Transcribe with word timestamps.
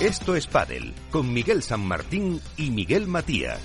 Esto 0.00 0.36
es 0.36 0.46
Padel, 0.46 0.94
con 1.10 1.34
Miguel 1.34 1.60
San 1.60 1.80
Martín 1.80 2.40
y 2.56 2.70
Miguel 2.70 3.08
Matías. 3.08 3.58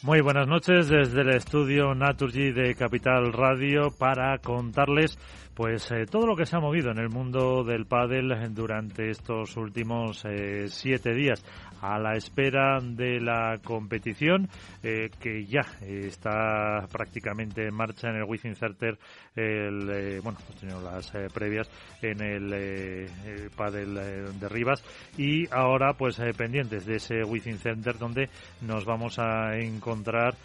Muy 0.00 0.22
buenas 0.22 0.48
noches 0.48 0.88
desde 0.88 1.20
el 1.20 1.30
estudio 1.30 1.94
Naturgy 1.94 2.52
de 2.52 2.74
Capital 2.74 3.34
Radio 3.34 3.90
para 3.90 4.38
contarles 4.38 5.18
pues 5.54 5.90
eh, 5.92 6.06
todo 6.10 6.26
lo 6.26 6.36
que 6.36 6.46
se 6.46 6.56
ha 6.56 6.60
movido 6.60 6.90
en 6.90 6.98
el 6.98 7.08
mundo 7.08 7.62
del 7.62 7.86
pádel 7.86 8.32
durante 8.52 9.10
estos 9.10 9.56
últimos 9.56 10.24
eh, 10.24 10.66
siete 10.68 11.14
días. 11.14 11.44
A 11.80 11.98
la 11.98 12.14
espera 12.14 12.78
de 12.80 13.20
la 13.20 13.58
competición 13.62 14.48
eh, 14.82 15.10
que 15.20 15.44
ya 15.44 15.60
está 15.82 16.86
prácticamente 16.90 17.66
en 17.66 17.74
marcha 17.74 18.08
en 18.08 18.16
el 18.16 18.24
Within 18.24 18.54
Center 18.54 18.98
el 19.36 20.20
bueno 20.22 20.38
pues 20.46 20.60
tenemos 20.60 20.82
las 20.82 21.12
previas 21.34 21.68
en 22.00 22.22
el, 22.22 22.52
el 22.54 23.50
pádel 23.54 23.94
de 24.40 24.48
Rivas. 24.48 24.82
Y 25.18 25.46
ahora 25.52 25.92
pues 25.92 26.18
pendientes 26.38 26.86
de 26.86 26.96
ese 26.96 27.22
Within 27.22 27.58
Center 27.58 27.98
donde 27.98 28.30
nos 28.62 28.86
vamos 28.86 29.18
a 29.18 29.54
encontrar 29.58 30.36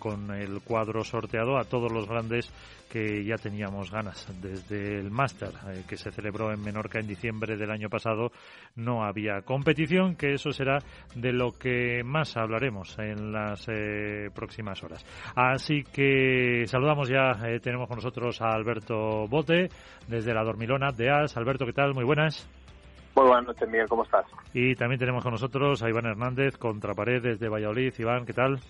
con 0.00 0.32
el 0.32 0.60
cuadro 0.62 1.04
sorteado 1.04 1.56
a 1.56 1.64
todos 1.64 1.92
los 1.92 2.08
grandes 2.08 2.50
que 2.90 3.24
ya 3.24 3.36
teníamos 3.36 3.90
ganas. 3.90 4.26
Desde 4.40 4.98
el 4.98 5.10
Máster, 5.10 5.50
eh, 5.68 5.84
que 5.88 5.96
se 5.96 6.10
celebró 6.10 6.52
en 6.52 6.62
Menorca 6.62 6.98
en 6.98 7.06
diciembre 7.06 7.56
del 7.56 7.70
año 7.70 7.88
pasado, 7.88 8.30
no 8.76 9.04
había 9.04 9.42
competición, 9.42 10.16
que 10.16 10.34
eso 10.34 10.50
será 10.52 10.78
de 11.14 11.32
lo 11.32 11.52
que 11.52 12.02
más 12.04 12.36
hablaremos 12.36 12.98
en 12.98 13.32
las 13.32 13.66
eh, 13.68 14.30
próximas 14.34 14.82
horas. 14.82 15.04
Así 15.34 15.82
que 15.82 16.64
saludamos 16.66 17.08
ya, 17.08 17.32
eh, 17.46 17.60
tenemos 17.60 17.88
con 17.88 17.96
nosotros 17.96 18.40
a 18.40 18.50
Alberto 18.50 19.26
Bote, 19.28 19.68
desde 20.08 20.34
la 20.34 20.44
Dormilona 20.44 20.92
de 20.92 21.10
AS. 21.10 21.36
Alberto, 21.36 21.66
¿qué 21.66 21.72
tal? 21.72 21.94
Muy 21.94 22.04
buenas. 22.04 22.48
Muy 23.16 23.26
buenas 23.26 23.46
noches, 23.46 23.68
Miguel, 23.68 23.88
¿cómo 23.88 24.04
estás? 24.04 24.26
Y 24.52 24.74
también 24.74 24.98
tenemos 24.98 25.22
con 25.22 25.32
nosotros 25.32 25.82
a 25.82 25.88
Iván 25.88 26.04
Hernández, 26.04 26.58
Contrapared 26.58 27.22
desde 27.22 27.48
Valladolid. 27.48 27.94
Iván, 27.98 28.26
¿qué 28.26 28.34
tal? 28.34 28.60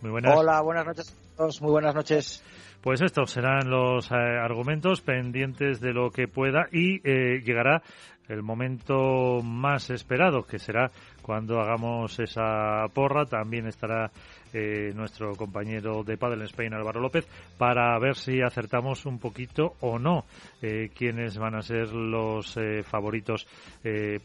Muy 0.00 0.10
buenas. 0.10 0.34
Hola, 0.36 0.60
buenas 0.62 0.86
noches 0.86 1.10
a 1.10 1.36
todos. 1.36 1.62
Muy 1.62 1.70
buenas 1.70 1.94
noches. 1.94 2.42
Pues 2.84 3.00
estos 3.00 3.30
serán 3.30 3.70
los 3.70 4.12
eh, 4.12 4.14
argumentos 4.14 5.00
pendientes 5.00 5.80
de 5.80 5.94
lo 5.94 6.10
que 6.10 6.28
pueda 6.28 6.66
y 6.70 7.00
eh, 7.02 7.40
llegará 7.42 7.82
el 8.28 8.42
momento 8.42 9.40
más 9.42 9.88
esperado, 9.88 10.42
que 10.42 10.58
será 10.58 10.90
cuando 11.22 11.60
hagamos 11.60 12.20
esa 12.20 12.84
porra. 12.92 13.24
También 13.24 13.68
estará 13.68 14.10
eh, 14.52 14.92
nuestro 14.94 15.32
compañero 15.32 16.04
de 16.04 16.18
Padel 16.18 16.40
en 16.40 16.44
Spain, 16.44 16.74
Álvaro 16.74 17.00
López, 17.00 17.26
para 17.56 17.98
ver 17.98 18.16
si 18.16 18.42
acertamos 18.42 19.06
un 19.06 19.18
poquito 19.18 19.76
o 19.80 19.98
no 19.98 20.26
eh, 20.60 20.90
quiénes 20.94 21.38
van 21.38 21.54
a 21.54 21.62
ser 21.62 21.90
los 21.90 22.54
favoritos 22.84 23.46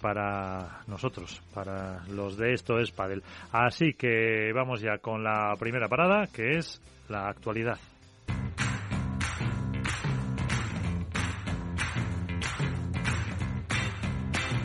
para 0.01 0.81
nosotros, 0.87 1.41
para 1.53 2.05
los 2.09 2.35
de 2.35 2.55
esto 2.55 2.77
es 2.77 2.91
Padel. 2.91 3.23
Así 3.53 3.93
que 3.93 4.51
vamos 4.53 4.81
ya 4.81 4.97
con 4.97 5.23
la 5.23 5.55
primera 5.57 5.87
parada, 5.87 6.27
que 6.27 6.57
es 6.57 6.81
la 7.07 7.29
actualidad. 7.29 7.79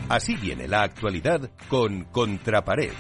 Así 0.08 0.36
viene 0.36 0.68
la 0.68 0.82
actualidad 0.82 1.50
con 1.68 2.04
Contrapared. 2.04 2.92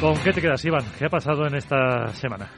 ¿Con 0.00 0.14
qué 0.18 0.32
te 0.32 0.42
quedas, 0.42 0.62
Iván? 0.66 0.84
¿Qué 0.98 1.06
ha 1.06 1.08
pasado 1.08 1.46
en 1.46 1.54
esta 1.54 2.08
semana? 2.08 2.50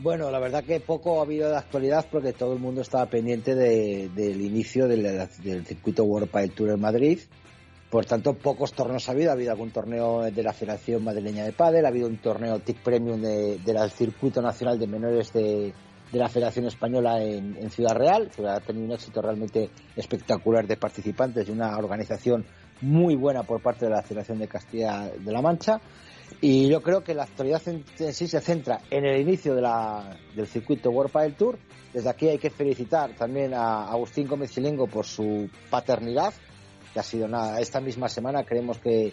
Bueno, 0.00 0.30
la 0.30 0.38
verdad 0.38 0.64
que 0.64 0.80
poco 0.80 1.18
ha 1.18 1.24
habido 1.24 1.50
de 1.50 1.56
actualidad 1.56 2.06
porque 2.10 2.32
todo 2.32 2.54
el 2.54 2.58
mundo 2.58 2.80
estaba 2.80 3.04
pendiente 3.06 3.54
del 3.54 4.40
inicio 4.40 4.88
del, 4.88 5.28
circuito 5.66 6.04
World 6.04 6.30
Padel 6.30 6.52
Tour 6.52 6.70
en 6.70 6.80
Madrid. 6.80 7.18
Por 7.90 8.06
tanto, 8.06 8.32
pocos 8.34 8.72
torneos 8.72 9.08
ha 9.08 9.12
habido. 9.12 9.30
Ha 9.30 9.34
habido 9.34 9.52
algún 9.52 9.72
torneo 9.72 10.22
de 10.22 10.42
la 10.42 10.54
Federación 10.54 11.04
Madrileña 11.04 11.44
de 11.44 11.52
Padel, 11.52 11.84
ha 11.84 11.88
habido 11.88 12.06
un 12.06 12.16
torneo 12.18 12.60
TIC 12.60 12.78
Premium 12.78 13.20
del 13.20 13.90
Circuito 13.90 14.40
Nacional 14.40 14.78
de 14.78 14.86
Menores 14.86 15.32
de, 15.32 15.74
de 16.12 16.18
la 16.18 16.28
Federación 16.28 16.66
Española 16.66 17.22
en, 17.22 17.70
Ciudad 17.70 17.94
Real, 17.94 18.30
que 18.34 18.46
ha 18.46 18.60
tenido 18.60 18.86
un 18.86 18.92
éxito 18.92 19.20
realmente 19.20 19.70
espectacular 19.96 20.66
de 20.66 20.76
participantes 20.76 21.48
y 21.48 21.52
una 21.52 21.76
organización 21.76 22.46
muy 22.80 23.14
buena 23.14 23.42
por 23.42 23.60
parte 23.60 23.86
de 23.86 23.90
la 23.90 24.02
Federación 24.02 24.38
de 24.38 24.48
Castilla 24.48 25.10
de 25.18 25.32
la 25.32 25.42
Mancha. 25.42 25.80
Y 26.40 26.68
yo 26.68 26.82
creo 26.82 27.02
que 27.02 27.14
la 27.14 27.24
actualidad 27.24 27.62
en, 27.66 27.84
sí 28.12 28.28
se 28.28 28.40
centra 28.40 28.80
en 28.90 29.04
el 29.04 29.20
inicio 29.20 29.54
de 29.54 29.62
la, 29.62 30.16
del 30.34 30.46
circuito 30.46 30.90
World 30.90 31.10
Padel 31.10 31.34
Tour. 31.34 31.58
Desde 31.92 32.08
aquí 32.08 32.28
hay 32.28 32.38
que 32.38 32.50
felicitar 32.50 33.14
también 33.16 33.54
a 33.54 33.90
Agustín 33.90 34.28
Gómez 34.28 34.52
Chilengo 34.52 34.86
por 34.86 35.06
su 35.06 35.48
paternidad, 35.70 36.32
que 36.92 37.00
ha 37.00 37.02
sido 37.02 37.28
nada. 37.28 37.60
Esta 37.60 37.80
misma 37.80 38.08
semana 38.08 38.44
creemos 38.44 38.78
que, 38.78 39.12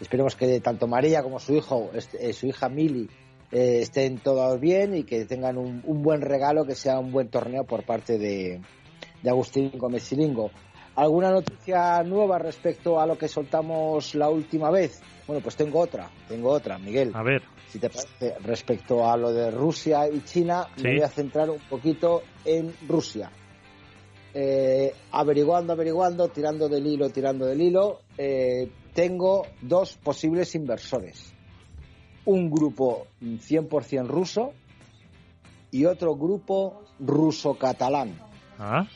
esperemos 0.00 0.36
que 0.36 0.60
tanto 0.60 0.86
María 0.86 1.22
como 1.22 1.38
su 1.40 1.54
hijo, 1.54 1.90
este, 1.94 2.32
su 2.32 2.46
hija 2.46 2.68
Mili, 2.68 3.08
eh, 3.52 3.80
estén 3.82 4.18
todos 4.18 4.58
bien 4.58 4.96
y 4.96 5.04
que 5.04 5.26
tengan 5.26 5.58
un, 5.58 5.82
buen 6.02 6.22
regalo, 6.22 6.64
que 6.64 6.74
sea 6.74 6.98
un 6.98 7.12
buen 7.12 7.28
torneo 7.28 7.64
por 7.64 7.84
parte 7.84 8.16
de, 8.16 8.62
Agustín 9.28 9.70
Gómez 9.76 10.04
Silingo. 10.04 10.50
¿Alguna 10.96 11.30
noticia 11.30 12.02
nueva 12.02 12.38
respecto 12.38 12.98
a 12.98 13.06
lo 13.06 13.16
que 13.16 13.28
soltamos 13.28 14.14
la 14.14 14.30
última 14.30 14.70
vez? 14.70 15.00
Bueno, 15.26 15.42
pues 15.42 15.54
tengo 15.54 15.80
otra, 15.80 16.10
tengo 16.28 16.50
otra, 16.50 16.78
Miguel. 16.78 17.12
A 17.14 17.22
ver. 17.22 17.42
Si 17.68 17.78
te 17.78 17.88
parece, 17.88 18.34
respecto 18.40 19.08
a 19.08 19.16
lo 19.16 19.32
de 19.32 19.50
Rusia 19.50 20.08
y 20.08 20.22
China, 20.24 20.66
me 20.82 20.94
voy 20.94 21.02
a 21.02 21.08
centrar 21.08 21.48
un 21.48 21.60
poquito 21.70 22.22
en 22.44 22.74
Rusia. 22.88 23.30
Eh, 24.34 24.94
averiguando, 25.10 25.74
averiguando, 25.74 26.28
tirando 26.28 26.68
del 26.68 26.86
hilo, 26.86 27.10
tirando 27.10 27.46
del 27.46 27.60
hilo, 27.60 28.00
eh, 28.16 28.70
tengo 28.94 29.46
dos 29.60 29.96
posibles 30.02 30.54
inversores 30.54 31.31
un 32.24 32.50
grupo 32.50 33.06
100% 33.20 34.06
ruso 34.06 34.52
y 35.70 35.86
otro 35.86 36.14
grupo 36.16 36.84
ruso-catalán. 37.00 38.18
¿Ah? 38.58 38.86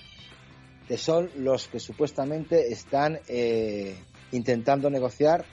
Que 0.86 0.96
son 0.96 1.30
los 1.36 1.66
que 1.66 1.80
supuestamente 1.80 2.72
están 2.72 3.18
eh, 3.28 3.96
intentando 4.30 4.88
negociar 4.90 5.44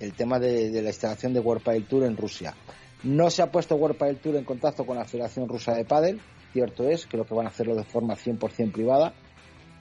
el 0.00 0.12
tema 0.14 0.38
de, 0.38 0.70
la 0.82 0.88
instalación 0.88 1.32
de 1.32 1.40
World 1.40 1.62
Padel 1.62 1.86
Tour 1.86 2.04
en 2.04 2.16
Rusia. 2.16 2.54
No 3.02 3.30
se 3.30 3.42
ha 3.42 3.50
puesto 3.50 3.76
World 3.76 3.96
Padel 3.96 4.18
Tour 4.18 4.36
en 4.36 4.44
contacto 4.44 4.84
con 4.84 4.96
la 4.96 5.04
Federación 5.04 5.48
Rusa 5.48 5.74
de 5.74 5.84
Padel, 5.84 6.20
cierto 6.52 6.88
es, 6.88 7.06
creo 7.06 7.24
que 7.24 7.34
van 7.34 7.46
a 7.46 7.50
hacerlo 7.50 7.74
de 7.76 7.84
forma 7.84 8.16
100% 8.16 8.72
privada, 8.72 9.14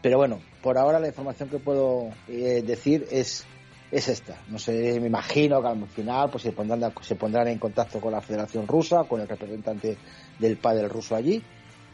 pero 0.02 0.18
bueno, 0.18 0.40
por 0.62 0.78
ahora 0.78 1.00
la 1.00 1.08
información 1.08 1.50
que 1.50 1.58
puedo 1.58 2.10
eh, 2.28 2.62
decir 2.66 3.08
es 3.12 3.46
es 3.92 4.08
esta. 4.08 4.38
No 4.50 4.60
sé, 4.60 5.00
me 5.00 5.08
imagino 5.08 5.62
que 5.62 5.68
al 5.68 5.88
final 5.88 6.30
pues 6.30 6.44
se 6.44 6.52
pondrán, 6.52 6.94
se 7.02 7.16
pondrán 7.16 7.48
en 7.48 7.60
contacto 7.60 8.00
con 8.00 8.12
la 8.12 8.22
Federación 8.22 8.68
Rusa, 8.68 9.04
con 9.06 9.22
el 9.22 9.28
representante 9.28 9.98
del 10.38 10.58
padre 10.58 10.88
ruso 10.88 11.16
allí, 11.16 11.42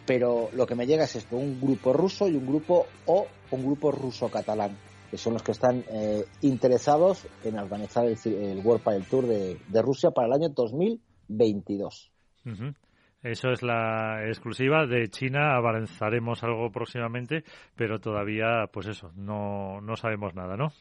pero 0.06 0.50
lo 0.54 0.66
que 0.66 0.76
me 0.76 0.86
llega 0.86 1.06
es 1.06 1.16
esto, 1.16 1.38
un 1.38 1.60
grupo 1.60 1.94
ruso 1.94 2.28
y 2.28 2.36
un 2.36 2.46
grupo 2.46 2.86
o 3.06 3.28
un 3.52 3.66
grupo 3.66 3.92
ruso-catalán, 3.92 4.78
que 5.10 5.18
son 5.18 5.34
los 5.34 5.44
que 5.44 5.52
están 5.52 5.84
eh, 5.90 6.26
interesados 6.42 7.28
en 7.44 7.58
organizar 7.58 8.06
el, 8.06 8.62
World 8.64 8.84
Padel 8.84 9.06
Tour 9.06 9.26
de, 9.28 9.82
Rusia 9.82 10.12
para 10.12 10.28
el 10.28 10.34
año 10.34 10.50
2022. 10.50 12.12
Eso 13.24 13.50
es 13.50 13.64
la 13.64 14.28
exclusiva 14.28 14.86
de 14.86 15.08
China. 15.08 15.56
Avanzaremos 15.56 16.44
algo 16.44 16.72
próximamente, 16.72 17.44
pero 17.76 18.00
todavía, 18.00 18.68
pues 18.72 18.86
eso, 18.86 19.12
no, 19.16 19.82
no 19.82 19.96
sabemos 19.96 20.36
nada, 20.36 20.56
¿no? 20.56 20.72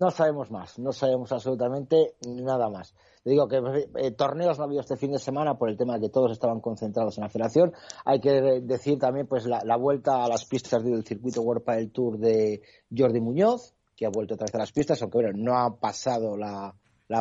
No 0.00 0.10
sabemos 0.10 0.50
más, 0.50 0.78
no 0.78 0.92
sabemos 0.92 1.30
absolutamente 1.30 2.14
nada 2.26 2.70
más. 2.70 2.94
Le 3.22 3.32
digo 3.32 3.46
que 3.48 3.60
eh, 3.98 4.12
torneos 4.12 4.56
no 4.56 4.64
ha 4.64 4.66
habido 4.66 4.80
este 4.80 4.96
fin 4.96 5.12
de 5.12 5.18
semana 5.18 5.58
por 5.58 5.68
el 5.68 5.76
tema 5.76 5.94
de 5.94 6.00
que 6.00 6.08
todos 6.08 6.32
estaban 6.32 6.60
concentrados 6.60 7.18
en 7.18 7.24
la 7.24 7.28
federación. 7.28 7.74
Hay 8.06 8.18
que 8.18 8.62
decir 8.62 8.98
también 8.98 9.26
pues 9.26 9.44
la, 9.44 9.76
vuelta 9.76 10.24
a 10.24 10.28
las 10.28 10.46
pistas 10.46 10.82
del 10.82 11.04
circuito 11.04 11.42
World 11.42 11.62
Padel 11.62 11.90
Tour 11.90 12.16
de 12.16 12.62
Jordi 12.96 13.20
Muñoz, 13.20 13.74
que 13.94 14.06
ha 14.06 14.08
vuelto 14.08 14.34
otra 14.34 14.46
vez 14.46 14.54
a 14.54 14.58
las 14.58 14.72
pistas, 14.72 15.02
aunque 15.02 15.18
bueno, 15.18 15.32
no 15.34 15.58
ha 15.58 15.78
pasado 15.78 16.34
la, 16.34 16.74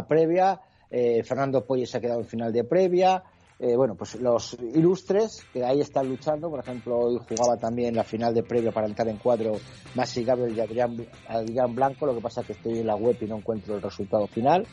previa. 0.07 0.61
Eh, 0.89 1.21
Fernando 1.23 1.65
Poyes 1.65 1.89
se 1.89 1.97
ha 1.97 2.01
quedado 2.01 2.21
en 2.21 2.27
final 2.27 2.53
de 2.53 2.63
previa. 2.63 3.23
Eh, 3.61 3.75
bueno, 3.75 3.93
pues 3.95 4.15
los 4.15 4.55
ilustres 4.73 5.43
que 5.51 5.65
ahí 5.65 5.81
están 5.81 6.07
luchando, 6.07 6.49
por 6.49 6.61
ejemplo, 6.61 6.97
hoy 6.97 7.19
jugaba 7.27 7.57
también 7.57 7.93
la 7.93 8.05
final 8.05 8.33
de 8.33 8.41
previo 8.41 8.71
para 8.71 8.87
entrar 8.87 9.09
en 9.09 9.17
cuadro 9.17 9.51
Masi 9.95 10.23
Gabriel 10.23 10.55
y 10.55 10.61
Adrián, 10.61 11.75
Blanco, 11.75 12.05
lo 12.05 12.15
que 12.15 12.21
pasa 12.21 12.39
es 12.39 12.47
que 12.47 12.53
estoy 12.53 12.79
en 12.79 12.87
la 12.87 12.95
web 12.95 13.17
y 13.19 13.25
no 13.25 13.35
encuentro 13.35 13.75
el 13.75 13.81
resultado 13.81 14.27
final. 14.27 14.65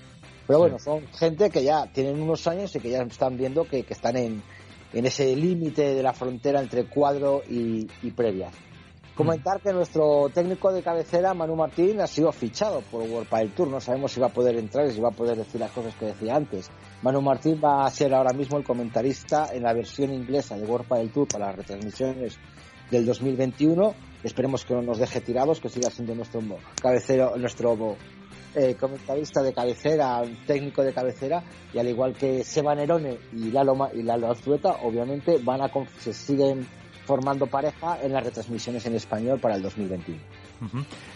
Pero 0.47 0.61
bueno, 0.61 0.79
son 0.79 1.05
gente 1.09 1.50
que 1.50 1.65
ya 1.65 1.87
tienen 1.93 2.23
unos 2.23 2.47
años 2.47 2.77
y 2.77 2.79
que 2.79 2.91
ya 2.91 3.03
están 3.03 3.37
viendo 3.37 3.65
que, 3.65 3.85
están 3.88 4.17
en, 4.17 4.41
ese 4.93 5.35
límite 5.35 5.93
de 5.93 6.03
la 6.05 6.12
frontera 6.12 6.61
entre 6.61 6.85
cuadro 6.85 7.43
y, 7.49 7.87
previa. 8.12 8.53
Comentar 9.17 9.63
que 9.63 9.73
nuestro 9.73 10.29
técnico 10.29 10.71
de 10.71 10.83
cabecera, 10.83 11.33
Manu 11.33 11.57
Martín, 11.57 12.03
ha 12.03 12.07
sido 12.07 12.31
fichado 12.33 12.83
por 12.83 13.01
World 13.01 13.27
Padel 13.27 13.51
Tour. 13.55 13.69
No 13.69 13.81
sabemos 13.81 14.13
si 14.13 14.21
va 14.21 14.27
a 14.27 14.33
poder 14.33 14.57
entrar 14.59 14.87
y 14.87 14.91
si 14.91 15.01
va 15.01 15.09
a 15.09 15.13
poder 15.13 15.39
decir 15.39 15.59
las 15.59 15.71
cosas 15.71 15.95
que 15.95 16.05
decía 16.05 16.37
antes. 16.37 16.71
Manu 17.01 17.23
Martín 17.23 17.59
va 17.65 17.87
a 17.87 17.91
ser 17.91 18.13
ahora 18.13 18.35
mismo 18.35 18.59
el 18.59 18.65
comentarista 18.65 19.49
en 19.55 19.63
la 19.63 19.73
versión 19.73 20.13
inglesa 20.13 20.59
de 20.59 20.67
World 20.67 20.87
Padel 20.87 21.11
Tour 21.11 21.29
para 21.29 21.47
las 21.47 21.57
retransmisiones 21.57 22.39
del 22.91 23.07
2021. 23.07 23.95
Esperemos 24.23 24.67
que 24.67 24.75
no 24.75 24.83
nos 24.83 24.99
deje 24.99 25.23
tirados, 25.23 25.61
que 25.61 25.71
siga 25.71 25.89
siendo 25.89 26.15
nuestro 26.15 26.43
cabecero, 26.83 27.39
nuestro 27.39 27.97
eh, 28.55 28.75
comentarista 28.75 29.43
de 29.43 29.55
cabecera, 29.55 30.21
técnico 30.47 30.83
de 30.83 30.93
cabecera, 30.93 31.43
y 31.73 31.79
al 31.79 31.89
igual 31.89 32.13
que 32.13 32.45
Seba 32.45 32.75
Nerone 32.75 33.17
y 33.33 33.51
Lalo, 33.51 33.89
y 33.95 34.03
Lalo 34.03 34.31
Azueta, 34.31 34.73
obviamente 34.83 35.39
van 35.43 35.63
a 35.63 35.71
se 36.01 36.13
siguen 36.13 36.67
formando 37.06 37.47
pareja 37.47 37.99
en 38.03 38.12
las 38.12 38.25
retransmisiones 38.25 38.85
en 38.87 38.97
español 38.97 39.38
para 39.41 39.56
el 39.56 39.62
2021. 39.62 40.19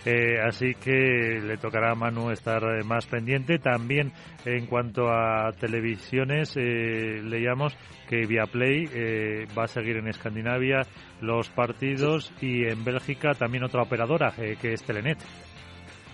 Eh, 0.04 0.38
así 0.46 0.74
que 0.74 1.40
le 1.42 1.56
tocará 1.56 1.92
a 1.92 1.94
Manu 1.94 2.30
estar 2.30 2.62
eh, 2.62 2.84
más 2.84 3.06
pendiente. 3.06 3.58
También 3.58 4.12
en 4.44 4.66
cuanto 4.66 5.08
a 5.08 5.52
televisiones, 5.58 6.56
eh, 6.56 7.20
leíamos 7.22 7.74
que 8.08 8.26
Viaplay 8.26 8.88
eh, 8.92 9.46
va 9.56 9.64
a 9.64 9.68
seguir 9.68 9.96
en 9.96 10.08
Escandinavia 10.08 10.86
los 11.20 11.48
partidos 11.50 12.32
y 12.40 12.66
en 12.66 12.84
Bélgica 12.84 13.34
también 13.34 13.64
otra 13.64 13.82
operadora, 13.82 14.32
que 14.32 14.72
es 14.72 14.82
Telenet. 14.82 15.18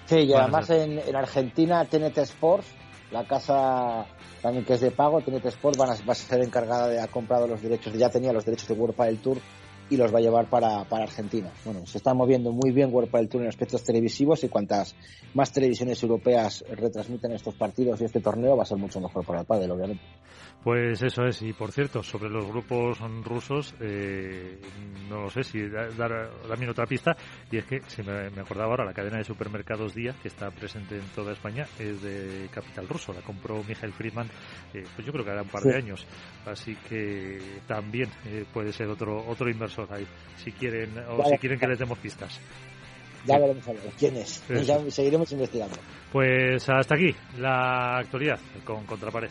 Sí, 0.07 0.17
y 0.19 0.35
además 0.35 0.71
en, 0.71 1.01
Argentina 1.17 1.85
TNT 1.85 2.19
Sports, 2.19 2.69
la 3.11 3.25
casa 3.25 4.07
también 4.43 4.65
que 4.65 4.75
es 4.75 4.81
de 4.81 4.91
pago, 4.91 5.21
TNT 5.21 5.47
Sports 5.47 5.81
va 5.81 6.13
a 6.13 6.15
ser 6.15 6.43
encargada 6.43 6.89
de 6.89 7.01
ha 7.01 7.09
comprado 7.09 7.47
los 7.47 7.61
derechos, 7.63 7.93
ya 7.95 8.09
tenía 8.09 8.33
los 8.33 8.45
derechos 8.45 8.69
de 8.69 8.75
World 8.75 8.97
del 8.97 9.19
Tour 9.19 9.39
y 9.89 9.97
los 9.97 10.13
va 10.13 10.19
a 10.19 10.23
llevar 10.23 10.47
para, 10.47 10.85
para 10.85 11.05
Argentina. 11.05 11.51
Bueno, 11.65 11.87
se 11.87 11.99
está 11.99 12.15
moviendo 12.15 12.53
muy 12.53 12.73
bien 12.73 12.93
World 12.93 13.11
del 13.11 13.29
Tour 13.29 13.43
en 13.43 13.49
aspectos 13.49 13.83
televisivos 13.85 14.43
y 14.45 14.49
cuantas 14.49 14.95
más 15.35 15.53
televisiones 15.53 16.03
europeas 16.03 16.65
retransmiten 16.69 17.33
estos 17.33 17.55
partidos 17.55 18.01
y 18.01 18.05
este 18.05 18.21
torneo 18.21 18.57
va 18.57 18.65
a 18.65 18.67
ser 18.67 18.79
mucho 18.79 19.01
mejor 19.01 19.25
para 19.25 19.41
el 19.41 19.47
pádel, 19.47 19.71
obviamente. 19.71 20.03
Pues 20.67 21.01
eso 21.01 21.25
es, 21.25 21.43
y 21.43 21.53
por 21.53 21.71
cierto, 21.71 22.03
sobre 22.03 22.29
los 22.29 22.45
grupos 22.45 22.99
rusos, 23.23 23.73
eh, 23.79 24.59
no 25.09 25.21
lo 25.21 25.31
sé 25.31 25.45
si 25.45 25.61
dar 25.69 26.29
también 26.49 26.71
otra 26.73 26.87
pista, 26.87 27.17
y 27.53 27.59
es 27.59 27.67
que, 27.67 27.83
si 27.87 28.03
me, 28.03 28.27
acordaba 28.41 28.73
ahora, 28.73 28.85
la 28.85 28.93
cadena 28.93 29.19
de 29.19 29.23
supermercados 29.23 29.95
Día, 29.95 30.17
que 30.21 30.27
está 30.27 30.51
presente 30.51 30.97
en 30.97 31.07
toda 31.15 31.35
España, 31.35 31.69
es 31.79 32.03
de 32.03 32.49
capital 32.51 32.89
ruso, 32.89 33.13
la 33.13 33.21
compró 33.21 33.63
Michael 33.63 33.93
Friedman, 33.93 34.27
eh, 34.75 34.83
pues 34.93 35.07
yo 35.07 35.13
creo 35.13 35.25
que 35.25 35.31
hará 35.31 35.43
un 35.43 35.49
par 35.51 35.63
de 35.63 35.77
años, 35.77 36.05
así 36.45 36.75
que 36.89 37.39
también 37.69 38.11
eh, 38.25 38.45
puede 38.53 38.73
ser 38.73 38.89
otro 38.89 39.25
otro 39.25 39.49
inversor 39.49 39.87
ahí, 39.93 40.05
si 40.43 40.51
quieren, 40.51 40.99
o 41.09 41.25
si 41.29 41.39
quieren 41.39 41.61
que 41.61 41.69
les 41.69 41.79
demos 41.79 41.99
pistas. 41.99 42.41
Ya 43.25 43.39
veremos 43.39 43.69
a 43.69 43.73
ver 43.73 43.83
quién 43.97 44.17
es, 44.17 44.43
ya 44.49 44.81
seguiremos 44.91 45.31
investigando. 45.31 45.77
Pues 46.11 46.69
hasta 46.69 46.97
aquí 46.97 47.15
la 47.39 47.99
actualidad 47.99 48.41
con 48.65 48.85
Contrapared. 48.85 49.31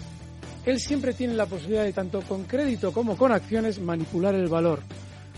él 0.65 0.79
siempre 0.79 1.13
tiene 1.13 1.33
la 1.33 1.45
posibilidad 1.45 1.83
de, 1.83 1.93
tanto 1.93 2.21
con 2.21 2.43
crédito 2.43 2.91
como 2.91 3.17
con 3.17 3.31
acciones, 3.31 3.79
manipular 3.79 4.35
el 4.35 4.47
valor. 4.47 4.81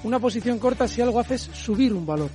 Una 0.04 0.20
posición 0.20 0.60
corta 0.60 0.88
si 0.88 1.02
algo 1.02 1.20
hace 1.20 1.36
es 1.36 1.42
subir 1.42 1.94
un 1.94 2.06
valor. 2.06 2.30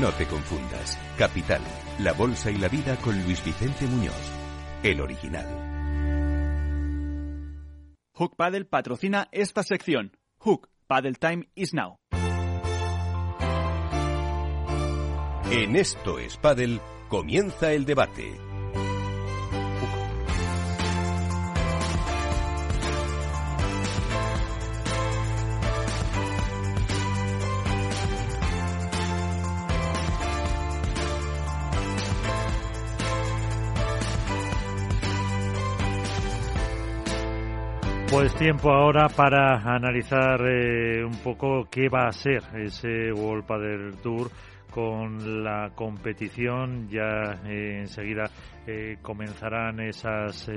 No 0.00 0.10
te 0.12 0.26
confundas. 0.26 0.98
Capital, 1.16 1.60
la 1.98 2.12
bolsa 2.12 2.50
y 2.50 2.56
la 2.56 2.68
vida 2.68 2.96
con 2.96 3.22
Luis 3.22 3.42
Vicente 3.44 3.86
Muñoz, 3.86 4.14
el 4.82 5.00
original. 5.00 5.46
Hook 8.14 8.36
Paddle 8.36 8.66
patrocina 8.66 9.28
esta 9.32 9.62
sección. 9.62 10.12
Hook 10.38 10.68
Paddle 10.86 11.14
Time 11.14 11.48
is 11.54 11.72
now. 11.72 11.96
En 15.50 15.74
esto 15.74 16.18
es 16.18 16.36
Paddle, 16.36 16.80
comienza 17.08 17.72
el 17.72 17.84
debate. 17.84 18.49
Pues 38.10 38.34
tiempo 38.34 38.72
ahora 38.72 39.08
para 39.08 39.58
analizar 39.72 40.40
eh, 40.44 41.04
un 41.04 41.16
poco 41.22 41.68
qué 41.70 41.88
va 41.88 42.08
a 42.08 42.12
ser 42.12 42.42
ese 42.56 43.12
World 43.12 43.46
Padel 43.46 43.98
Tour 44.02 44.32
con 44.68 45.44
la 45.44 45.70
competición. 45.76 46.88
Ya 46.88 47.40
eh, 47.46 47.78
enseguida 47.78 48.24
eh, 48.66 48.96
comenzarán 49.00 49.78
esos 49.78 50.50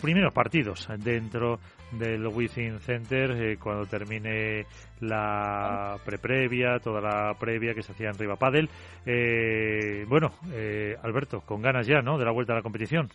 primeros 0.00 0.32
partidos 0.34 0.88
dentro 0.98 1.60
del 1.92 2.26
Within 2.26 2.80
Center 2.80 3.56
cuando 3.58 3.86
termine 3.86 4.66
la 4.98 5.96
pre-previa, 6.04 6.80
toda 6.80 7.00
la 7.00 7.34
previa 7.38 7.72
que 7.72 7.82
se 7.82 7.92
hacía 7.92 8.08
en 8.08 8.18
Riva 8.18 8.34
Padel. 8.34 8.68
bueno, 10.08 10.32
Alberto, 11.04 11.40
con 11.42 11.62
ganas 11.62 11.86
ya, 11.86 12.02
¿no? 12.02 12.18
De 12.18 12.24
la 12.24 12.32
vuelta 12.32 12.52
a 12.52 12.56
la 12.56 12.62
competición 12.62 13.08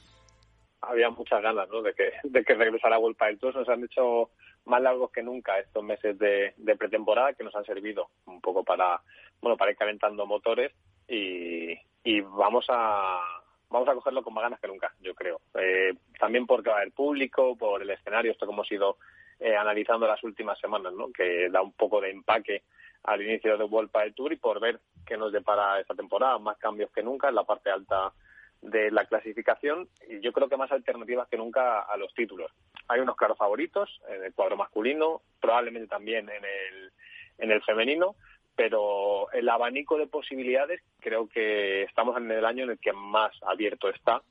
había 0.88 1.10
muchas 1.10 1.42
ganas 1.42 1.70
¿no? 1.70 1.82
de, 1.82 1.94
que, 1.94 2.12
de 2.24 2.44
que 2.44 2.56
regresara 2.56 3.00
World 3.00 3.18
del 3.18 3.40
Tour. 3.40 3.56
Nos 3.56 3.70
han 3.70 3.84
hecho 3.84 4.30
más 4.66 4.82
largos 4.82 5.12
que 5.12 5.24
nunca 5.24 5.60
estos 5.60 5.84
meses 5.84 6.18
de, 6.18 6.54
pretemporada 6.78 7.34
que 7.34 7.44
nos 7.44 7.56
han 7.56 7.66
servido 7.66 8.10
un 8.26 8.42
poco 8.42 8.64
para 8.64 9.02
bueno 9.42 9.58
para 9.58 9.72
ir 9.72 9.78
calentando 9.78 10.26
motores 10.26 10.72
y, 11.08 11.74
y 12.04 12.22
vamos 12.22 12.66
a 12.70 13.20
vamos 13.70 13.90
a 13.90 13.94
cogerlo 13.96 14.24
con 14.24 14.34
más 14.36 14.44
ganas 14.44 14.60
que 14.60 14.68
nunca, 14.68 14.94
yo 15.02 15.16
creo. 15.16 15.42
Eh, 15.56 15.94
también 16.20 16.46
porque 16.46 16.70
va 16.70 16.82
a 16.82 16.90
público, 16.96 17.58
por 17.58 17.82
el 17.82 17.90
escenario, 17.90 18.32
esto 18.32 18.46
como 18.46 18.60
hemos 18.60 18.72
ido 18.72 18.98
eh, 19.40 19.56
analizando 19.56 20.08
las 20.08 20.24
últimas 20.24 20.60
semanas, 20.60 20.94
¿no? 20.94 21.12
que 21.12 21.50
da 21.50 21.62
un 21.62 21.74
poco 21.74 22.00
de 22.00 22.12
empaque 22.12 22.64
al 23.04 23.22
inicio 23.22 23.58
de 23.58 23.64
World 23.64 23.92
del 23.92 24.14
Tour 24.14 24.32
y 24.32 24.38
por 24.38 24.60
ver 24.60 24.80
qué 25.06 25.18
nos 25.18 25.34
depara 25.34 25.80
esta 25.80 25.96
temporada, 25.96 26.38
más 26.38 26.58
cambios 26.58 26.92
que 26.92 27.02
nunca 27.02 27.30
en 27.30 27.36
la 27.36 27.44
parte 27.44 27.72
alta 27.72 28.14
de 28.64 28.92
la 28.92 29.06
clasificación 29.06 29.90
y 30.08 30.22
yo 30.22 30.32
creo 30.32 30.48
que 30.48 30.58
más 30.58 30.72
alternativas 30.72 31.28
que 31.28 31.38
nunca 31.38 31.82
a 31.82 31.98
los 31.98 32.14
títulos. 32.14 32.52
Hay 32.88 33.02
unos 33.02 33.16
claros 33.16 33.38
favoritos 33.38 34.02
en 34.10 34.24
el 34.24 34.34
cuadro 34.34 34.56
masculino, 34.56 35.22
probablemente 35.42 35.88
también 35.88 36.30
en 36.30 36.44
el, 36.44 36.92
en 37.40 37.52
el 37.52 37.62
femenino, 37.64 38.16
pero 38.56 39.32
el 39.32 39.50
abanico 39.50 39.98
de 39.98 40.08
posibilidades 40.08 40.82
creo 41.00 41.28
que 41.28 41.84
estamos 41.84 42.18
en 42.18 42.32
el 42.32 42.46
año 42.46 42.64
en 42.64 42.72
el 42.72 42.80
que 42.80 42.94
más 42.94 43.32
abierto 43.44 43.90
está 43.90 44.22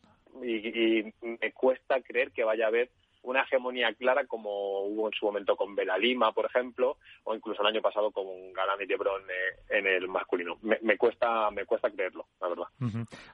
y, 0.42 1.12
me 1.20 1.52
cuesta 1.52 2.00
creer 2.00 2.30
que 2.32 2.44
vaya 2.44 2.64
a 2.64 2.68
haber 2.68 2.88
una 3.22 3.42
hegemonía 3.42 3.92
clara 3.94 4.26
como 4.26 4.82
hubo 4.84 5.06
en 5.06 5.12
su 5.12 5.26
momento 5.26 5.56
con 5.56 5.74
Bela 5.74 5.96
Lima, 5.96 6.32
por 6.32 6.46
ejemplo, 6.46 6.96
o 7.24 7.34
incluso 7.34 7.62
el 7.62 7.68
año 7.68 7.80
pasado 7.80 8.10
con 8.10 8.26
Galán 8.52 8.80
y 8.80 8.86
Lebron 8.86 9.22
eh, 9.22 9.78
en 9.78 9.86
el 9.86 10.08
masculino. 10.08 10.56
Me, 10.62 10.96
cuesta 10.96 11.50
me 11.50 11.64
cuesta 11.64 11.90
creerlo, 11.90 12.26
la 12.40 12.48
verdad. 12.48 12.64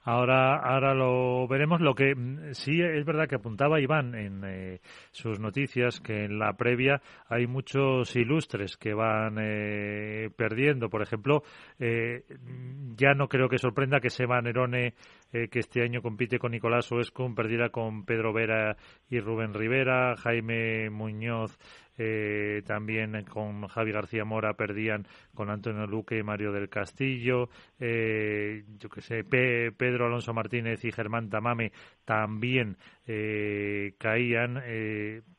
Ahora 0.04 0.56
ahora 0.56 0.94
lo 0.94 1.46
veremos. 1.48 1.80
Lo 1.80 1.94
que 1.94 2.14
mm, 2.14 2.52
sí 2.52 2.80
es 2.80 3.04
verdad 3.04 3.28
que 3.28 3.36
apuntaba 3.36 3.80
Iván 3.80 4.14
en 4.14 4.44
eh, 4.44 4.80
sus 5.10 5.40
noticias 5.40 6.00
que 6.00 6.24
en 6.24 6.38
la 6.38 6.52
previa 6.54 7.00
hay 7.28 7.46
muchos 7.46 8.14
ilustres 8.16 8.76
que 8.76 8.94
van 8.94 9.38
eh, 9.40 10.30
perdiendo. 10.36 10.88
Por 10.88 11.02
ejemplo, 11.02 11.42
ya 11.78 13.14
no 13.14 13.28
creo 13.28 13.48
que 13.48 13.58
sorprenda 13.58 14.00
que 14.00 14.10
Seba 14.10 14.40
Nerone, 14.40 14.94
que 15.30 15.58
este 15.58 15.82
año 15.82 16.00
compite 16.00 16.38
con 16.38 16.52
Nicolás 16.52 16.90
Oescun, 16.90 17.34
perdiera 17.34 17.68
con 17.68 18.04
Pedro 18.04 18.32
Vera 18.32 18.76
y 19.10 19.20
Rubén 19.20 19.52
Rivera, 19.54 20.16
Jaime 20.16 20.90
Muñoz 20.90 21.58
eh, 22.00 22.62
también 22.64 23.24
con 23.24 23.66
Javi 23.66 23.90
García 23.90 24.24
Mora 24.24 24.54
perdían 24.54 25.08
con 25.34 25.50
Antonio 25.50 25.84
Luque 25.84 26.18
y 26.18 26.22
Mario 26.22 26.52
del 26.52 26.68
Castillo, 26.68 27.48
eh, 27.80 28.62
yo 28.78 28.88
que 28.88 29.00
sé, 29.00 29.24
Pedro 29.24 30.06
Alonso 30.06 30.32
Martínez 30.32 30.84
y 30.84 30.92
Germán 30.92 31.28
Tamame 31.28 31.72
también 32.04 32.76
eh, 33.04 33.94
caían 33.98 34.62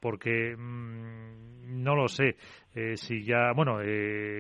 porque 0.02 0.58
mm, 0.58 1.82
no 1.82 1.96
lo 1.96 2.10
sé 2.10 2.36
si 2.96 3.24
ya, 3.24 3.52
bueno, 3.54 3.78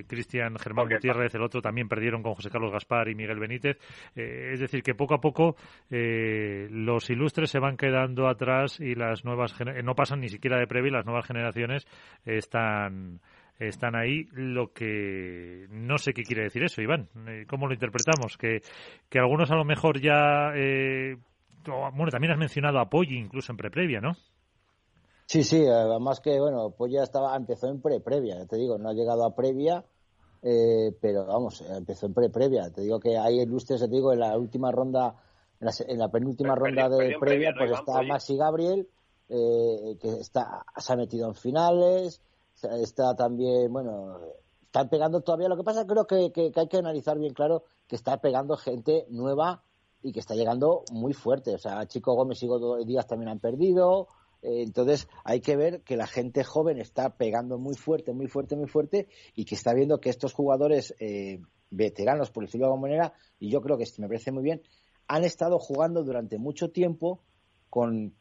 Cristian 0.08 0.58
Germán 0.58 0.88
Gutiérrez, 0.90 1.34
el 1.36 1.44
otro 1.44 1.62
también 1.62 1.88
perdieron 1.88 2.22
con 2.24 2.34
José 2.34 2.50
Carlos 2.50 2.72
Gaspar 2.72 3.10
y 3.10 3.16
Miguel 3.16 3.40
Benítez, 3.40 3.78
es 4.16 4.60
decir, 4.60 4.84
que 4.84 4.96
poco 4.96 5.16
a 5.16 5.22
poco 5.22 5.56
los 5.90 7.10
ilustres 7.10 7.50
se 7.50 7.60
van 7.60 7.78
quedando 7.78 8.28
atrás 8.28 8.80
y 8.80 8.96
las 8.96 9.26
nuevas, 9.26 9.56
no 9.84 9.96
pasan 9.96 10.22
ni 10.22 10.30
siquiera 10.30 10.58
de 10.58 10.68
previa 10.68 10.92
las 10.92 11.06
nuevas 11.06 11.26
generaciones 11.26 11.86
están 12.26 13.20
están 13.60 13.96
ahí. 13.96 14.28
Lo 14.32 14.72
que 14.72 15.68
no 15.70 15.98
sé 15.98 16.14
qué 16.14 16.24
quiere 16.24 16.44
decir 16.44 16.64
eso, 16.64 16.82
Iván. 16.82 17.10
Eh, 17.28 17.46
¿Cómo 17.48 17.68
lo 17.68 17.74
interpretamos? 17.74 18.38
Que, 18.38 18.62
que 19.10 19.20
algunos 19.20 19.52
a 19.52 19.56
lo 19.56 19.66
mejor 19.66 20.00
ya. 20.00 20.52
Eh, 20.56 21.18
bueno, 21.66 22.10
también 22.10 22.32
has 22.32 22.40
mencionado 22.40 22.80
a 22.80 22.90
Poggi 22.90 23.18
incluso 23.18 23.52
en 23.52 23.58
pre-previa, 23.58 24.00
¿no? 24.00 24.16
Sí, 25.30 25.44
sí, 25.44 25.64
además 25.64 26.22
que, 26.22 26.40
bueno, 26.40 26.72
Poggi 26.72 26.98
estaba, 26.98 27.36
empezó 27.36 27.68
en 27.68 27.80
pre-previa, 27.80 28.48
te 28.48 28.56
digo, 28.56 28.80
no 28.80 28.90
ha 28.90 28.94
llegado 28.94 29.24
a 29.24 29.36
previa, 29.36 29.86
eh, 30.42 30.92
pero 31.00 31.28
vamos, 31.28 31.62
empezó 31.62 32.08
en 32.08 32.16
pre-previa. 32.16 32.72
Te 32.72 32.82
digo 32.82 33.00
que 33.00 33.16
hay 33.16 33.40
ilustres, 33.40 33.80
te 33.80 33.88
digo, 33.88 34.12
en 34.12 34.22
la 34.22 34.36
última 34.36 34.72
ronda, 34.72 35.18
en 35.60 36.00
la, 36.00 36.10
penúltima 36.10 36.56
ronda 36.56 36.90
de 36.90 37.16
previa, 37.20 37.54
pues 37.56 37.70
está 37.70 38.02
Maxi 38.02 38.38
Gabriel, 38.38 38.90
eh, 39.30 39.98
que 40.02 40.14
está, 40.14 40.66
se 40.76 40.94
ha 40.94 40.96
metido 40.96 41.28
en 41.28 41.36
finales, 41.36 42.24
está 42.64 43.16
también, 43.16 43.72
bueno, 43.72 44.18
están 44.64 44.90
pegando 44.90 45.22
todavía. 45.22 45.48
Lo 45.48 45.58
que 45.58 45.64
pasa 45.64 45.86
creo 45.86 46.08
que, 46.08 46.32
que, 46.32 46.52
hay 46.56 46.68
que 46.68 46.78
analizar 46.78 47.20
bien 47.20 47.36
claro 47.36 47.66
que 47.88 47.96
está 47.96 48.18
pegando 48.18 48.58
gente 48.58 49.06
nueva 49.10 49.62
y 50.02 50.12
que 50.12 50.22
está 50.22 50.34
llegando 50.34 50.86
muy 50.92 51.14
fuerte. 51.14 51.54
O 51.54 51.60
sea, 51.60 51.86
Chico 51.86 52.16
Gómez 52.16 52.42
y 52.42 52.48
Godo 52.48 52.84
Díaz 52.84 53.06
también 53.06 53.30
han 53.30 53.40
perdido. 53.40 54.08
Eh, 54.42 54.64
entonces 54.64 55.08
hay 55.24 55.42
que 55.42 55.56
ver 55.56 55.82
que 55.82 55.98
la 55.98 56.08
gente 56.08 56.44
joven 56.44 56.80
está 56.80 57.18
pegando 57.18 57.58
muy 57.58 57.76
fuerte, 57.76 58.14
muy 58.14 58.28
fuerte, 58.28 58.56
muy 58.56 58.68
fuerte 58.68 59.08
y 59.36 59.46
que 59.46 59.56
está 59.56 59.74
viendo 59.74 60.00
que 60.00 60.10
estos 60.10 60.34
jugadores 60.34 60.96
eh, 61.00 61.42
veteranos, 61.70 62.32
por 62.32 62.46
decirlo 62.46 62.68
de 62.68 62.74
alguna 62.74 62.90
manera, 62.90 63.14
y 63.40 63.50
yo 63.50 63.62
creo 63.62 63.78
que 63.78 63.86
me 63.98 64.08
parece 64.08 64.32
muy 64.32 64.44
bien, 64.44 64.62
han 65.08 65.24
estado 65.24 65.60
jugando 65.60 66.04
durante 66.04 66.38
mucho 66.38 66.72
tiempo 66.72 67.22
con, 67.70 68.16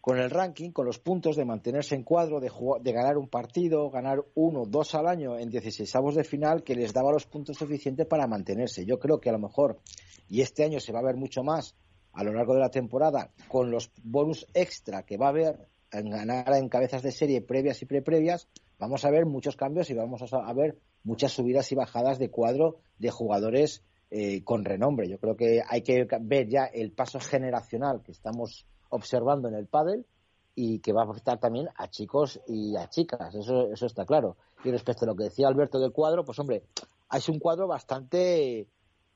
con 0.00 0.18
el 0.18 0.30
ranking, 0.30 0.70
con 0.70 0.86
los 0.86 0.98
puntos 0.98 1.36
de 1.36 1.44
mantenerse 1.44 1.94
en 1.94 2.04
cuadro, 2.04 2.40
de, 2.40 2.50
de 2.80 2.92
ganar 2.92 3.18
un 3.18 3.28
partido, 3.28 3.90
ganar 3.90 4.24
uno, 4.34 4.64
dos 4.66 4.94
al 4.94 5.06
año 5.06 5.38
en 5.38 5.50
16 5.50 5.94
avos 5.96 6.14
de 6.14 6.24
final, 6.24 6.62
que 6.62 6.74
les 6.74 6.92
daba 6.92 7.12
los 7.12 7.26
puntos 7.26 7.56
suficientes 7.56 8.06
para 8.06 8.26
mantenerse. 8.26 8.84
Yo 8.84 8.98
creo 8.98 9.20
que 9.20 9.28
a 9.28 9.32
lo 9.32 9.38
mejor, 9.38 9.80
y 10.28 10.40
este 10.40 10.64
año 10.64 10.80
se 10.80 10.92
va 10.92 11.00
a 11.00 11.04
ver 11.04 11.16
mucho 11.16 11.42
más 11.42 11.76
a 12.12 12.24
lo 12.24 12.32
largo 12.32 12.54
de 12.54 12.60
la 12.60 12.70
temporada, 12.70 13.30
con 13.48 13.70
los 13.70 13.90
bonus 14.02 14.46
extra 14.54 15.04
que 15.04 15.16
va 15.16 15.26
a 15.26 15.30
haber 15.30 15.68
en 15.92 16.10
ganar 16.10 16.52
en 16.54 16.68
cabezas 16.68 17.02
de 17.02 17.12
serie 17.12 17.40
previas 17.40 17.80
y 17.82 17.86
pre-previas, 17.86 18.48
vamos 18.78 19.04
a 19.04 19.10
ver 19.10 19.26
muchos 19.26 19.56
cambios 19.56 19.90
y 19.90 19.94
vamos 19.94 20.22
a 20.32 20.52
ver 20.52 20.78
muchas 21.04 21.32
subidas 21.32 21.70
y 21.72 21.74
bajadas 21.74 22.18
de 22.18 22.30
cuadro 22.30 22.76
de 22.98 23.10
jugadores 23.10 23.82
eh, 24.10 24.42
con 24.44 24.64
renombre. 24.64 25.08
Yo 25.08 25.18
creo 25.18 25.36
que 25.36 25.62
hay 25.66 25.82
que 25.82 26.06
ver 26.20 26.48
ya 26.48 26.64
el 26.64 26.92
paso 26.92 27.20
generacional 27.20 28.02
que 28.02 28.12
estamos 28.12 28.66
observando 28.90 29.48
en 29.48 29.54
el 29.54 29.66
pádel 29.66 30.06
y 30.54 30.80
que 30.80 30.92
va 30.92 31.02
a 31.02 31.10
afectar 31.10 31.38
también 31.38 31.68
a 31.76 31.88
chicos 31.88 32.40
y 32.46 32.76
a 32.76 32.88
chicas, 32.88 33.34
eso, 33.34 33.70
eso 33.72 33.86
está 33.86 34.04
claro. 34.04 34.36
Y 34.64 34.70
respecto 34.70 35.04
a 35.04 35.08
lo 35.08 35.14
que 35.14 35.24
decía 35.24 35.46
Alberto 35.46 35.78
del 35.78 35.92
cuadro, 35.92 36.24
pues 36.24 36.38
hombre, 36.38 36.64
es 37.12 37.28
un 37.28 37.38
cuadro 37.38 37.68
bastante 37.68 38.66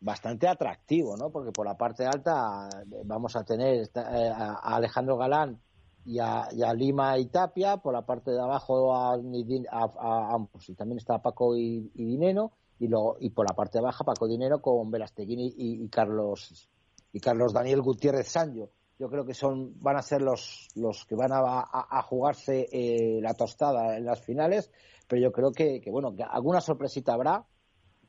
bastante 0.02 0.49
atractivo, 0.49 1.16
¿no? 1.16 1.30
Porque 1.30 1.52
por 1.52 1.66
la 1.66 1.76
parte 1.76 2.04
alta 2.04 2.68
vamos 3.04 3.37
a 3.37 3.44
tener 3.44 3.88
eh, 3.94 4.32
a 4.35 4.75
Alejandro 4.76 5.16
Galán 5.16 5.61
y 6.04 6.18
a, 6.18 6.49
Lima 6.75 7.16
y 7.18 7.26
Tapia, 7.26 7.76
por 7.76 7.92
la 7.92 8.02
parte 8.02 8.32
de 8.32 8.40
abajo 8.40 8.94
a, 8.94 9.14
ambos, 9.14 10.68
y 10.68 10.75
también 10.75 10.99
está 10.99 11.23
Paco 11.23 11.56
y, 11.56 11.90
Dinero, 11.94 12.52
y 12.80 12.88
luego 12.88 13.16
y 13.21 13.30
por 13.30 13.49
la 13.49 13.54
parte 13.54 13.78
abajo 13.78 14.04
Paco 14.04 14.26
Dinero 14.26 14.61
con 14.61 14.90
Velasteguín 14.90 15.38
y, 15.40 15.88
Carlos 15.88 16.68
y 17.12 17.21
Carlos 17.21 17.52
Daniel 17.52 17.82
Gutiérrez 17.82 18.28
Sancho 18.28 18.71
yo 18.99 19.09
creo 19.09 19.25
que 19.25 19.35
son 19.35 19.80
van 19.80 19.97
a 19.97 20.02
ser 20.02 20.23
los, 20.23 20.68
los 20.75 21.04
que 21.06 21.14
van 21.14 21.30
a, 21.32 22.02
jugarse 22.02 22.68
eh, 22.73 23.21
la 23.21 23.35
tostada 23.35 23.97
en 23.97 24.04
las 24.04 24.21
finales, 24.21 24.71
pero 25.09 25.21
yo 25.23 25.32
creo 25.32 25.50
que, 25.50 25.80
que, 25.80 25.90
bueno, 25.90 26.14
que 26.14 26.23
alguna 26.23 26.61
sorpresita 26.61 27.12
habrá, 27.12 27.44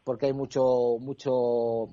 porque 0.04 0.28
hay 0.28 0.34
mucho, 0.34 0.98
mucho 1.00 1.90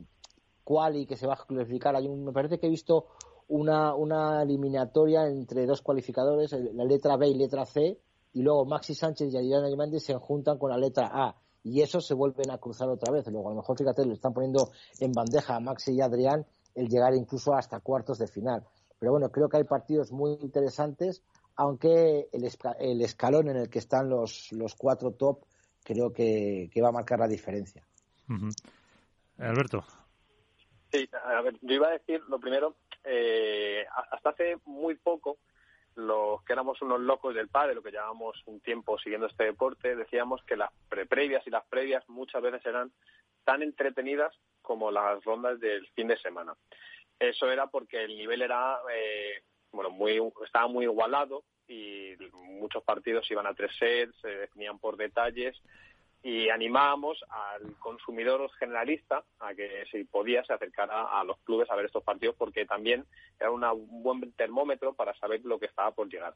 quali 0.65 1.07
que 1.07 1.17
se 1.17 1.27
va 1.27 1.35
a 1.35 1.47
clasificar. 1.47 1.97
Hay 1.97 2.07
un, 2.07 2.25
me 2.25 2.33
parece 2.33 2.59
que 2.59 2.67
he 2.67 2.71
visto 2.71 3.07
una, 3.49 3.95
una 3.95 4.43
eliminatoria 4.43 5.27
entre 5.27 5.67
dos 5.67 5.83
cualificadores, 5.83 6.53
la 6.53 6.85
letra 6.85 7.17
B 7.17 7.29
y 7.29 7.35
letra 7.35 7.65
C, 7.67 7.99
y 8.33 8.43
luego 8.43 8.65
Maxi 8.65 8.95
Sánchez 8.95 9.33
y 9.33 9.37
Adrián 9.37 9.65
Ayamandi 9.65 9.99
se 9.99 10.15
juntan 10.15 10.59
con 10.59 10.71
la 10.71 10.79
letra 10.79 11.11
A. 11.13 11.37
Y 11.63 11.83
eso 11.83 12.01
se 12.01 12.15
vuelven 12.15 12.51
a 12.51 12.59
cruzar 12.59 12.89
otra 12.89 13.13
vez. 13.13 13.27
Luego, 13.27 13.49
a 13.49 13.53
lo 13.53 13.59
mejor, 13.59 13.77
fíjate, 13.77 14.07
le 14.07 14.15
están 14.15 14.33
poniendo 14.33 14.71
en 14.99 15.13
bandeja 15.13 15.57
a 15.57 15.61
Maxi 15.61 15.93
y 15.93 16.01
Adrián 16.01 16.47
el 16.75 16.89
llegar 16.89 17.15
incluso 17.15 17.55
hasta 17.55 17.81
cuartos 17.81 18.19
de 18.19 18.29
final. 18.29 18.65
Pero 18.99 19.13
bueno, 19.13 19.31
creo 19.31 19.49
que 19.49 19.59
hay 19.59 19.65
partidos 19.65 20.13
muy 20.13 20.39
interesantes, 20.41 21.23
aunque 21.57 22.29
el, 22.33 23.03
escalón 23.03 23.49
en 23.49 23.57
el 23.57 23.69
que 23.69 23.79
están 23.79 24.09
los, 24.09 24.53
los 24.53 24.75
cuatro 24.75 25.13
top 25.13 25.41
creo 25.85 26.13
que, 26.13 26.71
va 26.83 26.89
a 26.89 26.93
marcar 26.93 27.19
la 27.19 27.29
diferencia. 27.29 27.85
Alberto. 29.39 29.85
Sí, 30.93 31.09
a 31.25 31.41
ver, 31.41 31.57
yo 31.63 31.75
iba 31.75 31.89
a 31.89 31.93
decir 31.93 32.21
lo 32.29 32.41
primero, 32.41 32.77
eh, 33.05 33.87
hasta 34.13 34.31
hace 34.31 34.59
muy 34.65 34.97
poco, 34.97 35.39
los 35.95 36.43
que 36.43 36.53
éramos 36.53 36.81
unos 36.83 37.01
locos 37.01 37.35
del 37.35 37.49
padre, 37.49 37.75
lo 37.75 37.83
que 37.83 37.93
llevamos 37.93 38.41
un 38.47 38.61
tiempo 38.61 38.99
siguiendo 38.99 39.27
este 39.27 39.45
deporte, 39.45 39.95
decíamos 39.95 40.43
que 40.45 40.57
las 40.57 40.71
previas 41.09 41.47
y 41.47 41.51
las 41.51 41.65
previas 41.67 42.09
muchas 42.09 42.43
veces 42.43 42.65
eran 42.67 42.93
tan 43.45 43.63
entretenidas 43.63 44.35
como 44.63 44.91
las 44.91 45.23
rondas 45.25 45.61
del 45.61 45.87
fin 45.89 46.09
de 46.09 46.19
semana. 46.19 46.55
Eso 47.19 47.51
era 47.51 47.67
porque 47.67 48.05
el 48.05 48.17
nivel 48.17 48.43
era, 48.43 48.79
eh, 48.93 49.43
bueno, 49.73 49.91
muy, 49.91 50.21
estaba 50.45 50.69
muy 50.69 50.85
igualado 50.85 51.45
y 51.69 52.17
muchos 52.33 52.83
partidos 52.83 53.31
iban 53.31 53.47
a 53.47 53.55
tres 53.55 53.73
sets, 53.79 54.15
se 54.21 54.29
definían 54.29 54.79
por 54.79 54.97
detalles 54.97 55.61
y 56.23 56.51
animábamos 56.51 57.25
al 57.31 57.77
consumidor 57.79 58.51
generalista 58.59 59.25
a 59.39 59.55
que 59.55 59.85
si 59.91 60.05
podía 60.05 60.45
se 60.45 60.53
acercara 60.53 61.19
a 61.19 61.25
los 61.25 61.39
clubes 61.41 61.71
a 61.71 61.77
ver 61.77 61.87
estos 61.87 62.05
partidos 62.05 62.35
porque 62.37 62.67
también 62.67 63.07
era 63.39 63.51
un 63.51 64.03
buen 64.03 64.33
termómetro 64.33 64.93
para 64.93 65.15
saber 65.15 65.41
lo 65.45 65.59
que 65.59 65.67
estaba 65.67 65.93
por 65.93 66.09
llegar. 66.09 66.35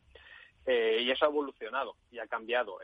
Eh, 0.66 1.00
y 1.02 1.10
eso 1.10 1.26
ha 1.26 1.28
evolucionado 1.28 1.96
y 2.10 2.18
ha 2.18 2.26
cambiado. 2.26 2.78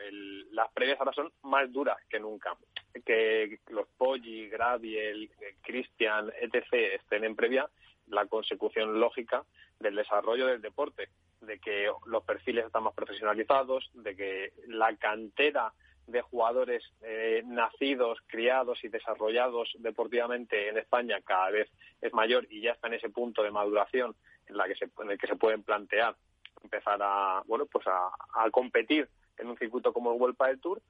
las 0.51 0.71
previas 0.71 0.99
ahora 0.99 1.13
son 1.13 1.31
más 1.41 1.71
duras 1.71 1.97
que 2.07 2.19
nunca. 2.19 2.55
Que 3.03 3.59
los 3.69 3.87
Poggi, 3.97 4.49
Graviel, 4.49 5.31
Cristian, 5.61 6.31
etc. 6.39 6.65
estén 6.93 7.23
en 7.23 7.35
previa 7.35 7.67
la 8.07 8.27
consecución 8.27 8.99
lógica 8.99 9.43
del 9.79 9.95
desarrollo 9.95 10.47
del 10.47 10.61
deporte, 10.61 11.09
de 11.39 11.59
que 11.59 11.89
los 12.05 12.23
perfiles 12.23 12.65
están 12.65 12.83
más 12.83 12.93
profesionalizados, 12.93 13.89
de 13.93 14.15
que 14.15 14.53
la 14.67 14.95
cantera 14.97 15.73
de 16.11 16.21
jugadores 16.21 16.83
eh, 17.01 17.41
nacidos, 17.45 18.19
criados 18.27 18.83
y 18.83 18.89
desarrollados 18.89 19.69
deportivamente 19.79 20.69
en 20.69 20.77
España 20.77 21.19
cada 21.23 21.49
vez 21.49 21.69
es 22.01 22.13
mayor 22.13 22.45
y 22.49 22.61
ya 22.61 22.71
está 22.71 22.87
en 22.87 22.95
ese 22.95 23.09
punto 23.09 23.43
de 23.43 23.51
maduración 23.51 24.15
en, 24.47 24.57
la 24.57 24.67
que 24.67 24.75
se, 24.75 24.89
en 25.01 25.11
el 25.11 25.17
que 25.17 25.27
se 25.27 25.35
pueden 25.35 25.63
plantear 25.63 26.15
empezar 26.63 26.99
a 27.01 27.41
bueno 27.45 27.65
pues 27.65 27.85
a, 27.87 28.11
competir 28.51 29.07
en 29.37 29.47
un 29.47 29.57
circuito 29.57 29.93
como 29.93 30.13
el 30.13 30.19
World 30.19 30.37
del 30.37 30.59
Tour 30.59 30.81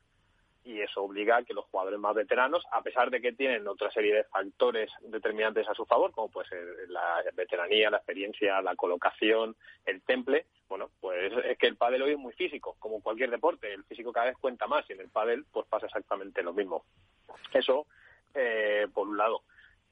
y 0.63 0.80
eso 0.80 1.03
obliga 1.03 1.38
a 1.38 1.44
que 1.44 1.53
los 1.53 1.65
jugadores 1.65 2.00
más 2.00 2.15
veteranos, 2.15 2.63
a 2.72 2.82
pesar 2.82 3.10
de 3.10 3.20
que 3.20 3.34
tienen 3.34 3.68
otra 3.68 3.89
serie 3.91 4.13
de 4.13 4.24
factores 4.25 4.91
determinantes 5.01 5.68
a 5.68 5.74
su 5.74 5.86
favor, 5.86 6.12
como 6.12 6.30
puede 6.30 6.50
ser 6.50 6.63
la 6.89 7.24
veteranía, 7.34 7.89
la 7.89 7.98
experiencia, 7.98 8.62
la 8.62 8.75
colocación, 8.75 9.56
el 9.86 10.01
temple, 10.01 10.46
bueno, 10.70 10.89
pues 11.01 11.34
es 11.46 11.58
que 11.58 11.68
el 11.68 11.75
pádel 11.75 12.03
hoy 12.03 12.12
es 12.12 12.18
muy 12.18 12.34
físico, 12.34 12.77
como 12.80 13.01
cualquier 13.01 13.30
deporte, 13.30 13.74
el 13.74 13.84
físico 13.84 14.13
cada 14.13 14.27
vez 14.27 14.38
cuenta 14.38 14.68
más 14.68 14.89
y 14.89 14.94
en 14.94 15.01
el 15.01 15.10
pádel 15.10 15.46
pues 15.51 15.68
pasa 15.68 15.88
exactamente 15.88 16.44
lo 16.44 16.53
mismo. 16.53 16.86
Eso, 17.53 17.88
eh, 18.34 18.88
por 18.94 19.08
un 19.08 19.18
lado. 19.18 19.41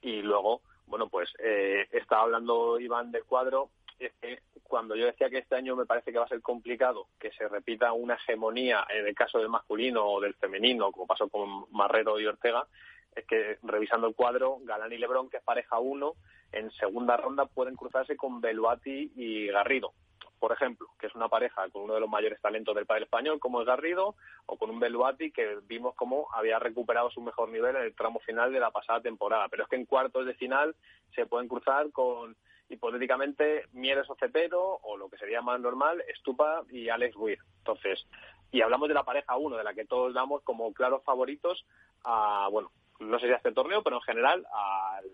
Y 0.00 0.22
luego, 0.22 0.62
bueno, 0.86 1.08
pues 1.08 1.34
eh, 1.38 1.86
estaba 1.90 2.22
hablando 2.22 2.80
Iván 2.80 3.12
del 3.12 3.24
cuadro, 3.24 3.70
es 4.06 4.12
que 4.20 4.40
cuando 4.62 4.94
yo 4.94 5.06
decía 5.06 5.28
que 5.28 5.38
este 5.38 5.56
año 5.56 5.76
me 5.76 5.86
parece 5.86 6.12
que 6.12 6.18
va 6.18 6.24
a 6.24 6.28
ser 6.28 6.40
complicado 6.40 7.08
que 7.18 7.30
se 7.32 7.48
repita 7.48 7.92
una 7.92 8.14
hegemonía 8.14 8.86
en 8.88 9.06
el 9.06 9.14
caso 9.14 9.38
del 9.38 9.48
masculino 9.48 10.04
o 10.06 10.20
del 10.20 10.34
femenino, 10.34 10.92
como 10.92 11.06
pasó 11.06 11.28
con 11.28 11.66
Marrero 11.72 12.18
y 12.18 12.26
Ortega, 12.26 12.66
es 13.14 13.26
que 13.26 13.58
revisando 13.62 14.06
el 14.06 14.14
cuadro, 14.14 14.58
Galán 14.62 14.92
y 14.92 14.98
Lebrón, 14.98 15.28
que 15.28 15.38
es 15.38 15.42
pareja 15.42 15.78
uno, 15.78 16.14
en 16.52 16.70
segunda 16.72 17.16
ronda 17.16 17.46
pueden 17.46 17.76
cruzarse 17.76 18.16
con 18.16 18.40
Beluati 18.40 19.12
y 19.16 19.48
Garrido, 19.48 19.92
por 20.40 20.52
ejemplo, 20.52 20.88
que 20.98 21.06
es 21.06 21.14
una 21.14 21.28
pareja 21.28 21.68
con 21.68 21.82
uno 21.82 21.94
de 21.94 22.00
los 22.00 22.08
mayores 22.08 22.40
talentos 22.40 22.74
del 22.74 22.86
padre 22.86 23.04
español, 23.04 23.38
como 23.38 23.60
es 23.60 23.66
Garrido, 23.66 24.14
o 24.46 24.56
con 24.56 24.70
un 24.70 24.80
Beluati 24.80 25.30
que 25.32 25.58
vimos 25.66 25.94
cómo 25.94 26.28
había 26.32 26.58
recuperado 26.58 27.10
su 27.10 27.20
mejor 27.20 27.50
nivel 27.50 27.76
en 27.76 27.82
el 27.82 27.94
tramo 27.94 28.20
final 28.20 28.50
de 28.50 28.58
la 28.58 28.70
pasada 28.70 29.02
temporada. 29.02 29.48
Pero 29.50 29.64
es 29.64 29.68
que 29.68 29.76
en 29.76 29.84
cuartos 29.84 30.24
de 30.24 30.34
final 30.34 30.74
se 31.14 31.26
pueden 31.26 31.46
cruzar 31.46 31.90
con 31.92 32.36
hipotéticamente 32.70 33.66
Mieres 33.72 34.08
o 34.08 34.16
Cepero 34.16 34.78
o 34.82 34.96
lo 34.96 35.10
que 35.10 35.18
sería 35.18 35.42
más 35.42 35.60
normal, 35.60 36.02
Stupa 36.20 36.62
y 36.70 36.88
Alex 36.88 37.16
Weir. 37.16 37.38
Entonces, 37.58 38.06
y 38.52 38.62
hablamos 38.62 38.88
de 38.88 38.94
la 38.94 39.04
pareja 39.04 39.36
uno, 39.36 39.56
de 39.56 39.64
la 39.64 39.74
que 39.74 39.84
todos 39.84 40.14
damos 40.14 40.42
como 40.42 40.72
claros 40.72 41.04
favoritos 41.04 41.64
a, 42.04 42.48
bueno, 42.50 42.70
no 43.00 43.18
sé 43.18 43.26
si 43.26 43.32
a 43.32 43.36
este 43.36 43.52
torneo, 43.52 43.82
pero 43.82 43.96
en 43.96 44.02
general 44.02 44.46
al, 44.52 45.10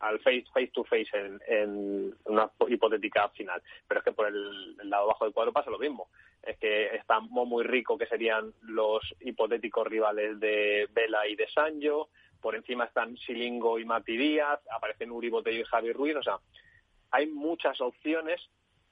al 0.00 0.18
face, 0.20 0.44
face 0.52 0.70
to 0.72 0.84
face 0.84 1.08
en, 1.12 1.40
en 1.46 2.14
una 2.24 2.50
hipotética 2.68 3.28
final. 3.30 3.62
Pero 3.86 4.00
es 4.00 4.04
que 4.04 4.12
por 4.12 4.26
el, 4.26 4.76
lado 4.88 5.06
bajo 5.06 5.24
del 5.24 5.34
cuadro 5.34 5.52
pasa 5.52 5.70
lo 5.70 5.78
mismo. 5.78 6.08
Es 6.42 6.58
que 6.58 6.94
está 6.96 7.20
muy 7.20 7.64
rico 7.64 7.96
que 7.96 8.06
serían 8.06 8.52
los 8.62 9.02
hipotéticos 9.20 9.86
rivales 9.86 10.40
de 10.40 10.88
Vela 10.92 11.26
y 11.28 11.36
de 11.36 11.48
Sancho. 11.48 12.08
Por 12.40 12.56
encima 12.56 12.84
están 12.84 13.16
Silingo 13.16 13.78
y 13.78 13.84
Mati 13.84 14.16
Díaz. 14.16 14.60
Aparecen 14.70 15.12
Uri 15.12 15.30
Botello 15.30 15.60
y 15.60 15.64
Javi 15.64 15.92
Ruiz. 15.92 16.16
O 16.16 16.22
sea, 16.22 16.38
hay 17.12 17.26
muchas 17.26 17.80
opciones 17.80 18.40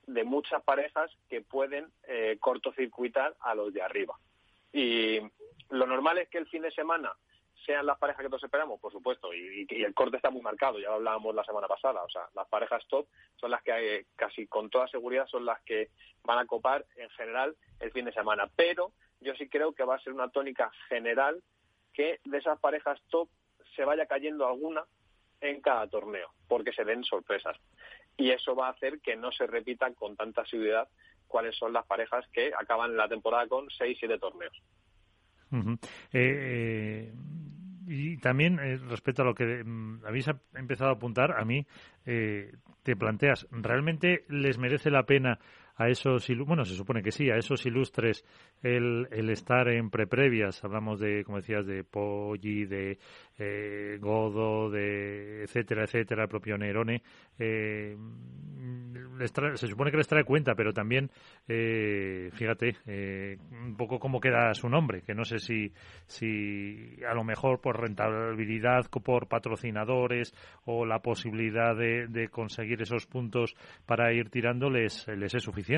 de 0.06 0.24
muchas 0.24 0.62
parejas 0.62 1.10
que 1.28 1.40
pueden 1.40 1.90
eh, 2.06 2.36
cortocircuitar 2.40 3.34
a 3.40 3.54
los 3.54 3.72
de 3.72 3.82
arriba. 3.82 4.14
Y 4.72 5.18
lo 5.70 5.86
normal 5.86 6.18
es 6.18 6.28
que 6.28 6.38
el 6.38 6.46
fin 6.48 6.62
de 6.62 6.70
semana 6.70 7.12
sean 7.64 7.86
las 7.86 7.98
parejas 7.98 8.22
que 8.22 8.28
todos 8.28 8.44
esperamos, 8.44 8.80
por 8.80 8.92
supuesto, 8.92 9.32
y, 9.34 9.66
el 9.70 9.94
corte 9.94 10.16
está 10.16 10.30
muy 10.30 10.40
marcado, 10.40 10.78
ya 10.78 10.88
lo 10.88 10.94
hablábamos 10.94 11.34
la 11.34 11.44
semana 11.44 11.68
pasada, 11.68 12.02
o 12.02 12.08
sea, 12.08 12.22
las 12.34 12.48
parejas 12.48 12.82
top 12.88 13.06
son 13.36 13.50
las 13.50 13.62
que 13.62 13.72
hay, 13.72 14.04
casi 14.16 14.46
con 14.46 14.70
toda 14.70 14.88
seguridad 14.88 15.26
son 15.26 15.44
las 15.44 15.60
que 15.62 15.90
van 16.24 16.38
a 16.38 16.46
copar 16.46 16.86
en 16.96 17.10
general 17.10 17.54
el 17.80 17.92
fin 17.92 18.06
de 18.06 18.12
semana, 18.12 18.50
pero 18.56 18.92
yo 19.20 19.34
sí 19.34 19.48
creo 19.48 19.72
que 19.72 19.84
va 19.84 19.96
a 19.96 20.00
ser 20.00 20.12
una 20.14 20.30
tónica 20.30 20.70
general 20.88 21.42
que 21.92 22.20
de 22.24 22.38
esas 22.38 22.58
parejas 22.60 22.98
top 23.10 23.28
se 23.76 23.84
vaya 23.84 24.06
cayendo 24.06 24.46
alguna 24.46 24.84
en 25.40 25.60
cada 25.60 25.86
torneo, 25.86 26.32
porque 26.48 26.72
se 26.72 26.84
den 26.84 27.04
sorpresas 27.04 27.56
y 28.20 28.30
eso 28.30 28.54
va 28.54 28.68
a 28.68 28.72
hacer 28.72 29.00
que 29.00 29.16
no 29.16 29.32
se 29.32 29.46
repitan 29.46 29.94
con 29.94 30.14
tanta 30.14 30.42
asiduidad 30.42 30.86
cuáles 31.26 31.56
son 31.56 31.72
las 31.72 31.86
parejas 31.86 32.26
que 32.32 32.52
acaban 32.54 32.96
la 32.96 33.08
temporada 33.08 33.46
con 33.46 33.70
seis, 33.70 33.96
siete 33.98 34.18
torneos. 34.18 34.62
Eh, 36.12 37.12
y 37.88 38.18
también 38.18 38.58
eh, 38.60 38.76
respecto 38.88 39.22
a 39.22 39.24
lo 39.24 39.34
que 39.34 39.64
mm, 39.64 40.04
habéis 40.04 40.28
empezado 40.54 40.90
a 40.90 40.94
apuntar, 40.94 41.32
a 41.32 41.44
mí 41.44 41.66
eh, 42.04 42.52
te 42.82 42.94
planteas, 42.94 43.46
¿realmente 43.50 44.26
les 44.28 44.58
merece 44.58 44.90
la 44.90 45.04
pena 45.04 45.38
a 45.80 45.88
esos, 45.88 46.28
bueno, 46.44 46.66
se 46.66 46.74
supone 46.74 47.02
que 47.02 47.10
sí, 47.10 47.30
a 47.30 47.38
esos 47.38 47.64
ilustres 47.64 48.22
el, 48.62 49.08
el 49.10 49.30
estar 49.30 49.66
en 49.68 49.88
preprevias, 49.88 50.62
hablamos 50.62 51.00
de, 51.00 51.24
como 51.24 51.38
decías, 51.38 51.66
de 51.66 51.84
Poggi, 51.84 52.66
de 52.66 52.98
eh, 53.38 53.96
Godo, 53.98 54.68
de 54.68 55.44
etcétera, 55.44 55.84
etcétera, 55.84 56.24
el 56.24 56.28
propio 56.28 56.58
Nerone, 56.58 57.02
eh, 57.38 57.96
se 59.54 59.66
supone 59.68 59.90
que 59.90 59.96
les 59.96 60.06
trae 60.06 60.24
cuenta, 60.24 60.54
pero 60.54 60.74
también, 60.74 61.10
eh, 61.48 62.28
fíjate, 62.34 62.76
eh, 62.86 63.38
un 63.50 63.74
poco 63.74 63.98
cómo 63.98 64.20
queda 64.20 64.52
su 64.52 64.68
nombre, 64.68 65.00
que 65.00 65.14
no 65.14 65.24
sé 65.24 65.38
si, 65.38 65.72
si 66.06 67.02
a 67.08 67.14
lo 67.14 67.24
mejor 67.24 67.62
por 67.62 67.80
rentabilidad, 67.80 68.90
por 69.02 69.28
patrocinadores 69.28 70.34
o 70.66 70.84
la 70.84 70.98
posibilidad 70.98 71.74
de, 71.74 72.06
de 72.06 72.28
conseguir 72.28 72.82
esos 72.82 73.06
puntos 73.06 73.54
para 73.86 74.12
ir 74.12 74.28
tirando 74.28 74.68
les, 74.68 75.08
les 75.08 75.34
es 75.34 75.42
suficiente 75.42 75.69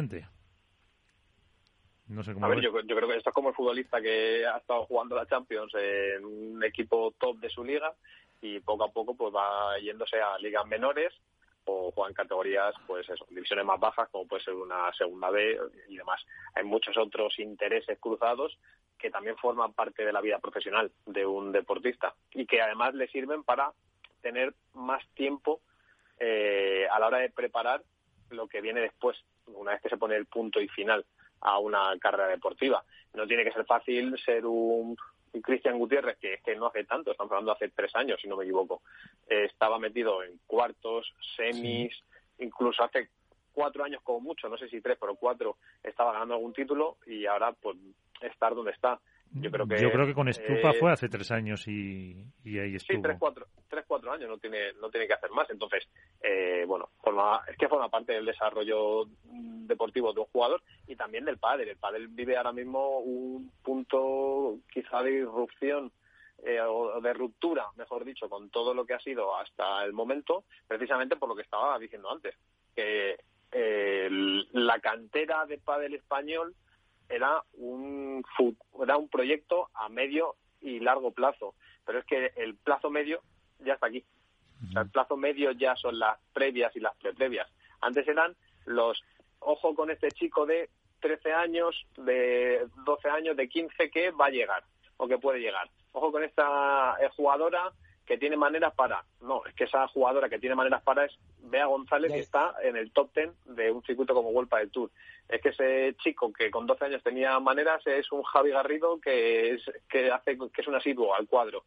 no 2.08 2.22
sé 2.22 2.34
cómo 2.34 2.46
a 2.46 2.48
ver, 2.48 2.60
yo, 2.60 2.72
creo 2.72 3.08
que 3.08 3.16
esto 3.16 3.30
es 3.30 3.34
como 3.34 3.50
el 3.50 3.54
futbolista 3.54 4.00
que 4.00 4.46
ha 4.46 4.58
estado 4.58 4.84
jugando 4.84 5.16
la 5.16 5.26
Champions 5.26 5.72
en 5.74 6.24
un 6.24 6.64
equipo 6.64 7.14
top 7.18 7.38
de 7.38 7.48
su 7.48 7.64
liga 7.64 7.92
y 8.40 8.60
poco 8.60 8.84
a 8.84 8.92
poco 8.92 9.14
pues 9.14 9.34
va 9.34 9.78
yéndose 9.78 10.20
a 10.20 10.36
ligas 10.38 10.66
menores 10.66 11.12
o 11.64 11.92
juegan 11.92 12.12
categorías, 12.12 12.74
pues 12.86 13.08
eso, 13.08 13.24
divisiones 13.30 13.64
más 13.64 13.78
bajas, 13.78 14.08
como 14.10 14.26
puede 14.26 14.42
ser 14.42 14.54
una 14.54 14.92
segunda 14.94 15.30
B 15.30 15.58
y 15.88 15.96
demás. 15.96 16.20
Hay 16.54 16.64
muchos 16.64 16.96
otros 16.96 17.38
intereses 17.38 17.98
cruzados 18.00 18.58
que 18.98 19.10
también 19.10 19.36
forman 19.36 19.72
parte 19.72 20.04
de 20.04 20.12
la 20.12 20.20
vida 20.20 20.38
profesional 20.38 20.90
de 21.06 21.24
un 21.24 21.52
deportista 21.52 22.14
y 22.32 22.46
que 22.46 22.60
además 22.60 22.94
le 22.94 23.08
sirven 23.08 23.44
para 23.44 23.72
tener 24.22 24.54
más 24.74 25.06
tiempo 25.14 25.60
eh, 26.18 26.86
a 26.90 26.98
la 26.98 27.06
hora 27.06 27.18
de 27.18 27.30
preparar 27.30 27.82
lo 28.32 28.46
que 28.48 28.60
viene 28.60 28.80
después, 28.80 29.16
una 29.46 29.72
vez 29.72 29.82
que 29.82 29.88
se 29.88 29.96
pone 29.96 30.16
el 30.16 30.26
punto 30.26 30.60
y 30.60 30.68
final 30.68 31.04
a 31.40 31.58
una 31.58 31.96
carrera 31.98 32.28
deportiva. 32.28 32.84
No 33.14 33.26
tiene 33.26 33.44
que 33.44 33.52
ser 33.52 33.64
fácil 33.64 34.18
ser 34.24 34.46
un 34.46 34.96
Cristian 35.40 35.78
Gutiérrez, 35.78 36.18
que, 36.18 36.40
que 36.44 36.54
no 36.56 36.66
hace 36.66 36.84
tanto, 36.84 37.10
estamos 37.10 37.32
hablando 37.32 37.52
hace 37.52 37.68
tres 37.70 37.94
años, 37.94 38.20
si 38.20 38.28
no 38.28 38.36
me 38.36 38.44
equivoco. 38.44 38.82
Eh, 39.28 39.44
estaba 39.44 39.78
metido 39.78 40.22
en 40.22 40.38
cuartos, 40.46 41.12
semis, 41.36 41.96
incluso 42.38 42.84
hace 42.84 43.08
cuatro 43.52 43.84
años 43.84 44.02
como 44.02 44.20
mucho, 44.20 44.48
no 44.48 44.58
sé 44.58 44.68
si 44.68 44.80
tres, 44.80 44.98
pero 45.00 45.14
cuatro, 45.14 45.56
estaba 45.82 46.12
ganando 46.12 46.34
algún 46.34 46.52
título 46.52 46.98
y 47.06 47.26
ahora 47.26 47.52
pues 47.52 47.76
estar 48.20 48.54
donde 48.54 48.72
está. 48.72 49.00
Yo 49.34 49.50
creo 49.50 49.66
que, 49.66 49.80
Yo 49.80 49.90
creo 49.90 50.06
que 50.06 50.14
con 50.14 50.28
Estupa 50.28 50.70
eh, 50.70 50.78
fue 50.78 50.92
hace 50.92 51.08
tres 51.08 51.30
años 51.30 51.66
y, 51.66 52.16
ahí 52.44 52.74
estuvo. 52.74 52.96
Sí, 52.96 53.02
tres 53.02 53.16
cuatro, 53.18 53.46
tres, 53.68 53.84
cuatro 53.86 54.12
años, 54.12 54.28
no 54.28 54.36
tiene, 54.36 54.74
no 54.74 54.90
tiene 54.90 55.06
que 55.06 55.14
hacer 55.14 55.30
más. 55.30 55.48
Entonces, 55.48 55.88
eh, 56.20 56.64
bueno, 56.66 56.90
forma, 57.02 57.40
es 57.48 57.56
que 57.56 57.68
forma 57.68 57.88
parte 57.88 58.12
del 58.12 58.26
desarrollo 58.26 59.06
deportivo 59.22 60.12
de 60.12 60.20
un 60.20 60.26
jugador 60.26 60.62
y 60.86 60.96
también 60.96 61.24
del 61.24 61.38
padre. 61.38 61.70
El 61.70 61.78
padre 61.78 62.06
vive 62.10 62.36
ahora 62.36 62.52
mismo 62.52 62.98
un 62.98 63.50
punto 63.62 64.58
quizá 64.70 65.02
de 65.02 65.12
irrupción 65.12 65.90
eh, 66.44 66.60
o 66.60 67.00
de 67.00 67.14
ruptura, 67.14 67.64
mejor 67.76 68.04
dicho, 68.04 68.28
con 68.28 68.50
todo 68.50 68.74
lo 68.74 68.84
que 68.84 68.94
ha 68.94 69.00
sido 69.00 69.34
hasta 69.34 69.82
el 69.84 69.94
momento, 69.94 70.44
precisamente 70.68 71.16
por 71.16 71.30
lo 71.30 71.36
que 71.36 71.42
estaba 71.42 71.78
diciendo 71.78 72.10
antes, 72.10 72.34
que 72.76 73.16
la 74.52 74.78
cantera 74.80 75.44
de 75.44 75.58
pádel 75.58 75.94
español 75.94 76.54
era 77.12 77.42
un, 77.54 78.24
era 78.82 78.96
un 78.96 79.08
proyecto 79.08 79.68
a 79.74 79.88
medio 79.88 80.36
y 80.60 80.80
largo 80.80 81.12
plazo. 81.12 81.54
Pero 81.84 81.98
es 81.98 82.04
que 82.04 82.32
el 82.36 82.54
plazo 82.56 82.90
medio 82.90 83.20
ya 83.60 83.74
está 83.74 83.86
aquí. 83.86 84.04
el 84.76 84.90
plazo 84.90 85.16
medio 85.16 85.52
ya 85.52 85.76
son 85.76 85.98
las 85.98 86.18
previas 86.32 86.74
y 86.76 86.80
las 86.80 86.96
preprevias. 86.96 87.48
Antes 87.80 88.06
eran 88.08 88.34
los, 88.64 89.02
ojo 89.40 89.74
con 89.74 89.90
este 89.90 90.08
chico 90.10 90.46
de 90.46 90.70
13 91.00 91.32
años, 91.32 91.86
de 91.96 92.66
12 92.84 93.08
años, 93.08 93.36
de 93.36 93.48
15 93.48 93.90
que 93.90 94.10
va 94.12 94.26
a 94.26 94.30
llegar 94.30 94.64
o 94.96 95.08
que 95.08 95.18
puede 95.18 95.40
llegar. 95.40 95.68
Ojo 95.92 96.12
con 96.12 96.22
esta 96.22 96.96
eh, 97.00 97.08
jugadora 97.16 97.72
que 98.06 98.18
tiene 98.18 98.36
maneras 98.36 98.74
para. 98.74 99.04
No, 99.20 99.42
es 99.46 99.54
que 99.54 99.64
esa 99.64 99.86
jugadora 99.88 100.28
que 100.28 100.38
tiene 100.38 100.54
maneras 100.54 100.82
para 100.82 101.04
es 101.04 101.18
Bea 101.38 101.66
González, 101.66 102.12
que 102.12 102.20
está 102.20 102.54
en 102.62 102.76
el 102.76 102.92
top 102.92 103.10
10 103.14 103.30
de 103.56 103.70
un 103.70 103.82
circuito 103.84 104.14
como 104.14 104.32
Vuelta 104.32 104.58
del 104.58 104.70
Tour. 104.70 104.90
Es 105.28 105.40
que 105.40 105.50
ese 105.50 105.94
chico 106.02 106.32
que 106.32 106.50
con 106.50 106.66
12 106.66 106.84
años 106.84 107.02
tenía 107.02 107.38
maneras 107.40 107.86
es 107.86 108.10
un 108.12 108.22
Javi 108.22 108.50
Garrido 108.50 109.00
que 109.00 109.54
es, 109.54 109.62
que 109.88 110.10
hace, 110.10 110.36
que 110.36 110.60
es 110.60 110.68
un 110.68 110.74
asiduo 110.74 111.14
al 111.14 111.28
cuadro. 111.28 111.64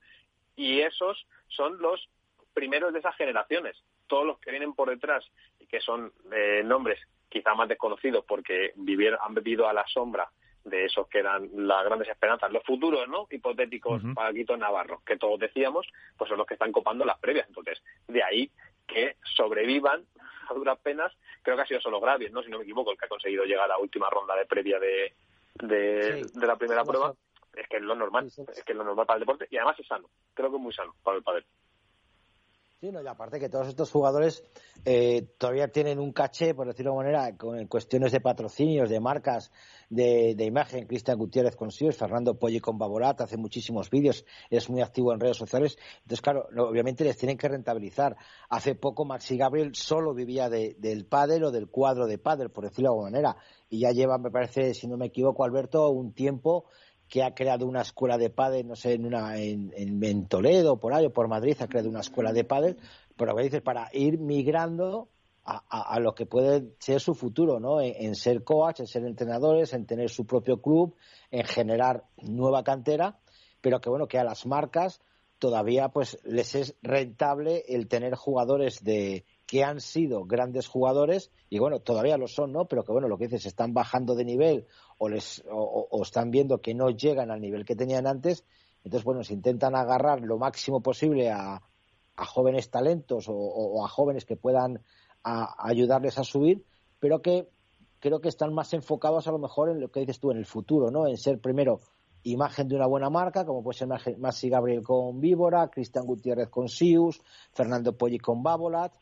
Y 0.56 0.82
esos 0.82 1.26
son 1.48 1.80
los 1.80 2.10
primeros 2.54 2.94
de 2.94 3.00
esas 3.00 3.16
generaciones. 3.16 3.78
Todos 4.08 4.26
los 4.26 4.40
que 4.40 4.52
vienen 4.52 4.74
por 4.74 4.90
detrás 4.90 5.26
y 5.60 5.66
que 5.68 5.80
son 5.80 6.12
eh, 6.32 6.62
nombres 6.64 7.00
quizá 7.30 7.54
más 7.54 7.68
desconocidos 7.68 8.24
porque 8.26 8.72
vivieron, 8.76 9.20
han 9.22 9.34
vivido 9.34 9.68
a 9.68 9.74
la 9.74 9.86
sombra 9.88 10.30
de 10.66 10.86
esos 10.86 11.08
que 11.08 11.20
eran 11.20 11.50
las 11.54 11.86
grandes 11.86 12.10
esperanzas, 12.10 12.52
los 12.52 12.64
futuros, 12.64 13.08
¿no? 13.08 13.28
Hipotéticos 13.30 14.02
para 14.14 14.34
Quito 14.34 14.58
Navarro, 14.58 15.02
que 15.06 15.18
todos 15.18 15.40
decíamos, 15.40 15.88
pues 16.18 16.28
son 16.28 16.38
los 16.38 16.48
que 16.48 16.56
están 16.56 16.72
copando 16.72 17.06
las 17.06 17.20
previas. 17.20 17.48
Entonces, 17.48 17.82
de 18.08 18.24
ahí 18.24 18.52
que 18.88 19.16
sobrevivan 19.36 20.04
a 20.50 20.54
duras 20.54 20.78
penas, 20.80 21.14
creo 21.42 21.56
que 21.56 21.62
ha 21.62 21.68
sido 21.68 21.82
solo 21.82 22.02
Gravies, 22.02 22.32
¿no? 22.32 22.44
Si 22.44 22.50
no 22.50 22.58
me 22.58 22.64
equivoco, 22.64 22.92
el 22.92 22.98
que 22.98 23.06
ha 23.06 23.10
conseguido 23.10 23.46
llegar 23.46 23.66
a 23.66 23.70
la 23.70 23.78
última 23.78 24.10
ronda 24.10 24.36
de 24.36 24.46
previa 24.46 24.80
de, 24.80 25.14
de, 25.56 26.26
la 26.36 26.56
primera 26.56 26.84
prueba. 26.84 27.14
es 27.56 27.68
que 27.68 27.78
es 27.78 27.84
lo 27.84 27.96
normal, 27.96 28.26
es 28.26 28.64
que 28.64 28.72
es 28.72 28.78
lo 28.78 28.84
normal 28.84 29.06
para 29.06 29.18
el 29.18 29.22
deporte 29.22 29.48
y 29.50 29.58
además 29.58 29.80
es 29.80 29.88
sano, 29.88 30.10
creo 30.34 30.50
que 30.50 30.58
es 30.58 30.62
muy 30.62 30.74
sano 30.74 30.96
para 31.04 31.18
el 31.18 31.24
pádel. 31.24 31.46
Sí, 32.86 32.92
y 32.92 33.08
aparte 33.08 33.40
que 33.40 33.50
todos 33.50 33.68
estos 33.68 33.90
jugadores 33.90 34.44
eh, 34.84 35.34
todavía 35.40 35.70
tienen 35.70 35.98
un 35.98 36.12
caché, 36.12 36.54
por 36.54 36.68
decirlo 36.68 36.92
de 36.92 37.00
alguna 37.00 37.18
manera, 37.18 37.36
con 37.36 37.66
cuestiones 37.66 38.12
de 38.12 38.22
patrocinios, 38.22 38.92
de 38.92 39.00
marcas, 39.00 39.52
de, 39.90 40.36
imagen. 40.46 40.86
Cristian 40.86 41.18
Gutiérrez 41.18 41.56
con 41.56 41.72
Sios, 41.72 41.98
Fernando 41.98 42.38
Polli 42.38 42.60
con 42.60 42.78
Baborat, 42.78 43.22
hace 43.22 43.38
muchísimos 43.38 43.90
vídeos, 43.90 44.24
es 44.52 44.70
muy 44.70 44.84
activo 44.84 45.12
en 45.14 45.20
redes 45.20 45.38
sociales. 45.38 45.80
Entonces, 46.04 46.22
claro, 46.22 46.48
obviamente 46.60 47.04
les 47.04 47.18
tienen 47.18 47.40
que 47.40 47.48
rentabilizar. 47.48 48.18
Hace 48.50 48.76
poco 48.76 49.04
Maxi 49.04 49.36
Gabriel 49.36 49.74
solo 49.74 50.14
vivía 50.14 50.48
del 50.48 51.08
pádel 51.08 51.46
o 51.46 51.52
del 51.52 51.68
cuadro 51.70 52.06
de 52.06 52.20
pádel, 52.20 52.52
por 52.52 52.66
decirlo 52.66 52.90
de 52.90 52.94
alguna 52.94 53.10
manera. 53.10 53.38
Y 53.68 53.80
ya 53.80 53.94
lleva, 53.94 54.20
me 54.20 54.30
parece, 54.30 54.76
si 54.76 54.86
no 54.86 54.96
me 54.96 55.08
equivoco, 55.08 55.44
Alberto, 55.44 55.90
un 55.90 56.14
tiempo 56.14 56.66
que 57.16 57.24
ha 57.24 57.34
creado 57.34 57.66
una 57.66 57.80
escuela 57.80 58.18
de 58.18 58.30
pádel, 58.30 58.68
no 58.68 58.76
sé, 58.76 58.92
en, 58.92 59.06
una, 59.06 59.38
en, 59.38 59.72
en, 59.74 60.28
Toledo, 60.28 60.82
por 60.82 60.94
ahí, 60.94 61.06
o 61.06 61.14
por 61.14 61.30
Madrid, 61.30 61.56
ha 61.62 61.68
creado 61.70 61.88
una 61.88 62.02
escuela 62.02 62.34
de 62.34 62.44
pádel, 62.44 62.76
pero 63.16 63.34
dices, 63.38 63.62
para 63.62 63.90
ir 63.94 64.20
migrando 64.20 65.08
a, 65.46 65.60
a, 65.94 65.98
lo 66.02 66.14
que 66.14 66.26
puede 66.26 66.76
ser 66.78 67.00
su 67.00 67.16
futuro, 67.16 67.62
¿no? 67.62 67.80
En, 67.80 68.16
ser 68.16 68.44
coach, 68.44 68.82
en 68.82 68.88
ser 68.88 69.06
entrenadores, 69.06 69.72
en 69.72 69.86
tener 69.86 70.10
su 70.10 70.26
propio 70.26 70.62
club, 70.62 70.94
en 71.32 71.46
generar 71.46 72.04
nueva 72.18 72.66
cantera, 72.66 73.18
pero 73.62 73.80
que 73.80 73.90
bueno, 73.90 74.10
que 74.10 74.20
a 74.20 74.26
las 74.26 74.46
marcas 74.46 75.00
todavía 75.40 75.88
pues 75.90 76.20
les 76.26 76.54
es 76.54 76.76
rentable 76.82 77.64
el 77.70 77.88
tener 77.88 78.16
jugadores 78.16 78.84
de 78.84 79.24
que 79.46 79.64
han 79.64 79.80
sido 79.80 80.26
grandes 80.26 80.68
jugadores 80.68 81.32
y 81.50 81.60
bueno, 81.60 81.80
todavía 81.80 82.18
lo 82.18 82.28
son, 82.28 82.52
¿no? 82.52 82.66
Pero 82.66 82.84
que 82.84 82.92
bueno, 82.92 83.08
lo 83.08 83.18
que 83.18 83.28
dices, 83.28 83.46
están 83.46 83.74
bajando 83.74 84.16
de 84.16 84.26
nivel 84.26 84.68
o, 84.98 85.10
les, 85.10 85.44
o, 85.50 86.02
están 86.02 86.32
viendo 86.32 86.62
que 86.62 86.74
no 86.74 86.90
llegan 86.90 87.32
al 87.32 87.42
nivel 87.42 87.66
que 87.66 87.76
tenían 87.76 88.08
antes. 88.08 88.46
Entonces, 88.84 89.04
bueno, 89.04 89.24
se 89.24 89.34
intentan 89.34 89.76
agarrar 89.76 90.22
lo 90.22 90.38
máximo 90.38 90.82
posible 90.82 91.32
a, 91.32 91.62
a 92.16 92.26
jóvenes 92.26 92.70
talentos 92.70 93.26
o, 93.28 93.84
a 93.84 93.90
jóvenes 93.90 94.26
que 94.26 94.36
puedan 94.36 94.82
ayudarles 95.24 96.20
a 96.20 96.24
subir, 96.24 96.64
pero 97.00 97.22
que 97.22 97.50
creo 98.00 98.22
que 98.22 98.30
están 98.30 98.54
más 98.54 98.74
enfocados 98.74 99.28
a 99.28 99.32
lo 99.32 99.40
mejor 99.40 99.70
en 99.70 99.80
lo 99.80 99.90
que 99.90 100.02
dices 100.02 100.20
tú, 100.20 100.30
en 100.32 100.38
el 100.38 100.46
futuro, 100.46 100.92
¿no? 100.92 101.08
En 101.08 101.18
ser 101.18 101.40
primero 101.40 101.80
imagen 102.22 102.68
de 102.68 102.76
una 102.76 102.86
buena 102.86 103.10
marca, 103.10 103.46
como 103.46 103.64
puede 103.64 103.80
ser 103.80 103.88
Maxi 104.18 104.50
Gabriel 104.50 104.84
con 104.84 105.20
Víbora, 105.20 105.70
Cristian 105.70 106.06
Gutiérrez 106.06 106.50
con 106.50 106.70
Sius, 106.70 107.22
Fernando 107.54 107.98
Poggi 107.98 108.20
con 108.20 108.44
Babolat, 108.44 108.94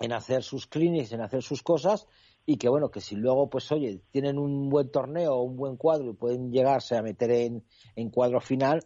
en 0.00 0.12
hacer 0.12 0.42
sus 0.42 0.66
clinics, 0.66 1.12
en 1.12 1.22
hacer 1.22 1.42
sus 1.42 1.62
cosas 1.62 2.06
y 2.46 2.56
que 2.58 2.68
bueno, 2.68 2.90
que 2.90 3.00
si 3.00 3.16
luego, 3.16 3.50
pues 3.50 3.70
oye, 3.72 4.00
tienen 4.12 4.38
un 4.38 4.68
buen 4.68 4.90
torneo 4.90 5.40
un 5.40 5.56
buen 5.56 5.76
cuadro 5.76 6.10
y 6.10 6.14
pueden 6.14 6.52
llegarse 6.52 6.96
a 6.96 7.02
meter 7.02 7.32
en, 7.32 7.64
en 7.96 8.10
cuadro 8.10 8.40
final, 8.40 8.84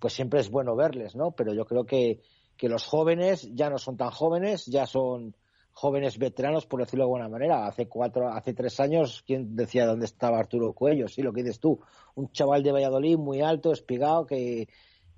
pues 0.00 0.14
siempre 0.14 0.40
es 0.40 0.50
bueno 0.50 0.74
verles, 0.74 1.14
¿no? 1.14 1.32
Pero 1.32 1.52
yo 1.52 1.66
creo 1.66 1.84
que, 1.84 2.20
que 2.56 2.68
los 2.68 2.86
jóvenes 2.86 3.54
ya 3.54 3.68
no 3.68 3.76
son 3.78 3.98
tan 3.98 4.10
jóvenes, 4.10 4.64
ya 4.66 4.86
son 4.86 5.36
jóvenes 5.72 6.18
veteranos, 6.18 6.66
por 6.66 6.80
decirlo 6.80 7.04
de 7.04 7.08
alguna 7.08 7.28
manera. 7.28 7.66
Hace 7.66 7.88
cuatro, 7.88 8.28
hace 8.28 8.54
tres 8.54 8.80
años, 8.80 9.22
¿quién 9.26 9.54
decía 9.54 9.86
dónde 9.86 10.06
estaba 10.06 10.38
Arturo 10.38 10.72
Cuello? 10.72 11.06
Sí, 11.08 11.20
lo 11.20 11.32
que 11.32 11.42
dices 11.42 11.60
tú. 11.60 11.80
Un 12.14 12.30
chaval 12.32 12.62
de 12.62 12.72
Valladolid 12.72 13.18
muy 13.18 13.42
alto, 13.42 13.72
espigado, 13.72 14.24
que, 14.26 14.68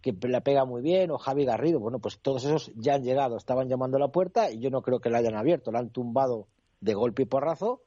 que 0.01 0.13
la 0.23 0.41
pega 0.41 0.65
muy 0.65 0.83
bien, 0.83 1.11
o 1.13 1.19
Javi 1.19 1.45
Garrido. 1.45 1.79
Bueno, 1.79 2.01
pues 2.01 2.19
todos 2.21 2.45
esos 2.45 2.73
ya 2.75 2.95
han 2.95 3.05
llegado, 3.05 3.37
estaban 3.37 3.69
llamando 3.69 3.99
a 3.99 4.01
la 4.01 4.09
puerta 4.09 4.51
y 4.51 4.59
yo 4.59 4.71
no 4.71 4.83
creo 4.83 4.99
que 4.99 5.11
la 5.11 5.19
hayan 5.19 5.37
abierto, 5.37 5.71
la 5.71 5.81
han 5.81 5.91
tumbado 5.91 6.49
de 6.81 6.95
golpe 6.95 7.23
y 7.23 7.27
porrazo 7.27 7.83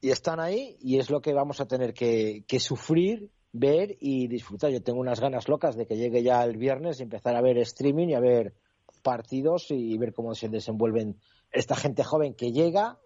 y 0.00 0.10
están 0.10 0.40
ahí 0.40 0.76
y 0.80 0.98
es 0.98 1.10
lo 1.10 1.20
que 1.20 1.32
vamos 1.32 1.60
a 1.60 1.66
tener 1.66 1.94
que, 1.94 2.44
sufrir, 2.58 3.30
ver 3.52 3.96
y 4.00 4.28
disfrutar. 4.28 4.70
Yo 4.70 4.82
tengo 4.82 5.00
unas 5.00 5.20
ganas 5.20 5.48
locas 5.48 5.76
de 5.76 5.86
que 5.86 5.96
llegue 5.96 6.22
ya 6.22 6.44
el 6.44 6.56
viernes 6.56 7.00
y 7.00 7.04
empezar 7.04 7.34
a 7.36 7.42
ver 7.42 7.58
streaming 7.58 8.08
y 8.08 8.14
a 8.14 8.20
ver 8.20 8.54
partidos 9.02 9.70
y 9.70 9.96
ver 9.98 10.12
cómo 10.12 10.34
se 10.34 10.48
desenvuelven 10.48 11.16
esta 11.50 11.76
gente 11.76 12.04
joven 12.04 12.34
que 12.34 12.52
llega 12.52 12.98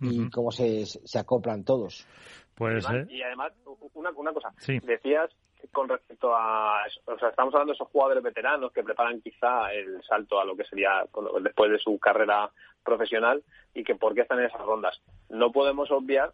y 0.00 0.30
cómo 0.30 0.52
se, 0.52 0.86
se 0.86 1.18
acoplan 1.18 1.64
todos. 1.64 2.06
Pues, 2.54 2.84
y 3.08 3.22
además, 3.22 3.52
una, 3.94 4.10
una 4.10 4.32
cosa, 4.32 4.52
decías 4.66 5.30
con 5.72 5.88
respecto 5.88 6.34
a, 6.34 6.84
o 7.04 7.18
sea, 7.18 7.28
estamos 7.28 7.54
hablando 7.54 7.72
de 7.72 7.76
esos 7.76 7.88
jugadores 7.88 8.22
veteranos 8.22 8.72
que 8.72 8.82
preparan 8.82 9.20
quizá 9.20 9.72
el 9.72 10.02
salto 10.02 10.40
a 10.40 10.44
lo 10.44 10.56
que 10.56 10.64
sería 10.64 11.04
después 11.40 11.70
de 11.70 11.78
su 11.78 11.98
carrera 11.98 12.50
profesional 12.84 13.42
y 13.74 13.84
que 13.84 13.94
por 13.94 14.14
qué 14.14 14.22
están 14.22 14.38
en 14.38 14.46
esas 14.46 14.62
rondas. 14.62 15.00
No 15.28 15.52
podemos 15.52 15.90
obviar 15.90 16.32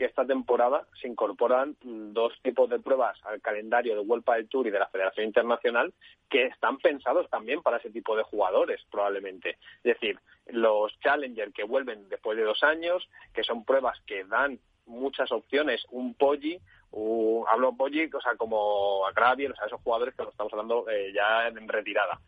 que 0.00 0.06
esta 0.06 0.24
temporada 0.24 0.86
se 0.98 1.08
incorporan 1.08 1.76
dos 1.82 2.32
tipos 2.42 2.70
de 2.70 2.78
pruebas 2.78 3.18
al 3.24 3.42
calendario 3.42 3.94
de 3.94 4.00
World 4.00 4.24
del 4.24 4.48
Tour 4.48 4.66
y 4.66 4.70
de 4.70 4.78
la 4.78 4.88
Federación 4.88 5.26
Internacional 5.26 5.92
que 6.30 6.46
están 6.46 6.78
pensados 6.78 7.28
también 7.28 7.60
para 7.60 7.76
ese 7.76 7.90
tipo 7.90 8.16
de 8.16 8.22
jugadores, 8.22 8.80
probablemente. 8.90 9.58
Es 9.84 10.00
decir, 10.00 10.18
los 10.46 10.98
Challenger 11.00 11.52
que 11.52 11.64
vuelven 11.64 12.08
después 12.08 12.38
de 12.38 12.44
dos 12.44 12.62
años, 12.62 13.06
que 13.34 13.44
son 13.44 13.62
pruebas 13.66 14.00
que 14.06 14.24
dan 14.24 14.58
muchas 14.86 15.30
opciones, 15.32 15.84
un 15.90 16.14
Poggi, 16.14 16.60
hablo 17.48 17.76
Poggi, 17.76 18.10
o 18.12 18.20
sea, 18.20 18.36
como 18.36 19.06
a 19.06 19.12
o 19.46 19.54
sea, 19.54 19.66
esos 19.66 19.80
jugadores 19.82 20.14
que 20.14 20.22
nos 20.22 20.32
estamos 20.32 20.52
hablando 20.52 20.88
eh, 20.88 21.12
ya 21.14 21.48
en 21.48 21.68
retirada 21.68 22.20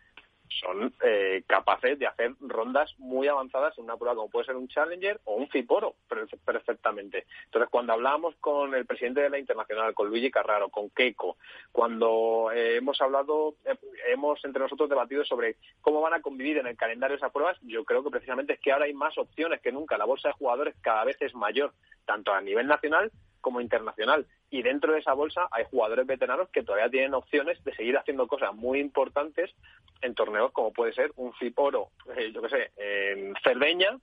son 0.60 0.92
eh, 1.02 1.42
capaces 1.46 1.98
de 1.98 2.06
hacer 2.06 2.32
rondas 2.40 2.94
muy 2.98 3.28
avanzadas 3.28 3.76
en 3.78 3.84
una 3.84 3.96
prueba 3.96 4.14
como 4.14 4.30
puede 4.30 4.46
ser 4.46 4.56
un 4.56 4.68
Challenger 4.68 5.20
o 5.24 5.34
un 5.34 5.48
Fiporo 5.48 5.94
perfectamente. 6.44 7.26
Entonces, 7.44 7.70
cuando 7.70 7.92
hablábamos 7.92 8.34
con 8.36 8.74
el 8.74 8.86
presidente 8.86 9.20
de 9.20 9.30
la 9.30 9.38
Internacional, 9.38 9.94
con 9.94 10.08
Luigi 10.08 10.30
Carraro, 10.30 10.68
con 10.68 10.90
Keiko, 10.90 11.36
cuando 11.70 12.50
eh, 12.52 12.76
hemos 12.76 13.00
hablado, 13.00 13.54
eh, 13.64 13.76
hemos 14.12 14.44
entre 14.44 14.62
nosotros 14.62 14.88
debatido 14.88 15.24
sobre 15.24 15.56
cómo 15.80 16.00
van 16.00 16.14
a 16.14 16.22
convivir 16.22 16.58
en 16.58 16.66
el 16.66 16.76
calendario 16.76 17.16
esas 17.16 17.32
pruebas, 17.32 17.58
yo 17.62 17.84
creo 17.84 18.02
que 18.02 18.10
precisamente 18.10 18.54
es 18.54 18.60
que 18.60 18.72
ahora 18.72 18.86
hay 18.86 18.94
más 18.94 19.16
opciones 19.18 19.60
que 19.60 19.72
nunca. 19.72 19.98
La 19.98 20.04
bolsa 20.04 20.28
de 20.28 20.34
jugadores 20.34 20.74
cada 20.80 21.04
vez 21.04 21.16
es 21.20 21.34
mayor, 21.34 21.72
tanto 22.04 22.32
a 22.32 22.40
nivel 22.40 22.66
nacional 22.66 23.10
como 23.40 23.60
internacional. 23.60 24.26
Y 24.52 24.60
dentro 24.60 24.92
de 24.92 24.98
esa 24.98 25.14
bolsa 25.14 25.48
hay 25.50 25.64
jugadores 25.64 26.06
veteranos 26.06 26.50
que 26.50 26.62
todavía 26.62 26.90
tienen 26.90 27.14
opciones 27.14 27.64
de 27.64 27.74
seguir 27.74 27.96
haciendo 27.96 28.28
cosas 28.28 28.54
muy 28.54 28.80
importantes 28.80 29.50
en 30.02 30.14
torneos 30.14 30.52
como 30.52 30.74
puede 30.74 30.92
ser 30.92 31.10
un 31.16 31.32
FIPORO, 31.32 31.88
eh, 32.14 32.30
yo 32.34 32.42
qué 32.42 32.48
sé, 32.50 32.70
en 32.76 33.34
Cerdeña 33.42 33.98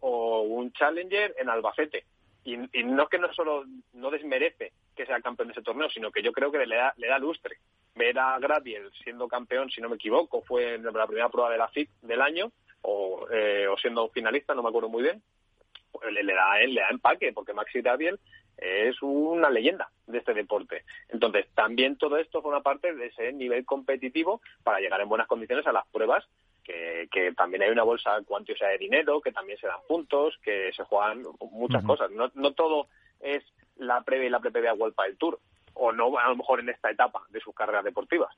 o 0.00 0.42
un 0.42 0.70
Challenger 0.74 1.34
en 1.38 1.48
Albacete. 1.48 2.04
Y, 2.44 2.58
no 2.84 3.04
es 3.04 3.08
que 3.08 3.18
no 3.18 3.32
solo 3.32 3.64
no 3.94 4.10
desmerece 4.10 4.72
que 4.94 5.06
sea 5.06 5.22
campeón 5.22 5.48
de 5.48 5.52
ese 5.52 5.62
torneo, 5.62 5.88
sino 5.88 6.10
que 6.10 6.22
yo 6.22 6.32
creo 6.32 6.52
que 6.52 6.66
le 6.66 6.76
da, 6.76 6.92
le 6.98 7.08
da 7.08 7.18
lustre. 7.18 7.56
Ver 7.94 8.18
a 8.18 8.38
Graviel 8.38 8.90
siendo 9.02 9.26
campeón, 9.26 9.70
si 9.70 9.80
no 9.80 9.88
me 9.88 9.96
equivoco, 9.96 10.42
fue 10.42 10.74
en 10.74 10.84
la 10.84 11.06
primera 11.06 11.30
prueba 11.30 11.50
de 11.50 11.56
la 11.56 11.68
FIP 11.68 11.88
del 12.02 12.20
año, 12.20 12.52
o, 12.82 13.26
eh, 13.32 13.66
o 13.68 13.78
siendo 13.78 14.10
finalista, 14.10 14.54
no 14.54 14.62
me 14.62 14.68
acuerdo 14.68 14.90
muy 14.90 15.02
bien, 15.02 15.22
pues 15.90 16.12
le, 16.12 16.22
le, 16.22 16.34
da, 16.34 16.58
le 16.58 16.82
da 16.82 16.88
empaque, 16.90 17.32
porque 17.32 17.54
Maxi 17.54 17.80
Graviel 17.80 18.20
es 18.58 19.00
una 19.02 19.50
leyenda 19.50 19.90
de 20.06 20.18
este 20.18 20.34
deporte. 20.34 20.84
Entonces, 21.08 21.46
también 21.54 21.96
todo 21.96 22.16
esto 22.16 22.42
forma 22.42 22.62
parte 22.62 22.94
de 22.94 23.06
ese 23.06 23.32
nivel 23.32 23.64
competitivo 23.64 24.40
para 24.62 24.80
llegar 24.80 25.00
en 25.00 25.08
buenas 25.08 25.26
condiciones 25.26 25.66
a 25.66 25.72
las 25.72 25.86
pruebas, 25.88 26.24
que, 26.64 27.32
también 27.36 27.62
hay 27.62 27.70
una 27.70 27.82
bolsa 27.82 28.20
cuantiosa 28.24 28.66
de 28.68 28.78
dinero, 28.78 29.20
que 29.20 29.32
también 29.32 29.58
se 29.58 29.66
dan 29.66 29.80
puntos, 29.86 30.38
que 30.42 30.72
se 30.72 30.84
juegan 30.84 31.22
muchas 31.50 31.84
cosas. 31.84 32.10
No, 32.10 32.30
no 32.34 32.52
todo 32.52 32.88
es 33.20 33.44
la 33.76 34.02
previa 34.02 34.26
y 34.26 34.30
la 34.30 34.40
pre 34.40 34.50
World 34.72 34.94
del 34.96 35.16
Tour, 35.18 35.38
o 35.74 35.92
no 35.92 36.16
a 36.18 36.28
lo 36.28 36.36
mejor 36.36 36.60
en 36.60 36.70
esta 36.70 36.90
etapa 36.90 37.22
de 37.30 37.40
sus 37.40 37.54
carreras 37.54 37.84
deportivas. 37.84 38.34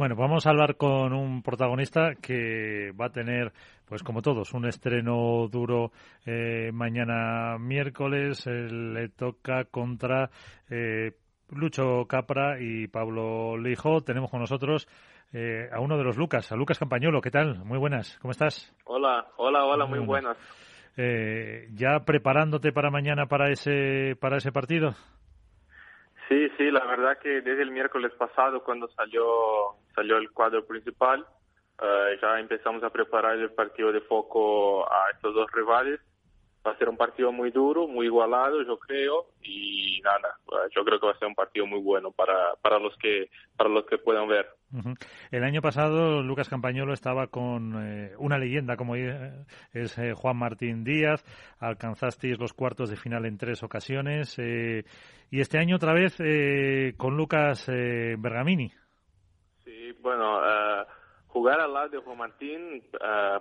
Bueno, 0.00 0.16
vamos 0.16 0.46
a 0.46 0.50
hablar 0.50 0.76
con 0.78 1.12
un 1.12 1.42
protagonista 1.42 2.14
que 2.14 2.90
va 2.98 3.08
a 3.08 3.12
tener, 3.12 3.52
pues 3.84 4.02
como 4.02 4.22
todos, 4.22 4.54
un 4.54 4.64
estreno 4.64 5.46
duro 5.48 5.92
eh, 6.24 6.70
mañana 6.72 7.58
miércoles. 7.58 8.46
le 8.46 9.10
toca 9.10 9.66
contra 9.66 10.30
eh, 10.70 11.12
Lucho 11.50 12.06
Capra 12.08 12.58
y 12.58 12.88
Pablo 12.88 13.58
Lijo. 13.58 14.00
Tenemos 14.00 14.30
con 14.30 14.40
nosotros 14.40 14.88
eh, 15.34 15.68
a 15.70 15.80
uno 15.80 15.98
de 15.98 16.04
los 16.04 16.16
Lucas, 16.16 16.50
a 16.50 16.56
Lucas 16.56 16.78
Campañolo. 16.78 17.20
¿Qué 17.20 17.30
tal? 17.30 17.62
Muy 17.66 17.76
buenas, 17.76 18.18
¿cómo 18.22 18.32
estás? 18.32 18.74
Hola, 18.86 19.26
hola, 19.36 19.66
hola, 19.66 19.84
muy, 19.84 19.98
buenas. 19.98 20.38
¿Ya 21.74 22.00
preparándote 22.06 22.72
para 22.72 22.90
mañana 22.90 23.26
para 23.26 23.52
ese, 23.52 24.16
para 24.18 24.38
ese 24.38 24.50
partido? 24.50 24.94
Sí, 26.30 26.48
sí, 26.56 26.70
la 26.70 26.86
verdad 26.86 27.18
que 27.18 27.42
desde 27.42 27.62
el 27.62 27.72
miércoles 27.72 28.12
pasado, 28.16 28.64
cuando 28.64 28.88
salió, 28.88 29.26
salió 29.94 30.16
el 30.16 30.30
cuadro 30.30 30.64
principal, 30.64 31.26
eh, 31.82 32.18
ya 32.22 32.40
empezamos 32.40 32.82
a 32.82 32.90
preparar 32.90 33.36
el 33.36 33.52
partido 33.52 33.92
de 33.92 34.00
foco 34.00 34.90
a 34.90 35.10
estos 35.12 35.34
dos 35.34 35.50
rivales 35.52 36.00
va 36.66 36.72
a 36.72 36.78
ser 36.78 36.88
un 36.88 36.96
partido 36.96 37.32
muy 37.32 37.50
duro, 37.50 37.86
muy 37.86 38.06
igualado, 38.06 38.62
yo 38.62 38.78
creo, 38.78 39.26
y 39.42 40.00
nada, 40.02 40.38
yo 40.74 40.84
creo 40.84 41.00
que 41.00 41.06
va 41.06 41.12
a 41.12 41.18
ser 41.18 41.28
un 41.28 41.34
partido 41.34 41.66
muy 41.66 41.80
bueno 41.80 42.10
para, 42.10 42.54
para 42.56 42.78
los 42.78 42.96
que 42.98 43.30
para 43.56 43.70
los 43.70 43.86
que 43.86 43.98
puedan 43.98 44.28
ver. 44.28 44.48
El 45.30 45.44
año 45.44 45.60
pasado 45.60 46.22
Lucas 46.22 46.48
Campañolo 46.48 46.92
estaba 46.92 47.26
con 47.26 47.74
eh, 47.76 48.12
una 48.18 48.38
leyenda 48.38 48.76
como 48.76 48.94
es 48.94 49.98
eh, 49.98 50.14
Juan 50.14 50.36
Martín 50.36 50.84
Díaz, 50.84 51.24
alcanzasteis 51.58 52.38
los 52.38 52.52
cuartos 52.52 52.90
de 52.90 52.96
final 52.96 53.26
en 53.26 53.36
tres 53.36 53.62
ocasiones 53.62 54.38
eh, 54.38 54.84
y 55.30 55.40
este 55.40 55.58
año 55.58 55.76
otra 55.76 55.92
vez 55.92 56.16
con 56.96 57.16
Lucas 57.16 57.66
Bergamini. 57.68 58.72
Sí, 59.64 59.92
bueno, 60.00 60.40
jugar 61.28 61.60
al 61.60 61.72
lado 61.72 61.88
de 61.88 61.98
Juan 61.98 62.18
Martín, 62.18 62.82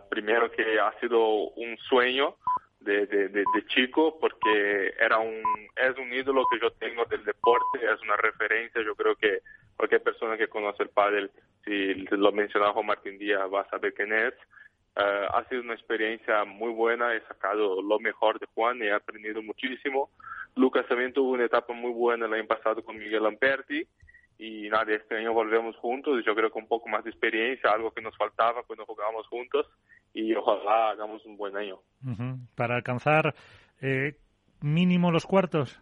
primero 0.10 0.52
que 0.52 0.80
ha 0.80 0.92
sido 1.00 1.20
un 1.56 1.78
sueño, 1.78 2.36
de, 2.80 3.08
de, 3.08 3.28
de, 3.28 3.44
chico 3.68 4.18
porque 4.20 4.94
era 5.00 5.18
un 5.18 5.44
es 5.76 5.98
un 5.98 6.14
ídolo 6.14 6.44
que 6.50 6.60
yo 6.62 6.72
tengo 6.72 7.04
del 7.06 7.26
deporte 7.26 7.80
es 7.84 8.02
una 8.02 8.16
referencia 8.16 8.82
yo 8.82 8.96
creo 8.96 9.16
que 9.16 9.42
cualquier 9.80 10.04
persona 10.04 10.38
que 10.38 10.50
conoce 10.50 10.84
el 10.84 10.90
pádel 10.90 11.32
si 11.64 11.94
lo 11.94 12.34
menciona 12.34 12.74
Juan 12.74 12.86
Martín 12.86 13.18
Díaz 13.18 13.50
va 13.54 13.62
a 13.62 13.70
saber 13.70 13.94
quién 13.94 14.12
es 14.12 14.34
eh, 14.98 15.28
ha 15.32 15.46
sido 15.48 15.62
una 15.62 15.74
experiencia 15.74 16.44
muy 16.44 16.74
buena 16.74 17.16
he 17.16 17.22
sacado 17.22 17.82
lo 17.82 17.98
mejor 18.00 18.40
de 18.40 18.48
Juan 18.48 18.80
y 18.80 18.88
he 18.88 18.92
aprendido 18.92 19.42
muchísimo 19.42 20.10
Lucas 20.56 20.86
también 20.90 21.14
tuvo 21.14 21.32
una 21.32 21.46
etapa 21.46 21.72
muy 21.72 21.94
buena 21.94 22.26
el 22.26 22.34
año 22.34 22.46
pasado 22.46 22.84
con 22.84 22.98
Miguel 22.98 23.24
Lamperti 23.24 23.88
y 24.38 24.68
nada, 24.70 24.94
este 24.94 25.18
año 25.18 25.34
volvemos 25.34 25.76
juntos 25.78 26.20
y 26.20 26.26
yo 26.26 26.36
creo 26.36 26.52
que 26.52 26.60
un 26.60 26.68
poco 26.68 26.88
más 26.90 27.04
de 27.04 27.10
experiencia, 27.10 27.72
algo 27.72 27.92
que 27.92 28.02
nos 28.02 28.16
faltaba 28.18 28.64
cuando 28.64 28.86
jugábamos 28.86 29.28
juntos 29.28 29.68
y 30.14 30.34
ojalá 30.34 30.92
hagamos 30.92 31.26
un 31.26 31.38
buen 31.38 31.56
año. 31.56 31.80
Para 32.56 32.76
alcanzar 32.76 33.36
eh, 33.82 34.16
mínimo 34.62 35.12
los 35.12 35.26
cuartos. 35.26 35.82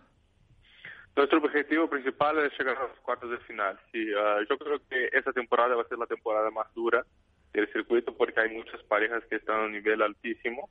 Nuestro 1.18 1.40
objetivo 1.40 1.90
principal 1.90 2.38
es 2.46 2.52
llegar 2.60 2.78
a 2.78 2.88
los 2.90 3.00
cuartos 3.00 3.32
de 3.32 3.40
final. 3.40 3.76
Sí, 3.92 4.06
ah, 4.16 4.38
yo 4.48 4.56
creo 4.56 4.78
que 4.88 5.10
esta 5.12 5.34
temporada 5.34 5.76
va 5.76 5.82
a 5.82 5.88
ser 5.88 5.98
la 5.98 6.06
temporada 6.06 6.52
más 6.52 6.72
dura 6.76 7.04
del 7.52 7.68
circuito 7.74 8.16
porque 8.16 8.40
hay 8.40 8.56
muchas 8.56 8.84
parejas 8.84 9.24
que 9.28 9.38
están 9.38 9.62
a 9.62 9.66
un 9.66 9.72
nivel 9.72 10.04
altísimo 10.04 10.70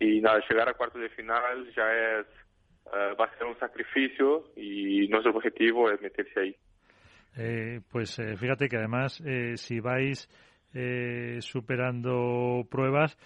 y 0.00 0.20
nada, 0.20 0.42
llegar 0.50 0.68
a 0.68 0.74
cuartos 0.74 1.00
de 1.00 1.10
final 1.10 1.72
ya 1.76 1.84
es 1.92 2.26
ah, 2.86 3.14
va 3.18 3.26
a 3.26 3.38
ser 3.38 3.46
un 3.46 3.56
sacrificio 3.60 4.50
y 4.56 5.06
nuestro 5.06 5.30
objetivo 5.30 5.88
es 5.88 6.00
meterse 6.00 6.40
ahí. 6.40 6.56
Eh, 7.36 7.80
pues 7.88 8.18
eh, 8.18 8.36
fíjate 8.36 8.68
que 8.68 8.78
además 8.78 9.22
eh, 9.24 9.56
si 9.56 9.78
vais 9.78 10.28
superando 11.38 12.66
pruebas, 12.68 13.16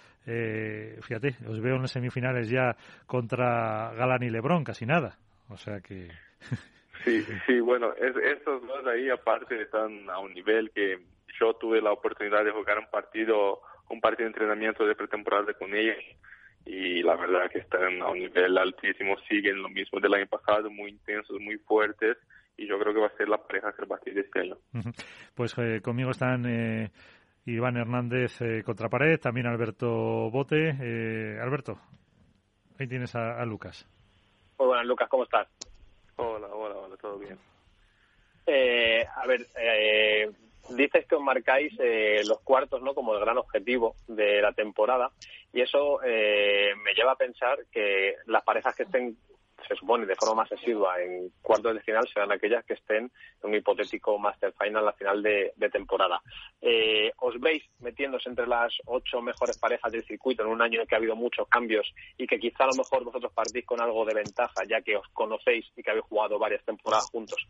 fíjate, 1.01 1.29
os 1.47 1.59
veo 1.59 1.77
en 1.77 1.81
las 1.81 1.91
semifinales 1.91 2.47
ya 2.47 2.75
contra 3.07 3.91
Galán 3.95 4.21
y 4.21 4.29
Lebrón, 4.29 4.63
casi 4.63 4.85
nada. 4.85 5.17
O 5.47 5.57
sea 5.57 5.79
que. 5.81 6.09
Sí, 7.03 7.23
sí, 7.45 7.59
bueno, 7.61 7.93
estos 7.93 8.61
dos 8.67 8.85
ahí 8.85 9.09
aparte 9.09 9.61
están 9.61 10.09
a 10.09 10.19
un 10.19 10.33
nivel 10.33 10.69
que 10.71 10.99
yo 11.39 11.53
tuve 11.53 11.81
la 11.81 11.93
oportunidad 11.93 12.43
de 12.43 12.51
jugar 12.51 12.77
un 12.77 12.89
partido, 12.91 13.61
un 13.89 14.01
partido 14.01 14.25
de 14.25 14.31
entrenamiento 14.31 14.85
de 14.85 14.95
pretemporada 14.95 15.53
con 15.53 15.73
ellos 15.73 16.03
y 16.65 17.01
la 17.01 17.15
verdad 17.15 17.49
que 17.49 17.59
están 17.59 18.01
a 18.01 18.09
un 18.09 18.19
nivel 18.19 18.57
altísimo, 18.57 19.17
siguen 19.29 19.61
lo 19.61 19.69
mismo 19.69 19.99
del 19.99 20.13
año 20.13 20.27
pasado, 20.27 20.69
muy 20.69 20.91
intensos, 20.91 21.39
muy 21.39 21.57
fuertes 21.57 22.17
y 22.57 22.67
yo 22.67 22.77
creo 22.77 22.93
que 22.93 22.99
va 22.99 23.07
a 23.07 23.17
ser 23.17 23.29
la 23.29 23.37
pareja 23.37 23.73
que 23.73 23.85
va 23.85 23.95
a 23.95 24.11
de 24.11 24.19
este 24.19 24.39
año. 24.41 24.57
Pues 25.33 25.57
eh, 25.57 25.79
conmigo 25.81 26.11
están 26.11 26.45
eh, 26.45 26.91
Iván 27.45 27.77
Hernández 27.77 28.41
eh, 28.41 28.63
contra 28.63 28.89
pared, 28.89 29.19
también 29.19 29.47
Alberto 29.47 30.29
Bote. 30.29 30.71
Alberto, 31.41 31.79
ahí 32.77 32.87
tienes 32.87 33.15
a, 33.15 33.43
Lucas. 33.45 33.87
Muy 34.57 34.67
buenas, 34.67 34.85
Lucas, 34.85 35.07
¿cómo 35.09 35.23
estás? 35.23 35.47
Hola, 36.21 36.47
hola, 36.51 36.75
hola, 36.75 36.97
todo 36.97 37.17
bien. 37.17 37.39
a 39.15 39.25
ver, 39.25 39.47
dices 40.69 41.05
que 41.07 41.15
os 41.15 41.21
marcáis 41.21 41.73
los 42.25 42.41
cuartos 42.41 42.81
no 42.81 42.93
como 42.93 43.13
el 43.13 43.21
gran 43.21 43.37
objetivo 43.37 43.95
de 44.05 44.41
la 44.41 44.51
temporada 44.51 45.11
y 45.53 45.61
eso 45.61 45.99
me 46.03 46.93
lleva 46.93 47.13
a 47.13 47.15
pensar 47.15 47.59
que 47.71 48.15
las 48.25 48.43
parejas 48.43 48.75
que 48.75 48.83
estén 48.83 49.17
se 49.67 49.75
supone 49.75 50.05
de 50.05 50.15
forma 50.15 50.43
más 50.43 50.51
asidua 50.51 51.01
en 51.01 51.29
cuartos 51.41 51.73
de 51.73 51.81
final 51.81 52.07
serán 52.07 52.31
aquellas 52.31 52.65
que 52.65 52.73
estén 52.73 53.11
en 53.43 53.49
un 53.49 53.55
hipotético 53.55 54.17
Master 54.17 54.53
Final 54.53 54.87
a 54.87 54.93
final 54.93 55.21
de, 55.21 55.53
temporada. 55.71 56.21
Eh, 56.61 57.11
¿Os 57.17 57.39
veis 57.39 57.63
metiéndose 57.79 58.29
entre 58.29 58.47
las 58.47 58.73
ocho 58.85 59.21
mejores 59.21 59.57
parejas 59.57 59.91
del 59.91 60.03
circuito 60.03 60.43
en 60.43 60.49
un 60.49 60.61
año 60.61 60.81
en 60.81 60.87
que 60.87 60.95
ha 60.95 60.97
habido 60.97 61.15
muchos 61.15 61.47
cambios 61.47 61.93
y 62.17 62.25
que 62.25 62.39
quizá 62.39 62.63
a 62.63 62.67
lo 62.67 62.75
mejor 62.75 63.03
vosotros 63.03 63.31
partís 63.33 63.65
con 63.65 63.81
algo 63.81 64.05
de 64.05 64.15
ventaja 64.15 64.63
ya 64.67 64.81
que 64.81 64.95
os 64.95 65.07
conocéis 65.13 65.71
y 65.75 65.83
que 65.83 65.91
habéis 65.91 66.05
jugado 66.05 66.39
varias 66.39 66.63
temporadas 66.65 67.09
juntos? 67.11 67.47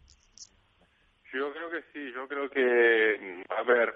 Yo 1.32 1.54
creo 1.54 1.70
que 1.70 1.84
sí, 1.94 2.12
yo 2.12 2.28
creo 2.28 2.50
que, 2.50 3.44
a 3.50 3.64
ver, 3.64 3.94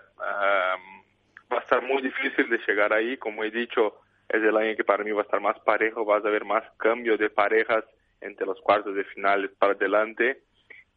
va 1.51 1.57
a 1.57 1.61
estar 1.61 1.81
muy 1.81 2.01
difícil 2.01 2.47
de 2.49 2.59
llegar 2.67 2.93
ahí, 2.93 3.17
como 3.17 3.43
he 3.43 3.49
dicho, 3.49 4.01
es 4.29 4.41
el 4.41 4.55
año 4.55 4.75
que 4.75 4.83
para 4.83 5.03
mí 5.03 5.11
va 5.11 5.21
a 5.21 5.25
estar 5.25 5.41
más 5.41 5.59
parejo, 5.59 6.05
vas 6.05 6.23
a 6.25 6.29
ver 6.29 6.45
más 6.45 6.63
cambios 6.77 7.19
de 7.19 7.29
parejas 7.29 7.83
entre 8.23 8.45
los 8.45 8.59
cuartos 8.61 8.95
de 8.95 9.03
finales 9.05 9.51
para 9.57 9.73
adelante. 9.73 10.41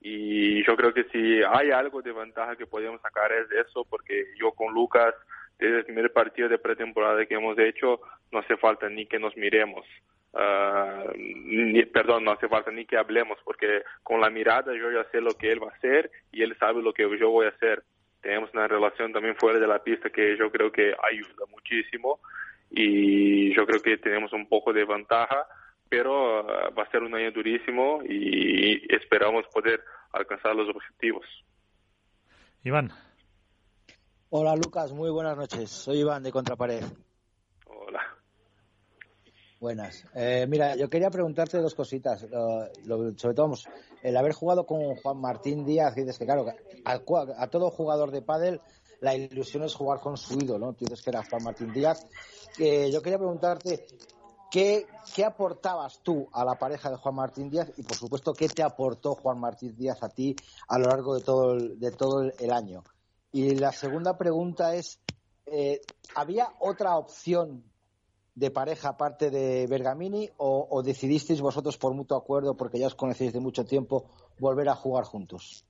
Y 0.00 0.64
yo 0.64 0.76
creo 0.76 0.94
que 0.94 1.04
si 1.04 1.42
hay 1.42 1.70
algo 1.70 2.02
de 2.02 2.12
ventaja 2.12 2.56
que 2.56 2.66
podemos 2.66 3.00
sacar 3.00 3.32
es 3.32 3.50
eso, 3.50 3.84
porque 3.88 4.26
yo 4.38 4.52
con 4.52 4.72
Lucas, 4.72 5.14
desde 5.58 5.78
el 5.78 5.84
primer 5.84 6.12
partido 6.12 6.48
de 6.48 6.58
pretemporada 6.58 7.26
que 7.26 7.34
hemos 7.34 7.58
hecho, 7.58 8.00
no 8.30 8.38
hace 8.38 8.56
falta 8.56 8.88
ni 8.88 9.06
que 9.06 9.18
nos 9.18 9.36
miremos. 9.36 9.84
Uh, 10.32 11.12
ni, 11.16 11.82
perdón, 11.86 12.24
no 12.24 12.32
hace 12.32 12.46
falta 12.46 12.70
ni 12.70 12.84
que 12.84 12.98
hablemos, 12.98 13.38
porque 13.42 13.82
con 14.02 14.20
la 14.20 14.28
mirada 14.28 14.74
yo 14.74 14.92
ya 14.92 15.04
sé 15.10 15.20
lo 15.20 15.32
que 15.32 15.50
él 15.50 15.62
va 15.62 15.68
a 15.68 15.76
hacer 15.76 16.10
y 16.30 16.42
él 16.42 16.54
sabe 16.58 16.82
lo 16.82 16.92
que 16.92 17.08
yo 17.18 17.30
voy 17.30 17.46
a 17.46 17.50
hacer. 17.50 17.82
Tenemos 18.20 18.50
una 18.52 18.68
relación 18.68 19.12
también 19.12 19.36
fuera 19.36 19.58
de 19.58 19.66
la 19.66 19.82
pista 19.82 20.10
que 20.10 20.36
yo 20.36 20.50
creo 20.50 20.70
que 20.70 20.94
ayuda 21.10 21.46
muchísimo 21.50 22.20
y 22.70 23.54
yo 23.54 23.64
creo 23.66 23.80
que 23.80 23.96
tenemos 23.96 24.32
un 24.32 24.48
poco 24.48 24.72
de 24.72 24.84
ventaja 24.84 25.46
pero 25.88 26.40
uh, 26.40 26.74
va 26.74 26.82
a 26.82 26.90
ser 26.90 27.02
un 27.02 27.14
año 27.14 27.32
durísimo 27.32 28.00
y 28.02 28.82
esperamos 28.94 29.46
poder 29.52 29.82
alcanzar 30.12 30.54
los 30.54 30.68
objetivos. 30.68 31.24
Iván. 32.64 32.90
Hola 34.30 34.56
Lucas, 34.56 34.92
muy 34.92 35.10
buenas 35.10 35.36
noches. 35.36 35.70
Soy 35.70 36.00
Iván 36.00 36.22
de 36.22 36.32
Contrapared. 36.32 36.82
Hola. 37.66 38.00
Buenas. 39.60 40.04
Eh, 40.14 40.46
mira, 40.48 40.76
yo 40.76 40.90
quería 40.90 41.10
preguntarte 41.10 41.58
dos 41.58 41.74
cositas. 41.74 42.20
sobre 42.20 43.34
todo, 43.34 43.54
el 44.02 44.16
haber 44.16 44.32
jugado 44.32 44.66
con 44.66 44.96
Juan 44.96 45.20
Martín 45.20 45.64
Díaz, 45.64 45.94
dices 45.94 46.18
que 46.18 46.26
claro, 46.26 46.46
a, 46.84 47.00
a, 47.38 47.46
todo 47.48 47.70
jugador 47.70 48.10
de 48.10 48.22
pádel 48.22 48.60
la 49.00 49.14
ilusión 49.14 49.62
es 49.62 49.74
jugar 49.74 50.00
con 50.00 50.16
su 50.16 50.38
ídolo, 50.38 50.66
¿no? 50.66 50.72
Tú 50.72 50.84
dices 50.84 51.02
que 51.02 51.10
era 51.10 51.24
Juan 51.24 51.44
Martín 51.44 51.72
Díaz. 51.72 52.06
Eh, 52.58 52.90
yo 52.92 53.02
quería 53.02 53.18
preguntarte 53.18 53.86
¿Qué, 54.50 54.86
aportabas 55.24 56.00
tú 56.02 56.28
a 56.32 56.44
la 56.44 56.54
pareja 56.54 56.90
de 56.90 56.96
Juan 56.96 57.14
Martín 57.14 57.50
Díaz 57.50 57.72
y, 57.76 57.82
por 57.82 57.96
supuesto, 57.96 58.32
qué 58.32 58.48
te 58.48 58.62
aportó 58.62 59.14
Juan 59.14 59.40
Martín 59.40 59.76
Díaz 59.76 60.02
a 60.02 60.08
ti 60.08 60.36
a 60.68 60.78
lo 60.78 60.86
largo 60.88 61.14
de 61.14 61.24
todo 61.24 61.54
el, 61.54 61.78
de 61.78 61.90
todo 61.90 62.22
el 62.22 62.52
año? 62.52 62.82
Y 63.32 63.56
la 63.56 63.72
segunda 63.72 64.16
pregunta 64.16 64.74
es, 64.74 65.00
eh, 65.46 65.80
¿había 66.14 66.48
otra 66.60 66.96
opción 66.96 67.64
de 68.34 68.50
pareja 68.50 68.90
aparte 68.90 69.30
de 69.30 69.66
Bergamini 69.66 70.28
o, 70.36 70.82
decidisteis 70.82 71.40
vosotros 71.40 71.78
por 71.78 71.94
mutuo 71.94 72.18
acuerdo, 72.18 72.54
porque 72.56 72.78
ya 72.78 72.86
os 72.86 72.94
conocéis 72.94 73.32
de 73.32 73.40
mucho 73.40 73.64
tiempo, 73.64 74.10
volver 74.38 74.68
a 74.68 74.74
jugar 74.74 75.04
juntos? 75.04 75.64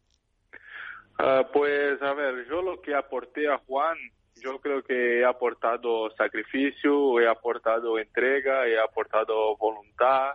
Ah, 1.19 1.49
pues 1.53 2.03
a 2.03 2.13
ver, 2.13 2.47
yo 2.49 2.63
lo 2.63 2.83
que 2.83 2.95
aporté 2.95 3.49
a 3.49 3.59
Juan 3.67 3.97
yo 4.43 4.59
creo 4.61 4.83
que 4.83 5.21
he 5.21 5.25
aportado 5.25 6.11
sacrificio, 6.17 7.21
he 7.21 7.29
aportado 7.29 7.99
entrega, 7.99 8.67
he 8.67 8.79
aportado 8.79 9.57
voluntad. 9.57 10.35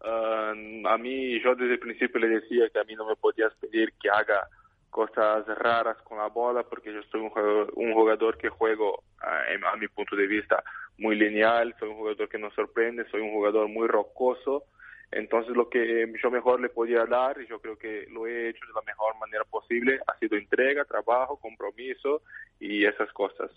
Uh, 0.00 0.86
a 0.86 0.98
mí, 0.98 1.40
yo 1.42 1.54
desde 1.54 1.74
el 1.74 1.78
principio 1.78 2.20
le 2.20 2.28
decía 2.40 2.68
que 2.70 2.78
a 2.78 2.84
mí 2.84 2.94
no 2.94 3.06
me 3.06 3.16
podías 3.16 3.54
pedir 3.54 3.92
que 4.00 4.10
haga 4.10 4.46
cosas 4.90 5.46
raras 5.46 5.96
con 6.02 6.18
la 6.18 6.28
bola 6.28 6.62
porque 6.62 6.92
yo 6.92 7.02
soy 7.10 7.20
un 7.20 7.30
jugador, 7.30 7.72
un 7.76 7.92
jugador 7.92 8.38
que 8.38 8.48
juego, 8.48 9.02
uh, 9.22 9.66
a 9.66 9.76
mi 9.76 9.88
punto 9.88 10.16
de 10.16 10.26
vista, 10.26 10.62
muy 10.98 11.16
lineal, 11.16 11.74
soy 11.78 11.90
un 11.90 11.96
jugador 11.96 12.28
que 12.28 12.38
nos 12.38 12.54
sorprende, 12.54 13.08
soy 13.10 13.20
un 13.20 13.32
jugador 13.32 13.68
muy 13.68 13.86
rocoso 13.86 14.64
entonces 15.10 15.56
lo 15.56 15.68
que 15.68 16.12
yo 16.22 16.30
mejor 16.30 16.60
le 16.60 16.68
podía 16.68 17.04
dar, 17.06 17.40
y 17.40 17.46
yo 17.46 17.60
creo 17.60 17.78
que 17.78 18.06
lo 18.10 18.26
he 18.26 18.48
hecho 18.48 18.66
de 18.66 18.72
la 18.74 18.82
mejor 18.82 19.16
manera 19.18 19.44
posible, 19.44 20.00
ha 20.06 20.18
sido 20.18 20.36
entrega, 20.36 20.84
trabajo, 20.84 21.38
compromiso 21.38 22.22
y 22.58 22.84
esas 22.84 23.12
cosas. 23.12 23.50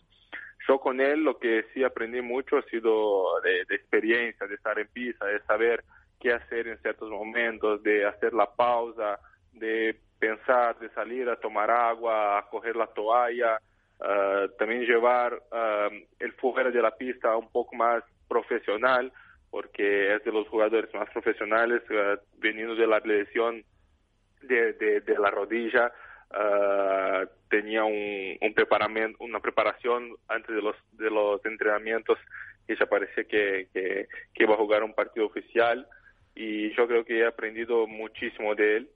Yo 0.68 0.80
con 0.80 1.02
él 1.02 1.24
lo 1.24 1.40
que 1.40 1.66
sí 1.74 1.84
aprendí 1.84 2.22
mucho 2.22 2.58
ha 2.58 2.62
sido 2.64 3.42
de, 3.42 3.62
experiencia, 3.62 4.46
de 4.46 4.56
estar 4.56 4.78
en 4.78 4.88
pista, 4.88 5.26
de 5.26 5.42
saber 5.42 5.84
qué 6.20 6.34
hacer 6.34 6.68
en 6.68 6.78
ciertos 6.80 7.10
momentos, 7.10 7.82
de 7.82 8.06
hacer 8.06 8.34
la 8.34 8.54
pausa, 8.54 9.20
de 9.54 9.98
pensar, 10.20 10.78
de 10.78 10.90
salir 10.90 11.30
a 11.30 11.40
tomar 11.40 11.72
agua, 11.72 12.38
a 12.38 12.50
coger 12.50 12.76
la 12.76 12.88
toalla, 12.88 13.60
uh, 14.00 14.50
también 14.60 14.82
llevar 14.82 15.34
uh, 15.34 15.96
el 16.20 16.34
fuera 16.34 16.70
de 16.70 16.82
la 16.82 16.96
pista 16.96 17.36
un 17.36 17.50
poco 17.52 17.76
más 17.76 18.04
profesional, 18.28 19.12
porque 19.50 20.16
es 20.16 20.24
de 20.24 20.32
los 20.32 20.48
jugadores 20.48 20.94
más 20.94 21.10
profesionales, 21.10 21.82
uh, 21.90 22.20
veniendo 22.38 22.76
de 22.76 22.88
la 22.88 23.00
lesión 23.00 23.64
de, 24.42 24.74
de, 24.74 25.02
de 25.02 25.20
la 25.20 25.32
rodilla, 25.32 25.92
uh, 26.32 27.28
tenía 27.50 27.84
un, 27.84 28.38
un 28.42 28.54
preparamiento, 28.54 29.24
una 29.24 29.40
preparación 29.40 30.16
antes 30.28 30.56
de 30.56 30.62
los, 30.62 30.76
de 30.94 31.10
los 31.10 31.44
entrenamientos 31.46 32.18
que 32.68 32.76
ya 32.76 32.86
parecía 32.86 33.24
que, 33.24 33.68
que, 33.74 34.08
que 34.34 34.44
iba 34.44 34.54
a 34.54 34.58
jugar 34.58 34.84
un 34.84 34.94
partido 34.94 35.26
oficial 35.26 35.88
y 36.36 36.72
yo 36.76 36.88
creo 36.88 37.04
que 37.04 37.20
he 37.20 37.26
aprendido 37.26 37.88
muchísimo 37.88 38.56
de 38.56 38.78
él. 38.78 38.90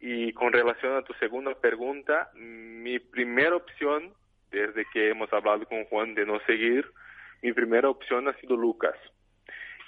Y 0.00 0.32
con 0.32 0.52
relación 0.52 0.96
a 0.96 1.02
tu 1.02 1.12
segunda 1.14 1.54
pregunta, 1.54 2.30
mi 2.34 2.98
primera 2.98 3.56
opción, 3.56 4.12
desde 4.50 4.84
que 4.92 5.10
hemos 5.10 5.32
hablado 5.32 5.66
con 5.66 5.84
Juan 5.84 6.14
de 6.14 6.26
no 6.26 6.40
seguir, 6.46 6.90
mi 7.42 7.52
primera 7.52 7.88
opción 7.88 8.28
ha 8.28 8.34
sido 8.40 8.56
Lucas. 8.56 8.96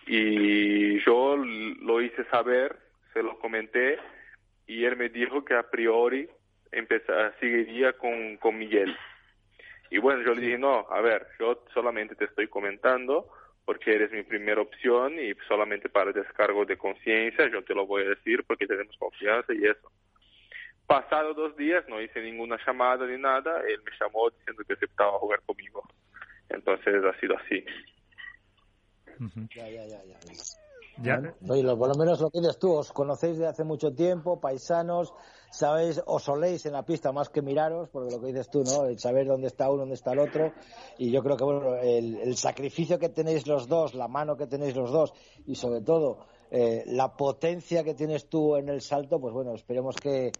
Y 0.06 1.00
yo 1.00 1.36
lo 1.36 2.00
hice 2.00 2.24
saber, 2.26 2.76
se 3.12 3.22
lo 3.22 3.38
comenté, 3.38 3.98
y 4.66 4.84
él 4.84 4.96
me 4.96 5.08
dijo 5.08 5.44
que 5.44 5.54
a 5.54 5.68
priori 5.68 6.28
empezar, 6.72 7.34
seguiría 7.40 7.92
con, 7.94 8.36
con 8.36 8.58
Miguel. 8.58 8.96
Y 9.90 9.98
bueno, 9.98 10.22
yo 10.22 10.34
le 10.34 10.40
dije, 10.42 10.58
no, 10.58 10.86
a 10.90 11.00
ver, 11.00 11.26
yo 11.38 11.64
solamente 11.72 12.14
te 12.14 12.24
estoy 12.24 12.48
comentando 12.48 13.28
porque 13.64 13.94
eres 13.94 14.12
mi 14.12 14.22
primera 14.22 14.60
opción 14.60 15.18
y 15.18 15.34
solamente 15.48 15.88
para 15.88 16.12
descargo 16.12 16.64
de 16.64 16.78
conciencia 16.78 17.48
yo 17.48 17.64
te 17.64 17.74
lo 17.74 17.84
voy 17.84 18.04
a 18.04 18.10
decir 18.10 18.44
porque 18.46 18.66
tenemos 18.66 18.96
confianza 18.96 19.52
y 19.52 19.64
eso. 19.64 19.90
Pasado 20.86 21.34
dos 21.34 21.56
días 21.56 21.84
no 21.88 22.00
hice 22.00 22.22
ninguna 22.22 22.58
llamada 22.64 23.06
ni 23.06 23.20
nada, 23.20 23.60
él 23.68 23.80
me 23.84 23.90
llamó 24.00 24.30
diciendo 24.30 24.62
que 24.64 24.74
aceptaba 24.74 25.18
jugar 25.18 25.40
conmigo. 25.44 25.82
Entonces 26.48 27.04
ha 27.04 27.18
sido 27.18 27.36
así. 27.36 27.64
Ya, 29.54 29.68
ya, 29.68 29.86
ya, 29.86 30.02
ya. 30.04 31.34
por 31.76 31.88
lo 31.88 31.94
menos 31.94 32.20
lo 32.20 32.30
que 32.30 32.40
dices 32.40 32.58
tú, 32.58 32.72
os 32.72 32.92
conocéis 32.92 33.38
de 33.38 33.46
hace 33.46 33.64
mucho 33.64 33.92
tiempo, 33.92 34.40
paisanos, 34.40 35.12
sabéis, 35.50 36.02
os 36.06 36.22
soléis 36.22 36.64
en 36.64 36.72
la 36.72 36.84
pista 36.84 37.12
más 37.12 37.28
que 37.28 37.42
miraros, 37.42 37.88
porque 37.90 38.14
lo 38.14 38.20
que 38.20 38.28
dices 38.28 38.48
tú, 38.48 38.62
¿no? 38.64 38.86
El 38.86 38.98
saber 38.98 39.26
dónde 39.26 39.48
está 39.48 39.68
uno, 39.68 39.80
dónde 39.80 39.94
está 39.94 40.12
el 40.12 40.20
otro, 40.20 40.52
y 40.96 41.10
yo 41.10 41.22
creo 41.22 41.36
que, 41.36 41.44
bueno, 41.44 41.76
el, 41.76 42.16
el 42.16 42.36
sacrificio 42.36 42.98
que 42.98 43.10
tenéis 43.10 43.46
los 43.46 43.68
dos, 43.68 43.94
la 43.94 44.08
mano 44.08 44.36
que 44.36 44.46
tenéis 44.46 44.74
los 44.74 44.90
dos, 44.90 45.12
y 45.46 45.54
sobre 45.54 45.82
todo 45.82 46.18
eh, 46.50 46.84
la 46.86 47.16
potencia 47.16 47.82
que 47.82 47.94
tienes 47.94 48.28
tú 48.28 48.56
en 48.56 48.68
el 48.68 48.80
salto, 48.80 49.20
pues 49.20 49.34
bueno, 49.34 49.54
esperemos 49.54 49.96
que, 49.96 50.32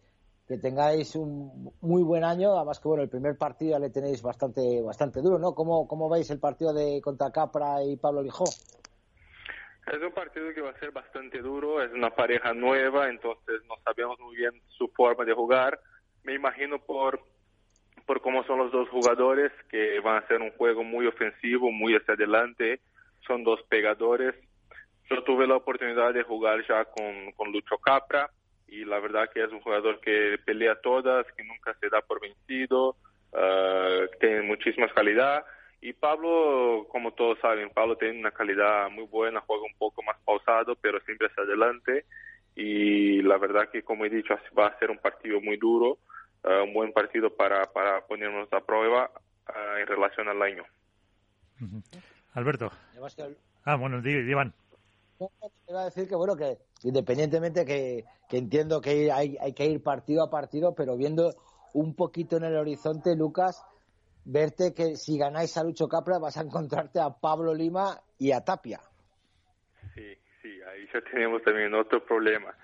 que 0.47 0.59
tengáis 0.59 1.17
un 1.17 1.73
muy 1.81 2.03
buen 2.03 2.23
año, 2.23 2.57
además 2.57 2.79
que 2.79 2.89
bueno, 2.89 3.03
el 3.03 3.09
primer 3.09 3.37
partido 3.37 3.73
ya 3.73 3.79
le 3.81 3.91
tenéis 3.91 4.23
bastante 4.23 4.81
bastante 4.83 5.21
duro, 5.21 5.39
¿no? 5.39 5.55
¿Cómo, 5.55 5.89
cómo 5.89 6.09
veis 6.09 6.31
el 6.31 6.39
partido 6.39 6.73
de 6.73 7.01
contra 7.03 7.33
Capra 7.33 7.83
y 7.83 7.97
Pablo 7.97 8.23
Lijó? 8.23 8.45
Es 8.45 10.03
un 10.03 10.13
partido 10.13 10.53
que 10.55 10.61
va 10.61 10.71
a 10.71 10.79
ser 10.79 10.93
bastante 10.93 11.41
duro, 11.41 11.83
es 11.83 11.93
una 11.93 12.11
pareja 12.11 12.53
nueva, 12.55 13.09
entonces 13.09 13.61
no 13.69 13.75
sabemos 13.85 14.19
muy 14.21 14.37
bien 14.37 14.53
su 14.69 14.89
forma 14.89 15.25
de 15.25 15.33
jugar. 15.33 15.81
Me 16.25 16.35
imagino 16.35 16.81
por, 16.81 17.21
por 18.05 18.21
cómo 18.21 18.45
son 18.45 18.59
los 18.59 18.73
dos 18.73 18.89
jugadores, 18.89 19.53
que 19.69 20.01
van 20.01 20.17
a 20.17 20.19
hacer 20.19 20.41
un 20.41 20.51
juego 20.53 20.83
muy 20.83 21.07
ofensivo, 21.07 21.71
muy 21.71 21.95
hacia 21.95 22.15
adelante, 22.15 22.81
son 23.27 23.45
dos 23.45 23.61
pegadores. 23.69 24.35
Yo 25.09 25.23
tuve 25.23 25.47
la 25.47 25.57
oportunidad 25.57 26.13
de 26.15 26.25
jugar 26.25 26.67
ya 26.69 26.85
con, 26.87 27.33
con 27.37 27.53
Lucho 27.53 27.79
Capra 27.79 28.29
y 28.69 28.85
la 28.85 28.99
verdad 29.01 29.31
que 29.33 29.45
es 29.45 29.53
un 29.53 29.61
jugador 29.61 30.01
que 30.01 30.39
pelea 30.45 30.77
todas, 30.81 31.27
que 31.37 31.45
nunca 31.45 31.75
se 31.81 31.89
da 31.89 32.01
por 32.01 32.21
vencido, 32.21 32.97
uh, 33.33 34.19
tiene 34.21 34.43
muchísima 34.43 34.89
calidad 34.89 35.45
y 35.81 35.93
Pablo, 35.93 36.87
como 36.91 37.13
todos 37.13 37.39
saben, 37.41 37.71
Pablo 37.71 37.97
tiene 37.97 38.19
una 38.19 38.31
calidad 38.31 38.91
muy 38.91 39.05
buena, 39.05 39.41
juega 39.47 39.65
un 39.65 39.79
poco 39.79 40.03
más 40.03 40.17
pausado, 40.25 40.75
pero 40.77 40.99
siempre 41.01 41.29
hacia 41.29 41.45
adelante. 41.45 42.07
Y 42.55 43.23
la 43.23 43.37
verdad 43.39 43.69
que, 43.71 43.83
como 43.83 44.05
he 44.05 44.11
dicho, 44.11 44.35
va 44.59 44.69
a 44.69 44.79
ser 44.79 44.91
un 44.91 44.99
partido 44.99 45.41
muy 45.41 45.59
duro, 45.59 45.99
uh, 46.45 46.65
un 46.65 46.73
buen 46.73 46.93
partido 46.93 47.31
para, 47.31 47.63
para 47.67 48.01
ponernos 48.07 48.51
a 48.53 48.61
prueba 48.61 49.11
uh, 49.49 49.77
en 49.79 49.87
relación 49.87 50.29
al 50.29 50.43
año. 50.43 50.65
Alberto. 52.33 52.73
Ah, 53.65 53.77
bueno, 53.77 54.01
Iván. 54.09 54.55
Iba 55.69 55.83
a 55.83 55.85
decir 55.87 56.09
que, 56.09 56.15
bueno, 56.15 56.37
que 56.37 56.59
independientemente 56.83 57.65
que, 57.65 58.05
que 58.29 58.39
entiendo 58.39 58.81
que 58.81 59.11
hay, 59.11 59.37
hay 59.41 59.53
que 59.53 59.67
ir 59.67 59.83
partido 59.83 60.23
a 60.23 60.31
partido, 60.31 60.75
pero 60.75 60.97
viendo 60.97 61.35
un 61.75 61.95
poquito 61.95 62.37
en 62.37 62.45
el 62.45 62.57
horizonte, 62.57 63.17
Lucas, 63.17 63.65
verte 64.25 64.75
que 64.75 64.97
si 64.97 65.19
ganáis 65.19 65.57
a 65.57 65.65
Lucho 65.65 65.89
Capra 65.89 66.19
vas 66.19 66.37
a 66.37 66.43
encontrarte 66.43 67.01
a 67.01 67.11
Pablo 67.11 67.55
Lima 67.55 68.01
y 68.19 68.33
a 68.33 68.45
Tapia. 68.45 68.81
Sí, 69.95 70.19
sí, 70.43 70.61
ahí 70.63 70.89
ya 70.93 71.01
tenemos 71.03 71.43
también 71.43 71.73
otro 71.75 72.05
problema. 72.05 72.55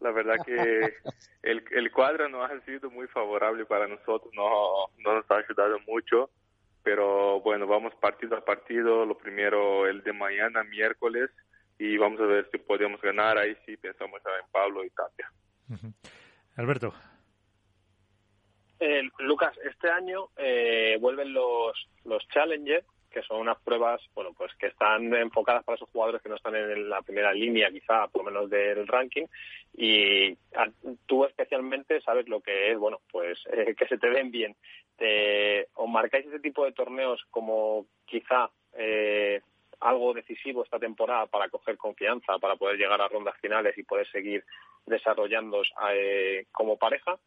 La 0.00 0.10
verdad 0.10 0.36
que 0.44 0.52
el, 1.42 1.64
el 1.70 1.92
cuadro 1.92 2.28
no 2.28 2.44
ha 2.44 2.60
sido 2.60 2.90
muy 2.90 3.06
favorable 3.08 3.64
para 3.64 3.86
nosotros, 3.86 4.32
no, 4.34 4.88
no 4.98 5.14
nos 5.14 5.30
ha 5.30 5.36
ayudado 5.36 5.78
mucho, 5.86 6.30
pero 6.82 7.40
bueno, 7.40 7.66
vamos 7.66 7.94
partido 8.00 8.36
a 8.36 8.44
partido, 8.44 9.06
lo 9.06 9.16
primero 9.16 9.86
el 9.86 10.02
de 10.02 10.12
mañana, 10.12 10.64
miércoles, 10.64 11.30
y 11.82 11.96
vamos 11.96 12.20
a 12.20 12.26
ver 12.26 12.48
si 12.52 12.58
podemos 12.58 13.00
ganar, 13.00 13.36
ahí 13.36 13.56
sí 13.66 13.76
pensamos 13.76 14.20
en 14.24 14.52
Pablo 14.52 14.84
y 14.84 14.90
Tapia. 14.90 15.28
Uh 15.68 15.74
-huh. 15.74 15.94
Alberto. 16.56 16.94
Eh, 18.78 19.02
Lucas, 19.18 19.52
este 19.64 19.90
año 19.90 20.28
eh, 20.36 20.96
vuelven 21.00 21.32
los, 21.32 21.88
los 22.04 22.22
Challenger, 22.28 22.84
que 23.10 23.22
son 23.22 23.40
unas 23.40 23.60
pruebas, 23.62 24.00
bueno, 24.14 24.32
pues 24.32 24.54
que 24.60 24.68
están 24.68 25.12
enfocadas 25.12 25.64
para 25.64 25.74
esos 25.74 25.90
jugadores 25.90 26.22
que 26.22 26.28
no 26.28 26.36
están 26.36 26.54
en 26.54 26.88
la 26.88 27.02
primera 27.02 27.32
línea, 27.32 27.68
quizá, 27.72 28.06
por 28.06 28.24
lo 28.24 28.30
menos 28.30 28.48
del 28.48 28.86
ranking, 28.86 29.26
y 29.74 30.32
a, 30.54 30.70
tú 31.06 31.24
especialmente 31.24 32.00
sabes 32.02 32.28
lo 32.28 32.40
que 32.40 32.70
es, 32.70 32.78
bueno, 32.78 33.00
pues 33.10 33.40
eh, 33.52 33.74
que 33.76 33.88
se 33.88 33.98
te 33.98 34.08
ven 34.08 34.30
bien. 34.30 34.54
Te, 34.96 35.66
¿Os 35.74 35.88
marcáis 35.88 36.26
ese 36.26 36.38
tipo 36.38 36.64
de 36.64 36.72
torneos 36.72 37.20
como 37.30 37.86
quizá 38.06 38.50
eh, 38.74 39.40
algo 39.82 40.14
decisivo 40.14 40.64
esta 40.64 40.78
temporada 40.78 41.26
para 41.26 41.48
coger 41.48 41.76
confianza, 41.76 42.38
para 42.38 42.56
poder 42.56 42.78
llegar 42.78 43.00
a 43.00 43.08
rondas 43.08 43.34
finales 43.40 43.76
y 43.76 43.82
poder 43.82 44.08
seguir 44.10 44.44
desarrollándoos 44.86 45.72
eh, 45.92 46.46
como 46.52 46.78
pareja? 46.78 47.18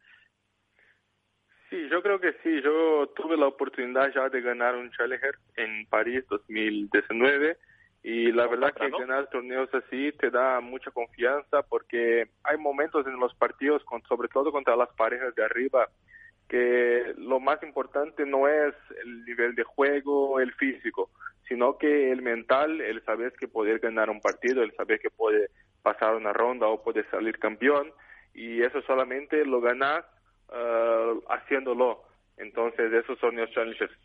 Sí, 1.70 1.88
yo 1.90 2.02
creo 2.02 2.20
que 2.20 2.34
sí. 2.44 2.62
Yo 2.62 3.08
tuve 3.16 3.38
la 3.38 3.48
oportunidad 3.48 4.14
ya 4.14 4.30
de 4.30 4.42
ganar 4.42 4.76
un 4.76 4.92
Challenger 4.92 5.36
en 5.56 5.86
París 5.88 6.24
2019 6.30 7.58
y 8.04 8.32
la 8.32 8.48
verdad 8.48 8.72
que 8.72 8.90
ganar 8.90 9.30
torneos 9.32 9.68
así 9.74 10.12
te 10.20 10.30
da 10.30 10.62
mucha 10.62 10.92
confianza 10.92 11.64
porque 11.64 12.30
hay 12.44 12.58
momentos 12.58 13.08
en 13.08 13.20
los 13.20 13.34
partidos, 13.34 13.84
con, 13.84 14.04
sobre 14.04 14.28
todo 14.28 14.52
contra 14.52 14.76
las 14.76 14.90
parejas 14.94 15.34
de 15.34 15.44
arriba, 15.44 15.90
que 16.48 17.14
lo 17.18 17.40
más 17.40 17.62
importante 17.64 18.26
no 18.26 18.48
es 18.48 18.74
el 19.04 19.26
nivel 19.26 19.56
de 19.56 19.64
juego, 19.64 20.40
el 20.40 20.54
físico, 20.54 21.10
sino 21.48 21.78
que 21.78 22.12
el 22.12 22.22
mental, 22.22 22.82
el 22.82 23.04
saber 23.04 23.34
que 23.34 23.48
poder 23.48 23.80
ganar 23.80 24.10
un 24.10 24.22
partido, 24.22 24.64
el 24.64 24.76
saber 24.76 25.00
que 25.00 25.10
puede 25.10 25.50
pasar 25.82 26.16
una 26.16 26.34
ronda 26.34 26.68
o 26.68 26.84
puede 26.84 27.04
salir 27.10 27.38
campeón 27.40 27.92
y 28.34 28.62
eso 28.62 28.82
solamente 28.84 29.46
lo 29.46 29.62
ganas 29.62 30.06
uh, 30.50 31.22
haciéndolo. 31.30 32.04
Entonces, 32.38 32.92
esos 32.92 33.18
son 33.20 33.38
los. 33.38 33.50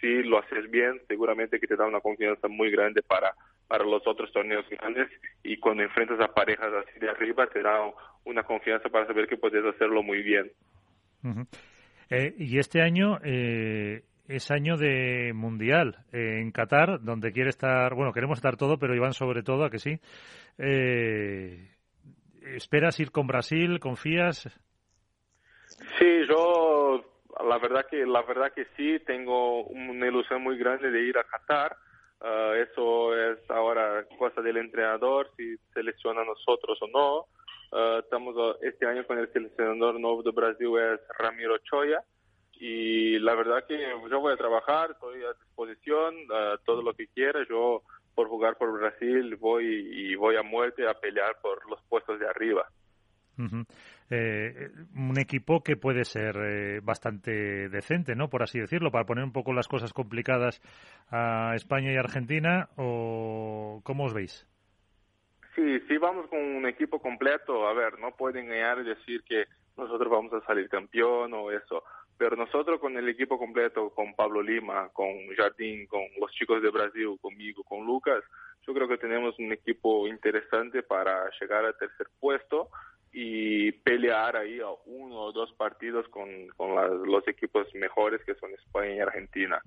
Si 0.01 0.23
lo 0.23 0.39
haces 0.39 0.71
bien, 0.71 1.01
seguramente 1.09 1.59
que 1.59 1.67
te 1.67 1.75
da 1.75 1.87
una 1.87 2.01
confianza 2.01 2.47
muy 2.47 2.71
grande 2.71 3.03
para, 3.03 3.35
para 3.67 3.85
los 3.85 4.07
otros 4.07 4.33
torneos 4.33 4.65
grandes. 4.69 5.09
Y 5.43 5.57
cuando 5.57 5.83
enfrentas 5.83 6.21
a 6.21 6.33
parejas 6.33 6.73
así 6.73 7.01
de 7.01 7.11
arriba, 7.11 7.49
te 7.49 7.61
da 7.61 7.81
una 8.25 8.45
confianza 8.45 8.89
para 8.89 9.07
saber 9.09 9.27
que 9.27 9.37
puedes 9.37 9.65
hacerlo 9.65 10.05
muy 10.05 10.23
bien. 10.23 10.53
Eh, 12.11 12.35
y 12.37 12.59
este 12.59 12.83
año 12.83 13.19
eh, 13.23 14.03
es 14.31 14.51
año 14.51 14.77
de 14.77 15.33
mundial 15.35 15.97
eh, 16.13 16.39
en 16.41 16.53
Qatar, 16.53 17.03
donde 17.03 17.33
quiere 17.33 17.51
estar, 17.51 17.95
bueno, 17.95 18.13
queremos 18.13 18.39
estar 18.39 18.57
todo, 18.57 18.79
pero 18.79 18.95
Iván 18.95 19.13
sobre 19.13 19.43
todo, 19.43 19.65
a 19.65 19.71
que 19.71 19.79
sí. 19.79 19.99
Eh, 20.59 21.69
¿Esperas 22.43 23.01
ir 23.01 23.11
con 23.11 23.27
Brasil? 23.27 23.81
¿Confías? 23.81 24.49
Sí, 25.99 26.27
yo 26.29 27.05
la 27.49 27.59
verdad 27.59 27.87
que 27.91 28.05
la 28.07 28.23
verdad 28.23 28.53
que 28.55 28.67
sí 28.77 28.99
tengo 29.05 29.65
una 29.65 30.07
ilusión 30.07 30.43
muy 30.43 30.57
grande 30.59 30.91
de 30.91 31.03
ir 31.03 31.19
a 31.19 31.25
Qatar. 31.25 31.77
Uh, 32.21 32.53
eso 32.53 33.17
es 33.17 33.51
ahora 33.51 34.05
cosa 34.19 34.43
del 34.43 34.59
entrenador 34.59 35.31
si 35.37 35.57
selecciona 35.73 36.21
a 36.21 36.25
nosotros 36.27 36.79
o 36.83 36.87
no. 36.89 37.27
Uh, 37.73 38.01
estamos 38.01 38.35
este 38.63 38.87
año 38.87 39.07
con 39.07 39.19
el 39.19 39.33
seleccionador 39.33 40.01
nuevo 40.01 40.23
de 40.25 40.33
Brasil 40.33 40.69
es 40.77 41.01
Ramiro 41.19 41.57
Choya 41.59 42.03
y 42.53 43.19
la 43.21 43.35
verdad 43.37 43.65
que 43.67 43.79
yo 44.11 44.21
voy 44.21 44.33
a 44.33 44.37
trabajar, 44.37 44.91
estoy 44.91 45.23
a 45.23 45.33
disposición, 45.45 46.15
uh, 46.25 46.59
todo 46.65 46.83
lo 46.83 46.95
que 46.95 47.07
quiera. 47.07 47.41
Yo 47.49 47.83
por 48.15 48.29
jugar 48.29 48.57
por 48.57 48.73
Brasil 48.73 49.37
voy 49.37 49.65
y 49.67 50.15
voy 50.15 50.37
a 50.37 50.43
muerte 50.43 50.87
a 50.89 50.95
pelear 50.95 51.37
por 51.41 51.69
los 51.71 51.81
puestos 51.89 52.19
de 52.19 52.29
arriba. 52.29 52.69
Uh 53.39 53.45
-huh. 53.45 53.67
eh, 54.11 54.71
un 54.95 55.19
equipo 55.19 55.63
que 55.63 55.77
puede 55.77 56.05
ser 56.05 56.37
eh, 56.37 56.81
bastante 56.83 57.69
decente, 57.71 58.15
¿no? 58.15 58.29
Por 58.29 58.43
así 58.43 58.59
decirlo, 58.59 58.91
para 58.91 59.07
poner 59.07 59.25
un 59.25 59.33
poco 59.33 59.55
las 59.55 59.69
cosas 59.69 59.93
complicadas 59.93 60.61
a 61.11 61.55
España 61.55 61.93
y 61.93 61.97
Argentina, 61.97 62.69
¿o 62.77 63.81
cómo 63.85 64.05
os 64.05 64.13
veis? 64.13 64.47
Sí, 65.55 65.81
sí 65.89 65.99
vamos 65.99 66.29
con 66.29 66.39
un 66.39 66.67
equipo 66.67 67.01
completo, 67.01 67.67
a 67.67 67.73
ver, 67.73 67.99
no 67.99 68.13
pueden 68.13 68.45
engañar 68.45 68.79
y 68.81 68.85
decir 68.85 69.23
que 69.25 69.47
nosotros 69.77 70.11
vamos 70.11 70.33
a 70.33 70.47
salir 70.47 70.69
campeón 70.69 71.33
o 71.35 71.51
eso, 71.51 71.83
pero 72.17 72.37
nosotros 72.37 72.79
con 72.81 72.97
el 72.97 73.09
equipo 73.09 73.39
completo, 73.39 73.91
con 73.91 74.15
Pablo 74.15 74.43
Lima, 74.43 74.91
con 74.93 75.09
Jardín, 75.37 75.87
con 75.87 76.03
los 76.21 76.31
chicos 76.33 76.63
de 76.63 76.71
Brasil, 76.71 77.19
conmigo, 77.21 77.65
con 77.65 77.85
Lucas, 77.85 78.23
yo 78.67 78.75
creo 78.75 78.87
que 78.87 78.99
tenemos 78.99 79.39
un 79.39 79.53
equipo 79.53 80.07
interesante 80.07 80.83
para 80.83 81.31
llegar 81.41 81.65
al 81.65 81.77
tercer 81.77 82.07
puesto 82.21 82.69
y 83.13 83.73
pelear 83.73 84.37
ahí 84.37 84.61
a 84.61 84.69
uno 84.87 85.17
o 85.17 85.33
dos 85.33 85.53
partidos 85.55 86.07
con, 86.09 86.29
los 87.07 87.27
equipos 87.27 87.67
mejores 87.75 88.23
que 88.25 88.35
son 88.35 88.53
España 88.53 88.95
y 88.95 89.01
Argentina. 89.01 89.61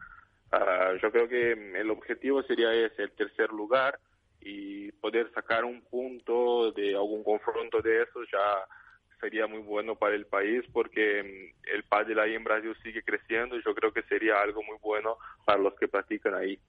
Ah, 0.52 0.94
yo 1.02 1.12
creo 1.12 1.28
que 1.28 1.52
el 1.52 1.90
objetivo 1.90 2.44
sería 2.44 2.72
ese, 2.74 3.04
el 3.04 3.12
tercer 3.12 3.50
lugar 3.52 4.00
y 4.46 4.92
poder 4.94 5.32
sacar 5.34 5.64
un 5.66 5.82
punto 5.82 6.72
de 6.72 6.96
algún 6.96 7.24
confronto 7.24 7.82
de 7.82 8.04
esos 8.04 8.28
ya 8.32 8.40
sería 9.20 9.48
muy 9.48 9.60
bueno 9.60 9.96
para 9.96 10.16
el 10.16 10.26
país 10.26 10.64
porque 10.74 11.24
mm, 11.24 11.76
el 11.76 11.84
pádel 11.84 12.20
ahí 12.20 12.36
en 12.36 12.44
Brasil 12.44 12.76
sigue 12.84 13.04
creciendo 13.04 13.56
y 13.56 13.64
yo 13.64 13.74
creo 13.74 13.94
que 13.94 14.04
sería 14.04 14.42
algo 14.42 14.62
muy 14.64 14.78
bueno 14.82 15.18
para 15.46 15.60
los 15.60 15.74
que 15.76 15.88
practican 15.88 16.36
ahí. 16.36 16.60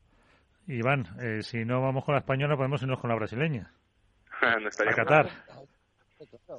Iván, 0.68 1.04
eh, 1.20 1.42
si 1.42 1.64
no 1.64 1.82
vamos 1.82 2.04
con 2.04 2.14
la 2.14 2.20
española 2.20 2.56
podemos 2.56 2.80
irnos 2.82 3.00
con 3.00 3.10
la 3.10 3.16
brasileña. 3.16 3.72
no 4.40 4.68
a 4.68 4.94
Qatar. 4.94 5.28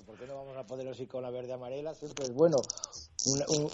¿por 0.05 0.18
qué 0.18 0.28
no 0.28 0.36
vamos 0.36 0.57
a 0.57 0.68
poder 0.68 0.93
ir 0.99 1.07
con 1.07 1.24
la 1.24 1.32
verde 1.32 1.53
amarela? 1.53 1.93
Siempre 1.93 2.26
es 2.26 2.34
bueno 2.34 2.57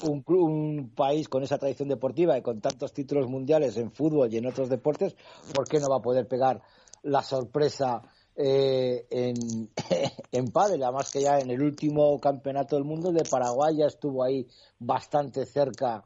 un, 0.03 0.23
un, 0.27 0.89
país 0.95 1.27
con 1.27 1.43
esa 1.43 1.57
tradición 1.57 1.89
deportiva 1.89 2.37
y 2.37 2.41
con 2.41 2.61
tantos 2.61 2.93
títulos 2.93 3.27
mundiales 3.27 3.75
en 3.77 3.91
fútbol 3.91 4.31
y 4.31 4.37
en 4.37 4.45
otros 4.45 4.69
deportes, 4.69 5.15
¿por 5.53 5.67
qué 5.67 5.79
no 5.79 5.89
va 5.89 5.97
a 5.97 6.01
poder 6.01 6.27
pegar 6.27 6.61
la 7.03 7.21
sorpresa 7.23 8.01
eh, 8.35 9.07
en, 9.09 9.69
en 10.31 10.51
pádel? 10.51 10.83
Además 10.83 11.11
que 11.11 11.21
ya 11.21 11.39
en 11.39 11.49
el 11.49 11.61
último 11.61 12.19
campeonato 12.19 12.75
del 12.75 12.85
mundo 12.85 13.11
de 13.11 13.23
Paraguay 13.23 13.77
ya 13.77 13.87
estuvo 13.87 14.23
ahí 14.23 14.47
bastante 14.79 15.45
cerca 15.45 16.03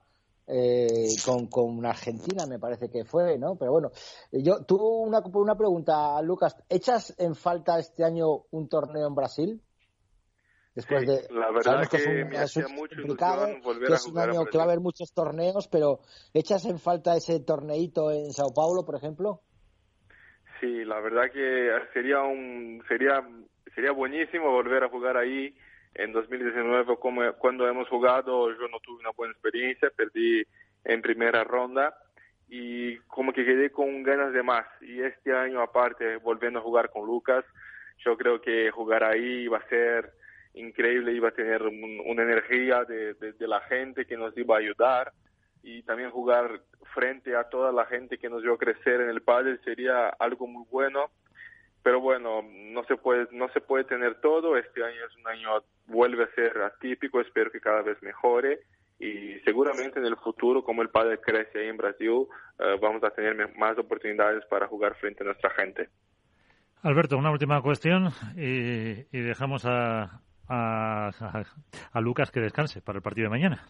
eh, 0.48 1.08
con, 1.26 1.48
con 1.48 1.86
Argentina, 1.86 2.46
me 2.46 2.60
parece 2.60 2.90
que 2.90 3.04
fue, 3.04 3.38
¿no? 3.38 3.56
Pero 3.56 3.72
bueno, 3.72 3.92
yo 4.32 4.64
tuve 4.64 4.84
una, 4.84 5.20
una 5.20 5.56
pregunta, 5.56 6.22
Lucas. 6.22 6.56
¿Echas 6.70 7.16
en 7.18 7.36
falta 7.36 7.80
este 7.80 8.04
año 8.04 8.46
un 8.52 8.68
torneo 8.70 9.08
en 9.08 9.16
Brasil? 9.16 9.62
Después 10.76 11.08
de, 11.08 11.28
la 11.34 11.52
verdad 11.52 11.88
que, 11.88 11.98
es 11.98 12.06
un, 12.06 12.28
me 12.28 12.38
hacía 12.38 12.68
mucho 12.68 12.98
volver 13.64 13.94
es 13.94 14.06
un 14.08 14.20
año 14.20 14.46
que 14.46 14.58
va 14.58 14.66
a 14.66 14.68
haber 14.68 14.82
muchos 14.82 15.14
torneos, 15.14 15.70
pero 15.70 16.02
¿echas 16.34 16.66
en 16.66 16.80
falta 16.80 17.16
ese 17.16 17.40
torneito 17.40 18.12
en 18.12 18.34
Sao 18.34 18.54
Paulo, 18.54 18.84
por 18.84 18.96
ejemplo? 18.96 19.42
Sí, 20.66 20.84
la 20.84 21.00
verdad 21.00 21.30
que 21.32 21.72
sería 21.94 22.22
un 22.24 22.84
sería 22.88 23.24
sería 23.76 23.92
buenísimo 23.92 24.50
volver 24.50 24.84
a 24.84 24.90
jugar 24.90 25.16
ahí 25.16 25.54
en 25.94 26.12
2019 26.12 26.98
como 26.98 27.22
cuando 27.34 27.68
hemos 27.68 27.88
jugado 27.88 28.50
yo 28.50 28.68
no 28.70 28.80
tuve 28.80 29.02
una 29.02 29.12
buena 29.12 29.34
experiencia, 29.34 29.92
perdí 29.96 30.44
en 30.84 31.04
primera 31.04 31.44
ronda 31.44 31.96
y 32.50 32.98
como 33.02 33.32
que 33.32 33.46
quedé 33.46 33.70
con 33.70 34.02
ganas 34.02 34.34
de 34.34 34.42
más. 34.42 34.66
Y 34.82 35.02
este 35.04 35.36
año 35.36 35.62
aparte 35.62 36.18
volviendo 36.18 36.58
a 36.58 36.64
jugar 36.64 36.90
con 36.90 37.06
Lucas, 37.06 37.46
yo 38.04 38.18
creo 38.18 38.42
que 38.42 38.72
jugar 38.72 39.04
ahí 39.04 39.48
va 39.48 39.60
a 39.60 39.70
ser 39.70 40.14
increíble, 40.56 41.14
iba 41.14 41.30
a 41.30 41.36
tener 41.36 41.62
una 41.62 42.24
energía 42.24 42.86
de, 42.86 43.36
la 43.40 43.62
gente 43.62 44.08
que 44.08 44.18
nos 44.18 44.36
iba 44.36 44.56
a 44.56 44.60
ayudar 44.60 45.12
y 45.66 45.82
también 45.82 46.12
jugar 46.12 46.62
frente 46.94 47.36
a 47.36 47.46
toda 47.46 47.72
la 47.72 47.86
gente 47.88 48.20
que 48.20 48.30
nos 48.30 48.44
vio 48.44 48.56
crecer 48.56 49.02
en 49.02 49.10
el 49.10 49.24
pádel 49.24 49.60
sería 49.66 50.10
algo 50.10 50.46
muy 50.46 50.64
bueno. 50.70 51.10
Pero 51.82 52.00
bueno 52.00 52.44
no 52.44 52.84
se 52.84 52.96
puede 52.98 53.28
no 53.32 53.50
se 53.50 53.62
puede 53.62 53.84
tener 53.84 54.22
todo. 54.22 54.58
Este 54.58 54.84
año 54.84 55.04
es 55.10 55.18
un 55.18 55.28
año 55.28 55.64
vuelve 55.88 56.26
a 56.26 56.36
ser 56.36 56.62
atípico. 56.62 57.20
Espero 57.20 57.52
que 57.52 57.60
cada 57.60 57.82
vez 57.82 58.02
mejore. 58.04 58.60
Y 59.00 59.40
seguramente 59.40 60.00
en 60.00 60.06
el 60.06 60.18
futuro 60.18 60.64
como 60.64 60.84
el 60.84 60.90
pádel 60.90 61.20
crece 61.20 61.60
ahí 61.60 61.68
en 61.68 61.78
Brasil 61.78 62.28
eh, 62.60 62.78
vamos 62.80 63.04
a 63.04 63.10
tener 63.10 63.36
más 63.58 63.76
oportunidades 63.80 64.46
para 64.46 64.68
jugar 64.68 64.96
frente 64.96 65.24
a 65.24 65.26
nuestra 65.26 65.50
gente. 65.50 65.90
Alberto, 66.84 67.18
una 67.18 67.32
última 67.32 67.60
cuestión 67.64 68.12
y 68.38 69.20
dejamos 69.20 69.66
a, 69.66 70.22
a, 70.48 71.10
a, 71.92 72.02
Lucas 72.02 72.30
que 72.30 72.40
descanse 72.40 72.82
para 72.82 72.98
el 72.98 73.02
partido 73.02 73.26
de 73.26 73.30
mañana. 73.32 73.68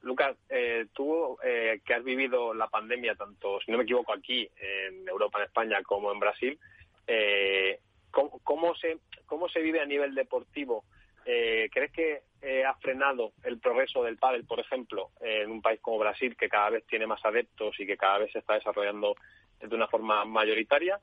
Eh, 0.00 0.06
Lucas, 0.06 0.36
eh, 0.48 0.86
tú 0.92 1.36
eh, 1.42 1.80
que 1.84 1.94
has 1.94 2.04
vivido 2.04 2.54
la 2.54 2.68
pandemia 2.68 3.14
tanto, 3.14 3.60
si 3.60 3.70
no 3.70 3.78
me 3.78 3.84
equivoco, 3.84 4.12
aquí 4.12 4.48
en 4.56 5.08
Europa, 5.08 5.38
en 5.38 5.44
España, 5.44 5.82
como 5.82 6.12
en 6.12 6.18
Brasil, 6.18 6.58
eh, 7.06 7.80
¿cómo, 8.10 8.40
¿cómo, 8.42 8.74
se, 8.74 8.98
¿cómo 9.26 9.48
se 9.48 9.60
vive 9.60 9.80
a 9.80 9.86
nivel 9.86 10.14
deportivo? 10.14 10.84
Eh, 11.24 11.68
¿Crees 11.72 11.92
que 11.92 12.22
ha 12.66 12.74
frenado 12.76 13.32
el 13.44 13.58
progreso 13.60 14.02
del 14.02 14.16
pádel, 14.16 14.46
por 14.46 14.60
ejemplo, 14.60 15.10
en 15.20 15.50
un 15.50 15.60
país 15.60 15.78
como 15.82 15.98
Brasil, 15.98 16.34
que 16.36 16.48
cada 16.48 16.70
vez 16.70 16.86
tiene 16.86 17.06
más 17.06 17.22
adeptos 17.22 17.78
y 17.78 17.86
que 17.86 17.98
cada 17.98 18.16
vez 18.16 18.32
se 18.32 18.38
está 18.38 18.54
desarrollando 18.54 19.14
de 19.60 19.74
una 19.76 19.86
forma 19.88 20.24
mayoritaria? 20.24 20.98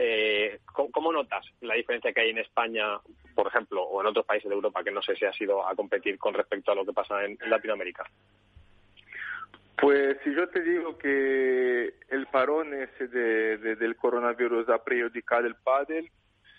Eh, 0.00 0.60
¿cómo, 0.72 1.12
notas 1.12 1.44
la 1.60 1.74
diferencia 1.74 2.12
que 2.12 2.20
hay 2.20 2.30
en 2.30 2.38
España, 2.38 3.00
por 3.34 3.48
ejemplo, 3.48 3.82
o 3.82 4.00
en 4.00 4.06
otros 4.06 4.24
países 4.24 4.48
de 4.48 4.54
Europa 4.54 4.84
que 4.84 4.92
no 4.92 5.02
sé 5.02 5.16
si 5.16 5.24
ha 5.24 5.32
sido 5.32 5.66
a 5.66 5.74
competir 5.74 6.18
con 6.18 6.34
respecto 6.34 6.70
a 6.70 6.76
lo 6.76 6.86
que 6.86 6.92
pasa 6.92 7.24
en, 7.24 7.36
Latinoamérica? 7.50 8.04
Pues 9.76 10.16
si 10.22 10.32
yo 10.32 10.48
te 10.50 10.62
digo 10.62 10.96
que 10.96 11.94
el 12.10 12.26
parón 12.28 12.74
ese 12.74 13.08
del 13.08 13.96
coronavirus 13.96 14.68
ha 14.68 14.84
prejudicado 14.84 15.48
el 15.48 15.56
pádel, 15.56 16.08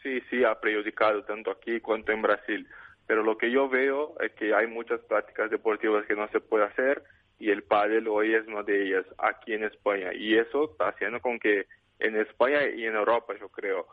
sí, 0.03 0.21
sí 0.29 0.43
ha 0.43 0.59
prejudicado 0.59 1.23
tanto 1.23 1.51
aquí 1.51 1.79
cuanto 1.79 2.11
en 2.11 2.21
Brasil. 2.21 2.67
Pero 3.07 3.23
lo 3.23 3.37
que 3.37 3.51
yo 3.51 3.69
veo 3.69 4.15
es 4.19 4.33
que 4.33 4.53
hay 4.53 4.67
muchas 4.67 4.99
prácticas 5.01 5.49
deportivas 5.49 6.05
que 6.05 6.15
no 6.15 6.27
se 6.27 6.41
puede 6.41 6.65
hacer 6.65 7.03
y 7.39 7.51
el 7.51 7.63
pádel 7.63 8.09
hoy 8.09 8.33
es 8.33 8.45
una 8.47 8.63
de 8.63 8.83
ellas 8.83 9.05
aquí 9.17 9.53
en 9.53 9.63
España. 9.63 10.13
Y 10.13 10.35
eso 10.35 10.71
está 10.71 10.89
haciendo 10.89 11.21
con 11.21 11.39
que 11.39 11.67
en 11.99 12.15
España 12.17 12.67
y 12.67 12.85
en 12.85 12.95
Europa, 12.95 13.33
yo 13.39 13.49
creo. 13.49 13.87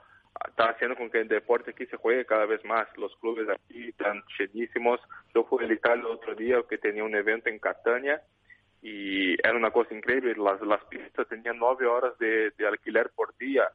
Está 0.49 0.71
haciendo 0.71 0.97
con 0.97 1.11
que 1.11 1.21
el 1.21 1.29
deporte 1.29 1.71
aquí 1.71 1.87
se 1.87 1.97
juegue 1.97 2.27
cada 2.27 2.47
vez 2.47 2.65
más. 2.65 2.87
Los 2.97 3.15
clubes 3.17 3.49
aquí 3.49 3.89
están 3.89 4.23
llenísimos. 4.39 5.01
Yo 5.35 5.45
fui 5.45 5.65
a 5.65 5.73
Italia 5.73 6.05
el 6.05 6.13
otro 6.13 6.35
día 6.35 6.63
que 6.69 6.79
tenía 6.79 7.05
un 7.05 7.15
evento 7.15 7.49
en 7.49 7.59
Catania 7.59 8.21
y 8.83 9.35
era 9.35 9.57
una 9.57 9.71
cosa 9.71 9.95
increíble. 9.95 10.35
Las, 10.37 10.85
pistas 10.85 11.27
tenían 11.29 11.59
nueve 11.59 11.87
horas 11.87 12.17
de, 12.19 12.51
de 12.51 12.67
alquiler 12.67 13.11
por 13.15 13.37
día. 13.39 13.69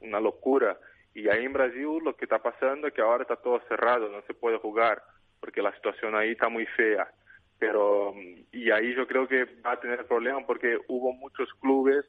Una 0.00 0.20
locura. 0.20 0.76
Y 1.14 1.28
ahí 1.28 1.44
en 1.44 1.52
Brasil 1.52 2.00
lo 2.04 2.16
que 2.16 2.24
está 2.24 2.40
pasando 2.40 2.88
es 2.88 2.94
que 2.94 3.00
ahora 3.00 3.22
está 3.22 3.36
todo 3.36 3.60
cerrado, 3.68 4.08
no 4.08 4.22
se 4.22 4.34
puede 4.34 4.58
jugar 4.58 5.02
porque 5.40 5.62
la 5.62 5.74
situación 5.74 6.14
ahí 6.14 6.32
está 6.32 6.48
muy 6.48 6.66
fea. 6.66 7.08
Pero, 7.58 8.14
y 8.52 8.70
ahí 8.70 8.94
yo 8.94 9.06
creo 9.06 9.26
que 9.26 9.44
va 9.66 9.72
a 9.72 9.80
tener 9.80 10.06
problemas 10.06 10.44
porque 10.46 10.78
hubo 10.88 11.12
muchos 11.12 11.52
clubes 11.54 12.04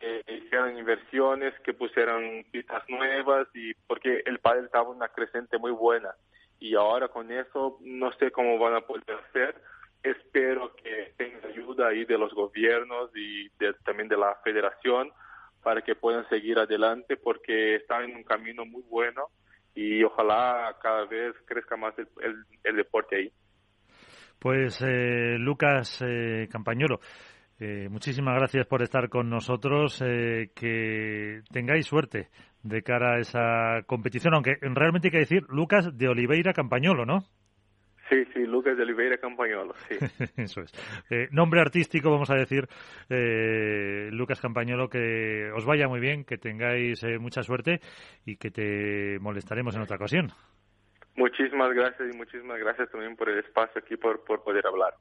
que 0.00 0.24
hicieran 0.34 0.76
inversiones, 0.76 1.54
que 1.60 1.74
pusieran 1.74 2.44
pistas 2.50 2.82
nuevas 2.88 3.46
y 3.54 3.74
porque 3.86 4.22
el 4.26 4.38
pádel 4.40 4.64
estaba 4.64 4.88
una 4.88 5.08
creciente 5.08 5.58
muy 5.58 5.70
buena 5.70 6.14
y 6.58 6.74
ahora 6.74 7.08
con 7.08 7.30
eso 7.30 7.78
no 7.80 8.12
sé 8.12 8.30
cómo 8.30 8.58
van 8.58 8.74
a 8.74 8.80
poder 8.80 9.04
hacer. 9.28 9.54
Espero 10.02 10.74
que 10.76 11.12
tenga 11.16 11.48
ayuda 11.48 11.88
ahí 11.88 12.04
de 12.04 12.18
los 12.18 12.32
gobiernos 12.32 13.10
y 13.14 13.50
también 13.84 14.08
de 14.08 14.16
la 14.16 14.34
federación 14.44 15.10
para 15.62 15.82
que 15.82 15.94
puedan 15.94 16.28
seguir 16.28 16.58
adelante 16.58 17.16
porque 17.16 17.76
están 17.76 18.04
en 18.04 18.16
un 18.16 18.24
camino 18.24 18.64
muy 18.64 18.82
bueno 18.88 19.28
y 19.74 20.02
ojalá 20.02 20.76
cada 20.82 21.04
vez 21.04 21.34
crezca 21.46 21.76
más 21.76 21.94
el, 21.98 22.08
el, 22.64 22.76
deporte 22.76 23.16
ahí. 23.16 23.32
Pues 24.38 24.80
eh, 24.82 25.36
Lucas 25.38 26.02
eh, 26.02 26.48
Campañolo, 26.50 27.00
eh, 27.60 27.88
muchísimas 27.90 28.34
gracias 28.36 28.66
por 28.66 28.82
estar 28.82 29.10
con 29.10 29.28
nosotros. 29.28 30.02
Eh, 30.02 30.50
que 30.54 31.42
tengáis 31.52 31.86
suerte 31.86 32.28
de 32.62 32.82
cara 32.82 33.16
a 33.16 33.20
esa 33.20 33.82
competición, 33.86 34.34
aunque 34.34 34.56
realmente 34.60 35.08
hay 35.08 35.12
que 35.12 35.18
decir 35.18 35.42
Lucas 35.50 35.96
de 35.96 36.08
Oliveira 36.08 36.54
Campañolo, 36.54 37.04
¿no? 37.04 37.20
Sí, 38.08 38.24
sí, 38.32 38.44
Lucas 38.46 38.76
de 38.76 38.82
Oliveira 38.82 39.18
Campañolo, 39.18 39.74
sí. 39.88 39.96
Eso 40.36 40.62
es. 40.62 40.72
Eh, 41.10 41.28
nombre 41.30 41.60
artístico, 41.60 42.10
vamos 42.10 42.30
a 42.30 42.34
decir, 42.34 42.66
Lucas 44.10 44.40
Campañolo, 44.40 44.88
que 44.88 45.50
os 45.54 45.64
vaya 45.64 45.86
muy 45.86 46.00
bien, 46.00 46.24
que 46.24 46.38
tengáis 46.38 47.04
mucha 47.20 47.42
suerte 47.42 47.80
y 48.24 48.36
que 48.36 48.50
te 48.50 49.18
molestaremos 49.20 49.76
en 49.76 49.82
otra 49.82 49.96
ocasión. 49.96 50.32
Muchísimas 51.16 51.72
gracias 51.72 52.08
y 52.12 52.16
muchísimas 52.16 52.58
gracias 52.58 52.90
también 52.90 53.16
por 53.16 53.28
el 53.28 53.38
espacio 53.40 53.80
aquí, 53.84 53.96
por, 53.96 54.24
por 54.24 54.42
poder 54.42 54.66
hablar. 54.66 54.94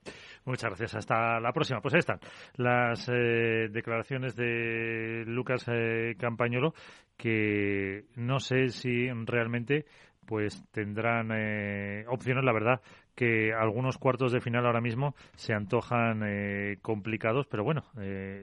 Muchas 0.46 0.70
gracias. 0.70 0.96
Hasta 0.96 1.40
la 1.40 1.52
próxima. 1.54 1.82
Pues 1.82 1.94
ahí 1.94 2.00
están 2.00 2.20
las 2.56 3.08
eh, 3.10 3.70
declaraciones 3.72 4.36
de 4.36 5.24
Lucas 5.28 5.66
eh, 5.68 6.16
Campañolo, 6.20 6.74
que 7.18 8.06
no 8.16 8.40
sé 8.40 8.70
si 8.70 9.08
realmente 9.26 9.86
pues 10.26 10.64
tendrán 10.72 11.32
eh, 11.32 12.06
opciones, 12.08 12.44
la 12.44 12.54
verdad, 12.54 12.82
que 13.16 13.52
algunos 13.52 13.98
cuartos 13.98 14.32
de 14.32 14.42
final 14.42 14.66
ahora 14.66 14.82
mismo 14.82 15.16
se 15.36 15.54
antojan 15.54 16.78
complicados, 16.84 17.48
pero 17.48 17.64
bueno, 17.64 17.84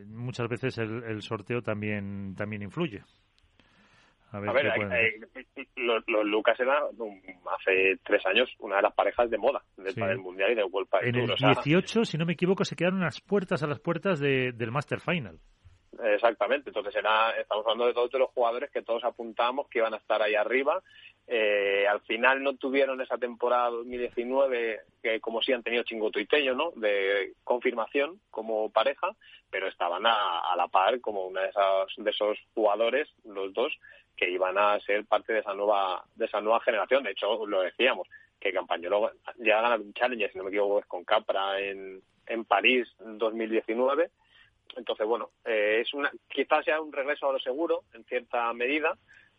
muchas 0.08 0.48
veces 0.48 0.78
el, 0.78 1.04
el 1.04 1.22
sorteo 1.22 1.62
también, 1.62 2.34
también 2.34 2.62
influye. 2.62 3.02
A 4.32 4.40
ver, 4.40 4.66
A 4.66 4.72
hacer. 4.74 4.92
eh, 4.92 5.20
eh, 5.56 5.66
los, 5.76 6.02
los 6.08 6.24
Lucas 6.26 6.58
eran 6.60 6.82
um, 6.98 7.20
hace 7.58 7.98
tres 8.04 8.24
años 8.26 8.52
una 8.58 8.76
de 8.76 8.82
las 8.82 8.94
parejas 8.94 9.30
de 9.30 9.38
moda 9.38 9.62
del 9.76 9.92
Sí. 9.94 10.00
Padel 10.00 10.18
Mundial 10.18 10.50
y 10.52 10.54
del 10.56 10.64
World 10.70 10.88
Padel 10.88 11.08
En 11.08 11.12
Tour. 11.14 11.24
el 11.24 11.30
o 11.32 11.36
sea, 11.36 11.48
18, 11.62 12.04
si 12.04 12.18
no 12.18 12.26
me 12.26 12.32
equivoco, 12.34 12.64
se 12.64 12.76
quedaron 12.76 12.98
unas 12.98 13.20
puertas 13.20 13.62
a 13.62 13.66
las 13.66 13.78
puertas 13.80 14.18
de- 14.20 14.52
del 14.52 14.70
Master 14.72 15.00
Final. 15.00 15.38
Exactamente, 16.04 16.68
entonces 16.70 16.94
era, 16.94 17.30
estamos 17.40 17.64
hablando 17.64 17.86
de 17.86 17.94
todos 17.94 18.12
los 18.14 18.28
jugadores 18.30 18.70
que 18.70 18.82
todos 18.82 19.02
apuntábamos 19.04 19.66
que 19.68 19.78
iban 19.78 19.94
a 19.94 19.98
estar 19.98 20.20
ahí 20.20 20.34
arriba. 20.34 20.82
Eh, 21.28 21.86
al 21.88 22.00
final 22.02 22.42
no 22.42 22.54
tuvieron 22.56 23.00
esa 23.00 23.16
temporada 23.16 23.70
2019 23.70 24.80
que 25.02 25.20
como 25.20 25.40
sí 25.42 25.52
han 25.52 25.62
tenido 25.62 25.82
Chingoto 25.84 26.20
y 26.20 26.26
Tello, 26.26 26.54
¿no? 26.54 26.70
De 26.76 27.32
confirmación 27.44 28.20
como 28.30 28.70
pareja, 28.70 29.08
pero 29.50 29.68
estaban 29.68 30.04
a, 30.06 30.40
a 30.52 30.56
la 30.56 30.68
par 30.68 31.00
como 31.00 31.26
una 31.26 31.40
de 31.42 31.50
de 31.96 32.10
esos 32.10 32.38
jugadores, 32.54 33.08
los 33.24 33.52
dos, 33.54 33.72
que 34.16 34.30
iban 34.30 34.56
a 34.58 34.80
ser 34.80 35.04
parte 35.04 35.32
de 35.32 35.40
esa 35.40 35.54
nueva 35.54 36.04
de 36.14 36.26
esa 36.26 36.40
nueva 36.40 36.60
generación. 36.60 37.04
De 37.04 37.10
hecho, 37.10 37.46
lo 37.46 37.62
decíamos 37.62 38.08
que 38.40 38.52
Campañolo 38.52 39.12
ya 39.38 39.58
ha 39.58 39.62
ganado 39.62 39.82
un 39.82 39.94
Challenger, 39.94 40.30
si 40.30 40.38
no 40.38 40.44
me 40.44 40.50
equivoco, 40.50 40.80
es 40.80 40.86
con 40.86 41.04
Capra 41.04 41.60
en, 41.60 42.02
en 42.26 42.44
París 42.44 42.88
en 43.00 43.18
2019 43.18 44.10
entonces, 44.76 45.06
bueno, 45.06 45.30
eh, 45.44 45.78
es 45.80 45.94
una, 45.94 46.10
quizás 46.28 46.64
sea 46.64 46.80
un 46.80 46.92
regreso 46.92 47.28
a 47.28 47.32
lo 47.32 47.38
seguro 47.38 47.84
en 47.94 48.04
cierta 48.04 48.52
medida, 48.52 48.96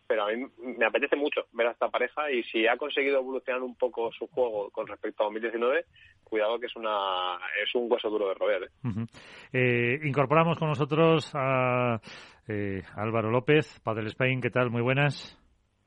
pero 0.08 0.24
a 0.24 0.32
mí 0.32 0.46
me 0.58 0.86
apetece 0.86 1.16
mucho 1.16 1.42
ver 1.52 1.68
a 1.68 1.72
esta 1.72 1.90
pareja 1.90 2.32
y 2.32 2.44
si 2.44 2.66
ha 2.68 2.78
conseguido 2.78 3.20
evolucionar 3.20 3.62
un 3.62 3.76
poco 3.76 4.12
su 4.12 4.28
juego 4.28 4.70
con 4.72 4.88
respecto 4.88 5.24
a 5.24 5.26
2019, 5.26 5.86
cuidado 6.24 6.60
que 6.60 6.68
es 6.68 6.76
una 6.76 7.38
es 7.64 7.74
un 7.76 7.92
hueso 7.92 8.10
duro 8.10 8.30
de 8.30 8.34
roer. 8.36 8.64
¿eh? 8.64 9.06
Eh, 9.54 10.00
incorporamos 10.04 10.58
con 10.58 10.70
nosotros 10.70 11.32
a 11.34 12.00
eh, 12.48 12.82
Álvaro 12.96 13.32
López, 13.32 13.80
Padel 13.82 14.08
Spain. 14.08 14.42
¿Qué 14.42 14.50
tal? 14.50 14.72
Muy 14.72 14.82
buenas. 14.82 15.38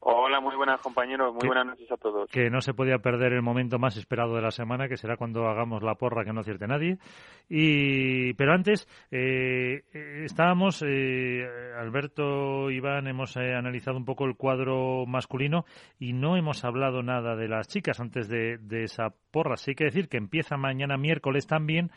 Hola, 0.03 0.41
muy 0.41 0.57
buenas 0.57 0.81
compañeros, 0.81 1.35
muy 1.35 1.47
buenas 1.47 1.67
noches 1.67 1.93
a 1.93 1.97
todos. 1.99 2.31
que 2.31 2.49
no 2.49 2.63
se 2.63 2.73
podía 2.73 2.99
perder 2.99 3.35
el 3.35 3.43
momento 3.43 3.79
más 3.79 3.99
esperado 3.99 4.35
de 4.35 4.41
la 4.41 4.51
semana, 4.51 4.89
que 4.89 4.97
será 4.97 5.19
cuando 5.19 5.47
hagamos 5.47 5.83
la 5.83 5.97
porra 5.97 6.25
que 6.25 6.33
no 6.33 6.41
acierte 6.41 6.67
nadie. 6.67 6.99
Y 7.51 8.33
pero 8.35 8.55
antes 8.55 8.89
eh, 9.11 9.83
estábamos 10.25 10.83
eh, 10.87 11.47
Alberto, 11.79 12.71
Iván, 12.71 13.09
hemos 13.09 13.37
eh, 13.37 13.55
analizado 13.55 13.99
un 13.99 14.07
poco 14.07 14.25
el 14.25 14.37
cuadro 14.37 15.05
masculino 15.07 15.67
y 15.99 16.15
no 16.15 16.39
hemos 16.39 16.65
hablado 16.65 17.03
nada 17.03 17.37
de 17.37 17.49
las 17.49 17.69
chicas 17.69 18.01
antes 18.01 18.27
de, 18.29 18.57
de 18.57 18.85
esa 18.85 19.13
porra. 19.31 19.59
Sí 19.59 19.73
hay 19.73 19.75
que 19.75 19.85
decir 19.85 20.09
que 20.09 20.17
empieza 20.17 20.57
mañana 20.57 20.97
miércoles 20.97 21.47
también, 21.47 21.91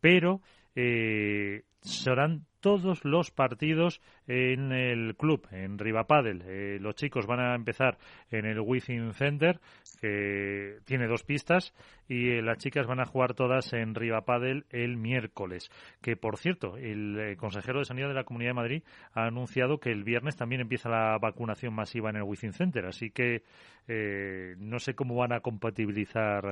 pero 0.00 0.42
eh, 0.80 1.62
serán 1.80 2.46
todos 2.60 3.04
los 3.04 3.30
partidos 3.30 4.00
en 4.28 4.72
el 4.72 5.16
club, 5.16 5.48
en 5.50 5.78
Rivapadel. 5.78 6.42
Eh, 6.46 6.78
los 6.80 6.94
chicos 6.94 7.26
van 7.26 7.40
a 7.40 7.54
empezar 7.54 7.98
en 8.30 8.44
el 8.44 8.60
Within 8.60 9.14
Center, 9.14 9.58
que 10.00 10.78
tiene 10.84 11.08
dos 11.08 11.24
pistas, 11.24 11.74
y 12.08 12.30
eh, 12.30 12.42
las 12.42 12.58
chicas 12.58 12.86
van 12.86 13.00
a 13.00 13.06
jugar 13.06 13.34
todas 13.34 13.72
en 13.72 13.94
Rivapadel 13.94 14.66
el 14.70 14.96
miércoles. 14.96 15.70
Que, 16.00 16.16
por 16.16 16.36
cierto, 16.36 16.76
el 16.76 17.18
eh, 17.18 17.36
consejero 17.36 17.78
de 17.78 17.86
Sanidad 17.86 18.08
de 18.08 18.14
la 18.14 18.24
Comunidad 18.24 18.50
de 18.50 18.54
Madrid 18.54 18.82
ha 19.12 19.26
anunciado 19.26 19.78
que 19.78 19.90
el 19.90 20.04
viernes 20.04 20.36
también 20.36 20.60
empieza 20.60 20.88
la 20.88 21.18
vacunación 21.18 21.74
masiva 21.74 22.10
en 22.10 22.16
el 22.16 22.22
Within 22.22 22.52
Center. 22.52 22.86
Así 22.86 23.10
que 23.10 23.42
eh, 23.88 24.54
no 24.58 24.78
sé 24.78 24.94
cómo 24.94 25.16
van 25.16 25.32
a 25.32 25.40
compatibilizar 25.40 26.42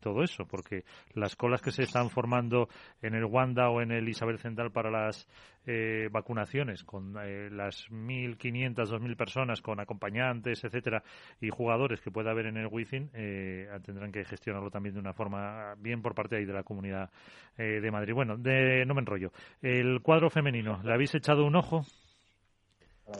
todo 0.00 0.22
eso, 0.22 0.46
porque 0.46 0.84
las 1.14 1.36
colas 1.36 1.60
que 1.60 1.70
se 1.70 1.82
están 1.82 2.08
formando 2.10 2.68
en 3.02 3.14
el 3.14 3.24
Wanda 3.24 3.68
o 3.68 3.82
en 3.82 3.92
el 3.92 4.08
Isabel 4.08 4.38
Central 4.38 4.72
para 4.72 4.90
las 4.90 5.28
eh, 5.66 6.08
vacunaciones, 6.10 6.84
con 6.84 7.16
eh, 7.18 7.50
las 7.50 7.90
1.500, 7.90 8.74
2.000 8.74 9.16
personas, 9.16 9.60
con 9.60 9.80
acompañantes, 9.80 10.62
etcétera, 10.64 11.02
y 11.40 11.50
jugadores 11.50 12.00
que 12.00 12.10
pueda 12.10 12.30
haber 12.30 12.46
en 12.46 12.56
el 12.56 12.68
Within, 12.70 13.10
eh, 13.14 13.68
tendrán 13.84 14.12
que 14.12 14.24
gestionarlo 14.24 14.70
también 14.70 14.94
de 14.94 15.00
una 15.00 15.12
forma 15.12 15.74
bien 15.78 16.02
por 16.02 16.14
parte 16.14 16.36
ahí 16.36 16.44
de 16.44 16.52
la 16.52 16.62
Comunidad 16.62 17.10
eh, 17.58 17.80
de 17.80 17.90
Madrid. 17.90 18.14
Bueno, 18.14 18.36
de, 18.36 18.84
no 18.86 18.94
me 18.94 19.00
enrollo. 19.00 19.32
El 19.62 20.00
cuadro 20.02 20.30
femenino, 20.30 20.80
¿le 20.84 20.92
habéis 20.92 21.14
echado 21.14 21.44
un 21.44 21.56
ojo? 21.56 21.82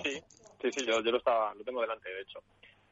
Sí, 0.02 0.20
sí, 0.60 0.72
sí, 0.72 0.86
yo, 0.86 1.02
yo 1.02 1.10
lo, 1.12 1.18
estaba, 1.18 1.54
lo 1.54 1.64
tengo 1.64 1.80
delante, 1.80 2.08
de 2.08 2.20
hecho. 2.20 2.40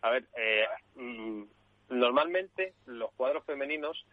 A 0.03 0.11
ver, 0.11 0.25
eh, 0.37 0.65
mm, 0.97 1.43
normalmente 1.91 2.75
los 2.87 3.13
cuadros 3.13 3.45
femeninos 3.45 4.05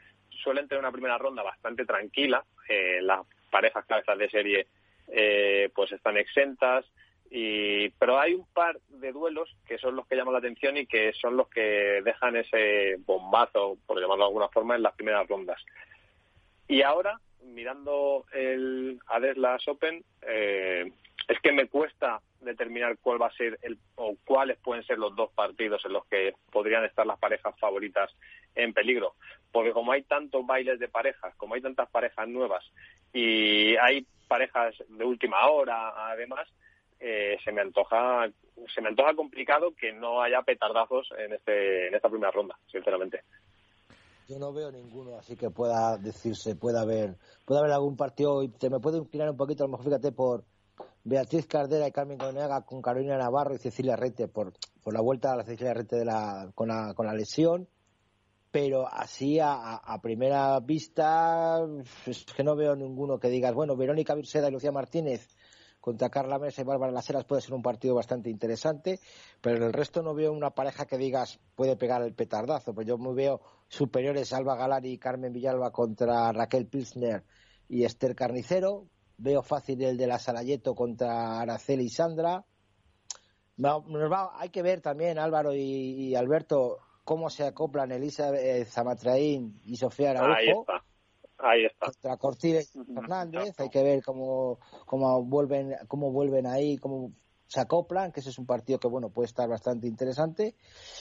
suelen 0.43 0.67
tener 0.67 0.79
una 0.79 0.91
primera 0.91 1.17
ronda 1.17 1.43
bastante 1.43 1.85
tranquila. 1.85 2.43
Eh, 2.67 3.01
las 3.01 3.25
parejas 3.49 3.85
cabezas 3.85 4.17
de 4.17 4.29
serie 4.29 4.67
eh, 5.11 5.69
pues 5.75 5.91
están 5.91 6.17
exentas. 6.17 6.85
Y, 7.29 7.89
pero 7.91 8.19
hay 8.19 8.33
un 8.33 8.45
par 8.47 8.77
de 8.89 9.11
duelos 9.11 9.49
que 9.65 9.77
son 9.77 9.95
los 9.95 10.05
que 10.07 10.15
llaman 10.15 10.33
la 10.33 10.39
atención 10.39 10.75
y 10.75 10.85
que 10.85 11.13
son 11.13 11.37
los 11.37 11.47
que 11.47 12.01
dejan 12.03 12.35
ese 12.35 12.97
bombazo, 13.05 13.77
por 13.85 13.99
llamarlo 13.99 14.25
de 14.25 14.29
alguna 14.29 14.49
forma, 14.49 14.75
en 14.75 14.83
las 14.83 14.93
primeras 14.95 15.27
rondas. 15.27 15.61
Y 16.67 16.81
ahora, 16.81 17.19
mirando 17.43 18.25
el 18.33 18.99
Adeslas 19.07 19.65
Open, 19.67 20.03
eh, 20.23 20.91
es 21.27 21.39
que 21.39 21.51
me 21.51 21.67
cuesta 21.67 22.21
determinar 22.39 22.97
cuál 23.01 23.21
va 23.21 23.27
a 23.27 23.35
ser 23.35 23.59
el, 23.61 23.77
o 23.95 24.15
cuáles 24.25 24.57
pueden 24.59 24.83
ser 24.83 24.97
los 24.97 25.15
dos 25.15 25.31
partidos 25.31 25.83
en 25.85 25.93
los 25.93 26.05
que 26.05 26.33
podrían 26.51 26.83
estar 26.85 27.05
las 27.05 27.19
parejas 27.19 27.57
favoritas 27.59 28.11
en 28.55 28.73
peligro. 28.73 29.15
Porque 29.51 29.71
como 29.71 29.91
hay 29.91 30.03
tantos 30.03 30.45
bailes 30.45 30.79
de 30.79 30.87
parejas, 30.87 31.35
como 31.35 31.55
hay 31.55 31.61
tantas 31.61 31.89
parejas 31.89 32.27
nuevas 32.27 32.63
y 33.13 33.75
hay 33.77 34.05
parejas 34.27 34.75
de 34.87 35.05
última 35.05 35.47
hora, 35.49 36.11
además, 36.11 36.47
eh, 36.99 37.37
se 37.43 37.51
me 37.51 37.61
antoja 37.61 38.29
se 38.73 38.81
me 38.81 38.89
antoja 38.89 39.15
complicado 39.15 39.73
que 39.75 39.91
no 39.91 40.21
haya 40.21 40.41
petardazos 40.43 41.09
en 41.17 41.33
este 41.33 41.87
en 41.87 41.95
esta 41.95 42.09
primera 42.09 42.31
ronda, 42.31 42.57
sinceramente. 42.71 43.23
Yo 44.27 44.39
no 44.39 44.53
veo 44.53 44.71
ninguno 44.71 45.17
así 45.17 45.35
que 45.35 45.49
pueda 45.49 45.97
decirse, 45.97 46.55
pueda 46.55 46.81
haber, 46.81 47.15
puede 47.45 47.59
haber 47.59 47.73
algún 47.73 47.97
partido 47.97 48.43
y 48.43 48.49
te 48.49 48.69
me 48.69 48.79
puedo 48.79 48.97
inclinar 48.97 49.29
un 49.29 49.37
poquito, 49.37 49.63
a 49.63 49.67
lo 49.67 49.71
mejor 49.71 49.85
fíjate 49.85 50.11
por 50.11 50.43
Beatriz 51.03 51.47
Cardera 51.47 51.87
y 51.87 51.91
Carmen 51.91 52.17
Coneaga 52.17 52.61
con 52.61 52.81
Carolina 52.81 53.17
Navarro 53.17 53.55
y 53.55 53.57
Cecilia 53.57 53.95
Rete 53.95 54.27
por, 54.27 54.53
por 54.83 54.93
la 54.93 55.01
vuelta 55.01 55.33
a 55.33 55.37
la 55.37 55.43
Cecilia 55.43 55.73
Rete 55.73 55.95
de 55.95 56.05
la, 56.05 56.51
con, 56.53 56.67
la, 56.67 56.93
con 56.93 57.07
la 57.07 57.13
lesión. 57.13 57.67
Pero 58.51 58.85
así 58.85 59.39
a, 59.41 59.81
primera 60.03 60.59
vista 60.59 61.59
es 62.05 62.25
que 62.25 62.43
no 62.43 62.55
veo 62.57 62.75
ninguno 62.75 63.17
que 63.17 63.29
digas, 63.29 63.53
bueno, 63.53 63.77
Verónica 63.77 64.13
Virseda 64.13 64.49
y 64.49 64.51
Lucía 64.51 64.73
Martínez 64.73 65.25
contra 65.79 66.09
Carla 66.09 66.37
Mesa 66.37 66.61
y 66.61 66.65
Bárbara 66.65 66.91
Las 66.91 67.09
Heras 67.09 67.23
puede 67.23 67.41
ser 67.41 67.53
un 67.53 67.61
partido 67.61 67.95
bastante 67.95 68.29
interesante, 68.29 68.99
pero 69.39 69.55
en 69.55 69.63
el 69.63 69.73
resto 69.73 70.03
no 70.03 70.13
veo 70.13 70.33
una 70.33 70.51
pareja 70.51 70.85
que 70.85 70.97
digas 70.97 71.39
puede 71.55 71.77
pegar 71.77 72.01
el 72.03 72.13
petardazo. 72.13 72.73
Pues 72.73 72.85
yo 72.85 72.97
me 72.97 73.13
veo 73.13 73.39
superiores 73.69 74.33
Alba 74.33 74.57
Galari 74.57 74.91
y 74.91 74.97
Carmen 74.97 75.31
Villalba 75.31 75.71
contra 75.71 76.31
Raquel 76.33 76.67
Pilsner 76.67 77.23
y 77.69 77.85
Esther 77.85 78.15
Carnicero. 78.15 78.85
Veo 79.21 79.43
fácil 79.43 79.81
el 79.83 79.97
de 79.97 80.07
la 80.07 80.17
Salayeto 80.17 80.73
contra 80.73 81.39
Araceli 81.41 81.83
y 81.85 81.89
Sandra. 81.89 82.43
No, 83.57 83.81
nos 83.87 84.11
va- 84.11 84.31
hay 84.39 84.49
que 84.49 84.63
ver 84.63 84.81
también, 84.81 85.19
Álvaro 85.19 85.53
y, 85.53 85.59
y 85.61 86.15
Alberto, 86.15 86.79
cómo 87.03 87.29
se 87.29 87.43
acoplan 87.45 87.91
Elisa 87.91 88.29
eh, 88.35 88.65
Zamatraín 88.65 89.61
y 89.65 89.75
Sofía 89.75 90.11
Araujo 90.11 90.33
Ahí 90.35 90.49
está. 90.49 90.83
Ahí 91.37 91.65
está. 91.65 91.85
contra 91.87 92.17
Cortines 92.17 92.75
y 92.75 92.83
Fernández. 92.93 93.59
Hay 93.59 93.69
que 93.69 93.83
ver 93.83 94.01
cómo, 94.03 94.59
cómo 94.85 95.23
vuelven, 95.23 95.75
cómo 95.87 96.11
vuelven 96.11 96.47
ahí, 96.47 96.77
cómo 96.77 97.11
se 97.47 97.59
acoplan, 97.59 98.11
que 98.11 98.21
ese 98.21 98.29
es 98.29 98.39
un 98.39 98.45
partido 98.45 98.79
que 98.79 98.87
bueno 98.87 99.09
puede 99.09 99.25
estar 99.27 99.47
bastante 99.49 99.85
interesante. 99.87 100.55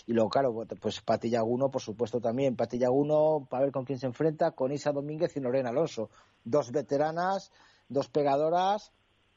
Y 0.06 0.12
luego, 0.12 0.28
claro, 0.30 0.52
pues 0.80 1.00
Pati 1.00 1.30
Yaguno, 1.30 1.70
por 1.70 1.80
supuesto, 1.80 2.20
también. 2.20 2.56
Pati 2.56 2.76
Yaguno, 2.78 3.46
para 3.48 3.62
ver 3.64 3.72
con 3.72 3.84
quién 3.84 3.98
se 3.98 4.06
enfrenta, 4.06 4.50
con 4.50 4.72
Isa 4.72 4.92
Domínguez 4.92 5.36
y 5.36 5.40
Lorena 5.40 5.70
Alonso. 5.70 6.10
Dos 6.42 6.72
veteranas, 6.72 7.52
dos 7.90 8.08
pegadoras. 8.08 8.92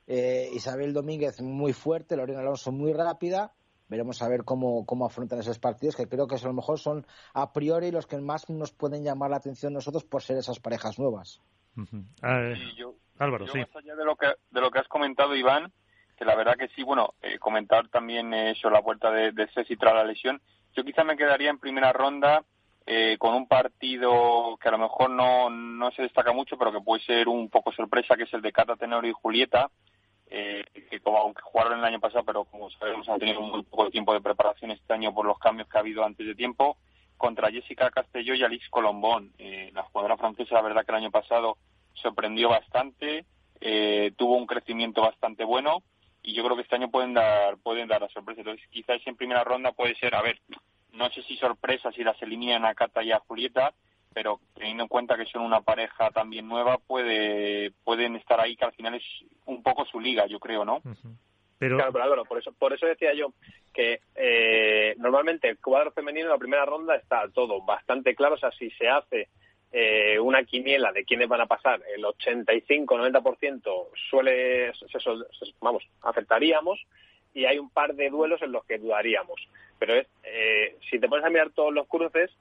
eh, 0.07 0.49
Isabel 0.53 0.93
Domínguez 0.93 1.41
muy 1.41 1.73
fuerte, 1.73 2.15
Lorena 2.15 2.39
Alonso 2.39 2.71
muy 2.71 2.93
rápida. 2.93 3.51
Veremos 3.89 4.21
a 4.21 4.29
ver 4.29 4.43
cómo, 4.43 4.85
cómo 4.85 5.05
afrontan 5.05 5.39
esos 5.39 5.59
partidos, 5.59 5.95
que 5.95 6.07
creo 6.07 6.25
que 6.27 6.35
a 6.35 6.47
lo 6.47 6.53
mejor 6.53 6.79
son 6.79 7.05
a 7.33 7.51
priori 7.53 7.91
los 7.91 8.07
que 8.07 8.17
más 8.17 8.49
nos 8.49 8.71
pueden 8.71 9.03
llamar 9.03 9.29
la 9.29 9.37
atención 9.37 9.73
nosotros 9.73 10.03
por 10.05 10.21
ser 10.23 10.37
esas 10.37 10.59
parejas 10.59 10.97
nuevas. 10.97 11.41
Eh, 11.77 12.55
Sí, 12.55 12.75
yo, 12.77 12.95
Álvaro, 13.19 13.45
yo 13.45 13.51
sí. 13.53 13.59
más 13.59 13.75
allá 13.75 13.95
de 13.95 14.05
lo 14.05 14.15
que 14.15 14.27
de 14.51 14.61
lo 14.61 14.71
que 14.71 14.79
has 14.79 14.87
comentado 14.87 15.35
Iván 15.35 15.71
que 16.17 16.25
la 16.25 16.35
verdad 16.35 16.53
que 16.57 16.67
sí 16.75 16.83
bueno 16.83 17.15
eh, 17.21 17.39
comentar 17.39 17.87
también 17.89 18.31
eh, 18.33 18.51
eso 18.51 18.69
la 18.69 18.79
vuelta 18.81 19.09
de, 19.11 19.31
de 19.31 19.47
Ceci 19.53 19.75
tras 19.75 19.95
la 19.95 20.03
lesión 20.03 20.39
yo 20.75 20.83
quizá 20.83 21.03
me 21.03 21.17
quedaría 21.17 21.49
en 21.49 21.57
primera 21.57 21.91
ronda 21.91 22.43
eh, 22.85 23.17
con 23.17 23.33
un 23.33 23.47
partido 23.47 24.57
que 24.61 24.67
a 24.67 24.71
lo 24.71 24.77
mejor 24.77 25.09
no, 25.09 25.49
no 25.49 25.91
se 25.91 26.03
destaca 26.03 26.33
mucho 26.33 26.57
pero 26.57 26.71
que 26.71 26.81
puede 26.81 27.03
ser 27.03 27.27
un 27.27 27.49
poco 27.49 27.71
sorpresa 27.71 28.15
que 28.15 28.23
es 28.23 28.33
el 28.33 28.41
de 28.41 28.51
Cata 28.51 28.75
Tenor 28.75 29.05
y 29.05 29.13
Julieta 29.13 29.69
eh, 30.29 30.63
que 30.89 30.99
como 30.99 31.17
aunque 31.17 31.41
jugaron 31.41 31.79
el 31.79 31.85
año 31.85 31.99
pasado 31.99 32.23
pero 32.25 32.45
como 32.45 32.69
sabemos 32.71 33.07
han 33.09 33.19
tenido 33.19 33.41
muy 33.41 33.63
poco 33.63 33.89
tiempo 33.89 34.13
de 34.13 34.21
preparación 34.21 34.71
este 34.71 34.93
año 34.93 35.13
por 35.13 35.25
los 35.25 35.39
cambios 35.39 35.67
que 35.69 35.77
ha 35.77 35.81
habido 35.81 36.03
antes 36.03 36.25
de 36.25 36.35
tiempo 36.35 36.77
contra 37.17 37.51
Jessica 37.51 37.89
Castelló 37.89 38.35
y 38.35 38.43
Alix 38.43 38.69
Colombón 38.69 39.31
eh, 39.37 39.71
la 39.73 39.83
jugadora 39.83 40.17
francesa 40.17 40.55
la 40.55 40.61
verdad 40.61 40.85
que 40.85 40.91
el 40.91 40.97
año 40.97 41.11
pasado 41.11 41.57
sorprendió 41.93 42.49
bastante, 42.49 43.25
eh, 43.61 44.11
tuvo 44.17 44.37
un 44.37 44.45
crecimiento 44.45 45.01
bastante 45.01 45.43
bueno 45.43 45.83
y 46.21 46.33
yo 46.33 46.43
creo 46.43 46.55
que 46.55 46.63
este 46.63 46.75
año 46.75 46.89
pueden 46.89 47.13
dar 47.13 47.57
pueden 47.57 47.87
dar 47.87 48.01
la 48.01 48.09
sorpresa. 48.09 48.41
Entonces, 48.41 48.65
quizás 48.69 49.01
en 49.05 49.15
primera 49.15 49.43
ronda 49.43 49.71
puede 49.71 49.95
ser, 49.95 50.15
a 50.15 50.21
ver, 50.21 50.39
no 50.93 51.09
sé 51.09 51.23
si 51.23 51.35
sorpresa 51.37 51.91
si 51.91 52.03
las 52.03 52.21
eliminan 52.21 52.65
a 52.65 52.75
Cata 52.75 53.03
y 53.03 53.11
a 53.11 53.19
Julieta, 53.19 53.73
pero 54.13 54.39
teniendo 54.53 54.83
en 54.83 54.89
cuenta 54.89 55.17
que 55.17 55.25
son 55.25 55.41
una 55.41 55.61
pareja 55.61 56.11
también 56.11 56.47
nueva, 56.47 56.77
puede 56.77 57.71
pueden 57.83 58.15
estar 58.15 58.39
ahí, 58.39 58.55
que 58.55 58.65
al 58.65 58.73
final 58.73 58.95
es 58.95 59.03
un 59.45 59.63
poco 59.63 59.85
su 59.85 59.99
liga, 59.99 60.27
yo 60.27 60.39
creo, 60.39 60.63
¿no? 60.63 60.81
Pero... 61.57 61.77
Claro, 61.77 61.91
pero 61.93 62.25
por 62.25 62.39
eso, 62.39 62.51
por 62.53 62.73
eso 62.73 62.85
decía 62.85 63.13
yo 63.13 63.33
que 63.73 64.01
eh, 64.15 64.95
normalmente 64.97 65.49
el 65.49 65.57
cuadro 65.59 65.91
femenino 65.91 66.27
en 66.27 66.31
la 66.31 66.37
primera 66.37 66.65
ronda 66.65 66.95
está 66.95 67.27
todo 67.33 67.61
bastante 67.63 68.15
claro, 68.15 68.35
o 68.35 68.37
sea, 68.37 68.51
si 68.51 68.69
se 68.71 68.87
hace 68.87 69.29
eh, 69.71 70.19
una 70.19 70.43
quiniela 70.43 70.91
de 70.91 71.03
quiénes 71.05 71.27
van 71.27 71.41
a 71.41 71.47
pasar, 71.47 71.81
el 71.95 72.03
85-90% 72.03 73.87
suele, 74.09 74.71
vamos, 75.59 75.83
aceptaríamos 76.03 76.79
y 77.33 77.45
hay 77.45 77.59
un 77.59 77.69
par 77.69 77.95
de 77.95 78.09
duelos 78.09 78.41
en 78.41 78.51
los 78.51 78.65
que 78.65 78.77
dudaríamos. 78.77 79.39
Pero 79.79 79.95
es, 79.95 80.07
eh, 80.23 80.77
si 80.89 80.99
te 80.99 81.07
pones 81.07 81.25
a 81.25 81.29
mirar 81.29 81.51
todos 81.51 81.73
los 81.73 81.87
cruces, 81.87 82.31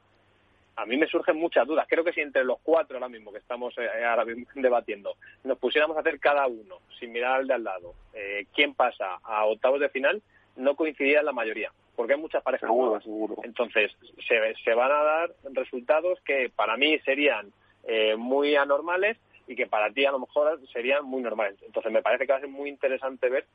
a 0.77 0.87
mí 0.87 0.97
me 0.97 1.07
surgen 1.07 1.37
muchas 1.37 1.67
dudas. 1.67 1.87
Creo 1.89 2.05
que 2.05 2.13
si 2.13 2.21
entre 2.21 2.45
los 2.45 2.59
cuatro 2.63 2.97
ahora 2.97 3.09
mismo 3.09 3.33
que 3.33 3.39
estamos 3.39 3.77
eh, 3.79 4.05
ahora 4.05 4.25
debatiendo 4.55 5.15
nos 5.45 5.59
pusiéramos 5.59 5.97
a 5.97 6.01
hacer 6.01 6.19
cada 6.19 6.47
uno, 6.47 6.79
sin 6.99 7.13
mirar 7.13 7.41
al 7.41 7.47
de 7.47 7.55
al 7.55 7.65
lado, 7.65 7.95
eh, 8.15 8.47
quién 8.55 8.75
pasa 8.75 9.19
a 9.23 9.45
octavos 9.45 9.81
de 9.81 9.89
final, 9.89 10.23
no 10.57 10.77
coincidiría 10.77 11.23
la 11.23 11.33
mayoría, 11.33 11.73
porque 11.97 12.15
hay 12.15 12.21
muchas 12.21 12.43
parejas 12.43 12.69
seguro, 12.69 13.01
Seguro. 13.01 13.37
Entonces, 13.43 13.91
se, 14.27 14.55
se, 14.63 14.75
van 14.75 14.93
a 14.93 15.03
dar 15.03 15.31
resultados 15.53 16.21
que 16.25 16.51
para 16.55 16.77
mí 16.77 16.99
serían 17.01 17.53
eh, 17.85 18.17
muy 18.17 18.55
anormales 18.55 19.17
y 19.47 19.57
que 19.57 19.67
para 19.67 19.91
ti 19.91 20.05
a 20.05 20.13
lo 20.13 20.21
mejor 20.21 20.61
serían 20.73 21.05
muy 21.05 21.23
normales. 21.23 21.57
Entonces, 21.65 21.91
me 21.91 22.03
parece 22.03 22.27
que 22.27 22.33
va 22.33 22.39
a 22.39 22.43
ser 22.43 22.51
muy 22.51 22.69
interesante 22.69 23.29
ver 23.29 23.47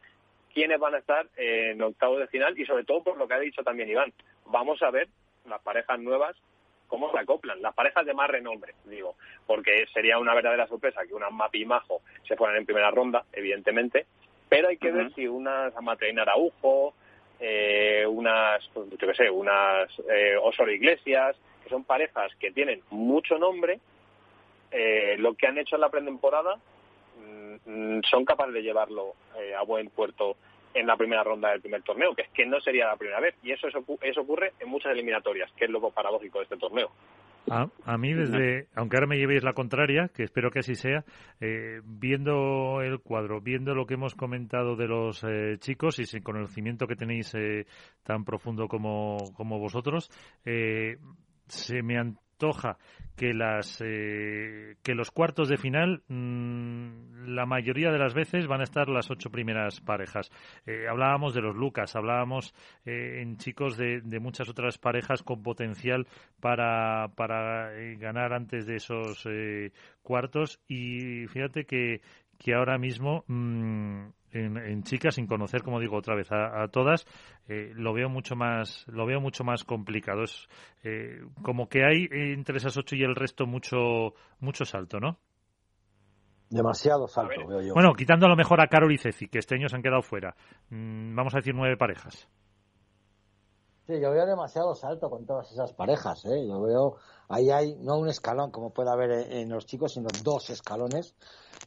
quiénes 0.58 0.80
van 0.80 0.96
a 0.96 0.98
estar 0.98 1.28
en 1.36 1.80
octavos 1.84 2.18
de 2.18 2.26
final 2.30 2.60
y 2.60 2.66
sobre 2.66 2.84
todo 2.84 3.04
por 3.04 3.16
lo 3.16 3.28
que 3.28 3.36
ha 3.36 3.40
dicho 3.40 3.62
también 3.62 3.90
Iván. 3.90 4.12
Vamos 4.48 4.82
a 4.82 4.90
ver 4.90 5.08
las 5.46 5.62
parejas 5.62 6.00
nuevas 6.00 6.36
cómo 6.88 7.12
se 7.12 7.20
acoplan, 7.20 7.62
las 7.62 7.76
parejas 7.76 8.08
de 8.08 8.16
más 8.16 8.28
renombre, 8.28 8.74
digo, 8.86 9.18
porque 9.46 9.86
sería 9.94 10.18
una 10.18 10.34
verdadera 10.34 10.66
sorpresa 10.66 11.06
que 11.06 11.14
unas 11.14 11.32
Mapi 11.32 11.62
y 11.62 11.66
Majo 11.66 12.02
se 12.28 12.36
fueran 12.36 12.58
en 12.58 12.66
primera 12.66 12.90
ronda, 12.90 13.24
evidentemente, 13.34 14.08
pero 14.50 14.70
hay 14.70 14.78
que 14.78 14.92
ver 14.92 15.14
si 15.14 15.28
unas 15.28 15.76
Amatreina 15.76 16.24
Araujo, 16.24 16.96
eh, 17.40 18.08
unas, 18.08 18.68
pues, 18.74 18.90
yo 18.90 19.08
qué 19.08 19.14
sé, 19.14 19.30
unas 19.30 19.88
eh, 20.10 20.40
Iglesias, 20.74 21.36
que 21.64 21.70
son 21.70 21.84
parejas 21.84 22.32
que 22.40 22.50
tienen 22.50 22.82
mucho 22.90 23.38
nombre, 23.38 23.80
eh, 24.72 25.18
lo 25.20 25.36
que 25.36 25.46
han 25.46 25.60
hecho 25.60 25.76
en 25.76 25.82
la 25.82 25.90
pretemporada 25.90 26.58
son 27.66 28.26
capaces 28.26 28.54
de 28.54 28.62
llevarlo 28.62 29.14
eh, 29.40 29.54
a 29.56 29.64
buen 29.64 29.90
puerto 29.90 30.38
en 30.74 30.88
la 30.88 30.96
primera 30.96 31.24
ronda 31.24 31.50
del 31.50 31.62
primer 31.62 31.82
torneo, 31.84 32.14
que 32.14 32.24
es 32.24 32.30
que 32.30 32.46
no 32.46 32.60
sería 32.60 32.88
la 32.88 32.98
primera 32.98 33.20
vez. 33.20 33.36
Y 33.44 33.52
eso, 33.52 33.68
eso 33.68 34.22
ocurre 34.22 34.54
en 34.60 34.70
muchas 34.70 34.92
eliminatorias, 34.92 35.52
que 35.54 35.66
es 35.66 35.72
lo 35.72 35.82
paradójico 35.90 36.40
de 36.40 36.44
este 36.44 36.58
torneo. 36.58 36.92
A, 37.50 37.98
mí, 37.98 38.14
desde, 38.14 38.68
aunque 38.76 38.98
ahora 38.98 39.08
me 39.08 39.18
llevéis 39.18 39.42
la 39.42 39.54
contraria, 39.54 40.10
que 40.14 40.24
espero 40.24 40.52
que 40.52 40.60
así 40.60 40.76
sea, 40.76 41.06
eh, 41.40 41.80
viendo 41.86 42.82
el 42.82 43.00
cuadro, 43.00 43.40
viendo 43.40 43.74
lo 43.74 43.86
que 43.86 43.94
hemos 43.94 44.16
comentado 44.16 44.76
de 44.76 44.88
los 44.88 45.24
eh, 45.24 45.56
chicos 45.60 45.98
y 46.00 46.06
sin 46.06 46.24
conocimiento 46.24 46.88
que 46.88 46.98
tenéis 46.98 47.34
eh, 47.36 47.66
tan 48.04 48.26
profundo 48.26 48.68
como, 48.68 49.18
como 49.34 49.60
vosotros, 49.60 50.10
se 50.44 51.82
me 51.84 51.98
antoja 52.38 52.78
que 53.16 53.34
las 53.34 53.82
eh, 53.84 54.76
que 54.84 54.94
los 54.94 55.10
cuartos 55.10 55.50
de 55.50 55.58
final 55.58 56.04
mm, 56.08 57.34
la 57.34 57.48
mayoría 57.48 57.92
de 57.92 57.98
las 57.98 58.14
veces 58.14 58.46
van 58.46 58.62
a 58.62 58.64
estar 58.64 58.90
las 58.90 59.10
ocho 59.10 59.32
primeras 59.32 59.82
parejas. 59.82 60.30
Eh, 60.68 60.86
hablábamos 60.88 61.34
de 61.34 61.42
los 61.42 61.56
Lucas 61.56 61.96
hablábamos 61.96 62.54
eh, 62.86 63.22
en 63.22 63.38
chicos 63.38 63.76
de, 63.76 64.02
de, 64.02 64.20
muchas 64.20 64.50
otras 64.50 64.78
parejas 64.78 65.24
con 65.24 65.42
potencial 65.42 66.08
para 66.40 67.10
para 67.16 67.72
ganar 67.98 68.34
antes 68.34 68.68
de 68.68 68.76
esos 68.76 69.28
cuartos. 70.04 70.60
Y 70.68 71.26
fíjate 71.28 71.66
que 71.66 72.02
que 72.38 72.54
ahora 72.54 72.78
mismo 72.78 73.24
mm, 73.28 74.10
en, 74.46 74.84
chicas 74.84 75.16
sin 75.16 75.28
conocer 75.28 75.64
como 75.64 75.80
digo 75.80 75.98
otra 75.98 76.16
vez 76.16 76.32
a, 76.32 76.68
todas 76.70 77.06
eh, 77.48 77.72
lo 77.76 77.94
veo 77.94 78.10
mucho 78.10 78.36
más 78.36 78.86
lo 78.88 79.06
veo 79.06 79.20
mucho 79.20 79.44
más 79.44 79.64
complicado. 79.64 80.24
Es 80.24 80.48
eh, 80.84 81.22
como 81.42 81.68
que 81.68 81.84
hay 81.84 82.08
entre 82.12 82.58
esas 82.58 82.78
ocho 82.78 82.96
y 82.96 83.04
el 83.04 83.16
resto 83.16 83.46
mucho 83.46 84.14
mucho 84.40 84.66
salto 84.66 85.00
no 85.00 85.18
demasiado 86.50 87.08
salto 87.08 87.48
veo 87.48 87.62
yo. 87.62 87.74
Bueno 87.74 87.94
quitando 87.94 88.26
a 88.26 88.30
lo 88.30 88.36
mejor 88.36 88.62
a 88.62 88.68
Carol 88.68 88.94
y 88.94 88.98
Ceci 88.98 89.28
que 89.28 89.40
este 89.40 89.56
año 89.56 89.68
se 89.70 89.76
han 89.76 89.84
quedado 89.84 90.02
fuera 90.02 90.36
mm, 90.70 91.16
vamos 91.16 91.34
a 91.34 91.38
decir 91.38 91.54
nueve 91.56 91.78
parejas. 91.78 92.28
Sí, 93.88 93.94
yo 94.02 94.12
veo 94.12 94.26
demasiado 94.26 94.76
salto 94.76 95.10
con 95.10 95.26
todas 95.26 95.50
esas 95.50 95.72
parejas, 95.72 96.26
¿eh? 96.26 96.46
Yo 96.46 96.62
veo, 96.62 96.98
ahí 97.30 97.50
hay 97.50 97.76
no 97.76 97.98
un 97.98 98.10
escalón 98.10 98.52
como 98.52 98.74
puede 98.74 98.90
haber 98.90 99.32
en 99.32 99.50
los 99.50 99.66
chicos, 99.66 99.94
sino 99.94 100.10
dos 100.26 100.50
escalones. 100.50 101.16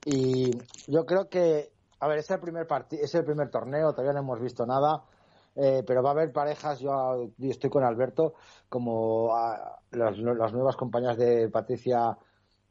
Y 0.04 0.50
yo 0.86 1.06
creo 1.06 1.30
que 1.30 1.72
a 2.00 2.08
ver, 2.08 2.18
es 2.18 2.30
el 2.30 2.40
primer 2.40 2.66
es 2.90 3.14
el 3.14 3.24
primer 3.24 3.50
torneo, 3.50 3.92
todavía 3.92 4.14
no 4.14 4.20
hemos 4.20 4.40
visto 4.40 4.64
nada, 4.64 5.04
eh, 5.54 5.82
pero 5.86 6.02
va 6.02 6.10
a 6.10 6.12
haber 6.12 6.32
parejas, 6.32 6.80
yo, 6.80 7.30
estoy 7.38 7.68
con 7.68 7.84
Alberto, 7.84 8.34
como 8.68 9.30
las, 9.90 10.18
nuevas 10.18 10.76
compañías 10.76 11.18
de 11.18 11.48
Patricia 11.50 12.16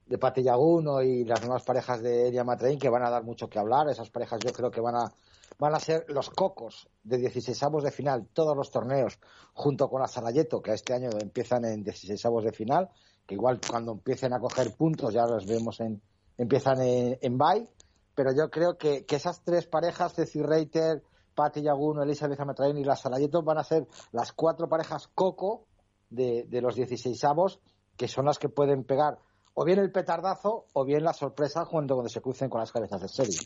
de 0.07 0.17
Pati 0.17 0.41
Yaguno 0.41 1.03
y 1.03 1.23
las 1.23 1.41
nuevas 1.41 1.63
parejas 1.63 2.01
de 2.01 2.29
Elia 2.29 2.43
Matrein 2.43 2.79
que 2.79 2.89
van 2.89 3.03
a 3.03 3.11
dar 3.11 3.23
mucho 3.23 3.47
que 3.47 3.59
hablar. 3.59 3.87
Esas 3.89 4.09
parejas 4.09 4.39
yo 4.43 4.51
creo 4.51 4.71
que 4.71 4.81
van 4.81 4.95
a, 4.95 5.11
van 5.59 5.75
a 5.75 5.79
ser 5.79 6.05
los 6.07 6.31
cocos 6.31 6.89
de 7.03 7.17
16 7.19 7.61
avos 7.61 7.83
de 7.83 7.91
final, 7.91 8.27
todos 8.33 8.57
los 8.57 8.71
torneos, 8.71 9.19
junto 9.53 9.87
con 9.87 10.01
la 10.01 10.07
Sarayeto, 10.07 10.63
que 10.63 10.73
este 10.73 10.95
año 10.95 11.09
empiezan 11.21 11.65
en 11.65 11.83
16 11.83 12.25
avos 12.25 12.43
de 12.43 12.51
final, 12.51 12.89
que 13.27 13.35
igual 13.35 13.59
cuando 13.69 13.91
empiecen 13.91 14.33
a 14.33 14.39
coger 14.39 14.75
puntos 14.75 15.13
ya 15.13 15.27
los 15.27 15.45
vemos 15.45 15.79
en, 15.81 16.01
empiezan 16.37 16.81
en, 16.81 17.19
en 17.21 17.37
bye 17.37 17.69
pero 18.19 18.35
yo 18.35 18.49
creo 18.49 18.77
que, 18.77 19.05
esas 19.09 19.41
tres 19.45 19.65
parejas, 19.65 20.13
Ceci 20.13 20.41
Reiter, 20.41 21.01
Patti 21.35 21.61
Yaguno, 21.61 22.03
Elizabeth 22.03 22.37
Amatrain 22.37 22.77
y 22.77 22.83
la 22.83 22.97
Salayeto 22.97 23.43
van 23.43 23.59
a 23.59 23.63
ser 23.63 23.87
las 24.11 24.33
cuatro 24.33 24.67
parejas 24.67 25.07
coco 25.15 25.67
de, 26.09 26.45
los 26.61 26.75
16 26.75 27.23
avos, 27.23 27.61
que 27.97 28.09
son 28.09 28.25
las 28.25 28.37
que 28.37 28.49
pueden 28.49 28.83
pegar 28.83 29.19
o 29.53 29.63
bien 29.63 29.79
el 29.79 29.93
petardazo 29.93 30.65
o 30.73 30.83
bien 30.83 31.05
la 31.05 31.13
sorpresa 31.13 31.63
cuando, 31.63 31.93
cuando 31.93 32.09
se 32.09 32.19
crucen 32.19 32.49
con 32.49 32.59
las 32.59 32.73
cabezas 32.73 33.01
de 33.03 33.07
serie. 33.07 33.39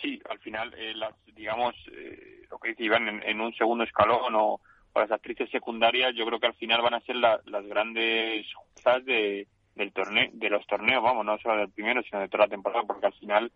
Sí, 0.00 0.22
al 0.30 0.38
final, 0.38 0.72
eh, 0.78 0.94
digamos, 1.36 1.74
eh, 1.92 2.46
lo 2.50 2.58
que 2.58 2.70
dice 2.70 2.84
Iván, 2.84 3.22
en, 3.22 3.40
un 3.42 3.52
segundo 3.52 3.84
escalón 3.84 4.34
o, 4.36 4.62
las 4.94 5.10
actrices 5.10 5.50
secundarias, 5.50 6.14
yo 6.16 6.24
creo 6.24 6.40
que 6.40 6.46
al 6.46 6.54
final 6.54 6.80
van 6.80 6.94
a 6.94 7.00
ser 7.00 7.16
las 7.16 7.66
grandes 7.66 8.46
juezas 8.54 9.04
de, 9.04 9.48
del 9.74 9.92
torneo, 9.92 10.30
de 10.32 10.50
los 10.50 10.66
torneos, 10.66 11.02
vamos, 11.02 11.24
no 11.24 11.38
solo 11.38 11.58
del 11.58 11.70
primero, 11.70 12.02
sino 12.02 12.20
de 12.20 12.28
toda 12.28 12.44
la 12.44 12.50
temporada, 12.50 12.84
porque 12.86 13.06
al 13.06 13.14
final 13.14 13.52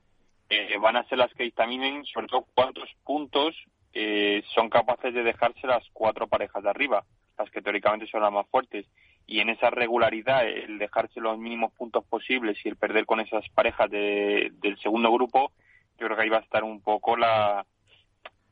eh, 0.48 0.76
van 0.80 0.96
a 0.96 1.04
ser 1.04 1.18
las 1.18 1.32
que 1.34 1.44
dictaminen 1.44 2.04
sobre 2.06 2.26
todo 2.26 2.46
cuántos 2.54 2.88
puntos 3.04 3.54
eh, 3.92 4.42
son 4.54 4.68
capaces 4.68 5.12
de 5.14 5.22
dejarse 5.22 5.66
las 5.66 5.84
cuatro 5.92 6.26
parejas 6.26 6.62
de 6.62 6.70
arriba, 6.70 7.04
las 7.38 7.50
que 7.50 7.62
teóricamente 7.62 8.06
son 8.06 8.22
las 8.22 8.32
más 8.32 8.46
fuertes. 8.48 8.86
Y 9.26 9.40
en 9.40 9.50
esa 9.50 9.70
regularidad, 9.70 10.46
el 10.48 10.78
dejarse 10.78 11.20
los 11.20 11.38
mínimos 11.38 11.72
puntos 11.72 12.04
posibles 12.06 12.58
y 12.64 12.68
el 12.68 12.76
perder 12.76 13.04
con 13.04 13.20
esas 13.20 13.46
parejas 13.50 13.90
de, 13.90 14.52
del 14.62 14.78
segundo 14.78 15.12
grupo, 15.12 15.52
yo 15.98 16.06
creo 16.06 16.16
que 16.16 16.22
ahí 16.22 16.28
va 16.30 16.38
a 16.38 16.42
estar 16.42 16.64
un 16.64 16.80
poco 16.80 17.16
la, 17.16 17.66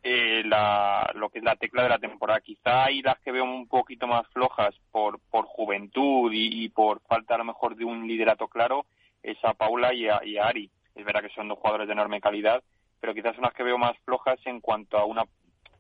eh, 0.09 0.45
la, 0.45 1.11
lo 1.17 1.31
que 1.31 1.41
es 1.41 1.45
la 1.45 1.57
tecla 1.57 1.83
de 1.83 1.89
la 1.89 1.99
temporada. 1.99 2.41
Quizá 2.41 2.85
hay 2.85 3.03
las 3.03 3.19
que 3.19 3.33
veo 3.33 3.43
un 3.43 3.67
poquito 3.67 4.07
más 4.07 4.25
flojas 4.29 4.73
por, 4.93 5.19
por 5.19 5.47
juventud 5.47 6.31
y, 6.33 6.69
por 6.69 7.01
falta 7.01 7.35
a 7.35 7.39
lo 7.39 7.45
mejor 7.45 7.75
de 7.75 7.85
un 7.85 8.07
liderato 8.07 8.47
claro, 8.47 8.87
es 9.21 9.37
a 9.43 9.55
Paula 9.55 9.93
y 9.93 10.07
a, 10.07 10.47
Ari. 10.47 10.71
Es 10.95 11.05
verdad 11.05 11.23
que 11.23 11.35
son 11.35 11.49
dos 11.49 11.59
jugadores 11.59 11.89
de 11.89 11.95
enorme 11.95 12.21
calidad, 12.21 12.63
pero 13.01 13.15
quizás 13.15 13.35
son 13.35 13.43
las 13.43 13.53
que 13.53 13.65
veo 13.65 13.79
más 13.79 13.99
flojas 14.05 14.39
en 14.45 14.61
cuanto 14.61 14.97
a 14.97 15.05
una 15.05 15.25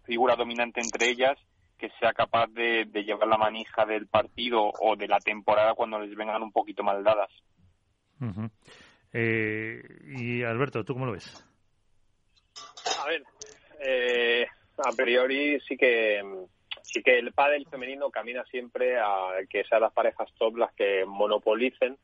figura 0.02 0.34
dominante 0.34 0.80
entre 0.80 1.08
ellas 1.08 1.38
que 1.78 1.90
sea 2.00 2.12
capaz 2.12 2.48
de, 2.48 2.84
llevar 3.04 3.28
la 3.28 3.38
manija 3.38 3.86
del 3.86 4.08
partido 4.08 4.72
o 4.80 4.96
de 4.96 5.06
la 5.06 5.20
temporada 5.20 5.74
cuando 5.74 6.00
les 6.00 6.16
vengan 6.16 6.42
un 6.42 6.50
poquito 6.50 6.82
mal 6.82 7.04
dadas. 7.04 7.30
Eh, 9.12 9.82
y 10.18 10.42
Alberto, 10.42 10.84
¿tú 10.84 10.94
cómo 10.94 11.06
lo 11.06 11.12
ves? 11.12 11.44
A 13.00 13.06
ver, 13.06 13.22
eh, 13.80 14.46
a 14.78 14.92
priori 14.92 15.60
sí 15.60 15.76
que 15.76 16.22
sí 16.82 17.02
que 17.02 17.18
el 17.18 17.32
pádel 17.32 17.66
femenino 17.68 18.10
camina 18.10 18.44
siempre 18.44 18.98
a 18.98 19.30
que 19.48 19.64
sean 19.64 19.82
las 19.82 19.92
parejas 19.92 20.32
top 20.38 20.56
las 20.56 20.72
que 20.74 21.04
monopolicen 21.06 21.96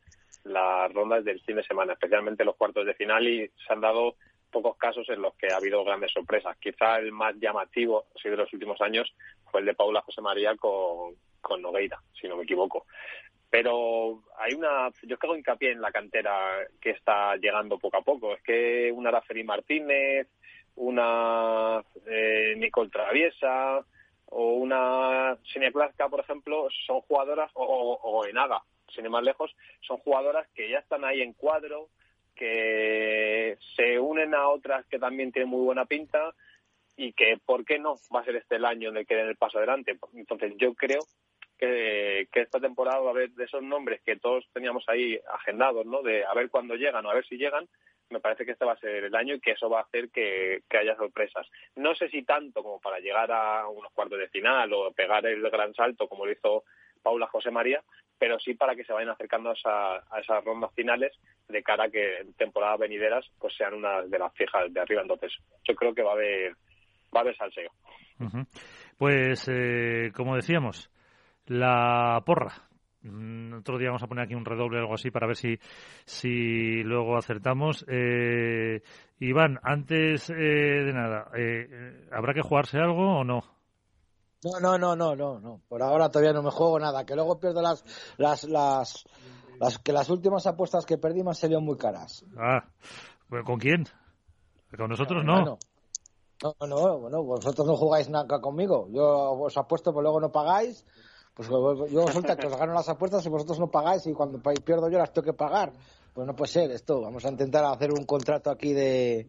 las 0.45 0.93
rondas 0.93 1.25
del 1.25 1.41
fin 1.43 1.57
de 1.57 1.62
semana, 1.62 1.93
especialmente 1.93 2.45
los 2.45 2.57
cuartos 2.57 2.85
de 2.85 2.95
final 2.95 3.27
y 3.29 3.49
se 3.49 3.73
han 3.73 3.81
dado 3.81 4.16
pocos 4.51 4.77
casos 4.77 5.09
en 5.09 5.23
los 5.23 5.35
que 5.35 5.53
ha 5.53 5.57
habido 5.57 5.85
grandes 5.85 6.12
sorpresas. 6.12 6.57
Quizá 6.59 6.99
el 6.99 7.12
más 7.12 7.35
llamativo 7.37 8.07
sí, 8.20 8.29
de 8.29 8.37
los 8.37 8.53
últimos 8.53 8.81
años 8.81 9.14
fue 9.51 9.61
el 9.61 9.66
de 9.66 9.75
Paula 9.75 10.03
José 10.03 10.20
María 10.20 10.57
con, 10.57 11.14
con 11.41 11.62
Nogueira, 11.62 11.99
si 12.20 12.29
no 12.29 12.37
me 12.37 12.45
equivoco. 12.45 12.87
pero 13.51 14.23
hay 14.39 14.55
una, 14.55 14.91
yo 15.03 15.16
hago 15.20 15.37
hincapié 15.37 15.73
en 15.73 15.83
la 15.83 15.93
cantera 15.93 16.66
que 16.81 16.91
está 16.91 17.37
llegando 17.37 17.79
poco 17.79 17.99
a 17.99 18.03
poco. 18.03 18.35
Es 18.35 18.43
que 18.43 18.91
una 18.91 19.11
Araceli 19.11 19.45
Martínez, 19.45 20.27
una 20.77 21.83
eh, 22.07 22.55
Nicole 22.57 22.91
Traviesa 22.91 23.85
o 24.27 24.55
una 24.55 25.37
Senia 25.53 25.70
Clasca, 25.70 26.09
por 26.09 26.20
ejemplo, 26.20 26.68
son 26.87 27.01
jugadoras, 27.03 27.51
o, 27.55 27.64
o, 28.03 28.27
Enaga, 28.27 28.62
sin 28.95 29.05
ir 29.05 29.11
más 29.11 29.23
lejos, 29.23 29.55
son 29.81 29.99
jugadoras 29.99 30.49
que 30.55 30.70
ya 30.70 30.79
están 30.79 31.05
ahí 31.05 31.20
en 31.20 31.35
cuadro, 31.35 31.89
que 32.35 33.59
se 33.77 33.99
unen 33.99 34.35
a 34.35 34.49
otras 34.49 34.87
que 34.87 34.99
también 34.99 35.33
tienen 35.33 35.51
muy 35.51 35.62
buena 35.62 35.85
pinta 35.85 36.35
y 36.97 37.12
que, 37.12 37.39
¿por 37.45 37.64
qué 37.64 37.79
no? 37.79 37.97
Va 38.14 38.20
a 38.20 38.25
ser 38.25 38.37
este 38.37 38.57
el 38.57 38.64
año 38.64 38.89
en 38.89 38.99
el 38.99 39.07
que 39.07 39.16
den 39.16 39.29
el 39.29 39.37
paso 39.37 39.59
adelante. 39.59 39.99
Entonces, 40.14 40.55
yo 40.57 40.75
creo 40.75 41.01
que, 41.59 42.29
esta 42.33 42.61
temporada 42.61 42.99
va 42.99 43.09
a 43.09 43.12
haber 43.12 43.31
de 43.31 43.45
esos 43.45 43.62
nombres 43.62 44.03
que 44.03 44.16
todos 44.16 44.45
teníamos 44.53 44.85
ahí 44.89 45.18
agendados, 45.33 45.87
¿no? 45.87 46.03
De 46.03 46.25
a 46.25 46.35
ver 46.35 46.51
cuándo 46.51 46.75
llegan 46.75 47.07
o 47.07 47.11
a 47.11 47.14
ver 47.14 47.27
si 47.27 47.37
llegan, 47.37 47.68
me 48.11 48.20
parece 48.20 48.44
que 48.44 48.53
este 48.53 48.64
va 48.64 48.72
a 48.72 48.78
ser 48.78 49.05
el 49.05 49.14
año 49.14 49.34
y 49.34 49.40
que 49.40 49.53
eso 49.53 49.70
va 49.70 49.80
a 49.80 49.82
hacer 49.82 50.11
que, 50.11 50.62
haya 50.78 50.96
sorpresas. 50.96 51.46
No 51.76 51.94
sé 51.94 52.09
si 52.09 52.22
tanto 52.22 52.62
como 52.62 52.80
para 52.80 52.98
llegar 52.98 53.30
a 53.32 53.66
unos 53.68 53.92
cuartos 53.92 54.18
de 54.18 54.28
final 54.28 54.72
o 54.72 54.92
pegar 54.92 55.24
el 55.26 55.42
gran 55.50 55.74
salto 55.74 56.09
como 56.09 56.26
lo 56.26 56.32
hizo 56.32 56.64
Paula 57.03 57.26
José 57.26 57.50
María, 57.50 57.82
pero 58.18 58.38
sí 58.38 58.55
para 58.55 58.76
que 58.76 58.84
se 58.84 58.92
vayan 58.92 59.11
acercando 59.11 59.53
a, 59.64 60.03
esas 60.20 60.44
rondas 60.44 60.72
finales 60.74 61.12
de 61.48 61.62
cara 61.62 61.84
a 61.84 61.90
que 61.90 62.18
en 62.18 62.34
temporadas 62.34 62.78
venideras 62.78 63.26
pues 63.38 63.55
sean 63.57 63.74
una 63.74 64.03
de 64.03 64.18
las 64.18 64.32
fijas 64.34 64.72
de 64.72 64.80
arriba. 64.80 65.03
Entonces, 65.03 65.32
yo 65.64 65.74
creo 65.74 65.94
que 65.94 66.03
va 66.03 66.11
a 66.11 66.14
haber, 66.14 66.53
va 67.14 67.18
a 67.18 67.20
haber 67.20 67.36
salseo. 67.36 67.70
Pues, 68.96 69.48
eh, 69.48 70.12
como 70.14 70.36
decíamos, 70.36 70.90
la 71.46 72.22
porra. 72.24 72.72
Mm, 73.05 73.55
otro 73.59 73.78
día 73.78 73.88
vamos 73.88 74.03
a 74.03 74.07
poner 74.07 74.24
aquí 74.24 74.34
un 74.34 74.44
redoble 74.44 74.78
o 74.78 74.82
algo 74.82 74.94
así 74.94 75.11
para 75.11 75.26
ver 75.26 75.36
si, 75.36 75.59
si 76.05 76.82
luego 76.82 77.16
acertamos. 77.16 77.84
Eh, 77.88 78.82
Iván, 79.18 79.59
antes 79.62 80.30
eh, 80.30 80.34
de 80.34 80.92
nada, 80.92 81.30
eh, 81.36 82.09
¿habrá 82.12 82.32
que 82.34 82.42
jugarse 82.42 82.78
algo 82.78 83.20
o 83.20 83.24
no? 83.24 83.42
No, 84.44 84.61
no, 84.61 84.78
no, 84.78 84.96
no, 84.96 85.16
no, 85.16 85.40
no. 85.40 85.61
Por 85.68 85.82
ahora 85.82 86.11
todavía 86.11 86.32
no 86.32 86.42
me 86.42 86.50
juego 86.50 86.78
nada. 86.78 87.05
Que 87.05 87.14
luego 87.14 87.38
pierdo 87.38 87.62
las, 87.62 87.84
las, 88.18 88.44
las, 88.44 89.05
las 89.61 89.78
que 89.78 89.92
las 89.92 90.11
últimas 90.11 90.46
apuestas 90.46 90.84
que 90.84 90.98
perdí 90.98 91.22
me 91.22 91.30
han 91.30 91.34
salido 91.34 91.61
muy 91.61 91.76
caras. 91.76 92.24
Ah, 92.36 92.64
¿con 93.44 93.59
quién? 93.59 93.84
Con 94.76 94.88
nosotros 94.88 95.24
no. 95.24 95.44
no. 95.44 95.59
No, 96.42 96.66
no, 96.66 96.98
bueno, 96.98 97.22
vosotros 97.22 97.64
no 97.64 97.76
jugáis 97.76 98.09
nada 98.09 98.40
conmigo. 98.40 98.88
Yo 98.90 99.05
os 99.05 99.57
apuesto, 99.57 99.92
pero 99.92 100.03
luego 100.03 100.20
no 100.20 100.32
pagáis 100.32 100.84
pues 101.35 101.49
yo 101.49 102.07
resulta 102.07 102.37
que 102.37 102.47
os 102.47 102.57
gano 102.57 102.74
las 102.74 102.89
apuestas 102.89 103.24
y 103.24 103.30
vosotros 103.30 103.59
no 103.59 103.70
pagáis 103.70 104.07
y 104.07 104.12
cuando 104.12 104.39
pierdo 104.64 104.91
yo 104.91 104.99
las 104.99 105.12
tengo 105.12 105.26
que 105.26 105.33
pagar. 105.33 105.72
Pues 106.12 106.26
no 106.26 106.35
puede 106.35 106.51
ser 106.51 106.70
esto. 106.70 107.01
Vamos 107.01 107.24
a 107.24 107.30
intentar 107.30 107.64
hacer 107.64 107.91
un 107.91 108.05
contrato 108.05 108.51
aquí 108.51 108.74
de, 108.74 109.26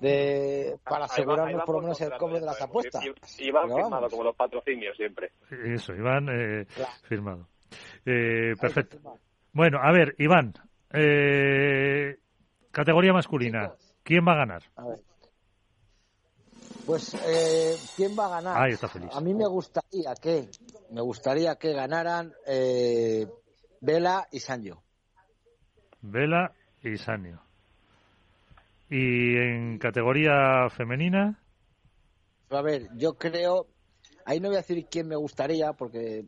de 0.00 0.76
para 0.84 1.06
asegurarnos 1.06 1.64
por 1.64 1.76
lo 1.76 1.82
menos 1.82 2.00
el 2.00 2.12
cobro 2.16 2.38
de 2.38 2.46
las 2.46 2.60
apuestas. 2.62 3.04
Iván 3.38 3.68
firmado 3.68 4.08
como 4.08 4.22
los 4.22 4.36
patrocinios 4.36 4.96
siempre. 4.96 5.32
Eso, 5.50 5.92
Iván 5.94 6.28
eh, 6.30 6.66
firmado. 7.02 7.48
Eh, 8.06 8.54
perfecto. 8.60 8.98
Bueno, 9.52 9.78
a 9.82 9.90
ver, 9.90 10.14
Iván, 10.18 10.54
eh, 10.92 12.16
categoría 12.70 13.12
masculina. 13.12 13.72
¿Quién 14.04 14.24
va 14.26 14.32
a 14.32 14.36
ganar? 14.36 14.62
A 14.76 14.86
ver. 14.86 15.07
Pues, 16.88 17.12
eh, 17.12 17.76
¿quién 17.96 18.16
va 18.18 18.24
a 18.24 18.40
ganar? 18.40 18.62
Ahí 18.62 18.72
está 18.72 18.88
feliz. 18.88 19.10
A 19.12 19.20
mí 19.20 19.34
me 19.34 19.46
gustaría 19.46 20.14
que, 20.14 20.48
me 20.90 21.02
gustaría 21.02 21.56
que 21.56 21.74
ganaran 21.74 22.32
eh, 22.46 23.26
Vela 23.82 24.26
y 24.32 24.40
Sanjo. 24.40 24.82
Vela 26.00 26.54
y 26.82 26.96
Sanjo. 26.96 27.42
¿Y 28.88 29.36
en 29.36 29.78
categoría 29.78 30.70
femenina? 30.70 31.38
A 32.48 32.62
ver, 32.62 32.88
yo 32.96 33.18
creo, 33.18 33.66
ahí 34.24 34.40
no 34.40 34.48
voy 34.48 34.56
a 34.56 34.60
decir 34.62 34.86
quién 34.90 35.08
me 35.08 35.16
gustaría 35.16 35.74
porque 35.74 36.24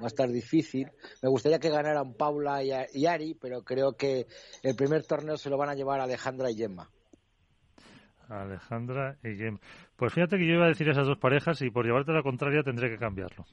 va 0.00 0.06
a 0.06 0.08
estar 0.08 0.28
difícil. 0.28 0.90
Me 1.22 1.28
gustaría 1.28 1.60
que 1.60 1.70
ganaran 1.70 2.14
Paula 2.14 2.60
y 2.64 3.06
Ari, 3.06 3.34
pero 3.40 3.62
creo 3.62 3.92
que 3.92 4.26
el 4.64 4.74
primer 4.74 5.04
torneo 5.06 5.36
se 5.36 5.48
lo 5.48 5.56
van 5.56 5.68
a 5.68 5.76
llevar 5.76 6.00
Alejandra 6.00 6.50
y 6.50 6.56
Gemma. 6.56 6.90
Alejandra 8.28 9.16
y 9.22 9.36
Gemma. 9.36 9.58
Pues 9.96 10.12
fíjate 10.12 10.38
que 10.38 10.46
yo 10.46 10.54
iba 10.54 10.64
a 10.64 10.68
decir 10.68 10.88
esas 10.88 11.06
dos 11.06 11.18
parejas 11.18 11.60
y 11.62 11.70
por 11.70 11.84
llevarte 11.84 12.12
la 12.12 12.22
contraria 12.22 12.62
tendré 12.62 12.90
que 12.90 12.98
cambiarlo. 12.98 13.44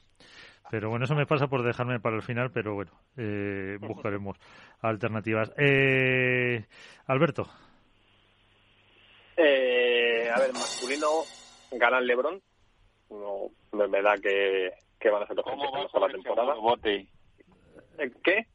Pero 0.70 0.90
bueno, 0.90 1.06
eso 1.06 1.16
me 1.16 1.26
pasa 1.26 1.48
por 1.48 1.64
dejarme 1.64 2.00
para 2.00 2.16
el 2.16 2.22
final, 2.22 2.52
pero 2.52 2.76
bueno, 2.76 2.92
eh, 3.18 3.78
buscaremos 3.82 4.38
alternativas. 4.82 5.52
Eh, 5.58 6.64
Alberto. 7.08 7.50
Eh, 9.36 10.30
a 10.30 10.40
ver, 10.40 10.54
masculino, 10.54 11.08
ganan 11.72 12.06
Lebron. 12.06 12.40
No, 13.10 13.50
me 13.72 14.02
da 14.02 14.16
que, 14.18 14.70
que 15.00 15.10
van 15.10 15.24
a 15.24 15.28
ser 15.28 15.38
los 15.38 15.46
campeones 15.46 15.92
de 15.92 16.00
la 16.00 16.08
temporada. 16.10 16.54
Bote. 16.54 17.08
¿Qué? 18.24 18.46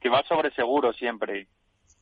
Que 0.00 0.08
va 0.08 0.22
sobre 0.22 0.52
seguro 0.52 0.92
siempre. 0.92 1.48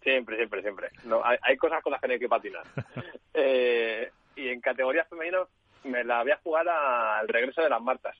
Siempre, 0.02 0.36
siempre, 0.36 0.62
siempre. 0.62 0.88
No, 1.04 1.22
hay, 1.24 1.56
cosas 1.56 1.82
con 1.82 1.92
las 1.92 2.00
que 2.00 2.08
no 2.08 2.12
hay 2.14 2.20
que 2.20 2.28
patinar. 2.28 2.64
eh, 3.34 4.10
y 4.36 4.48
en 4.48 4.60
categoría 4.60 5.04
femenina 5.04 5.40
me 5.84 6.04
la 6.04 6.22
voy 6.22 6.32
a 6.32 6.38
jugar 6.38 6.68
al 6.68 7.28
regreso 7.28 7.62
de 7.62 7.70
las 7.70 7.82
Martas, 7.82 8.16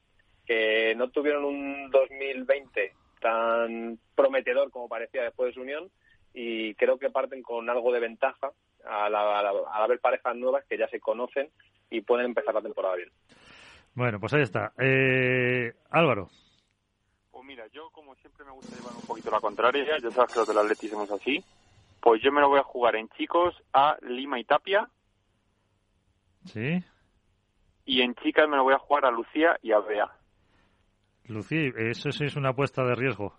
que 0.46 0.94
no 0.96 1.10
tuvieron 1.10 1.44
un 1.44 1.90
2020 1.90 2.92
tan 3.20 3.98
prometedor 4.14 4.70
como 4.70 4.88
parecía 4.88 5.22
después 5.22 5.48
de 5.48 5.54
su 5.54 5.60
unión 5.60 5.90
y 6.32 6.74
creo 6.74 6.98
que 6.98 7.10
parten 7.10 7.42
con 7.42 7.68
algo 7.68 7.92
de 7.92 8.00
ventaja 8.00 8.52
al, 8.84 9.14
haber 9.14 10.00
parejas 10.00 10.36
nuevas 10.36 10.64
que 10.68 10.78
ya 10.78 10.88
se 10.88 11.00
conocen 11.00 11.50
y 11.90 12.00
pueden 12.02 12.26
empezar 12.26 12.54
la 12.54 12.62
temporada 12.62 12.96
bien. 12.96 13.10
Bueno, 13.94 14.20
pues 14.20 14.32
ahí 14.34 14.42
está. 14.42 14.72
Eh, 14.78 15.72
Álvaro. 15.90 16.28
Pues 17.30 17.44
mira, 17.44 17.66
yo 17.68 17.90
como 17.90 18.14
siempre 18.16 18.44
me 18.44 18.52
gusta 18.52 18.76
llevar 18.76 18.94
un 18.94 19.06
poquito 19.06 19.30
la 19.30 19.40
contraria, 19.40 19.98
ya 20.00 20.10
sabes 20.10 20.32
que 20.32 20.38
los 20.38 20.48
del 20.48 20.58
Atleti 20.58 20.88
somos 20.88 21.10
así, 21.10 21.42
pues 22.08 22.22
yo 22.22 22.32
me 22.32 22.40
lo 22.40 22.48
voy 22.48 22.58
a 22.58 22.62
jugar 22.62 22.96
en 22.96 23.06
chicos 23.10 23.54
a 23.74 23.98
Lima 24.00 24.40
y 24.40 24.44
Tapia, 24.44 24.88
Sí. 26.46 26.82
Y 27.84 28.00
en 28.00 28.14
chicas 28.14 28.48
me 28.48 28.56
lo 28.56 28.62
voy 28.62 28.72
a 28.72 28.78
jugar 28.78 29.04
a 29.04 29.10
Lucía 29.10 29.58
y 29.60 29.72
a 29.72 29.80
Bea. 29.80 30.10
Lucía, 31.26 31.70
eso 31.76 32.10
sí 32.10 32.24
es 32.24 32.34
una 32.36 32.48
apuesta 32.48 32.82
de 32.82 32.94
riesgo. 32.94 33.36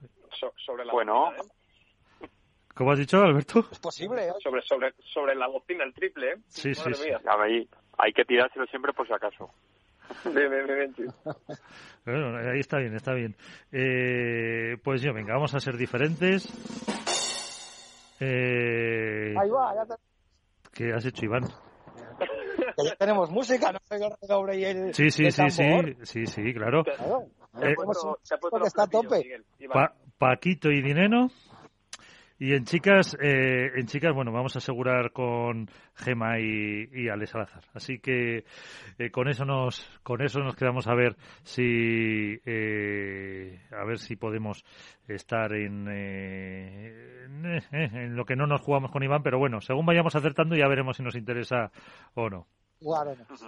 sobre 0.56 0.86
la 0.86 0.94
bueno. 0.94 1.32
¿eh? 1.32 2.28
¿Cómo 2.76 2.92
has 2.92 3.00
dicho, 3.00 3.18
Alberto? 3.18 3.66
Es 3.72 3.80
posible, 3.80 4.28
¿eh? 4.28 4.34
Sobre, 4.44 4.62
sobre, 4.62 4.94
sobre 5.04 5.34
la 5.34 5.48
bocina, 5.48 5.84
el 5.84 5.96
triple, 5.96 6.34
¿eh? 6.34 6.38
Sí, 6.50 6.76
sí, 6.76 6.94
sí. 6.94 7.10
Ahí, 7.26 7.68
hay 7.98 8.14
que 8.14 8.24
tirárselo 8.24 8.68
siempre 8.68 8.94
por 8.94 9.08
si 9.08 9.14
acaso. 9.14 9.50
bien, 10.26 10.52
bien, 10.52 11.12
bueno, 12.06 12.38
ahí 12.38 12.60
está 12.60 12.78
bien, 12.78 12.94
está 12.94 13.16
bien. 13.16 13.36
Eh, 13.72 14.78
pues 14.84 15.02
yo, 15.02 15.12
venga, 15.12 15.34
vamos 15.34 15.56
a 15.56 15.60
ser 15.60 15.76
diferentes. 15.76 17.09
Eh, 18.20 19.34
ahí 19.38 19.50
va, 19.50 19.74
ya 19.76 19.86
te... 19.86 19.96
¿Qué 20.74 20.94
has 20.94 21.06
hecho, 21.06 21.26
Iván? 21.26 21.44
ya 22.84 22.96
tenemos 22.96 23.30
música, 23.32 23.72
no 23.72 23.80
Sí, 24.94 25.10
sí, 25.10 25.32
sí, 25.32 25.50
sí, 25.50 25.66
sí, 26.04 26.26
sí, 26.26 26.54
claro. 26.54 26.84
Eh, 27.62 27.76
está 28.66 28.84
a 28.84 28.88
tope. 28.88 29.44
Paquito 30.18 30.70
y 30.70 30.82
Dineno. 30.82 31.30
Y 32.42 32.54
en 32.54 32.64
chicas, 32.64 33.18
eh, 33.22 33.70
en 33.76 33.86
chicas, 33.88 34.16
bueno, 34.16 34.32
vamos 34.32 34.56
a 34.56 34.60
asegurar 34.60 35.12
con 35.12 35.70
Gema 35.96 36.40
y, 36.40 36.88
y 36.94 37.10
Ale 37.10 37.28
Salazar. 37.28 37.66
Así 37.74 38.00
que 38.00 38.46
eh, 38.98 39.12
con 39.12 39.28
eso 39.28 39.44
nos, 39.44 39.86
con 40.04 40.22
eso 40.22 40.40
nos 40.40 40.56
quedamos 40.56 40.88
a 40.88 40.96
ver 40.96 41.18
si, 41.44 42.40
eh, 42.46 43.60
a 43.72 43.84
ver 43.84 44.00
si 44.00 44.16
podemos 44.16 44.64
estar 45.06 45.52
en, 45.52 45.90
en, 45.90 47.62
en, 47.72 48.16
lo 48.16 48.24
que 48.24 48.38
no 48.38 48.48
nos 48.48 48.62
jugamos 48.62 48.92
con 48.92 49.04
Iván. 49.04 49.22
Pero 49.22 49.38
bueno, 49.38 49.60
según 49.60 49.86
vayamos 49.86 50.16
acertando 50.16 50.56
ya 50.56 50.70
veremos 50.70 50.96
si 50.96 51.04
nos 51.04 51.16
interesa 51.16 51.72
o 52.16 52.30
no. 52.30 52.48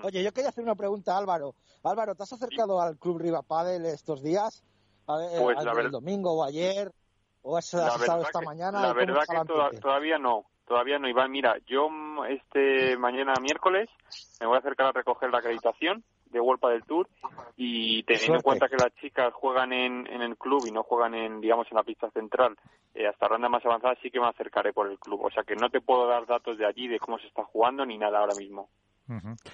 Oye, 0.03 0.21
yo 0.21 0.33
quería 0.33 0.49
hacer 0.49 0.65
una 0.65 0.75
pregunta, 0.75 1.17
Álvaro. 1.17 1.55
Álvaro, 1.83 2.13
¿te 2.15 2.23
has 2.23 2.33
acercado 2.33 2.81
al 2.81 2.97
Club 2.97 3.19
Riva 3.19 3.41
Padel 3.41 3.85
estos 3.85 4.21
días? 4.21 4.65
A 5.07 5.17
ver, 5.17 5.41
pues 5.41 5.57
el 5.77 5.91
domingo 5.91 6.33
o 6.33 6.43
ayer. 6.43 6.91
¿O 7.43 7.57
has, 7.57 7.73
estado 7.73 8.23
esta 8.23 8.41
mañana? 8.41 8.81
La 8.81 8.93
verdad 8.93 9.21
que 9.27 9.79
todavía 9.79 10.17
no. 10.17 10.45
Todavía 10.67 10.99
no, 10.99 11.09
Iván. 11.09 11.31
Mira, 11.31 11.57
yo 11.67 11.89
este 12.29 12.95
mañana 12.97 13.33
miércoles 13.41 13.89
me 14.39 14.47
voy 14.47 14.55
a 14.55 14.59
acercar 14.59 14.87
a 14.87 14.91
recoger 14.91 15.29
la 15.29 15.39
acreditación 15.39 16.03
de 16.31 16.39
World 16.39 16.61
del 16.61 16.83
Tour 16.83 17.09
y 17.57 18.03
teniendo 18.03 18.35
en 18.35 18.41
cuenta 18.41 18.69
que 18.69 18.77
las 18.77 18.95
chicas 19.01 19.33
juegan 19.33 19.73
en, 19.73 20.07
en, 20.07 20.21
el 20.21 20.37
club 20.37 20.65
y 20.65 20.71
no 20.71 20.83
juegan 20.83 21.13
en 21.13 21.41
digamos 21.41 21.67
en 21.69 21.75
la 21.75 21.83
pista 21.83 22.09
central 22.11 22.55
eh, 22.95 23.05
hasta 23.05 23.27
ronda 23.27 23.49
más 23.49 23.65
avanzada 23.65 23.95
sí 24.01 24.09
que 24.09 24.21
me 24.21 24.29
acercaré 24.29 24.71
por 24.71 24.89
el 24.89 24.97
club 24.97 25.25
o 25.25 25.29
sea 25.29 25.43
que 25.43 25.57
no 25.57 25.69
te 25.69 25.81
puedo 25.81 26.07
dar 26.07 26.25
datos 26.25 26.57
de 26.57 26.65
allí 26.65 26.87
de 26.87 26.99
cómo 26.99 27.19
se 27.19 27.27
está 27.27 27.43
jugando 27.43 27.85
ni 27.85 27.97
nada 27.97 28.19
ahora 28.19 28.35
mismo 28.37 28.69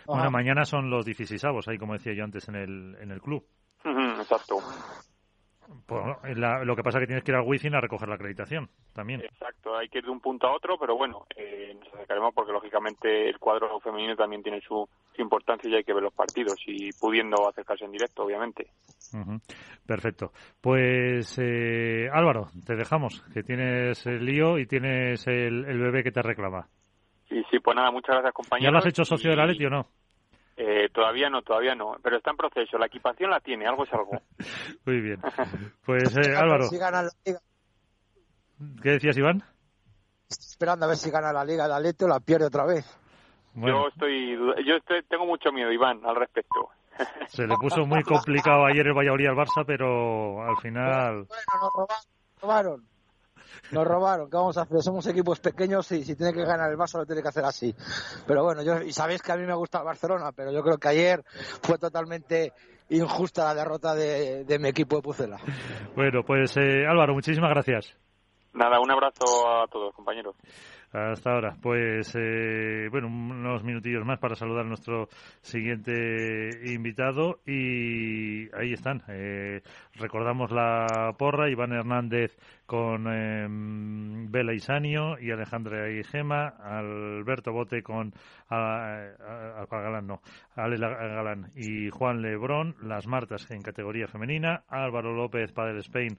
bueno, 0.06 0.30
mañana 0.30 0.66
son 0.66 0.90
los 0.90 1.06
16 1.06 1.44
ahí 1.68 1.78
como 1.78 1.94
decía 1.94 2.14
yo 2.14 2.24
antes 2.24 2.48
en 2.48 2.56
el, 2.56 2.96
en 3.00 3.12
el 3.12 3.22
club. 3.22 3.44
exacto. 3.84 4.58
Pues, 5.86 6.38
lo 6.38 6.76
que 6.76 6.84
pasa 6.84 6.98
es 6.98 7.04
que 7.04 7.08
tienes 7.08 7.24
que 7.24 7.32
ir 7.32 7.38
al 7.38 7.46
Wizzing 7.46 7.76
a 7.76 7.82
recoger 7.82 8.08
la 8.08 8.16
acreditación 8.16 8.70
también. 8.94 9.22
Exacto, 9.22 9.76
hay 9.76 9.90
que 9.90 10.00
ir 10.00 10.06
de 10.06 10.12
un 10.12 10.22
punto 10.22 10.48
a 10.48 10.56
otro, 10.56 10.78
pero 10.78 10.96
bueno, 10.96 11.26
eh, 11.36 11.76
nos 11.78 11.94
acercaremos 11.94 12.34
porque 12.34 12.52
lógicamente 12.52 13.30
el 13.30 13.38
cuadro 13.38 13.80
femenino 13.80 14.16
también 14.16 14.44
tiene 14.44 14.62
su, 14.62 14.88
importancia 15.18 15.70
y 15.70 15.76
hay 15.76 15.84
que 15.84 15.94
ver 15.94 16.04
los 16.04 16.14
partidos 16.14 16.56
y 16.68 16.92
pudiendo 16.94 17.48
acercarse 17.48 17.86
en 17.86 17.92
directo, 17.92 18.24
obviamente. 18.24 18.68
Perfecto. 19.86 20.32
Pues 20.62 21.38
eh, 21.42 22.10
Álvaro, 22.12 22.48
te 22.66 22.76
dejamos, 22.76 23.22
que 23.34 23.44
tienes 23.44 24.06
el 24.06 24.26
lío 24.26 24.60
y 24.60 24.68
tienes 24.68 25.26
el, 25.28 25.64
bebé 25.66 26.04
que 26.04 26.12
te 26.12 26.22
reclama. 26.22 26.68
Sí, 27.28 27.44
sí, 27.52 27.60
pues 27.60 27.76
nada, 27.76 27.92
muchas 27.92 28.16
gracias 28.16 28.34
compañeros. 28.34 28.68
¿Ya 28.68 28.72
lo 28.72 28.78
has 28.78 28.86
hecho 28.86 29.04
socio 29.04 29.30
de 29.30 29.36
la 29.36 29.46
Leti 29.46 29.66
o 29.66 29.70
no? 29.70 29.88
Eh, 30.60 30.90
todavía 30.92 31.30
no, 31.30 31.44
todavía 31.44 31.76
no, 31.76 31.98
pero 32.02 32.18
está 32.18 32.32
en 32.32 32.38
proceso. 32.38 32.80
La 32.80 32.88
equipación 32.88 33.30
la 33.30 33.40
tiene, 33.40 33.68
algo 33.68 33.84
es 33.84 33.94
algo. 33.94 34.12
Muy 34.86 35.02
bien. 35.02 35.22
Pues 35.86 36.18
eh, 36.18 36.36
Álvaro. 36.36 36.68
¿Qué 38.82 38.90
decías, 38.90 39.18
Iván? 39.18 39.44
esperando 40.30 40.86
a 40.86 40.90
ver 40.90 40.98
si 40.98 41.10
gana 41.10 41.32
la 41.32 41.46
Liga 41.46 41.68
de 41.68 41.76
Atleti 41.76 42.04
o 42.04 42.08
la 42.08 42.20
pierde 42.20 42.48
otra 42.48 42.66
vez. 42.66 42.86
Yo 43.56 43.88
estoy, 43.88 44.38
yo 44.66 44.76
estoy, 44.76 45.02
tengo 45.04 45.26
mucho 45.26 45.52
miedo, 45.52 45.72
Iván, 45.72 46.02
al 46.06 46.16
respecto. 46.16 46.70
Se 47.28 47.48
le 47.48 47.56
puso 47.56 47.86
muy 47.86 48.04
complicado 48.04 48.66
ayer 48.66 48.88
el 48.88 48.94
Valladolid 48.94 49.28
al 49.28 49.36
Barça, 49.36 49.64
pero 49.66 50.44
al 50.44 50.58
final. 50.58 51.26
Bueno, 51.26 51.72
nos 51.76 52.42
robaron. 52.42 52.97
Nos 53.72 53.86
robaron, 53.86 54.30
¿qué 54.30 54.38
vamos 54.38 54.58
a 54.58 54.62
hacer? 54.62 54.82
Somos 54.82 55.06
equipos 55.08 55.40
pequeños 55.40 55.92
y 55.92 56.04
si 56.04 56.16
tiene 56.16 56.34
que 56.34 56.44
ganar 56.44 56.72
el 56.72 56.78
Barça 56.78 56.98
lo 56.98 57.06
tiene 57.06 57.22
que 57.22 57.28
hacer 57.28 57.44
así. 57.44 57.76
Pero 58.26 58.44
bueno, 58.44 58.64
yo, 58.64 58.82
y 58.82 58.94
sabéis 58.94 59.22
que 59.22 59.32
a 59.32 59.38
mí 59.38 59.46
me 59.46 59.56
gusta 59.56 59.80
el 59.80 59.86
Barcelona, 59.86 60.32
pero 60.36 60.52
yo 60.52 60.62
creo 60.64 60.78
que 60.78 60.88
ayer 60.88 61.24
fue 61.62 61.78
totalmente 61.78 62.54
injusta 62.90 63.44
la 63.44 63.56
derrota 63.56 63.94
de, 63.94 64.58
mi 64.60 64.70
equipo 64.70 64.98
de 64.98 65.02
Pucela. 65.02 65.38
Bueno, 65.96 66.24
pues 66.26 66.56
eh, 66.58 66.86
Álvaro, 66.88 67.14
muchísimas 67.14 67.50
gracias. 67.50 67.96
Nada, 68.54 68.80
un 68.80 68.90
abrazo 68.90 69.48
a 69.48 69.68
todos, 69.68 69.94
compañeros. 69.94 70.36
Hasta 70.92 71.32
ahora. 71.32 71.56
Pues, 71.62 72.16
eh, 72.16 72.88
bueno, 72.90 73.08
unos 73.08 73.64
minutillos 73.64 74.06
más 74.06 74.20
para 74.20 74.36
saludar 74.36 74.66
a 74.66 74.70
nuestro 74.70 75.10
siguiente 75.42 76.50
invitado. 76.66 77.40
Y 77.46 78.48
ahí 78.56 78.72
están. 78.74 79.04
Eh, 79.10 79.62
recordamos 79.96 80.52
la 80.52 81.14
porra. 81.18 81.50
Iván 81.50 81.74
Hernández 81.74 82.38
con 82.66 83.06
eh, 83.10 83.48
Bela 84.30 84.54
Isanio 84.54 85.20
y 85.20 85.32
Alejandra 85.32 85.92
y 85.92 86.04
Gema. 86.04 86.48
Alberto 86.48 87.52
Bote 87.52 87.84
con 87.84 88.14
Galán, 88.50 90.08
no. 90.08 90.22
Ale 90.56 90.78
y 91.56 91.90
Juan 91.90 92.22
Lebrón. 92.22 92.76
Las 92.82 93.08
Martas 93.08 93.52
en 93.52 93.62
categoría 93.62 94.08
femenina. 94.08 94.64
Álvaro 94.70 95.14
López, 95.14 95.52
Padre 95.52 95.80
Spain 95.80 96.18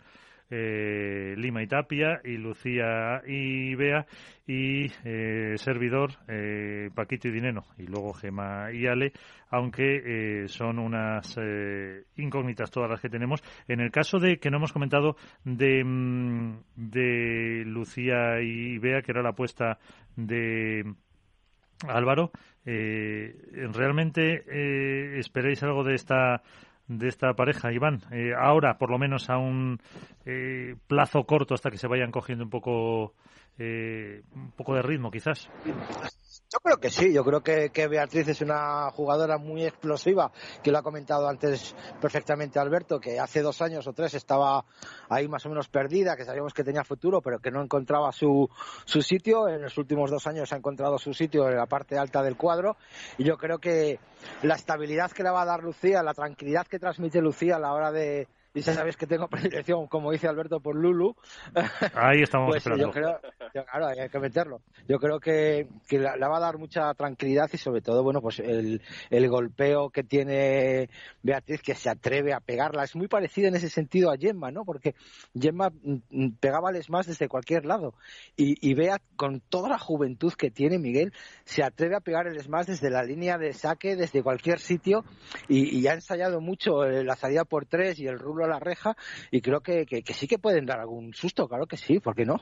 eh, 0.51 1.35
Lima 1.37 1.63
y 1.63 1.67
Tapia, 1.67 2.21
y 2.25 2.39
Lucía 2.39 3.21
y 3.27 3.75
Bea, 3.75 4.07
y 4.47 4.87
eh, 5.05 5.55
servidor 5.57 6.13
eh, 6.27 6.89
Paquito 6.95 7.29
y 7.29 7.33
Dineno, 7.33 7.65
y 7.77 7.83
luego 7.83 8.15
Gema 8.15 8.73
y 8.73 8.87
Ale, 8.87 9.13
aunque 9.51 10.47
son 10.49 10.79
unas 10.79 11.39
incógnitas 12.17 12.71
todas 12.71 12.91
las 12.91 13.01
que 13.01 13.11
tenemos. 13.11 13.43
En 13.67 13.81
el 13.81 13.91
caso 13.91 14.19
de 14.19 14.39
que 14.39 14.51
no 14.51 14.57
hemos 14.59 14.73
comentado 14.73 15.17
de, 15.45 15.85
mm, 15.85 16.61
de 16.77 17.65
Lucía 17.67 18.41
y 18.41 18.79
Bea, 18.79 19.03
que 19.03 19.13
era 19.13 19.23
la 19.23 19.31
apuesta 19.31 19.79
de 20.17 20.85
Álvaro, 21.87 22.33
¿realmente 22.65 24.45
esperáis 25.19 25.63
algo 25.63 25.85
de 25.85 25.95
esta 25.95 26.43
de 26.89 27.09
esta 27.09 27.35
pareja, 27.35 27.73
Iván? 27.73 28.03
Eh, 28.11 28.33
ahora, 28.37 28.79
por 28.79 28.91
lo 28.91 28.99
menos 28.99 29.31
a 29.31 29.39
un 29.39 29.79
eh, 30.25 30.75
plazo 30.87 31.25
corto 31.25 31.55
hasta 31.55 31.71
que 31.71 31.79
se 31.79 31.87
vayan 31.87 32.11
cogiendo 32.11 32.45
un 32.45 32.51
poco, 32.51 33.15
eh, 33.59 34.23
un 34.35 34.51
poco 34.53 34.75
de 34.75 34.83
ritmo, 34.83 35.11
quizás. 35.11 35.49
Yo 36.51 36.61
creo 36.61 36.79
que 36.79 36.89
sí, 36.89 37.13
yo 37.13 37.23
creo 37.25 37.43
que, 37.43 37.89
Beatriz 37.89 38.27
es 38.29 38.41
una 38.41 38.91
jugadora 38.91 39.37
muy 39.37 39.67
explosiva, 39.67 40.33
que 40.63 40.73
lo 40.73 40.79
ha 40.79 40.83
comentado 40.83 41.29
antes 41.29 41.77
perfectamente 42.01 42.59
Alberto, 42.59 42.99
que 42.99 43.21
hace 43.21 43.43
dos 43.43 43.61
años 43.61 43.87
o 43.87 43.93
tres 43.93 44.15
estaba 44.15 44.65
ahí 45.11 45.29
más 45.29 45.45
o 45.45 45.51
menos 45.51 45.69
perdida, 45.69 46.17
que 46.17 46.25
sabíamos 46.25 46.55
que 46.55 46.65
tenía 46.65 46.85
futuro, 46.85 47.21
pero 47.21 47.39
que 47.39 47.51
no 47.51 47.63
encontraba 47.63 48.13
su, 48.13 48.49
su 48.87 49.03
sitio. 49.03 49.47
En 49.47 49.61
los 49.61 49.77
últimos 49.77 50.11
dos 50.11 50.27
años 50.27 50.51
ha 50.55 50.57
encontrado 50.57 50.97
su 50.97 51.13
sitio 51.13 51.51
en 51.51 51.57
la 51.57 51.67
parte 51.67 51.99
alta 51.99 52.23
del 52.23 52.39
cuadro 52.39 52.79
y 53.19 53.25
yo 53.25 53.37
creo 53.37 53.59
que 53.59 54.01
la 54.41 54.55
estabilidad 54.55 55.11
que 55.13 55.25
le 55.25 55.31
va 55.31 55.43
a 55.43 55.47
dar 55.47 55.63
Lucía, 55.63 56.03
la 56.03 56.15
tranquilidad 56.15 56.67
que 56.67 56.79
transmite 56.79 57.21
Lucía 57.21 57.57
a 57.57 57.61
la 57.61 57.75
hora 57.75 57.93
de, 57.93 58.27
y 58.55 58.61
ya 58.61 58.75
sabes 58.75 58.97
que 58.97 59.07
tengo 59.07 59.29
predilección, 59.29 59.87
como 59.87 60.11
dice 60.11 60.27
Alberto, 60.27 60.61
por 60.61 60.75
Lulu. 60.77 61.15
Ahí 61.95 62.23
estamos 62.23 62.49
pues, 62.49 62.59
esperando. 62.59 62.87
Yo 62.87 62.93
creo, 62.93 63.21
claro, 63.53 63.87
hay 63.87 64.09
que 64.09 64.19
meterlo. 64.19 64.63
Yo 64.89 64.99
creo 64.99 65.21
que, 65.21 65.69
que 65.87 65.99
la, 65.99 66.17
va 66.29 66.39
a 66.39 66.41
dar 66.41 66.59
mucha 66.59 66.93
tranquilidad 66.95 67.49
y 67.53 67.59
sobre 67.59 67.83
todo, 67.83 68.03
bueno, 68.03 68.21
pues 68.21 68.41
el, 68.41 68.83
el 69.11 69.29
golpeo 69.29 69.91
que 69.91 70.03
tiene 70.03 70.89
Beatriz, 71.23 71.63
que 71.63 71.75
se 71.75 71.91
atreve 71.91 72.33
a 72.33 72.41
pegarla. 72.41 72.85
Es 72.85 72.97
muy 72.97 73.09
parecido 73.09 73.49
en 73.49 73.57
ese 73.57 73.69
sentido 73.69 74.11
a 74.11 74.17
Gemma, 74.17 74.51
¿no? 74.51 74.65
Porque 74.65 74.95
Gemma 75.39 75.71
mm, 75.71 75.97
mm, 76.11 76.31
pegaba 76.41 76.71
más 76.89 77.07
desde 77.07 77.29
cualquier 77.29 77.65
lado. 77.65 77.95
Y, 78.37 78.57
y 78.69 78.75
Bea, 78.75 79.01
con 79.17 79.41
toda 79.41 79.69
la 79.69 79.79
juventud 79.79 80.33
que 80.33 80.51
tiene 80.51 80.79
Miguel, 80.79 81.13
se 81.45 81.63
atreve 81.63 81.97
a 81.97 82.01
pegar 82.01 82.27
el 82.27 82.41
smash 82.41 82.67
desde 82.67 82.91
la 82.91 83.03
línea 83.03 83.39
de 83.39 83.53
saque, 83.53 83.97
desde 83.97 84.23
cualquier 84.23 84.61
sitio. 84.61 85.05
Y, 85.49 85.79
y 85.79 85.87
ha 85.87 85.95
ensayado 85.95 86.41
mucho 86.41 86.85
eh, 86.85 87.05
la 87.05 87.17
salida 87.17 87.45
por 87.45 87.67
tres 87.67 87.99
y 87.99 88.07
el 88.07 88.19
rulo 88.19 88.38
a 88.45 88.49
la 88.49 88.59
reja. 88.59 88.97
Y 89.31 89.41
creo 89.41 89.61
que, 89.61 89.87
que, 89.87 90.03
sí 90.13 90.27
que 90.27 90.39
pueden 90.39 90.67
dar 90.67 90.81
algún 90.81 91.15
susto, 91.15 91.49
claro 91.49 91.67
que 91.67 91.77
sí, 91.77 92.01
¿por 92.01 92.15
qué 92.15 92.25
no? 92.25 92.37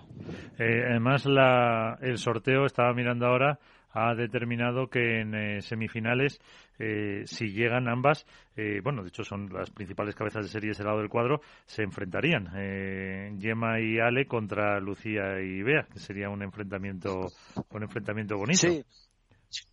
Eh, 0.59 0.85
además, 0.91 1.27
la, 1.27 1.99
el 2.01 2.19
sorteo, 2.19 2.67
estaba 2.67 2.93
mirando 2.93 3.27
ahora, 3.27 3.59
ha 3.97 4.15
determinado 4.15 4.89
que 4.89 5.21
en 5.21 5.35
eh, 5.35 5.63
semifinales, 5.63 6.39
eh, 6.79 7.23
si 7.25 7.49
llegan 7.49 7.89
ambas, 7.89 8.27
eh, 8.55 8.81
bueno, 8.83 9.03
de 9.03 9.09
hecho 9.09 9.25
son 9.25 9.49
las 9.51 9.71
principales 9.71 10.15
cabezas 10.15 10.45
de 10.45 10.51
serie 10.51 10.73
ese 10.73 10.85
lado 10.85 10.99
del 10.99 11.09
cuadro, 11.09 11.41
se 11.65 11.83
enfrentarían. 11.83 12.47
Gemma 13.41 13.81
y 13.81 13.99
Ale 13.99 14.27
contra 14.27 14.79
Lucía 14.81 15.41
y 15.41 15.63
Bea, 15.63 15.87
que 15.91 15.99
sería 15.99 16.29
un 16.29 16.43
enfrentamiento, 16.43 17.29
un 17.71 17.83
enfrentamiento 17.83 18.37
bonito. 18.37 18.69
Sí. 18.69 18.85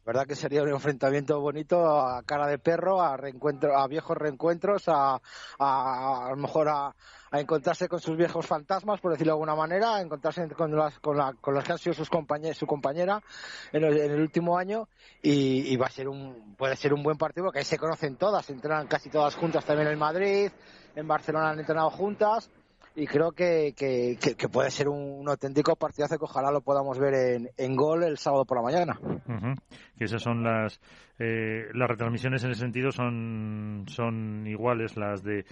Verdad 0.06 0.26
que 0.28 0.36
sería 0.36 0.64
un 0.64 0.70
enfrentamiento 0.70 1.40
bonito 1.40 1.86
a 1.88 2.24
cara 2.24 2.48
de 2.48 2.58
perro, 2.58 3.02
a 3.02 3.18
reencuentro, 3.18 3.78
a 3.78 3.88
viejos 3.88 4.18
reencuentros, 4.18 4.84
a, 4.88 5.20
a, 5.60 6.28
lo 6.30 6.36
mejor 6.36 6.68
a, 6.70 6.96
encontrarse 7.32 7.88
con 7.88 8.00
sus 8.00 8.16
viejos 8.16 8.46
fantasmas, 8.46 9.00
por 9.00 9.12
decirlo 9.12 9.32
de 9.32 9.36
alguna 9.36 9.56
manera, 9.56 9.96
a 9.96 10.02
encontrarse 10.02 10.48
con 10.50 10.76
las, 10.76 11.00
con, 11.00 11.18
la, 11.18 11.34
con 11.34 11.56
las 11.56 11.64
que 11.64 11.74
ha 11.74 11.78
sido 11.78 11.94
sus 11.96 12.10
su 12.54 12.68
compañera 12.68 13.24
en 13.72 13.84
el, 13.84 14.22
último 14.22 14.58
año 14.58 14.88
y, 15.22 15.76
va 15.78 15.88
a 15.88 15.90
ser 15.90 16.08
un, 16.08 16.56
puede 16.56 16.76
ser 16.76 16.94
un 16.94 17.02
buen 17.02 17.18
partido 17.18 17.46
porque 17.46 17.60
ahí 17.60 17.66
se 17.66 17.80
conocen 17.80 18.18
todas, 18.18 18.50
entrenan 18.52 18.88
casi 18.88 19.10
todas 19.10 19.36
juntas 19.36 19.66
también 19.66 19.88
en 19.88 19.98
Madrid, 19.98 20.52
en 20.96 21.08
Barcelona 21.08 21.50
han 21.50 21.60
entrenado 21.60 21.90
juntas 21.90 22.52
y 22.96 23.08
creo 23.08 23.32
que, 23.32 23.74
que, 23.76 24.18
que, 24.18 24.50
puede 24.50 24.70
ser 24.70 24.88
un, 24.88 25.28
auténtico 25.28 25.76
partidazo 25.76 26.18
que 26.18 26.26
ojalá 26.26 26.52
lo 26.52 26.62
podamos 26.62 27.00
ver 27.00 27.14
en, 27.14 27.50
en 27.58 27.76
gol 27.76 28.04
el 28.04 28.18
sábado 28.18 28.46
por 28.46 28.58
la 28.58 28.64
mañana. 28.64 29.00
Que 29.98 30.06
esas 30.06 30.22
son 30.22 30.44
las 30.44 30.80
eh, 31.20 31.68
las 31.74 31.90
retransmisiones 31.90 32.44
en 32.44 32.52
ese 32.52 32.62
sentido 32.62 32.92
son 32.92 33.86
son 33.88 34.46
iguales 34.48 34.98
las 34.98 35.24
de 35.24 35.46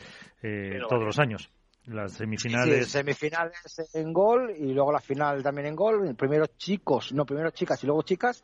eh, 0.44 0.80
todos 0.88 1.04
los 1.04 1.20
años. 1.20 1.52
Las 1.86 2.14
semifinales. 2.14 2.86
Sí, 2.86 2.92
semifinales 2.92 3.90
en 3.94 4.14
gol 4.14 4.54
y 4.56 4.72
luego 4.72 4.92
la 4.92 5.00
final 5.00 5.42
también 5.42 5.68
en 5.68 5.76
gol. 5.76 6.16
Primero 6.16 6.46
chicos, 6.58 7.12
no, 7.12 7.26
primero 7.26 7.50
chicas 7.50 7.84
y 7.84 7.88
luego 7.88 8.04
chicas. 8.04 8.44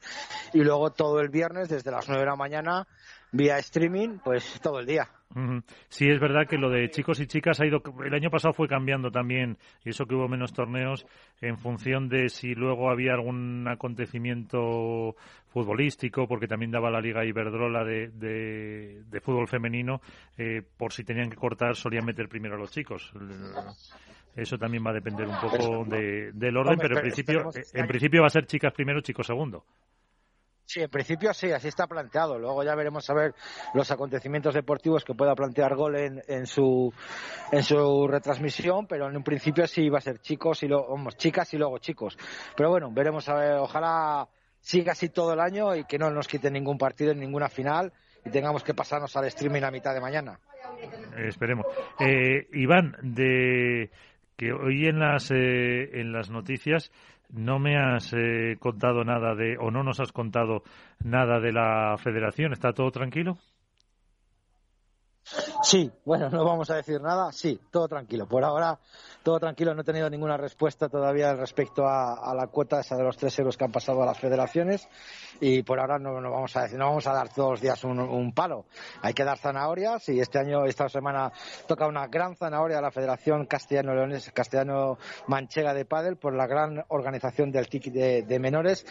Y 0.54 0.64
luego 0.64 0.92
todo 0.92 1.20
el 1.20 1.30
viernes 1.30 1.70
desde 1.70 1.92
las 1.92 2.08
9 2.08 2.22
de 2.22 2.30
la 2.30 2.36
mañana 2.36 2.88
vía 3.32 3.58
streaming, 3.60 4.20
pues 4.24 4.60
todo 4.62 4.80
el 4.80 4.86
día. 4.86 5.10
Sí, 5.90 6.10
es 6.10 6.20
verdad 6.20 6.48
que 6.48 6.58
lo 6.58 6.70
de 6.70 6.90
chicos 6.90 7.20
y 7.20 7.28
chicas 7.28 7.60
ha 7.60 7.66
ido. 7.66 7.82
El 8.04 8.14
año 8.14 8.30
pasado 8.30 8.54
fue 8.54 8.68
cambiando 8.68 9.12
también, 9.12 9.58
y 9.84 9.90
eso 9.90 10.06
que 10.06 10.16
hubo 10.16 10.28
menos 10.28 10.54
torneos 10.54 11.06
en 11.42 11.58
función 11.58 12.08
de 12.10 12.30
si 12.30 12.56
luego 12.56 12.90
había 12.90 13.14
algún 13.14 13.68
acontecimiento 13.68 15.16
futbolístico, 15.48 16.28
porque 16.28 16.48
también 16.48 16.72
daba 16.72 16.90
la 16.90 17.02
Liga 17.02 17.26
Iberdrola 17.26 17.84
de, 17.84 18.08
de, 18.08 19.22
fútbol 19.22 19.48
femenino, 19.48 20.02
eh, 20.38 20.64
por 20.78 20.94
si 20.94 21.04
tenían 21.04 21.30
que 21.30 21.36
cortar, 21.36 21.76
solían 21.76 22.06
meter 22.06 22.30
primero 22.30 22.56
a 22.56 22.60
los 22.60 22.72
chicos. 22.72 23.12
Eso 24.36 24.58
también 24.58 24.84
va 24.86 24.92
a 24.92 24.94
depender 24.94 25.28
un 25.28 25.40
poco 25.40 25.86
del 25.86 26.58
orden, 26.58 26.78
pero 26.80 26.96
en 26.96 27.02
principio, 27.02 27.50
en 27.74 27.88
principio 27.88 28.22
va 28.22 28.28
a 28.28 28.32
ser 28.32 28.46
chicas 28.46 28.74
primero, 28.74 29.02
chicos 29.02 29.28
segundo. 29.28 29.66
Sí, 30.68 30.82
en 30.82 30.90
principio 30.90 31.34
sí, 31.34 31.50
así 31.50 31.70
está 31.70 31.88
planteado. 31.88 32.38
Luego 32.38 32.62
ya 32.62 32.76
veremos 32.76 33.10
a 33.10 33.14
ver 33.14 33.34
los 33.74 33.90
acontecimientos 33.90 34.54
deportivos 34.54 35.06
que 35.06 35.14
pueda 35.14 35.34
plantear 35.34 35.76
Gol 35.76 35.96
en, 35.96 36.22
en 36.28 36.46
su 36.46 36.94
en 37.54 37.64
su 37.64 38.06
retransmisión, 38.06 38.86
pero 38.86 39.08
en 39.08 39.16
un 39.16 39.24
principio 39.24 39.66
sí 39.66 39.88
va 39.88 40.00
a 40.00 40.02
ser 40.02 40.20
chicos 40.20 40.64
y 40.64 40.68
luego 40.68 40.94
chicas 41.12 41.54
y 41.54 41.58
luego 41.58 41.78
chicos. 41.78 42.18
Pero 42.58 42.70
bueno, 42.70 42.92
veremos 42.92 43.30
a 43.30 43.36
ver, 43.36 43.54
ojalá 43.54 44.28
siga 44.60 44.92
así 44.92 45.08
todo 45.08 45.32
el 45.32 45.40
año 45.40 45.74
y 45.74 45.86
que 45.86 45.98
no 45.98 46.10
nos 46.10 46.28
quite 46.28 46.52
ningún 46.52 46.78
partido 46.78 47.14
en 47.14 47.22
ninguna 47.22 47.48
final 47.48 47.94
y 48.26 48.30
tengamos 48.30 48.62
que 48.62 48.74
pasarnos 48.74 49.16
al 49.16 49.24
streaming 49.28 49.62
a 49.62 49.72
mitad 49.72 49.94
de 49.94 50.02
mañana. 50.02 50.38
Esperemos. 51.16 51.66
Eh, 51.98 52.46
Iván, 52.52 52.98
de 53.02 53.90
que 54.36 54.52
hoy 54.52 54.86
en 54.86 55.00
las 55.00 55.32
eh, 55.32 56.02
en 56.02 56.12
las 56.12 56.30
noticias 56.30 56.92
no 57.30 57.60
me 57.60 57.78
has 57.78 58.14
eh, 58.14 58.58
contado 58.60 59.04
nada 59.04 59.36
de 59.36 59.58
o 59.58 59.72
no 59.72 59.84
nos 59.84 60.00
has 60.00 60.12
contado 60.12 60.64
nada 61.04 61.40
de 61.40 61.52
la 61.52 61.96
Federación. 61.98 62.54
¿Está 62.54 62.74
todo 62.74 62.92
tranquilo? 62.92 63.38
Sí, 65.62 65.92
bueno, 66.06 66.30
no 66.30 66.46
vamos 66.46 66.70
a 66.70 66.76
decir 66.76 67.02
nada. 67.02 67.32
Sí, 67.32 67.60
todo 67.72 67.88
tranquilo. 67.88 68.28
Por 68.28 68.44
ahora, 68.46 68.80
todo 69.24 69.40
tranquilo. 69.40 69.74
No 69.74 69.82
he 69.82 69.84
tenido 69.84 70.10
ninguna 70.10 70.38
respuesta 70.38 70.88
todavía 70.88 71.34
respecto 71.34 71.86
a, 71.86 72.34
la 72.34 72.48
cuota 72.48 72.80
esa 72.80 72.96
de 72.96 73.04
los 73.04 73.18
tres 73.18 73.38
euros 73.40 73.58
que 73.58 73.66
han 73.66 73.72
pasado 73.72 74.02
a 74.04 74.06
las 74.06 74.18
federaciones. 74.18 74.88
Y 75.42 75.64
por 75.64 75.80
ahora 75.80 76.00
no, 76.00 76.14
vamos 76.14 76.56
a 76.56 76.64
decir, 76.64 76.80
no 76.80 76.86
vamos 76.86 77.08
a 77.08 77.14
dar 77.14 77.30
todos 77.34 77.52
los 77.52 77.62
días 77.62 77.84
un, 77.84 78.32
palo. 78.34 78.66
Hay 79.02 79.14
que 79.14 79.24
dar 79.24 79.38
zanahorias 79.38 80.08
y 80.10 80.20
este 80.20 80.40
año, 80.40 80.66
esta 80.66 80.88
semana, 80.90 81.32
toca 81.68 81.88
una 81.88 82.08
gran 82.08 82.36
zanahoria 82.36 82.78
a 82.78 82.82
la 82.82 82.92
Federación 82.92 83.46
Castellano 83.46 83.94
Leones, 83.94 84.32
Castellano 84.32 84.98
Manchega 85.28 85.74
de 85.74 85.86
Padel 85.86 86.18
por 86.18 86.34
la 86.34 86.48
gran 86.48 86.86
organización 86.88 87.52
del 87.52 87.68
TIC 87.68 87.92
de, 87.92 88.40
menores. 88.40 88.86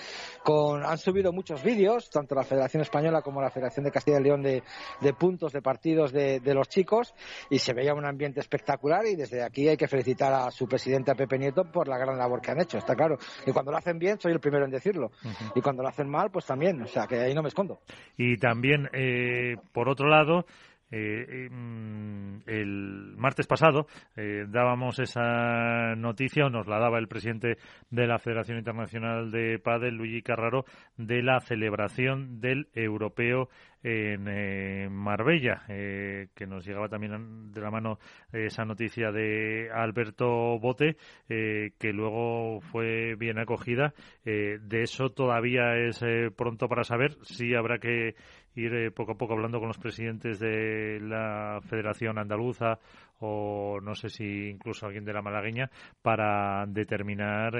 Con, 0.44 0.84
han 0.84 0.98
subido 0.98 1.32
muchos 1.32 1.62
vídeos, 1.62 2.10
tanto 2.10 2.34
la 2.34 2.44
Federación 2.44 2.82
Española 2.82 3.22
como 3.22 3.40
la 3.40 3.50
Federación 3.50 3.84
de 3.84 3.92
Castilla 3.92 4.20
y 4.20 4.24
León, 4.24 4.42
de, 4.42 4.62
de 5.00 5.14
puntos, 5.14 5.52
de 5.52 5.62
partidos 5.62 6.12
de 6.12 6.25
los 6.54 6.68
chicos 6.68 7.14
y 7.50 7.58
se 7.58 7.72
veía 7.72 7.94
un 7.94 8.04
ambiente 8.04 8.40
espectacular 8.40 9.06
y 9.06 9.16
desde 9.16 9.42
aquí 9.42 9.68
hay 9.68 9.76
que 9.76 9.88
felicitar 9.88 10.32
a 10.32 10.50
su 10.50 10.66
presidente, 10.66 11.10
a 11.10 11.14
Pepe 11.14 11.38
Nieto, 11.38 11.64
por 11.64 11.88
la 11.88 11.98
gran 11.98 12.16
labor 12.18 12.40
que 12.40 12.50
han 12.50 12.60
hecho. 12.60 12.78
Está 12.78 12.94
claro. 12.94 13.16
Y 13.46 13.52
cuando 13.52 13.70
lo 13.70 13.78
hacen 13.78 13.98
bien, 13.98 14.18
soy 14.20 14.32
el 14.32 14.40
primero 14.40 14.64
en 14.64 14.70
decirlo. 14.70 15.10
Y 15.54 15.60
cuando 15.60 15.82
lo 15.82 15.88
hacen 15.88 16.08
mal, 16.08 16.30
pues 16.30 16.46
también. 16.46 16.82
O 16.82 16.86
sea, 16.86 17.06
que 17.06 17.16
ahí 17.16 17.34
no 17.34 17.42
me 17.42 17.48
escondo. 17.48 17.80
Y 18.16 18.36
también, 18.36 18.88
eh, 18.92 19.56
por 19.72 19.88
otro 19.88 20.08
lado, 20.08 20.44
eh, 20.90 21.48
mm, 21.50 22.42
el 22.46 23.14
martes 23.16 23.48
pasado 23.48 23.88
eh, 24.16 24.44
dábamos 24.48 25.00
esa 25.00 25.96
noticia, 25.96 26.46
o 26.46 26.50
nos 26.50 26.68
la 26.68 26.78
daba 26.78 26.98
el 26.98 27.08
presidente 27.08 27.58
de 27.90 28.06
la 28.06 28.20
Federación 28.20 28.58
Internacional 28.58 29.32
de 29.32 29.58
Padel, 29.58 29.96
Luigi 29.96 30.22
Carraro, 30.22 30.64
de 30.96 31.22
la 31.22 31.40
celebración 31.40 32.40
del 32.40 32.68
europeo 32.74 33.48
en 33.86 34.26
eh, 34.26 34.88
Marbella, 34.90 35.62
eh, 35.68 36.26
que 36.34 36.44
nos 36.44 36.66
llegaba 36.66 36.88
también 36.88 37.52
de 37.52 37.60
la 37.60 37.70
mano 37.70 38.00
esa 38.32 38.64
noticia 38.64 39.12
de 39.12 39.70
Alberto 39.72 40.58
Bote, 40.58 40.96
eh, 41.28 41.70
que 41.78 41.92
luego 41.92 42.60
fue 42.62 43.14
bien 43.14 43.38
acogida. 43.38 43.94
de 44.24 44.82
eso 44.82 45.10
todavía 45.10 45.76
es 45.76 46.04
pronto 46.36 46.68
para 46.68 46.82
saber. 46.82 47.16
si 47.22 47.54
habrá 47.54 47.78
que 47.78 48.16
ir 48.56 48.92
poco 48.92 49.12
a 49.12 49.18
poco 49.18 49.34
hablando 49.34 49.60
con 49.60 49.68
los 49.68 49.78
presidentes 49.78 50.40
de 50.40 50.98
la 51.00 51.60
Federación 51.68 52.18
Andaluza 52.18 52.80
o 53.20 53.78
no 53.80 53.94
sé 53.94 54.08
si 54.08 54.48
incluso 54.48 54.86
alguien 54.86 55.04
de 55.04 55.12
la 55.12 55.22
malagueña 55.22 55.70
para 56.02 56.66
determinar 56.66 57.54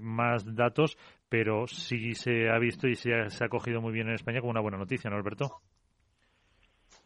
más 0.00 0.44
datos, 0.54 0.96
pero 1.28 1.66
sí 1.66 2.14
se 2.14 2.48
ha 2.50 2.58
visto 2.58 2.86
y 2.86 2.94
se 2.94 3.14
ha, 3.14 3.30
se 3.30 3.44
ha 3.44 3.48
cogido 3.48 3.80
muy 3.80 3.92
bien 3.92 4.08
en 4.08 4.14
España 4.14 4.40
como 4.40 4.52
una 4.52 4.60
buena 4.60 4.78
noticia, 4.78 5.10
¿no, 5.10 5.16
Alberto? 5.16 5.62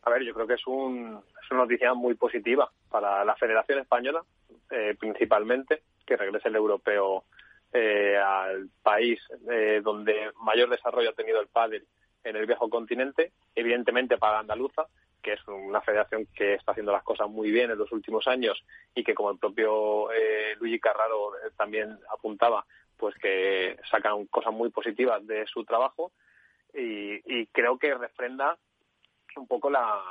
A 0.07 0.11
ver, 0.11 0.23
yo 0.23 0.33
creo 0.35 0.47
que 0.47 0.55
es, 0.55 0.65
un, 0.69 1.21
es 1.43 1.51
una 1.51 1.63
noticia 1.63 1.93
muy 1.93 2.15
positiva 2.15 2.71
para 2.89 3.25
la 3.25 3.35
Federación 3.35 3.81
Española, 3.81 4.23
eh, 4.71 4.95
principalmente, 4.97 5.83
que 6.07 6.17
regrese 6.17 6.49
el 6.49 6.55
europeo 6.55 7.25
eh, 7.73 8.17
al 8.17 8.69
país 8.85 9.19
eh, 9.51 9.81
donde 9.83 10.31
mayor 10.45 10.71
desarrollo 10.71 11.11
ha 11.11 11.15
tenido 11.15 11.41
el 11.41 11.49
pádel 11.49 11.85
en 12.23 12.37
el 12.37 12.47
viejo 12.47 12.71
continente, 12.71 13.33
evidentemente 13.53 14.17
para 14.17 14.39
Andaluza, 14.39 14.87
que 15.21 15.33
es 15.33 15.49
una 15.49 15.81
federación 15.81 16.29
que 16.37 16.55
está 16.55 16.71
haciendo 16.71 16.93
las 16.93 17.03
cosas 17.03 17.29
muy 17.29 17.51
bien 17.51 17.73
en 17.73 17.79
los 17.79 17.91
últimos 17.91 18.29
años 18.29 18.65
y 18.95 19.03
que, 19.03 19.13
como 19.13 19.33
el 19.33 19.39
propio 19.39 20.09
Luigi 20.61 20.79
Carraro 20.79 21.33
también 21.57 21.99
apuntaba, 22.17 22.65
pues 22.97 23.17
que 23.17 23.77
sacan 23.91 24.27
cosas 24.27 24.53
muy 24.53 24.71
positivas 24.71 25.27
de 25.27 25.49
su 25.49 25.65
trabajo. 25.65 26.13
Y, 26.73 27.23
y 27.25 27.47
creo 27.47 27.77
que 27.79 27.95
refrenda 27.95 28.57
un 29.37 29.47
poco 29.47 29.70
la, 29.70 30.03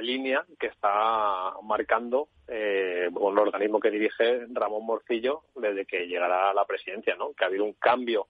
línea 0.00 0.44
que 0.58 0.66
está 0.66 1.54
marcando 1.62 2.28
eh, 2.48 3.08
el 3.08 3.38
organismo 3.38 3.80
que 3.80 3.90
dirige 3.90 4.46
Ramón 4.50 4.84
Morcillo 4.84 5.44
desde 5.54 5.86
que 5.86 6.06
llegará 6.06 6.50
a 6.50 6.54
la 6.54 6.64
presidencia, 6.64 7.14
¿no? 7.16 7.32
Que 7.32 7.44
ha 7.44 7.46
habido 7.46 7.64
un 7.64 7.74
cambio 7.74 8.26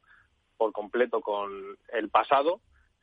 por 0.57 0.73
completo 0.73 1.21
con 1.21 1.77
el 1.93 2.11
pasado, 2.11 2.61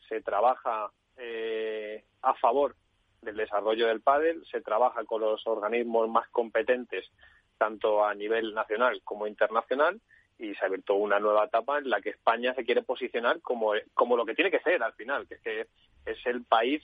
se 0.07 0.21
trabaja 0.21 0.91
eh, 1.17 2.03
a 2.21 2.33
favor 2.35 2.75
del 3.21 3.35
desarrollo 3.35 3.87
del 3.87 4.01
pádel, 4.01 4.45
se 4.49 4.61
trabaja 4.61 5.03
con 5.05 5.21
los 5.21 5.45
organismos 5.47 6.09
más 6.09 6.27
competentes 6.29 7.11
tanto 7.57 8.03
a 8.03 8.15
nivel 8.15 8.53
nacional 8.53 9.01
como 9.03 9.27
internacional. 9.27 10.01
Y 10.39 10.55
se 10.55 10.63
ha 10.63 10.67
abierto 10.67 10.95
una 10.95 11.19
nueva 11.19 11.45
etapa 11.45 11.77
en 11.77 11.87
la 11.91 12.01
que 12.01 12.09
España 12.09 12.55
se 12.55 12.65
quiere 12.65 12.81
posicionar 12.81 13.39
como, 13.41 13.73
como 13.93 14.17
lo 14.17 14.25
que 14.25 14.33
tiene 14.33 14.49
que 14.49 14.61
ser 14.61 14.81
al 14.81 14.93
final, 14.93 15.27
que 15.27 15.35
es 15.35 15.41
que 15.41 15.67
es 16.05 16.25
el 16.25 16.43
país 16.43 16.81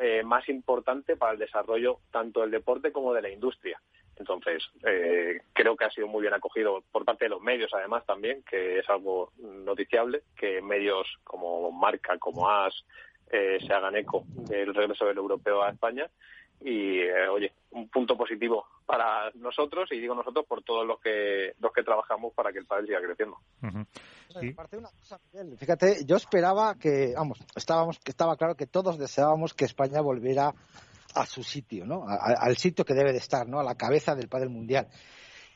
eh, 0.00 0.22
más 0.22 0.48
importante 0.48 1.16
para 1.16 1.32
el 1.32 1.38
desarrollo 1.38 2.00
tanto 2.10 2.40
del 2.40 2.50
deporte 2.50 2.90
como 2.90 3.12
de 3.12 3.22
la 3.22 3.28
industria. 3.28 3.80
Entonces, 4.16 4.62
eh, 4.86 5.40
creo 5.52 5.76
que 5.76 5.84
ha 5.84 5.90
sido 5.90 6.06
muy 6.06 6.22
bien 6.22 6.34
acogido 6.34 6.82
por 6.90 7.04
parte 7.04 7.26
de 7.26 7.30
los 7.30 7.40
medios, 7.40 7.70
además, 7.72 8.04
también, 8.06 8.42
que 8.42 8.78
es 8.78 8.88
algo 8.88 9.32
noticiable, 9.38 10.22
que 10.36 10.60
medios 10.60 11.06
como 11.24 11.70
Marca, 11.70 12.18
como 12.18 12.48
AS, 12.48 12.84
eh, 13.30 13.58
se 13.66 13.72
hagan 13.72 13.96
eco 13.96 14.24
del 14.26 14.74
regreso 14.74 15.06
del 15.06 15.18
europeo 15.18 15.62
a 15.62 15.70
España 15.70 16.10
y 16.60 17.00
eh, 17.00 17.28
oye 17.28 17.52
un 17.70 17.88
punto 17.88 18.16
positivo 18.16 18.66
para 18.84 19.30
nosotros 19.34 19.88
y 19.92 20.00
digo 20.00 20.14
nosotros 20.14 20.44
por 20.46 20.62
todos 20.62 20.86
los 20.86 21.00
que 21.00 21.54
los 21.60 21.72
que 21.72 21.82
trabajamos 21.82 22.34
para 22.34 22.52
que 22.52 22.58
el 22.58 22.66
país 22.66 22.86
siga 22.86 23.00
creciendo. 23.00 23.38
Fíjate 25.56 26.04
yo 26.04 26.16
esperaba 26.16 26.74
que 26.74 27.14
vamos 27.16 27.38
estábamos 27.54 27.98
que 28.00 28.10
estaba 28.10 28.36
claro 28.36 28.56
que 28.56 28.66
todos 28.66 28.98
deseábamos 28.98 29.54
que 29.54 29.64
España 29.64 30.00
volviera 30.00 30.52
a 31.14 31.26
su 31.26 31.42
sitio 31.42 31.86
no 31.86 32.04
al 32.06 32.56
sitio 32.56 32.84
que 32.84 32.94
debe 32.94 33.12
de 33.12 33.18
estar 33.18 33.48
no 33.48 33.60
a 33.60 33.64
la 33.64 33.74
cabeza 33.76 34.14
del 34.14 34.28
padre 34.28 34.48
mundial. 34.48 34.88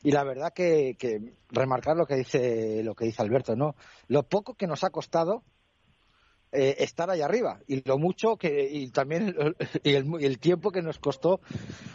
Y 0.07 0.13
la 0.13 0.23
verdad 0.23 0.53
que, 0.53 0.97
que 0.99 1.33
remarcar 1.49 1.97
lo 1.97 2.05
que 2.05 2.17
dice 2.17 2.83
lo 2.85 2.95
que 2.95 3.07
dice 3.07 3.23
Alberto 3.23 3.57
no 3.57 3.75
lo 4.07 4.23
poco 4.23 4.55
que 4.55 4.67
nos 4.67 4.85
ha 4.85 4.91
costado 4.91 5.43
eh, 6.57 6.77
estar 6.79 7.11
ahí 7.11 7.21
arriba. 7.21 7.59
Y 7.67 7.83
lo 7.87 7.99
mucho 7.99 8.37
que 8.37 8.69
y 8.71 8.91
también 8.91 9.35
y 9.83 9.95
el, 9.95 10.39
tiempo 10.39 10.71
que 10.71 10.83
nos 10.83 10.99
costó 11.01 11.41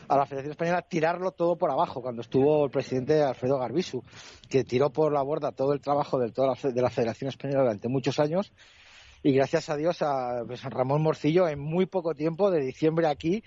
a 0.10 0.18
la 0.18 0.26
Federación 0.26 0.52
Española 0.52 0.82
tirarlo 0.82 1.32
todo 1.32 1.58
por 1.58 1.72
abajo 1.72 2.02
cuando 2.02 2.22
estuvo 2.22 2.66
el 2.66 2.72
presidente 2.72 3.24
Alfredo 3.24 3.58
Garbisu 3.58 4.04
que 4.50 4.66
tiró 4.66 4.90
por 4.90 5.14
la 5.14 5.22
borda 5.22 5.54
todo 5.54 5.72
el 5.72 5.80
trabajo 5.80 6.20
de 6.20 6.32
toda 6.32 6.56
la, 6.62 6.72
de 6.72 6.82
la 6.82 6.90
Federación 6.90 7.30
Española 7.30 7.62
durante 7.62 7.88
muchos 7.88 8.20
años. 8.20 8.52
Y 9.24 9.32
gracias 9.32 9.70
a 9.70 9.78
Dios 9.78 10.02
a 10.02 10.44
pues, 10.46 10.62
Ramón 10.64 11.02
Morcillo 11.02 11.48
en 11.48 11.60
muy 11.60 11.86
poco 11.86 12.14
tiempo 12.14 12.52
de 12.52 12.60
diciembre 12.60 13.08
aquí 13.08 13.44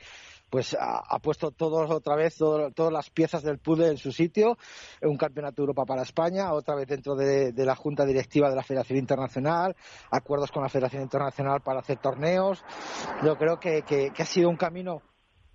pues 0.52 0.76
ha, 0.78 1.18
puesto 1.20 1.50
todos 1.50 1.90
otra 1.90 2.14
vez 2.14 2.36
todas 2.36 2.92
las 2.92 3.08
piezas 3.08 3.42
del 3.42 3.56
puzzle 3.56 3.88
en 3.88 3.96
su 3.96 4.12
sitio, 4.12 4.58
un 5.00 5.16
campeonato 5.16 5.56
de 5.56 5.62
Europa 5.62 5.86
para 5.86 6.02
España, 6.02 6.52
otra 6.52 6.74
vez 6.74 6.86
dentro 6.86 7.14
de, 7.14 7.54
la 7.56 7.74
Junta 7.74 8.04
Directiva 8.04 8.50
de 8.50 8.56
la 8.56 8.62
Federación 8.62 8.98
Internacional, 8.98 9.74
acuerdos 10.10 10.52
con 10.52 10.62
la 10.62 10.68
Federación 10.68 11.00
Internacional 11.04 11.62
para 11.62 11.80
hacer 11.80 11.96
torneos. 11.96 12.62
Yo 13.24 13.38
creo 13.38 13.58
que, 13.58 14.12
ha 14.14 14.24
sido 14.26 14.50
un 14.50 14.58
camino 14.58 15.00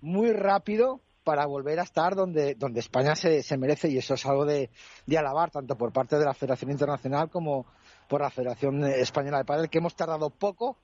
muy 0.00 0.32
rápido 0.32 1.00
para 1.22 1.46
volver 1.46 1.78
a 1.78 1.84
estar 1.84 2.16
donde, 2.16 2.56
donde 2.56 2.80
España 2.80 3.14
se, 3.14 3.44
se 3.44 3.56
merece 3.56 3.88
y 3.90 3.98
eso 3.98 4.14
es 4.14 4.26
algo 4.26 4.46
de, 4.46 4.68
de, 5.06 5.16
alabar 5.16 5.52
tanto 5.52 5.76
por 5.76 5.92
parte 5.92 6.18
de 6.18 6.24
la 6.24 6.34
Federación 6.34 6.72
Internacional 6.72 7.30
como 7.30 7.66
por 8.08 8.20
la 8.20 8.30
Federación 8.30 8.82
Española 8.82 9.38
de 9.38 9.44
Padel 9.44 9.70
que 9.70 9.78
hemos 9.78 9.94
tardado 9.94 10.30
poco 10.30 10.76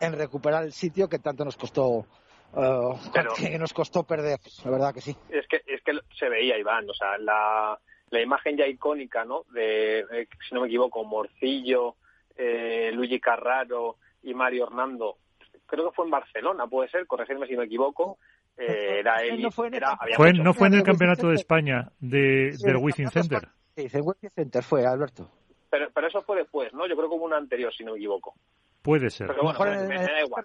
en 0.00 0.14
recuperar 0.14 0.64
el 0.64 0.72
sitio 0.72 1.08
que 1.08 1.20
tanto 1.20 1.44
nos 1.44 1.56
costó 1.56 2.06
Uh, 2.54 2.98
que 3.36 3.58
nos 3.58 3.72
costó 3.72 4.04
perder, 4.04 4.38
la 4.64 4.70
verdad 4.70 4.94
que 4.94 5.00
sí. 5.00 5.16
Es 5.30 5.46
que, 5.46 5.62
es 5.66 5.82
que 5.82 5.92
se 6.18 6.28
veía, 6.28 6.58
Iván, 6.58 6.88
o 6.88 6.94
sea, 6.94 7.16
la, 7.18 7.78
la 8.10 8.20
imagen 8.20 8.56
ya 8.56 8.66
icónica, 8.66 9.24
¿no? 9.24 9.44
De, 9.52 10.04
si 10.46 10.54
no 10.54 10.60
me 10.60 10.66
equivoco, 10.66 11.02
Morcillo, 11.02 11.96
eh, 12.36 12.90
Luigi 12.92 13.18
Carraro 13.20 13.96
y 14.22 14.34
Mario 14.34 14.66
Hernando, 14.66 15.16
creo 15.66 15.88
que 15.88 15.96
fue 15.96 16.04
en 16.04 16.10
Barcelona, 16.10 16.66
puede 16.66 16.90
ser, 16.90 17.06
corregirme 17.06 17.46
si 17.46 17.56
me 17.56 17.64
equivoco. 17.64 18.18
Eh, 18.58 18.98
era 18.98 19.22
él, 19.22 19.40
no 19.40 19.50
fue 19.50 19.68
en, 19.68 19.74
el, 19.74 20.42
no 20.42 20.52
fue 20.52 20.66
en 20.68 20.74
el 20.74 20.82
campeonato 20.82 21.28
de 21.28 21.36
España 21.36 21.90
de, 22.00 22.54
del 22.62 22.76
Wizzing 22.76 23.08
Center. 23.08 23.48
Sí, 23.74 23.88
el 23.90 24.02
Wizzing 24.02 24.30
Center 24.30 24.62
fue, 24.62 24.84
Alberto. 24.84 25.30
Pero, 25.70 25.88
pero 25.94 26.06
eso 26.06 26.20
fue 26.20 26.36
después, 26.36 26.70
¿no? 26.74 26.86
Yo 26.86 26.94
creo 26.94 27.08
que 27.08 27.14
hubo 27.14 27.24
un 27.24 27.32
anterior, 27.32 27.72
si 27.72 27.82
no 27.82 27.92
me 27.92 27.96
equivoco. 27.96 28.34
Puede 28.82 29.10
ser. 29.10 29.28
Pero 29.28 29.42
bueno, 29.44 29.88
me, 29.88 29.94
da 29.94 30.22
igual. 30.24 30.44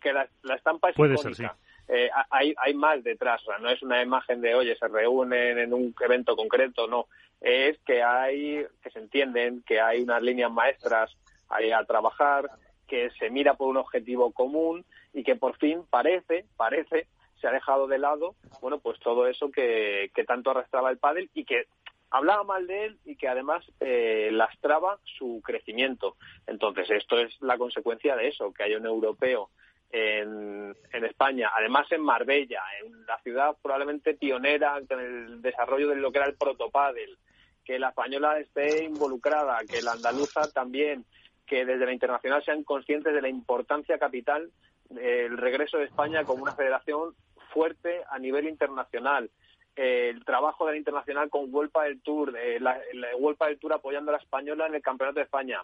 Que, 0.00 0.12
la, 0.12 0.28
estampa 0.54 0.90
es 0.90 0.96
Puede 0.96 1.16
ser, 1.18 1.34
sí. 1.34 1.44
Eh, 1.86 2.08
hay, 2.30 2.54
hay 2.56 2.72
más 2.72 3.04
detrás, 3.04 3.42
o 3.42 3.46
sea, 3.46 3.58
no 3.58 3.68
es 3.68 3.82
una 3.82 4.02
imagen 4.02 4.40
de, 4.40 4.54
oye, 4.54 4.74
se 4.76 4.88
reúnen 4.88 5.58
en 5.58 5.74
un 5.74 5.94
evento 6.00 6.34
concreto, 6.34 6.86
no. 6.86 7.08
Es 7.42 7.78
que 7.80 8.02
hay, 8.02 8.64
que 8.82 8.90
se 8.90 9.00
entienden, 9.00 9.62
que 9.66 9.80
hay 9.80 10.02
unas 10.02 10.22
líneas 10.22 10.50
maestras 10.50 11.14
ahí 11.50 11.72
a 11.72 11.84
trabajar, 11.84 12.48
que 12.88 13.10
se 13.18 13.28
mira 13.28 13.54
por 13.54 13.68
un 13.68 13.76
objetivo 13.76 14.32
común 14.32 14.84
y 15.12 15.24
que 15.24 15.36
por 15.36 15.58
fin 15.58 15.82
parece, 15.90 16.46
parece 16.56 17.06
se 17.38 17.48
ha 17.48 17.52
dejado 17.52 17.86
de 17.86 17.98
lado, 17.98 18.34
bueno, 18.62 18.78
pues 18.78 18.98
todo 19.00 19.26
eso 19.26 19.50
que, 19.50 20.10
que 20.14 20.24
tanto 20.24 20.50
arrastraba 20.50 20.90
el 20.90 20.96
pádel 20.96 21.28
y 21.34 21.44
que 21.44 21.66
hablaba 22.10 22.44
mal 22.44 22.66
de 22.66 22.86
él 22.86 22.98
y 23.04 23.16
que 23.16 23.28
además 23.28 23.64
eh, 23.80 24.30
lastraba 24.32 24.98
su 25.04 25.40
crecimiento. 25.44 26.16
Entonces, 26.46 26.90
esto 26.90 27.18
es 27.18 27.34
la 27.40 27.58
consecuencia 27.58 28.16
de 28.16 28.28
eso, 28.28 28.52
que 28.52 28.64
haya 28.64 28.78
un 28.78 28.86
europeo 28.86 29.50
en, 29.90 30.76
en, 30.92 31.04
España, 31.04 31.50
además 31.56 31.90
en 31.92 32.02
Marbella, 32.02 32.62
en 32.82 33.06
la 33.06 33.18
ciudad 33.18 33.56
probablemente 33.62 34.14
pionera 34.14 34.78
en 34.88 35.00
el 35.00 35.42
desarrollo 35.42 35.88
de 35.88 35.96
lo 35.96 36.10
que 36.10 36.18
era 36.18 36.26
el 36.26 36.36
protopádel, 36.36 37.16
que 37.64 37.78
la 37.78 37.90
española 37.90 38.38
esté 38.38 38.84
involucrada, 38.84 39.58
que 39.68 39.82
la 39.82 39.92
andaluza 39.92 40.50
también, 40.52 41.04
que 41.46 41.64
desde 41.64 41.86
la 41.86 41.92
internacional 41.92 42.44
sean 42.44 42.64
conscientes 42.64 43.14
de 43.14 43.22
la 43.22 43.28
importancia 43.28 43.98
capital 43.98 44.50
del 44.90 45.36
regreso 45.38 45.78
de 45.78 45.84
España 45.84 46.24
como 46.24 46.42
una 46.42 46.54
federación 46.54 47.14
fuerte 47.52 48.02
a 48.10 48.18
nivel 48.18 48.48
internacional. 48.48 49.30
El 49.76 50.24
trabajo 50.24 50.66
de 50.66 50.72
la 50.72 50.78
internacional 50.78 51.30
con 51.30 51.52
Huelpa 51.52 51.84
del 51.84 52.00
Tour, 52.00 52.32
la, 52.32 52.80
la 52.92 53.46
del 53.46 53.58
Tour 53.58 53.72
apoyando 53.72 54.10
a 54.10 54.16
la 54.16 54.22
española 54.22 54.66
en 54.66 54.74
el 54.74 54.82
Campeonato 54.82 55.18
de 55.18 55.24
España. 55.24 55.62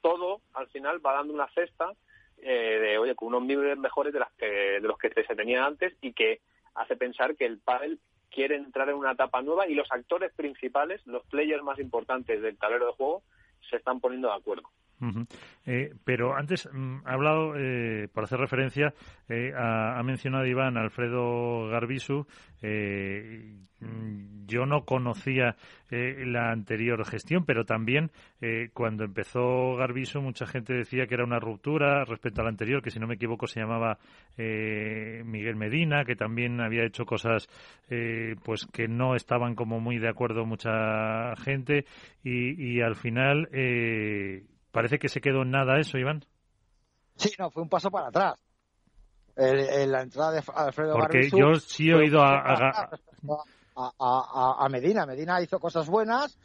Todo, 0.00 0.40
al 0.54 0.68
final, 0.68 1.04
va 1.04 1.14
dando 1.14 1.34
una 1.34 1.48
cesta 1.48 1.92
eh, 2.38 2.78
de, 2.80 2.98
oye, 2.98 3.14
con 3.14 3.28
unos 3.28 3.42
niveles 3.42 3.76
mejores 3.76 4.12
de, 4.12 4.20
las 4.20 4.32
que, 4.32 4.46
de 4.46 4.80
los 4.80 4.96
que 4.96 5.10
se 5.10 5.36
tenía 5.36 5.66
antes 5.66 5.92
y 6.00 6.12
que 6.14 6.40
hace 6.74 6.96
pensar 6.96 7.36
que 7.36 7.44
el 7.44 7.58
pádel 7.58 8.00
quiere 8.30 8.56
entrar 8.56 8.88
en 8.88 8.94
una 8.94 9.12
etapa 9.12 9.42
nueva 9.42 9.68
y 9.68 9.74
los 9.74 9.90
actores 9.90 10.32
principales, 10.32 11.04
los 11.06 11.24
players 11.26 11.62
más 11.62 11.78
importantes 11.78 12.40
del 12.40 12.56
tablero 12.56 12.86
de 12.86 12.92
juego, 12.92 13.22
se 13.68 13.76
están 13.76 14.00
poniendo 14.00 14.28
de 14.28 14.34
acuerdo. 14.34 14.70
Eh, 15.66 15.94
pero 16.04 16.36
antes 16.36 16.68
mm, 16.72 16.98
ha 17.04 17.12
hablado, 17.12 17.54
eh, 17.56 18.08
por 18.12 18.24
hacer 18.24 18.38
referencia, 18.38 18.92
eh, 19.30 19.52
ha, 19.56 19.96
ha, 19.98 20.02
mencionado 20.02 20.44
Iván 20.44 20.76
Alfredo 20.76 21.68
Garbisu. 21.68 22.26
Eh, 22.62 23.58
mm, 23.78 24.46
yo 24.46 24.66
no 24.66 24.84
conocía 24.84 25.54
eh, 25.90 26.24
la 26.26 26.50
anterior 26.50 27.04
gestión, 27.06 27.44
pero 27.44 27.64
también 27.64 28.10
cuando 28.72 29.04
empezó 29.04 29.76
Garbisu 29.76 30.20
mucha 30.20 30.46
gente 30.46 30.72
decía 30.72 31.06
que 31.06 31.14
era 31.14 31.24
una 31.24 31.38
ruptura 31.38 32.04
respecto 32.04 32.40
a 32.40 32.44
la 32.44 32.50
anterior, 32.50 32.82
que 32.82 32.90
si 32.90 32.98
no 32.98 33.06
me 33.06 33.14
equivoco 33.14 33.46
se 33.46 33.60
llamaba 33.60 33.98
Miguel 34.36 35.56
Medina, 35.56 36.04
que 36.04 36.16
también 36.16 36.60
había 36.60 36.84
hecho 36.84 37.04
cosas 37.04 37.48
pues 38.42 38.66
que 38.66 38.88
no 38.88 39.14
estaban 39.14 39.54
como 39.54 39.78
muy 39.78 39.98
de 39.98 40.08
acuerdo 40.08 40.46
mucha 40.46 41.36
gente 41.36 41.84
y, 42.24 42.78
y 42.78 42.80
al 42.80 42.96
final 42.96 43.48
Parece 44.72 44.98
que 44.98 45.08
se 45.08 45.20
quedó 45.20 45.42
en 45.42 45.50
nada 45.50 45.78
eso, 45.78 45.98
Iván. 45.98 46.24
Sí, 47.16 47.32
no, 47.38 47.50
fue 47.50 47.62
un 47.62 47.68
paso 47.68 47.90
para 47.90 48.08
atrás. 48.08 48.34
El, 49.36 49.58
el, 49.60 49.92
la 49.92 50.02
entrada 50.02 50.32
de 50.32 50.42
Alfredo 50.54 50.94
Porque 50.94 51.30
yo 51.30 51.54
sí 51.54 51.90
he 51.90 51.94
oído 51.94 52.20
a, 52.22 52.40
a, 52.40 52.90
a, 53.76 54.64
a, 54.64 54.68
Medina. 54.68 55.06
Medina 55.06 55.40
hizo 55.40 55.58
cosas 55.58 55.88
buenas, 55.88 56.38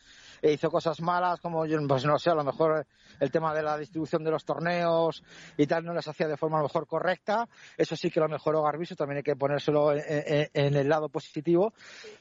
hizo 0.52 0.70
cosas 0.70 1.02
malas, 1.02 1.40
como, 1.40 1.66
pues 1.88 2.06
no 2.06 2.20
sé, 2.20 2.30
a 2.30 2.36
lo 2.36 2.44
mejor 2.44 2.86
el 3.20 3.32
tema 3.32 3.54
de 3.54 3.64
la 3.64 3.78
distribución 3.78 4.24
de 4.24 4.32
los 4.32 4.44
torneos 4.46 5.24
y 5.58 5.68
tal 5.68 5.86
no 5.86 5.94
las 5.94 6.08
hacía 6.08 6.28
de 6.28 6.38
forma 6.38 6.58
a 6.58 6.62
lo 6.62 6.68
mejor 6.68 6.88
correcta. 6.88 7.48
Eso 7.78 7.96
sí 7.96 8.10
que 8.10 8.20
lo 8.20 8.28
mejoró 8.28 8.62
Garbiso, 8.64 8.96
también 8.96 9.18
hay 9.18 9.24
que 9.24 9.36
ponérselo 9.36 9.94
en, 9.94 10.76
el 10.76 10.90
lado 10.90 11.10
positivo, 11.10 11.74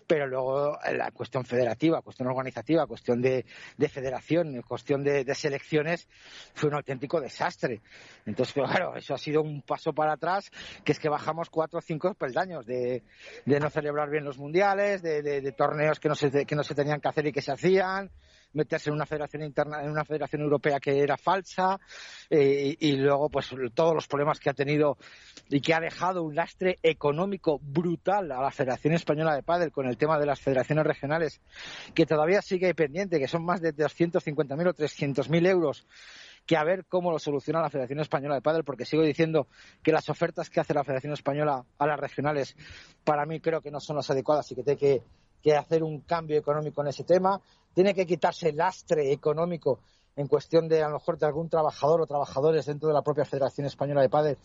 pero 0.06 0.26
luego 0.26 0.78
la 0.92 1.10
cuestión 1.10 1.44
federativa, 1.44 2.02
cuestión 2.02 2.28
organizativa, 2.28 2.86
cuestión 2.86 3.20
de, 3.20 3.44
de 3.76 3.88
federación, 3.88 4.62
cuestión 4.62 5.02
de, 5.02 5.24
de, 5.24 5.34
selecciones, 5.34 6.08
fue 6.54 6.68
un 6.68 6.76
auténtico 6.76 7.20
desastre. 7.20 7.82
Entonces, 8.26 8.54
claro, 8.54 8.96
eso 8.96 9.14
ha 9.14 9.18
sido 9.18 9.42
un 9.42 9.62
paso 9.62 9.92
para 9.92 10.12
atrás, 10.12 10.50
que 10.84 10.92
es 10.92 10.98
que 10.98 11.08
bajamos 11.08 11.50
cuatro 11.50 11.78
o 11.78 11.82
cinco 11.82 12.14
peldaños 12.14 12.64
de, 12.66 13.02
de 13.44 13.60
no 13.60 13.70
celebrar 13.70 14.10
bien 14.10 14.24
los 14.24 14.38
mundiales, 14.38 15.02
de, 15.02 15.22
de 15.22 15.52
torneos 15.52 15.98
que 16.00 16.08
no, 16.08 16.14
se, 16.14 16.46
que 16.46 16.54
no 16.54 16.62
se 16.62 16.74
tenían 16.74 17.00
que 17.00 17.08
hacer 17.08 17.26
y 17.26 17.32
que 17.32 17.42
se 17.42 17.52
hacían, 17.52 18.10
meterse 18.54 18.90
en 18.90 18.94
una 18.94 19.06
federación 19.06 19.42
interna, 19.42 19.82
en 19.82 19.90
una 19.90 20.04
federación 20.04 20.42
europea 20.42 20.80
que 20.80 21.00
era 21.00 21.16
falsa 21.16 21.78
eh, 22.30 22.74
y, 22.78 22.92
luego 22.96 23.28
pues 23.28 23.50
todos 23.74 23.94
los 23.94 24.06
problemas 24.06 24.40
que 24.40 24.50
ha 24.50 24.54
tenido 24.54 24.96
y 25.48 25.60
que 25.60 25.74
ha 25.74 25.80
dejado 25.80 26.22
un 26.22 26.34
lastre 26.34 26.78
económico 26.82 27.58
brutal 27.62 28.32
a 28.32 28.40
la 28.40 28.50
Federación 28.50 28.94
Española 28.94 29.34
de 29.34 29.42
Pádel 29.42 29.72
con 29.72 29.86
el 29.86 29.96
tema 29.96 30.18
de 30.18 30.26
las 30.26 30.40
federaciones 30.40 30.86
regionales 30.86 31.40
que 31.94 32.06
todavía 32.06 32.42
sigue 32.42 32.74
pendiente, 32.74 33.18
que 33.18 33.28
son 33.28 33.44
más 33.44 33.60
de 33.60 33.74
250.000 33.74 34.68
o 34.68 34.74
300.000 34.74 35.46
euros 35.46 35.86
que 36.46 36.56
a 36.56 36.64
ver 36.64 36.84
cómo 36.86 37.10
lo 37.10 37.18
soluciona 37.18 37.60
la 37.60 37.70
Federación 37.70 38.00
Española 38.00 38.34
de 38.34 38.42
Pádel, 38.42 38.64
porque 38.64 38.84
sigo 38.84 39.02
diciendo 39.02 39.48
que 39.82 39.92
las 39.92 40.08
ofertas 40.08 40.50
que 40.50 40.60
hace 40.60 40.74
la 40.74 40.84
Federación 40.84 41.12
Española 41.12 41.64
a 41.78 41.86
las 41.86 41.98
regionales, 41.98 42.56
para 43.02 43.24
mí 43.24 43.40
creo 43.40 43.60
que 43.60 43.70
no 43.70 43.80
son 43.80 43.96
las 43.96 44.10
adecuadas 44.10 44.50
y 44.52 44.54
que 44.54 44.62
tiene 44.62 44.78
que, 44.78 45.02
que 45.44 45.54
hacer 45.54 45.84
un 45.84 46.00
cambio 46.00 46.38
económico 46.38 46.80
en 46.80 46.88
ese 46.88 47.04
tema. 47.04 47.38
Tiene 47.74 47.94
que 47.94 48.06
quitarse 48.06 48.48
el 48.48 48.56
lastre 48.56 49.12
económico 49.12 49.80
en 50.16 50.26
cuestión 50.26 50.66
de 50.68 50.82
a 50.82 50.88
lo 50.88 50.94
mejor 50.94 51.18
de 51.18 51.26
algún 51.26 51.50
trabajador 51.50 52.00
o 52.00 52.06
trabajadores 52.06 52.64
dentro 52.64 52.88
de 52.88 52.94
la 52.94 53.02
propia 53.02 53.26
Federación 53.26 53.66
Española 53.66 54.00
de 54.00 54.08
Padres 54.08 54.38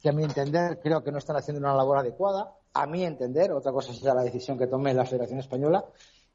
que 0.00 0.08
a 0.08 0.12
mi 0.12 0.22
entender 0.22 0.78
creo 0.80 1.02
que 1.02 1.10
no 1.10 1.18
están 1.18 1.36
haciendo 1.36 1.58
una 1.58 1.74
labor 1.74 1.98
adecuada, 1.98 2.54
a 2.74 2.86
mi 2.86 3.02
entender, 3.02 3.50
otra 3.50 3.72
cosa 3.72 3.92
será 3.92 4.14
la 4.14 4.22
decisión 4.22 4.56
que 4.58 4.66
tome 4.66 4.94
la 4.94 5.04
Federación 5.04 5.40
Española. 5.40 5.84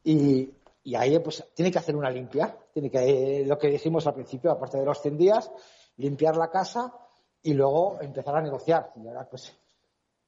Y, 0.03 0.49
y 0.83 0.95
ahí 0.95 1.17
pues 1.19 1.45
tiene 1.53 1.71
que 1.71 1.79
hacer 1.79 1.95
una 1.95 2.09
limpia, 2.09 2.57
tiene 2.73 2.89
que, 2.89 3.45
lo 3.45 3.57
que 3.57 3.67
dijimos 3.67 4.07
al 4.07 4.15
principio, 4.15 4.51
aparte 4.51 4.77
de 4.77 4.85
los 4.85 4.99
100 4.99 5.17
días, 5.17 5.51
limpiar 5.97 6.35
la 6.35 6.49
casa 6.49 6.91
y 7.43 7.53
luego 7.53 7.99
empezar 8.01 8.35
a 8.35 8.41
negociar. 8.41 8.91
Y 8.95 9.07
ahora 9.07 9.29
pues 9.29 9.53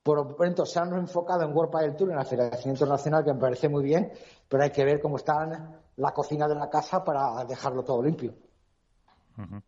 por 0.03 0.19
el 0.19 0.25
momento 0.25 0.65
se 0.65 0.79
han 0.79 0.93
enfocado 0.93 1.43
en 1.43 1.55
World 1.55 1.71
Padel 1.71 1.95
Tour 1.95 2.11
en 2.11 2.17
la 2.17 2.25
Federación 2.25 2.73
Internacional, 2.73 3.23
que 3.23 3.33
me 3.33 3.39
parece 3.39 3.69
muy 3.69 3.83
bien, 3.83 4.11
pero 4.49 4.63
hay 4.63 4.71
que 4.71 4.83
ver 4.83 4.99
cómo 4.99 5.15
están 5.15 5.79
la 5.95 6.11
cocina 6.11 6.47
de 6.47 6.55
la 6.55 6.69
casa 6.69 7.03
para 7.03 7.45
dejarlo 7.45 7.83
todo 7.83 8.03
limpio. 8.03 8.33
Uh 9.37 9.41
-huh. 9.41 9.63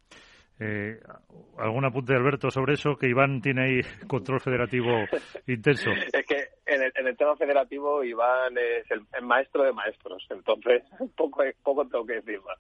eh, 0.60 1.00
¿Algún 1.58 1.86
apunte, 1.86 2.14
Alberto, 2.14 2.52
sobre 2.52 2.74
eso? 2.74 2.98
Que 2.98 3.08
Iván 3.08 3.42
tiene 3.42 3.64
ahí 3.64 3.82
control 4.08 4.42
federativo 4.42 4.90
intenso. 5.48 5.90
Es 6.12 6.26
que 6.26 6.50
en 6.66 6.84
el, 6.84 6.92
en 6.96 7.08
el, 7.08 7.16
tema 7.16 7.36
federativo 7.38 8.04
Iván 8.04 8.58
es 8.58 8.92
el, 8.92 9.06
el, 9.14 9.26
maestro 9.26 9.64
de 9.64 9.72
maestros, 9.72 10.26
entonces 10.30 10.84
poco, 11.16 11.44
poco 11.64 11.88
tengo 11.88 12.06
que 12.06 12.16
decir 12.16 12.42
más. 12.42 12.60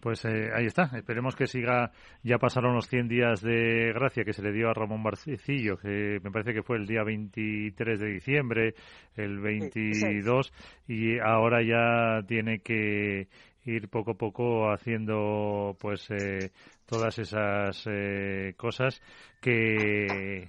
Pues 0.00 0.24
eh, 0.24 0.50
ahí 0.54 0.66
está. 0.66 0.90
Esperemos 0.94 1.34
que 1.34 1.46
siga. 1.46 1.90
Ya 2.22 2.38
pasaron 2.38 2.74
los 2.74 2.88
100 2.88 3.08
días 3.08 3.40
de 3.40 3.92
gracia 3.94 4.24
que 4.24 4.32
se 4.32 4.42
le 4.42 4.52
dio 4.52 4.68
a 4.68 4.74
Ramón 4.74 5.02
Barcillo, 5.02 5.76
que 5.78 6.20
me 6.22 6.30
parece 6.30 6.52
que 6.52 6.62
fue 6.62 6.76
el 6.76 6.86
día 6.86 7.02
23 7.02 8.00
de 8.00 8.06
diciembre, 8.06 8.74
el 9.16 9.40
22, 9.40 10.52
y 10.88 11.18
ahora 11.18 11.62
ya 11.62 12.26
tiene 12.26 12.60
que 12.60 13.28
ir 13.64 13.88
poco 13.88 14.12
a 14.12 14.14
poco 14.14 14.70
haciendo 14.70 15.76
pues 15.80 16.08
eh, 16.10 16.50
todas 16.86 17.18
esas 17.18 17.84
eh, 17.86 18.54
cosas 18.56 19.02
que 19.40 20.48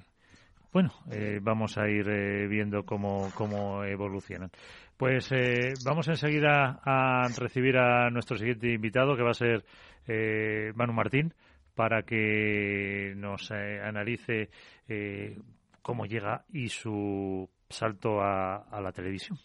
bueno 0.72 0.92
eh, 1.12 1.40
vamos 1.42 1.78
a 1.78 1.90
ir 1.90 2.08
eh, 2.10 2.48
viendo 2.48 2.84
cómo, 2.84 3.32
cómo 3.36 3.84
evolucionan 3.84 4.52
pues 4.98 5.32
eh, 5.32 5.74
vamos 5.86 6.08
enseguida 6.08 6.80
a 6.84 7.28
recibir 7.38 7.78
a 7.78 8.10
nuestro 8.10 8.38
siguiente 8.38 8.74
invitado, 8.74 9.16
que 9.16 9.24
va 9.24 9.32
a 9.32 9.36
ser 9.36 9.64
eh, 10.08 10.72
Manu 10.76 10.94
Martín, 10.94 11.34
para 11.76 12.02
que 12.04 13.14
nos 13.16 13.52
eh, 13.52 13.80
analice 13.84 14.50
eh, 14.88 15.38
cómo 15.84 16.06
llega 16.06 16.44
y 16.52 16.70
su 16.70 17.48
salto 17.70 18.22
a, 18.22 18.56
a 18.58 18.82
la 18.82 18.92
televisión. 18.92 19.38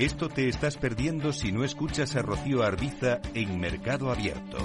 Esto 0.00 0.30
te 0.30 0.48
estás 0.48 0.78
perdiendo 0.78 1.30
si 1.30 1.52
no 1.52 1.62
escuchas 1.62 2.16
a 2.16 2.22
Rocío 2.22 2.62
Arbiza 2.62 3.20
en 3.34 3.60
Mercado 3.60 4.10
Abierto. 4.10 4.56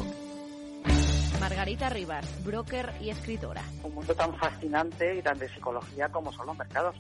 Margarita 1.42 1.90
Rivas, 1.90 2.26
broker 2.46 2.94
y 3.02 3.10
escritora. 3.10 3.62
Un 3.84 3.96
mundo 3.96 4.16
tan 4.16 4.34
fascinante 4.38 5.14
y 5.14 5.22
tan 5.22 5.38
de 5.38 5.50
psicología 5.50 6.08
como 6.08 6.32
son 6.32 6.48
los 6.48 6.58
mercados. 6.58 6.96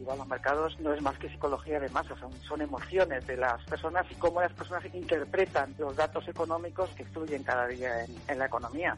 Igual 0.00 0.16
los 0.16 0.26
mercados 0.26 0.80
no 0.80 0.94
es 0.94 1.02
más 1.02 1.18
que 1.18 1.28
psicología 1.28 1.78
de 1.78 1.90
masas, 1.90 2.18
son, 2.18 2.32
son 2.48 2.62
emociones 2.62 3.26
de 3.26 3.36
las 3.36 3.62
personas 3.64 4.06
y 4.10 4.14
cómo 4.14 4.40
las 4.40 4.54
personas 4.54 4.82
interpretan 4.94 5.74
los 5.78 5.94
datos 5.94 6.26
económicos 6.26 6.88
que 6.96 7.04
fluyen 7.04 7.42
cada 7.42 7.66
día 7.66 8.02
en, 8.02 8.16
en 8.28 8.38
la 8.38 8.46
economía. 8.46 8.96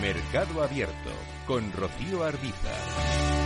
Mercado 0.00 0.62
Abierto 0.62 1.10
con 1.46 1.70
Rocío 1.74 2.24
Arbiza. 2.24 3.41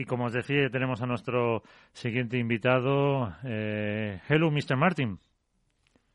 Y 0.00 0.06
como 0.06 0.24
os 0.24 0.32
decía, 0.32 0.70
tenemos 0.70 1.02
a 1.02 1.06
nuestro 1.06 1.62
siguiente 1.92 2.38
invitado. 2.38 3.34
Eh, 3.44 4.18
hello, 4.30 4.50
Mr. 4.50 4.78
Martin. 4.78 5.18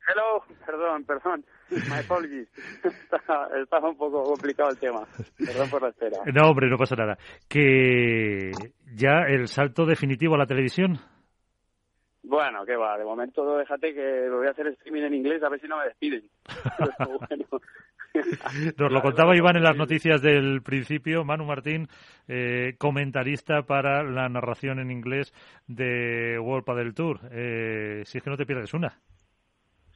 Hello, 0.07 0.43
perdón, 0.65 1.03
perdón. 1.03 1.45
My 1.69 1.99
apologies. 2.03 2.47
Estaba 3.61 3.89
un 3.89 3.95
poco 3.95 4.23
complicado 4.23 4.71
el 4.71 4.79
tema. 4.79 5.05
Perdón 5.37 5.69
por 5.69 5.83
la 5.83 5.89
espera. 5.89 6.17
No, 6.33 6.49
hombre, 6.49 6.67
no 6.67 6.77
pasa 6.77 6.95
nada. 6.95 7.15
Que 7.47 8.49
ya 8.95 9.27
el 9.27 9.47
salto 9.47 9.85
definitivo 9.85 10.33
a 10.33 10.39
la 10.39 10.47
televisión. 10.47 10.97
Bueno, 12.23 12.65
qué 12.65 12.75
va. 12.75 12.97
De 12.97 13.05
momento 13.05 13.55
déjate 13.55 13.93
que 13.93 14.25
lo 14.27 14.37
voy 14.37 14.47
a 14.47 14.51
hacer 14.51 14.65
streaming 14.69 15.03
en 15.03 15.13
inglés 15.13 15.43
a 15.43 15.49
ver 15.49 15.61
si 15.61 15.67
no 15.67 15.77
me 15.77 15.85
despiden. 15.85 16.27
bueno, 17.29 17.45
Nos 18.77 18.91
lo 18.91 19.01
contaba 19.01 19.35
Iván 19.35 19.57
en 19.57 19.63
las 19.63 19.75
noticias 19.75 20.21
del 20.21 20.61
principio, 20.61 21.23
Manu 21.23 21.45
Martín, 21.45 21.87
eh, 22.27 22.75
comentarista 22.77 23.63
para 23.63 24.03
la 24.03 24.29
narración 24.29 24.79
en 24.79 24.91
inglés 24.91 25.33
de 25.67 26.39
World 26.39 26.65
Padel 26.65 26.93
Tour. 26.93 27.19
Eh, 27.31 28.03
si 28.05 28.17
es 28.17 28.23
que 28.23 28.29
no 28.29 28.37
te 28.37 28.45
pierdes 28.45 28.73
una. 28.73 28.99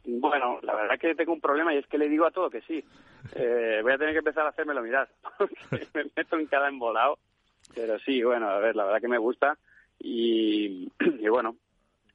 Bueno, 0.05 0.59
la 0.63 0.75
verdad 0.75 0.99
que 0.99 1.15
tengo 1.15 1.33
un 1.33 1.41
problema 1.41 1.73
y 1.73 1.77
es 1.77 1.87
que 1.87 1.97
le 1.97 2.09
digo 2.09 2.25
a 2.25 2.31
todo 2.31 2.49
que 2.49 2.61
sí. 2.61 2.83
Eh, 3.35 3.79
voy 3.83 3.91
a 3.91 3.97
tener 3.97 4.13
que 4.13 4.19
empezar 4.19 4.45
a 4.45 4.49
hacérmelo 4.49 4.81
mirar, 4.81 5.09
porque 5.69 5.87
me 5.93 6.05
meto 6.15 6.37
en 6.37 6.47
cada 6.47 6.69
embolado. 6.69 7.19
Pero 7.75 7.99
sí, 7.99 8.23
bueno, 8.23 8.49
a 8.49 8.59
ver, 8.59 8.75
la 8.75 8.85
verdad 8.85 9.01
que 9.01 9.07
me 9.07 9.19
gusta 9.19 9.57
y, 9.99 10.91
y 11.19 11.27
bueno, 11.27 11.55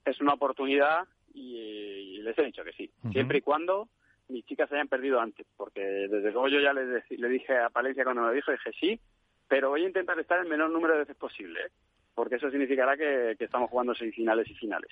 es 0.04 0.20
una 0.20 0.34
oportunidad 0.34 1.06
y, 1.32 1.56
y 1.56 2.22
les 2.22 2.36
he 2.38 2.44
dicho 2.44 2.64
que 2.64 2.72
sí, 2.72 2.90
siempre 3.12 3.38
y 3.38 3.42
cuando 3.42 3.88
mis 4.28 4.44
chicas 4.46 4.68
se 4.68 4.76
hayan 4.76 4.88
perdido 4.88 5.20
antes, 5.20 5.46
porque 5.56 5.80
desde 5.80 6.32
luego 6.32 6.48
yo 6.48 6.60
ya 6.60 6.72
le, 6.72 7.02
le 7.08 7.28
dije 7.28 7.56
a 7.56 7.70
Palencia 7.70 8.04
cuando 8.04 8.22
me 8.22 8.28
lo 8.28 8.34
dijo, 8.34 8.52
dije 8.52 8.70
sí, 8.78 9.00
pero 9.48 9.70
voy 9.70 9.84
a 9.84 9.86
intentar 9.86 10.18
estar 10.18 10.40
el 10.40 10.48
menor 10.48 10.70
número 10.70 10.94
de 10.94 11.00
veces 11.00 11.16
posible, 11.16 11.60
¿eh? 11.60 11.70
porque 12.14 12.36
eso 12.36 12.50
significará 12.50 12.96
que, 12.96 13.34
que 13.38 13.44
estamos 13.44 13.68
jugando 13.70 13.94
semifinales 13.94 14.48
y 14.48 14.54
finales. 14.54 14.90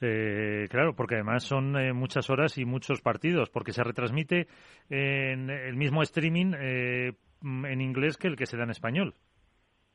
Eh, 0.00 0.66
claro, 0.70 0.94
porque 0.94 1.16
además 1.16 1.44
son 1.44 1.76
eh, 1.76 1.92
muchas 1.92 2.28
horas 2.30 2.58
y 2.58 2.64
muchos 2.64 3.00
partidos, 3.00 3.50
porque 3.50 3.72
se 3.72 3.84
retransmite 3.84 4.48
en 4.88 5.50
el 5.50 5.76
mismo 5.76 6.02
streaming 6.02 6.52
eh, 6.58 7.12
en 7.42 7.80
inglés 7.80 8.16
que 8.16 8.28
el 8.28 8.36
que 8.36 8.46
se 8.46 8.56
da 8.56 8.64
en 8.64 8.70
español. 8.70 9.14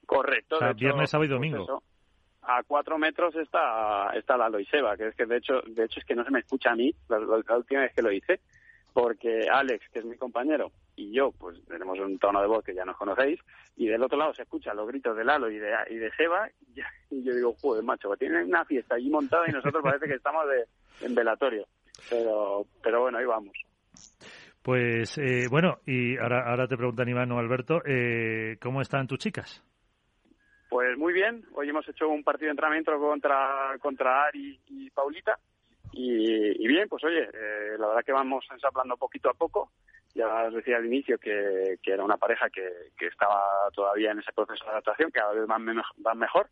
Correcto. 0.06 0.56
O 0.56 0.60
sea, 0.60 0.68
de 0.68 0.74
hecho, 0.74 0.80
viernes, 0.80 1.10
sábado 1.10 1.26
y 1.26 1.30
pues 1.30 1.38
domingo. 1.38 1.64
eso, 1.64 1.84
a 2.44 2.64
cuatro 2.64 2.98
metros 2.98 3.36
está, 3.36 4.12
está 4.16 4.38
la 4.38 4.50
Loiseba, 4.50 4.96
que 4.96 5.08
es 5.08 5.16
que 5.16 5.26
de 5.26 5.38
hecho, 5.38 5.62
de 5.68 5.86
hecho 5.86 6.00
es 6.00 6.06
que 6.06 6.16
no 6.16 6.24
se 6.24 6.32
me 6.32 6.40
escucha 6.40 6.72
a 6.72 6.76
mí 6.76 6.92
la 7.10 7.20
última 7.58 7.82
vez 7.82 7.94
que 7.94 8.02
lo 8.02 8.12
hice, 8.12 8.40
porque 8.94 9.48
Alex, 9.52 9.88
que 9.92 10.00
es 10.00 10.06
mi 10.06 10.18
compañero, 10.18 10.72
y 10.96 11.12
yo, 11.14 11.32
pues 11.32 11.64
tenemos 11.68 11.98
un 12.00 12.20
tono 12.20 12.42
de 12.42 12.48
voz 12.48 12.64
que 12.64 12.74
ya 12.74 12.86
nos 12.86 12.98
conocéis, 12.98 13.40
y 13.78 13.88
del 13.88 14.04
otro 14.04 14.18
lado 14.18 14.34
se 14.34 14.44
escuchan 14.44 14.76
los 14.76 14.88
gritos 14.88 15.16
de 15.16 15.24
Lalo 15.24 15.50
y 15.50 15.58
de, 15.58 15.72
y 15.90 15.96
de 15.96 16.12
Seba, 16.12 16.50
y, 16.76 16.82
yo 17.24 17.34
digo, 17.34 17.56
joder, 17.62 17.84
macho, 17.84 18.16
tienen 18.18 18.48
una 18.48 18.66
fiesta 18.66 18.96
allí 18.96 19.10
montada 19.10 19.46
y 19.48 19.52
nosotros 19.52 19.84
parece 19.84 20.08
que 20.08 20.16
estamos 20.16 20.46
de, 20.48 21.06
en 21.06 21.16
velatorio. 21.16 21.66
Pero, 22.10 22.66
pero 22.82 23.02
bueno, 23.02 23.18
ahí 23.18 23.26
vamos. 23.26 23.54
Pues 24.62 25.18
eh, 25.18 25.48
bueno, 25.50 25.80
y 25.86 26.18
ahora, 26.18 26.50
ahora 26.50 26.68
te 26.68 26.78
preguntan 26.78 27.10
Iván 27.10 27.32
o 27.32 27.40
Alberto, 27.40 27.82
eh, 27.86 28.58
¿cómo 28.62 28.82
están 28.82 29.08
tus 29.08 29.20
chicas? 29.20 29.64
Pues 30.70 30.98
muy 30.98 31.14
bien, 31.14 31.44
hoy 31.54 31.70
hemos 31.70 31.88
hecho 31.90 32.08
un 32.08 32.24
partido 32.24 32.48
de 32.48 32.52
entrenamiento 32.52 32.98
contra, 33.00 33.76
contra 33.82 34.26
Ari 34.26 34.60
y 34.68 34.90
Paulita. 34.92 35.40
Y, 35.92 36.64
y 36.64 36.68
bien, 36.68 36.88
pues 36.88 37.04
oye, 37.04 37.24
eh, 37.24 37.76
la 37.78 37.88
verdad 37.88 38.04
que 38.06 38.12
vamos 38.12 38.46
ensablando 38.52 38.96
poquito 38.98 39.30
a 39.30 39.34
poco. 39.34 39.72
Ya 40.16 40.46
os 40.48 40.54
decía 40.56 40.78
al 40.78 40.86
inicio 40.86 41.18
que, 41.20 41.78
que 41.84 41.92
era 41.94 42.04
una 42.04 42.18
pareja 42.18 42.50
que, 42.50 42.68
que 42.98 43.08
estaba 43.08 43.70
todavía 43.74 44.12
en 44.12 44.20
ese 44.20 44.32
proceso 44.34 44.64
de 44.66 44.72
adaptación, 44.72 45.12
que 45.12 45.20
cada 45.20 45.34
vez 45.34 45.46
van, 45.48 45.64
menos- 45.64 45.92
van 45.98 46.18
mejor. 46.18 46.50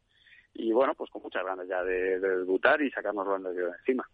Y 0.54 0.72
bueno, 0.72 0.94
pues 0.96 1.10
con 1.12 1.22
muchas 1.24 1.44
ganas 1.44 1.68
ya 1.68 1.84
de, 1.84 2.20
de 2.20 2.38
debutar 2.40 2.82
y 2.82 2.90
sacarnos 2.92 3.26
los 3.28 3.56
de 3.56 3.64
encima. 3.80 4.08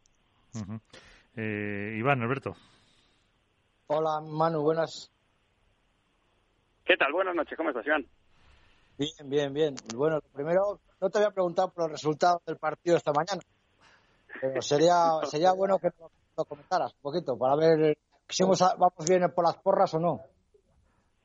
Eh, 1.35 1.95
Iván, 1.97 2.21
Alberto. 2.21 2.55
Hola, 3.87 4.21
Manu, 4.21 4.61
buenas. 4.61 5.11
¿Qué 6.85 6.97
tal? 6.97 7.11
Buenas 7.13 7.35
noches, 7.35 7.57
¿cómo 7.57 7.69
estás, 7.69 7.85
Iván? 7.85 8.05
Bien, 8.97 9.29
bien, 9.29 9.53
bien. 9.53 9.75
Bueno, 9.95 10.15
lo 10.17 10.21
primero, 10.33 10.79
no 11.01 11.09
te 11.09 11.17
había 11.17 11.31
preguntado 11.31 11.69
por 11.71 11.83
los 11.83 11.91
resultados 11.93 12.43
del 12.45 12.57
partido 12.57 12.97
esta 12.97 13.11
mañana, 13.11 13.41
sería, 14.61 14.95
sería 15.25 15.51
bueno 15.53 15.77
que 15.79 15.89
lo 16.37 16.45
comentaras 16.45 16.93
un 16.95 17.01
poquito 17.01 17.37
para 17.37 17.55
ver 17.55 17.97
si 18.29 18.43
hemos- 18.43 18.59
vamos 18.59 19.05
bien 19.07 19.23
por 19.33 19.45
las 19.45 19.57
porras 19.57 19.93
o 19.93 19.99
no. 19.99 20.19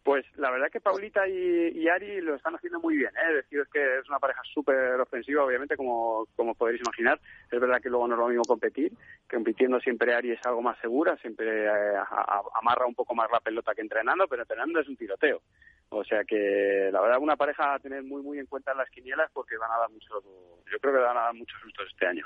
Pues 0.04 0.24
la 0.36 0.50
verdad 0.50 0.68
que 0.72 0.80
Paulita 0.80 1.28
y, 1.28 1.86
Ari 1.86 2.22
lo 2.22 2.34
están 2.36 2.54
haciendo 2.54 2.80
muy 2.80 2.96
bien. 2.96 3.10
¿eh? 3.14 3.34
Deciros 3.34 3.68
que 3.70 3.98
es 3.98 4.08
una 4.08 4.18
pareja 4.18 4.40
súper 4.54 4.98
ofensiva, 4.98 5.44
obviamente, 5.44 5.76
como, 5.76 6.24
como 6.34 6.54
podréis 6.54 6.80
imaginar. 6.80 7.20
Es 7.52 7.60
verdad 7.60 7.78
que 7.82 7.90
luego 7.90 8.08
no 8.08 8.14
es 8.14 8.18
lo 8.20 8.28
mismo 8.28 8.44
competir. 8.48 8.90
Compitiendo 9.30 9.78
siempre 9.80 10.14
Ari 10.14 10.32
es 10.32 10.40
algo 10.46 10.62
más 10.62 10.78
segura, 10.80 11.14
siempre 11.18 11.64
eh, 11.66 11.96
a- 11.98 12.42
amarra 12.58 12.86
un 12.86 12.94
poco 12.94 13.14
más 13.14 13.28
la 13.30 13.40
pelota 13.40 13.74
que 13.74 13.82
entrenando, 13.82 14.26
pero 14.28 14.42
entrenando 14.42 14.80
es 14.80 14.88
un 14.88 14.96
tiroteo. 14.96 15.42
O 15.90 16.02
sea 16.04 16.24
que 16.24 16.88
la 16.90 17.02
verdad 17.02 17.18
una 17.20 17.36
pareja 17.36 17.74
a 17.74 17.78
tener 17.78 18.02
muy 18.02 18.22
muy 18.22 18.38
en 18.38 18.46
cuenta 18.46 18.72
en 18.72 18.78
las 18.78 18.88
quinielas 18.90 19.30
porque 19.34 19.58
van 19.58 19.72
a 19.72 19.78
dar 19.78 19.90
muchos, 19.90 20.24
yo 20.24 20.78
creo 20.80 20.94
que 20.94 21.00
van 21.00 21.18
a 21.18 21.22
dar 21.24 21.34
muchos 21.34 21.60
sustos 21.60 21.86
este 21.90 22.06
año. 22.06 22.24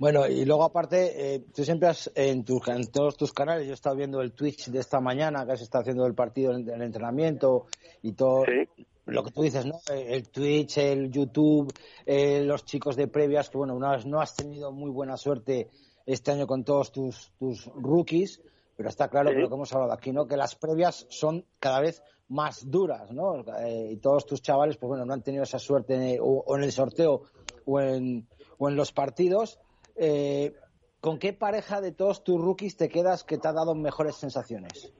Bueno, 0.00 0.26
y 0.26 0.46
luego 0.46 0.64
aparte, 0.64 1.34
eh, 1.34 1.40
tú 1.54 1.62
siempre 1.62 1.86
has, 1.88 2.10
en, 2.14 2.42
tus, 2.42 2.66
en 2.68 2.86
todos 2.90 3.18
tus 3.18 3.34
canales, 3.34 3.66
yo 3.66 3.72
he 3.72 3.74
estado 3.74 3.96
viendo 3.96 4.22
el 4.22 4.32
Twitch 4.32 4.70
de 4.70 4.78
esta 4.78 4.98
mañana, 4.98 5.44
que 5.44 5.52
has 5.52 5.60
estado 5.60 5.82
haciendo 5.82 6.06
el 6.06 6.14
partido, 6.14 6.52
el, 6.52 6.66
el 6.70 6.80
entrenamiento 6.80 7.66
y 8.00 8.12
todo. 8.12 8.44
Lo 9.04 9.22
que 9.22 9.30
tú 9.30 9.42
dices, 9.42 9.66
¿no? 9.66 9.74
Eh, 9.92 10.06
El 10.14 10.30
Twitch, 10.30 10.78
el 10.78 11.10
YouTube, 11.10 11.70
eh, 12.06 12.42
los 12.44 12.64
chicos 12.64 12.96
de 12.96 13.08
previas, 13.08 13.50
que 13.50 13.58
bueno, 13.58 13.78
no 13.78 13.90
has, 13.90 14.06
no 14.06 14.22
has 14.22 14.34
tenido 14.34 14.72
muy 14.72 14.90
buena 14.90 15.18
suerte 15.18 15.68
este 16.06 16.30
año 16.32 16.46
con 16.46 16.64
todos 16.64 16.92
tus, 16.92 17.32
tus 17.38 17.66
rookies, 17.74 18.40
pero 18.78 18.88
está 18.88 19.08
claro 19.08 19.28
Sí. 19.28 19.34
que 19.36 19.42
lo 19.42 19.48
que 19.50 19.54
hemos 19.54 19.72
hablado 19.74 19.92
aquí, 19.92 20.12
¿no? 20.12 20.26
Que 20.26 20.38
las 20.38 20.54
previas 20.54 21.06
son 21.10 21.44
cada 21.58 21.80
vez 21.80 22.02
más 22.28 22.70
duras, 22.70 23.12
¿no? 23.12 23.40
Eh, 23.58 23.90
y 23.92 23.96
todos 23.98 24.24
tus 24.24 24.40
chavales, 24.40 24.78
pues 24.78 24.88
bueno, 24.88 25.04
no 25.04 25.12
han 25.12 25.22
tenido 25.22 25.42
esa 25.42 25.58
suerte 25.58 25.94
en 25.94 26.02
el- 26.02 26.20
o, 26.20 26.42
o 26.46 26.56
en 26.56 26.62
el 26.62 26.72
sorteo 26.72 27.22
o 27.66 27.80
en, 27.80 28.26
o 28.56 28.68
en 28.70 28.76
los 28.76 28.92
partidos. 28.92 29.58
Eh, 30.02 30.54
¿Con 31.00 31.18
qué 31.18 31.34
pareja 31.34 31.82
de 31.82 31.92
todos 31.92 32.24
tus 32.24 32.40
rookies 32.40 32.76
te 32.76 32.88
quedas 32.88 33.22
que 33.22 33.36
te 33.36 33.48
ha 33.48 33.52
dado 33.52 33.74
mejores 33.74 34.16
sensaciones? 34.16 34.94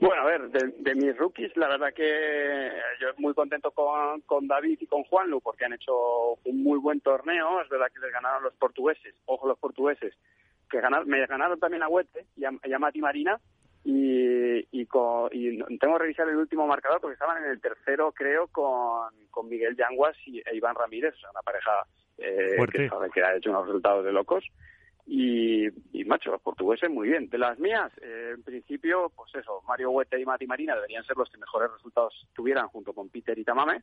Bueno, 0.00 0.22
a 0.22 0.24
ver, 0.24 0.48
de, 0.50 0.94
mis 0.94 1.16
rookies, 1.16 1.56
la 1.56 1.68
verdad 1.68 1.92
que 1.94 2.70
yo 3.00 3.08
muy 3.18 3.34
contento 3.34 3.72
con, 3.72 4.20
con 4.22 4.46
David 4.46 4.78
y 4.80 4.86
con 4.86 5.02
Juanlu 5.04 5.40
porque 5.40 5.64
han 5.64 5.72
hecho 5.72 6.34
un 6.44 6.62
muy 6.62 6.78
buen 6.78 7.00
torneo. 7.00 7.60
Es 7.60 7.68
verdad 7.68 7.88
que 7.92 8.00
les 8.00 8.12
ganaron 8.12 8.44
los 8.44 8.54
portugueses, 8.54 9.14
ojo 9.26 9.48
los 9.48 9.58
portugueses, 9.58 10.14
que 10.70 10.80
ganar, 10.80 11.04
me 11.06 11.26
ganaron 11.26 11.58
también 11.58 11.82
a 11.82 11.88
Huete 11.88 12.26
y 12.36 12.44
a, 12.44 12.52
y 12.64 12.72
a 12.72 12.78
Mati 12.78 13.00
Marina. 13.00 13.40
Y, 13.82 14.66
y, 14.78 14.86
con- 14.86 15.30
y 15.32 15.58
tengo 15.78 15.94
que 15.96 16.02
revisar 16.02 16.28
el 16.28 16.36
último 16.36 16.66
marcador 16.66 17.00
porque 17.00 17.14
estaban 17.14 17.42
en 17.42 17.50
el 17.50 17.60
tercero, 17.60 18.12
creo, 18.12 18.46
con, 18.48 19.08
con 19.30 19.48
Miguel 19.48 19.76
Yanguas 19.76 20.16
y, 20.26 20.38
e 20.40 20.54
Iván 20.56 20.74
Ramírez, 20.74 21.14
o 21.14 21.18
sea, 21.18 21.30
una 21.30 21.42
pareja 21.42 21.70
eh, 22.18 22.56
que, 22.70 22.90
que 23.14 23.22
ha 23.22 23.36
hecho 23.36 23.50
unos 23.50 23.66
resultados 23.66 24.04
de 24.04 24.12
locos. 24.12 24.44
Y, 25.06 25.66
y 25.98 26.04
macho, 26.04 26.30
los 26.30 26.42
portugueses 26.42 26.88
muy 26.90 27.08
bien. 27.08 27.28
De 27.30 27.38
las 27.38 27.58
mías, 27.58 27.90
eh, 28.00 28.32
en 28.34 28.42
principio, 28.44 29.10
pues 29.16 29.34
eso, 29.34 29.62
Mario 29.66 29.90
Huete 29.90 30.20
y 30.20 30.24
Mati 30.26 30.46
Marina 30.46 30.74
deberían 30.76 31.02
ser 31.04 31.16
los 31.16 31.28
que 31.30 31.38
mejores 31.38 31.72
resultados 31.72 32.28
tuvieran 32.34 32.68
junto 32.68 32.92
con 32.92 33.08
Peter 33.08 33.36
y 33.36 33.42
Tamame. 33.44 33.82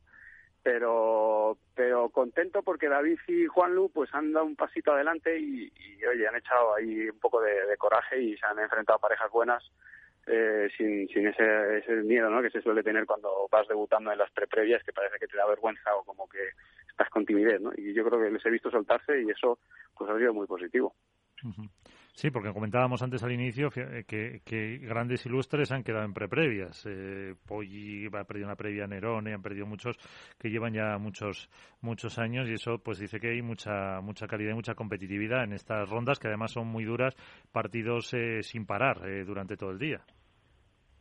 Pero, 0.69 1.57
pero 1.73 2.09
contento 2.09 2.61
porque 2.61 2.89
David 2.89 3.19
y 3.29 3.45
Juanlu 3.45 3.89
pues 3.89 4.13
han 4.13 4.33
dado 4.33 4.45
un 4.45 4.57
pasito 4.57 4.91
adelante 4.91 5.39
y, 5.39 5.71
oye, 6.03 6.27
han 6.27 6.35
echado 6.35 6.75
ahí 6.75 7.07
un 7.07 7.17
poco 7.19 7.39
de, 7.39 7.77
coraje 7.77 8.21
y 8.21 8.35
se 8.35 8.45
han 8.45 8.59
enfrentado 8.59 8.97
a 8.97 9.01
parejas 9.01 9.31
buenas 9.31 9.63
eh, 10.25 10.67
sin, 10.75 11.07
sin 11.07 11.27
ese, 11.27 11.77
ese 11.77 11.93
miedo 12.03 12.29
¿no? 12.29 12.41
que 12.41 12.49
se 12.49 12.61
suele 12.61 12.83
tener 12.83 13.05
cuando 13.05 13.47
vas 13.49 13.65
debutando 13.69 14.11
en 14.11 14.17
las 14.17 14.29
pre-previas 14.31 14.83
que 14.83 14.91
parece 14.91 15.17
que 15.17 15.27
te 15.27 15.37
da 15.37 15.47
vergüenza 15.47 15.95
o 15.95 16.03
como 16.03 16.27
que 16.27 16.49
estás 16.89 17.09
con 17.11 17.25
timidez, 17.25 17.61
¿no? 17.61 17.71
Y 17.77 17.93
yo 17.93 18.03
creo 18.03 18.21
que 18.21 18.29
les 18.29 18.45
he 18.45 18.49
visto 18.49 18.69
soltarse 18.69 19.21
y 19.21 19.29
eso 19.29 19.59
pues 19.97 20.09
ha 20.09 20.17
sido 20.17 20.33
muy 20.33 20.47
positivo. 20.47 20.93
Sí, 22.17 22.31
porque 22.31 22.51
comentábamos 22.51 23.03
antes 23.03 23.21
al 23.21 23.31
inicio 23.31 23.69
eh, 23.75 24.03
que, 24.07 24.41
que 24.43 24.79
grandes 24.79 25.23
ilustres 25.27 25.71
han 25.71 25.83
quedado 25.83 26.03
en 26.03 26.15
preprevias. 26.15 26.83
Eh, 26.87 27.35
Poggi 27.45 28.07
ha 28.07 28.23
perdido 28.23 28.47
una 28.47 28.55
previa 28.55 28.87
Nerone, 28.87 29.35
han 29.35 29.43
perdido 29.43 29.67
muchos 29.67 29.95
que 30.39 30.49
llevan 30.49 30.73
ya 30.73 30.97
muchos 30.97 31.47
muchos 31.79 32.17
años 32.17 32.49
y 32.49 32.53
eso 32.53 32.79
pues 32.79 32.97
dice 32.97 33.19
que 33.19 33.29
hay 33.29 33.43
mucha 33.43 34.01
mucha 34.01 34.25
calidad 34.25 34.49
y 34.49 34.55
mucha 34.55 34.73
competitividad 34.73 35.43
en 35.43 35.53
estas 35.53 35.87
rondas 35.87 36.17
que 36.17 36.27
además 36.27 36.53
son 36.53 36.65
muy 36.65 36.85
duras, 36.85 37.15
partidos 37.51 38.11
eh, 38.15 38.41
sin 38.41 38.65
parar 38.65 39.07
eh, 39.07 39.23
durante 39.23 39.55
todo 39.55 39.69
el 39.69 39.77
día. 39.77 40.01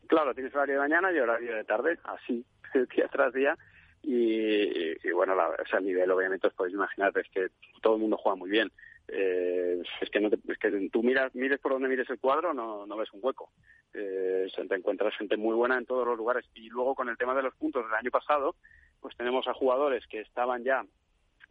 Claro, 0.09 0.35
tienes 0.35 0.55
horario 0.55 0.75
de 0.75 0.81
mañana 0.81 1.11
y 1.13 1.19
horario 1.19 1.57
de 1.57 1.65
tarde, 1.65 1.99
así, 2.05 2.45
día 2.95 3.09
tras 3.11 3.33
día. 3.33 3.57
Y, 4.03 5.11
bueno, 5.13 5.35
la, 5.35 5.49
el 5.79 5.85
nivel, 5.85 6.11
obviamente, 6.11 6.47
os 6.47 6.53
podéis 6.53 6.75
imaginar, 6.75 7.11
es 7.17 7.29
que 7.31 7.49
todo 7.81 7.95
el 7.95 8.03
mundo 8.03 8.19
juega 8.19 8.37
muy 8.37 8.51
bien. 8.51 8.71
Eh, 9.09 9.83
es 10.01 10.11
que 10.11 10.19
no 10.21 10.29
te- 10.31 10.39
es 10.53 10.59
que 10.59 10.89
tú 10.91 11.03
miras 11.03 11.33
mires 11.35 11.61
por 11.61 11.73
donde 11.73 11.89
mires 11.89 12.11
el 12.11 12.19
cuadro 12.19 12.53
no, 12.53 12.87
no 12.87 12.97
ves 12.97 13.13
un 13.13 13.21
hueco 13.23 13.51
eh, 13.95 14.49
te 14.69 14.75
encuentras 14.75 15.15
gente 15.17 15.37
muy 15.37 15.55
buena 15.55 15.79
en 15.79 15.87
todos 15.87 16.05
los 16.05 16.17
lugares 16.19 16.45
y 16.55 16.69
luego 16.71 16.97
con 16.97 17.09
el 17.09 17.17
tema 17.17 17.33
de 17.35 17.43
los 17.43 17.55
puntos 17.55 17.85
del 17.85 17.95
año 17.95 18.11
pasado 18.11 18.57
pues 19.01 19.17
tenemos 19.17 19.47
a 19.47 19.55
jugadores 19.55 20.05
que 20.09 20.21
estaban 20.23 20.65
ya 20.65 20.85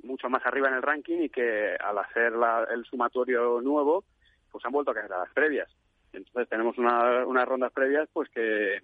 mucho 0.04 0.30
más 0.30 0.46
arriba 0.46 0.68
en 0.68 0.74
el 0.76 0.82
ranking 0.82 1.20
y 1.22 1.30
que 1.30 1.76
al 1.80 1.98
hacer 1.98 2.34
la- 2.34 2.68
el 2.70 2.84
sumatorio 2.84 3.62
nuevo 3.62 4.04
pues 4.52 4.66
han 4.66 4.74
vuelto 4.74 4.92
a 4.92 4.96
caer 4.96 5.14
a 5.14 5.20
las 5.20 5.32
previas 5.34 5.70
Entonces 6.12 6.50
tenemos 6.50 6.78
unas 6.78 7.48
rondas 7.48 7.72
previas 7.72 8.10
pues 8.12 8.30
que 8.30 8.82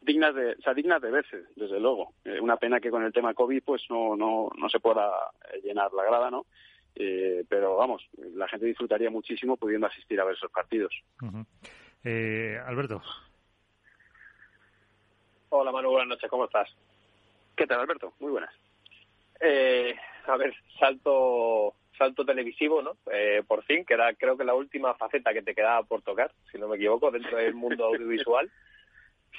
dignas 0.00 0.34
de, 0.34 0.52
o 0.52 0.60
sea, 0.62 0.72
dignas 0.72 1.02
de 1.02 1.10
verse, 1.10 1.44
desde 1.56 1.78
luego. 1.78 2.14
Eh, 2.24 2.40
una 2.40 2.56
pena 2.56 2.80
que 2.80 2.90
con 2.90 3.02
el 3.04 3.12
tema 3.12 3.34
COVID 3.34 3.62
pues 3.62 3.82
no, 3.90 4.16
no, 4.16 4.48
no 4.56 4.68
se 4.70 4.80
pueda 4.80 5.10
llenar 5.62 5.92
la 5.92 6.04
grada, 6.04 6.30
¿no? 6.30 6.46
Eh, 6.94 7.44
pero 7.48 7.76
vamos, 7.76 8.06
la 8.34 8.48
gente 8.48 8.66
disfrutaría 8.66 9.10
muchísimo 9.10 9.56
pudiendo 9.56 9.86
asistir 9.86 10.20
a 10.20 10.24
ver 10.24 10.34
esos 10.34 10.50
partidos. 10.50 10.94
eh, 12.04 12.58
Alberto. 12.66 13.02
Hola 15.50 15.72
Manu, 15.72 15.90
buenas 15.90 16.08
noches, 16.08 16.30
¿cómo 16.30 16.44
estás? 16.44 16.68
¿Qué 17.56 17.66
tal 17.66 17.80
Alberto? 17.80 18.14
Muy 18.20 18.30
buenas. 18.30 18.54
Eh, 19.40 19.94
a 20.26 20.36
ver, 20.36 20.54
salto 20.78 21.74
salto 21.96 22.24
televisivo, 22.24 22.80
¿no? 22.80 22.96
Eh, 23.12 23.42
por 23.46 23.62
fin, 23.64 23.84
que 23.84 23.92
era 23.94 24.14
creo 24.14 24.36
que 24.36 24.44
la 24.44 24.54
última 24.54 24.94
faceta 24.94 25.34
que 25.34 25.42
te 25.42 25.54
quedaba 25.54 25.82
por 25.82 26.00
tocar, 26.02 26.32
si 26.50 26.58
no 26.58 26.66
me 26.68 26.76
equivoco, 26.76 27.10
dentro 27.10 27.36
del 27.36 27.54
mundo 27.54 27.84
audiovisual. 27.92 28.50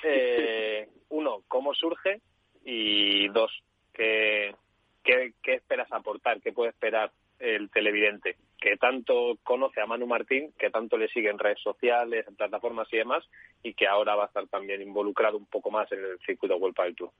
Eh, 0.04 0.88
uno, 1.10 1.44
¿cómo 1.48 1.74
surge? 1.74 2.22
Y 2.64 3.28
dos, 3.30 3.52
¿qué, 3.94 4.56
qué, 5.04 5.34
qué 5.42 5.56
esperas 5.56 5.92
aportar? 5.92 6.40
¿Qué 6.42 6.52
puede 6.52 6.70
esperar 6.70 7.12
el 7.42 7.70
televidente? 7.70 8.38
Que 8.60 8.78
tanto 8.78 9.38
conoce 9.44 9.82
a 9.82 9.86
Manu 9.86 10.08
Martín, 10.08 10.54
que 10.58 10.70
tanto 10.70 10.98
le 10.98 11.08
sigue 11.10 11.30
en 11.30 11.40
redes 11.40 11.60
sociales, 11.62 12.28
en 12.28 12.36
plataformas 12.36 12.88
y 12.92 12.98
demás, 12.98 13.24
y 13.64 13.74
que 13.74 13.88
ahora 13.88 14.16
va 14.16 14.24
a 14.24 14.28
estar 14.28 14.48
también 14.48 14.82
involucrado 14.82 15.38
un 15.38 15.48
poco 15.48 15.72
más 15.72 15.92
en 15.92 16.00
el 16.00 16.20
circuito 16.20 16.60
Vuelta 16.60 16.84
del 16.84 16.96
Tour. 16.96 17.12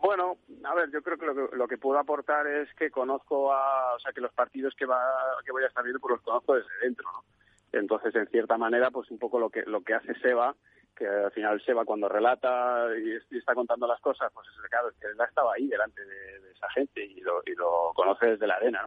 Bueno, 0.00 0.38
a 0.64 0.74
ver, 0.74 0.90
yo 0.90 1.02
creo 1.02 1.18
que 1.18 1.26
lo, 1.26 1.34
que 1.34 1.56
lo 1.56 1.68
que 1.68 1.76
puedo 1.76 1.98
aportar 1.98 2.46
es 2.46 2.72
que 2.74 2.90
conozco 2.90 3.52
a, 3.52 3.94
o 3.94 3.98
sea, 3.98 4.12
que 4.12 4.22
los 4.22 4.32
partidos 4.32 4.74
que 4.74 4.86
va 4.86 4.98
que 5.44 5.52
voy 5.52 5.62
a 5.62 5.66
estar 5.66 5.84
viendo 5.84 6.00
pues 6.00 6.12
los 6.12 6.22
conozco 6.22 6.54
desde 6.54 6.70
dentro, 6.82 7.06
¿no? 7.12 7.24
Entonces, 7.72 8.14
en 8.14 8.26
cierta 8.28 8.56
manera, 8.56 8.90
pues 8.90 9.10
un 9.10 9.18
poco 9.18 9.38
lo 9.38 9.50
que 9.50 9.62
lo 9.62 9.82
que 9.82 9.94
hace 9.94 10.14
Seba, 10.20 10.56
que 11.00 11.08
al 11.08 11.32
final 11.32 11.62
Seba 11.64 11.86
cuando 11.86 12.10
relata 12.10 12.86
y, 13.02 13.36
está 13.36 13.54
contando 13.54 13.86
las 13.86 14.00
cosas, 14.02 14.30
pues 14.34 14.46
es 14.48 14.68
claro, 14.68 14.90
es 14.90 14.96
que 14.96 15.06
él 15.06 15.16
estaba 15.26 15.54
ahí 15.54 15.66
delante 15.66 16.04
de, 16.04 16.52
esa 16.52 16.68
gente 16.70 17.02
y 17.02 17.20
lo, 17.22 17.42
y 17.46 17.54
lo 17.54 17.92
conoce 17.94 18.26
desde 18.26 18.46
la 18.46 18.56
arena. 18.56 18.86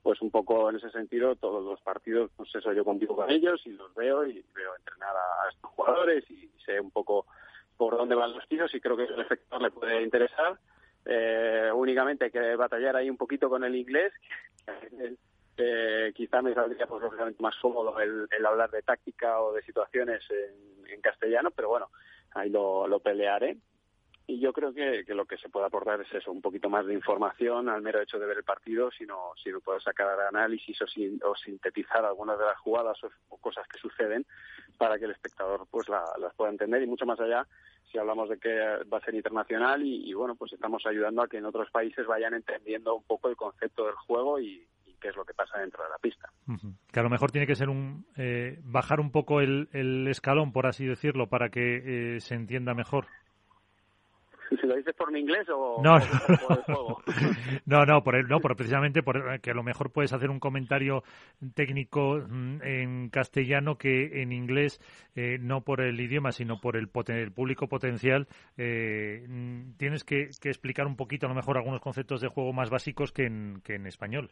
Pues 0.00 0.22
un 0.22 0.30
poco 0.30 0.70
en 0.70 0.76
ese 0.76 0.88
sentido, 0.90 1.34
todos 1.34 1.64
los 1.64 1.80
partidos, 1.80 2.30
pues 2.36 2.54
eso, 2.54 2.72
yo 2.72 2.84
convivo 2.84 3.16
con 3.16 3.28
ellos 3.28 3.60
y 3.66 3.70
los 3.70 3.92
veo 3.96 4.24
y 4.24 4.44
veo 4.54 4.76
entrenar 4.76 5.16
a, 5.16 5.48
estos 5.48 5.70
jugadores 5.72 6.30
y 6.30 6.48
sé 6.64 6.78
un 6.80 6.92
poco 6.92 7.26
por 7.76 7.96
dónde 7.96 8.14
van 8.14 8.32
los 8.32 8.46
tiros 8.46 8.72
y 8.72 8.80
creo 8.80 8.96
que 8.96 9.04
el 9.04 9.20
efecto 9.20 9.58
le 9.58 9.72
puede 9.72 10.02
interesar. 10.02 10.56
Eh, 11.04 11.70
únicamente 11.74 12.30
que 12.30 12.54
batallar 12.54 12.94
ahí 12.94 13.10
un 13.10 13.16
poquito 13.16 13.48
con 13.48 13.64
el 13.64 13.74
inglés. 13.74 14.12
eh, 15.56 16.12
quizá 16.14 16.40
me 16.40 16.54
saldría 16.54 16.86
pues, 16.86 17.02
lógicamente 17.02 17.42
más 17.42 17.56
cómodo 17.60 17.98
el, 17.98 18.28
el, 18.30 18.46
hablar 18.46 18.70
de 18.70 18.82
táctica 18.82 19.40
o 19.40 19.52
de 19.52 19.62
situaciones 19.62 20.22
en, 20.30 20.67
en 20.88 21.00
castellano, 21.00 21.50
pero 21.50 21.68
bueno, 21.68 21.90
ahí 22.34 22.50
lo, 22.50 22.86
lo 22.86 23.00
pelearé. 23.00 23.56
Y 24.30 24.40
yo 24.40 24.52
creo 24.52 24.74
que, 24.74 25.04
que, 25.06 25.14
lo 25.14 25.24
que 25.24 25.38
se 25.38 25.48
puede 25.48 25.64
aportar 25.64 26.02
es 26.02 26.12
eso, 26.12 26.30
un 26.30 26.42
poquito 26.42 26.68
más 26.68 26.84
de 26.84 26.92
información 26.92 27.70
al 27.70 27.80
mero 27.80 28.02
hecho 28.02 28.18
de 28.18 28.26
ver 28.26 28.36
el 28.36 28.44
partido, 28.44 28.90
sino 28.90 29.32
si 29.42 29.48
no 29.50 29.60
puedo 29.60 29.80
sacar 29.80 30.20
análisis 30.20 30.82
o, 30.82 30.86
sin, 30.86 31.18
o 31.24 31.34
sintetizar 31.34 32.04
algunas 32.04 32.38
de 32.38 32.44
las 32.44 32.58
jugadas 32.58 32.98
o, 33.30 33.38
cosas 33.38 33.66
que 33.68 33.78
suceden 33.78 34.26
para 34.76 34.98
que 34.98 35.06
el 35.06 35.12
espectador 35.12 35.66
pues 35.70 35.88
la, 35.88 36.04
las 36.18 36.34
pueda 36.34 36.50
entender 36.50 36.82
y 36.82 36.86
mucho 36.86 37.06
más 37.06 37.18
allá 37.20 37.46
si 37.90 37.96
hablamos 37.96 38.28
de 38.28 38.38
que 38.38 38.50
va 38.92 38.98
a 38.98 39.04
ser 39.04 39.14
internacional 39.14 39.82
y, 39.82 40.10
y, 40.10 40.12
bueno 40.12 40.34
pues 40.34 40.52
estamos 40.52 40.84
ayudando 40.84 41.22
a 41.22 41.28
que 41.28 41.38
en 41.38 41.46
otros 41.46 41.70
países 41.70 42.06
vayan 42.06 42.34
entendiendo 42.34 42.96
un 42.96 43.04
poco 43.04 43.30
el 43.30 43.36
concepto 43.36 43.86
del 43.86 43.94
juego 43.94 44.38
y 44.38 44.68
qué 44.98 45.08
es 45.08 45.16
lo 45.16 45.24
que 45.24 45.34
pasa 45.34 45.58
dentro 45.58 45.82
de 45.82 45.90
la 45.90 45.98
pista. 45.98 46.30
Uh 46.46 46.52
-huh. 46.52 46.74
Que 46.92 47.00
a 47.00 47.02
lo 47.02 47.10
mejor 47.10 47.30
tiene 47.30 47.46
que 47.46 47.54
ser 47.54 47.68
un 47.68 48.06
eh, 48.16 48.58
bajar 48.62 49.00
un 49.00 49.10
poco 49.10 49.40
el, 49.40 49.68
el, 49.72 50.06
escalón, 50.08 50.52
por 50.52 50.66
así 50.66 50.86
decirlo, 50.86 51.28
para 51.28 51.50
que 51.50 52.16
eh, 52.16 52.20
se 52.20 52.34
entienda 52.34 52.74
mejor. 52.74 53.06
Si 54.48 54.66
lo 54.66 54.76
dices 54.76 54.94
por 54.96 55.12
mi 55.12 55.20
inglés 55.20 55.46
o, 55.50 55.82
no, 55.82 55.96
o 55.96 56.46
por 56.46 56.58
el 56.58 56.64
juego. 56.64 57.02
no, 57.66 57.84
no, 57.84 58.02
por 58.02 58.16
el, 58.16 58.26
no, 58.28 58.40
por 58.40 58.56
precisamente 58.56 59.02
por 59.02 59.40
que 59.40 59.50
a 59.50 59.54
lo 59.54 59.62
mejor 59.62 59.92
puedes 59.92 60.12
hacer 60.12 60.30
un 60.30 60.40
comentario 60.40 61.02
técnico 61.54 62.18
en 62.18 63.10
castellano 63.10 63.76
que 63.76 64.22
en 64.22 64.32
inglés, 64.32 64.80
eh, 65.14 65.38
no 65.38 65.62
por 65.62 65.82
el 65.82 66.00
idioma, 66.00 66.32
sino 66.32 66.60
por 66.60 66.76
el, 66.76 66.88
poten 66.88 67.16
el 67.16 67.32
público 67.32 67.68
potencial, 67.68 68.26
eh, 68.56 69.26
tienes 69.76 70.04
que, 70.04 70.30
que, 70.40 70.48
explicar 70.48 70.86
un 70.86 70.96
poquito 70.96 71.26
a 71.26 71.28
lo 71.28 71.34
mejor 71.34 71.58
algunos 71.58 71.80
conceptos 71.80 72.22
de 72.22 72.28
juego 72.28 72.52
más 72.54 72.70
básicos 72.70 73.12
que 73.12 73.26
en, 73.26 73.60
que 73.62 73.74
en 73.74 73.86
español. 73.86 74.30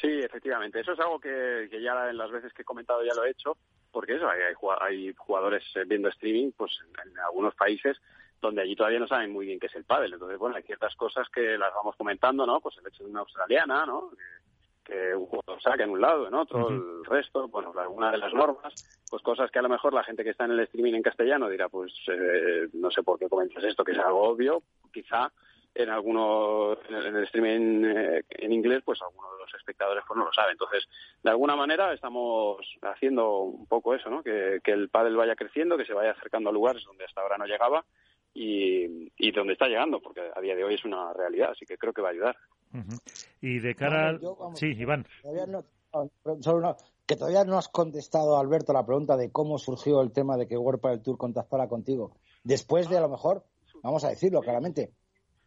Sí, 0.00 0.20
efectivamente. 0.20 0.78
Eso 0.80 0.92
es 0.92 1.00
algo 1.00 1.18
que, 1.18 1.66
que, 1.70 1.82
ya 1.82 2.08
en 2.08 2.16
las 2.16 2.30
veces 2.30 2.52
que 2.52 2.62
he 2.62 2.64
comentado 2.64 3.02
ya 3.04 3.14
lo 3.14 3.24
he 3.24 3.30
hecho, 3.30 3.56
porque 3.90 4.14
eso, 4.14 4.28
hay, 4.28 4.40
hay 4.80 5.12
jugadores 5.16 5.64
viendo 5.86 6.08
streaming, 6.08 6.52
pues 6.56 6.78
en, 6.86 7.10
en 7.10 7.18
algunos 7.18 7.54
países 7.56 7.96
donde 8.40 8.62
allí 8.62 8.76
todavía 8.76 9.00
no 9.00 9.08
saben 9.08 9.32
muy 9.32 9.46
bien 9.46 9.58
qué 9.58 9.66
es 9.66 9.74
el 9.74 9.84
pádel. 9.84 10.12
Entonces, 10.12 10.38
bueno, 10.38 10.54
hay 10.54 10.62
ciertas 10.62 10.94
cosas 10.94 11.28
que 11.30 11.58
las 11.58 11.74
vamos 11.74 11.96
comentando, 11.96 12.46
¿no? 12.46 12.60
Pues 12.60 12.76
el 12.78 12.86
hecho 12.86 13.02
de 13.02 13.10
una 13.10 13.20
australiana, 13.20 13.84
¿no? 13.86 14.10
Que, 14.10 14.94
que 14.94 15.14
un 15.16 15.26
jugador 15.26 15.60
saca 15.60 15.82
en 15.82 15.90
un 15.90 16.00
lado, 16.00 16.28
en 16.28 16.34
otro, 16.34 16.60
uh 16.60 16.70
-huh. 16.70 16.98
el 17.00 17.04
resto, 17.04 17.48
bueno, 17.48 17.72
alguna 17.76 18.12
de 18.12 18.18
las 18.18 18.32
normas, 18.32 18.72
pues 19.10 19.20
cosas 19.22 19.50
que 19.50 19.58
a 19.58 19.62
lo 19.62 19.68
mejor 19.68 19.92
la 19.92 20.04
gente 20.04 20.22
que 20.22 20.30
está 20.30 20.44
en 20.44 20.52
el 20.52 20.60
streaming 20.60 20.94
en 20.94 21.02
castellano 21.02 21.48
dirá, 21.48 21.68
pues 21.68 21.92
eh, 22.06 22.68
no 22.72 22.90
sé 22.90 23.02
por 23.02 23.18
qué 23.18 23.28
comentas 23.28 23.64
esto, 23.64 23.84
que 23.84 23.92
es 23.92 23.98
algo 23.98 24.22
obvio, 24.22 24.62
quizá 24.92 25.30
en 25.78 25.90
algunos 25.90 26.78
en 26.88 27.16
el 27.16 27.24
streaming 27.24 27.84
eh, 27.84 28.24
en 28.30 28.52
inglés 28.52 28.82
pues 28.84 29.00
algunos 29.02 29.32
de 29.32 29.44
los 29.44 29.54
espectadores 29.54 30.04
pues 30.06 30.18
no 30.18 30.24
lo 30.24 30.32
saben 30.32 30.52
entonces 30.52 30.88
de 31.22 31.30
alguna 31.30 31.56
manera 31.56 31.92
estamos 31.92 32.58
haciendo 32.82 33.40
un 33.40 33.66
poco 33.66 33.94
eso 33.94 34.10
no 34.10 34.22
que, 34.22 34.60
que 34.62 34.72
el 34.72 34.88
pádel 34.88 35.16
vaya 35.16 35.36
creciendo 35.36 35.76
que 35.76 35.84
se 35.84 35.94
vaya 35.94 36.10
acercando 36.10 36.50
a 36.50 36.52
lugares 36.52 36.84
donde 36.84 37.04
hasta 37.04 37.20
ahora 37.20 37.38
no 37.38 37.46
llegaba 37.46 37.84
y, 38.34 39.10
y 39.16 39.32
donde 39.32 39.54
está 39.54 39.66
llegando, 39.66 40.00
porque 40.00 40.20
a 40.34 40.40
día 40.40 40.54
de 40.54 40.62
hoy 40.62 40.74
es 40.74 40.84
una 40.84 41.12
realidad, 41.12 41.50
así 41.52 41.66
que 41.66 41.76
creo 41.76 41.92
que 41.92 42.02
va 42.02 42.08
a 42.08 42.12
ayudar. 42.12 42.36
Uh 42.72 42.78
-huh. 42.78 43.00
Y 43.40 43.58
de 43.58 43.74
cara 43.74 44.10
al... 44.10 44.20
Sí, 44.54 44.66
Iván. 44.78 45.06
Todavía 45.22 45.46
no, 45.46 45.64
solo 46.40 46.58
una, 46.58 46.76
que 47.06 47.16
todavía 47.16 47.44
no 47.44 47.58
has 47.58 47.68
contestado, 47.68 48.38
Alberto, 48.38 48.72
la 48.72 48.86
pregunta 48.86 49.16
de 49.16 49.32
cómo 49.32 49.58
surgió 49.58 50.02
el 50.02 50.12
tema 50.12 50.36
de 50.36 50.46
que 50.46 50.56
World 50.56 50.82
del 50.82 51.02
Tour 51.02 51.18
contactara 51.18 51.68
contigo. 51.68 52.12
Después 52.44 52.88
de, 52.88 52.98
a 52.98 53.00
lo 53.00 53.08
mejor, 53.08 53.44
vamos 53.82 54.04
a 54.04 54.10
decirlo 54.10 54.40
claramente, 54.40 54.92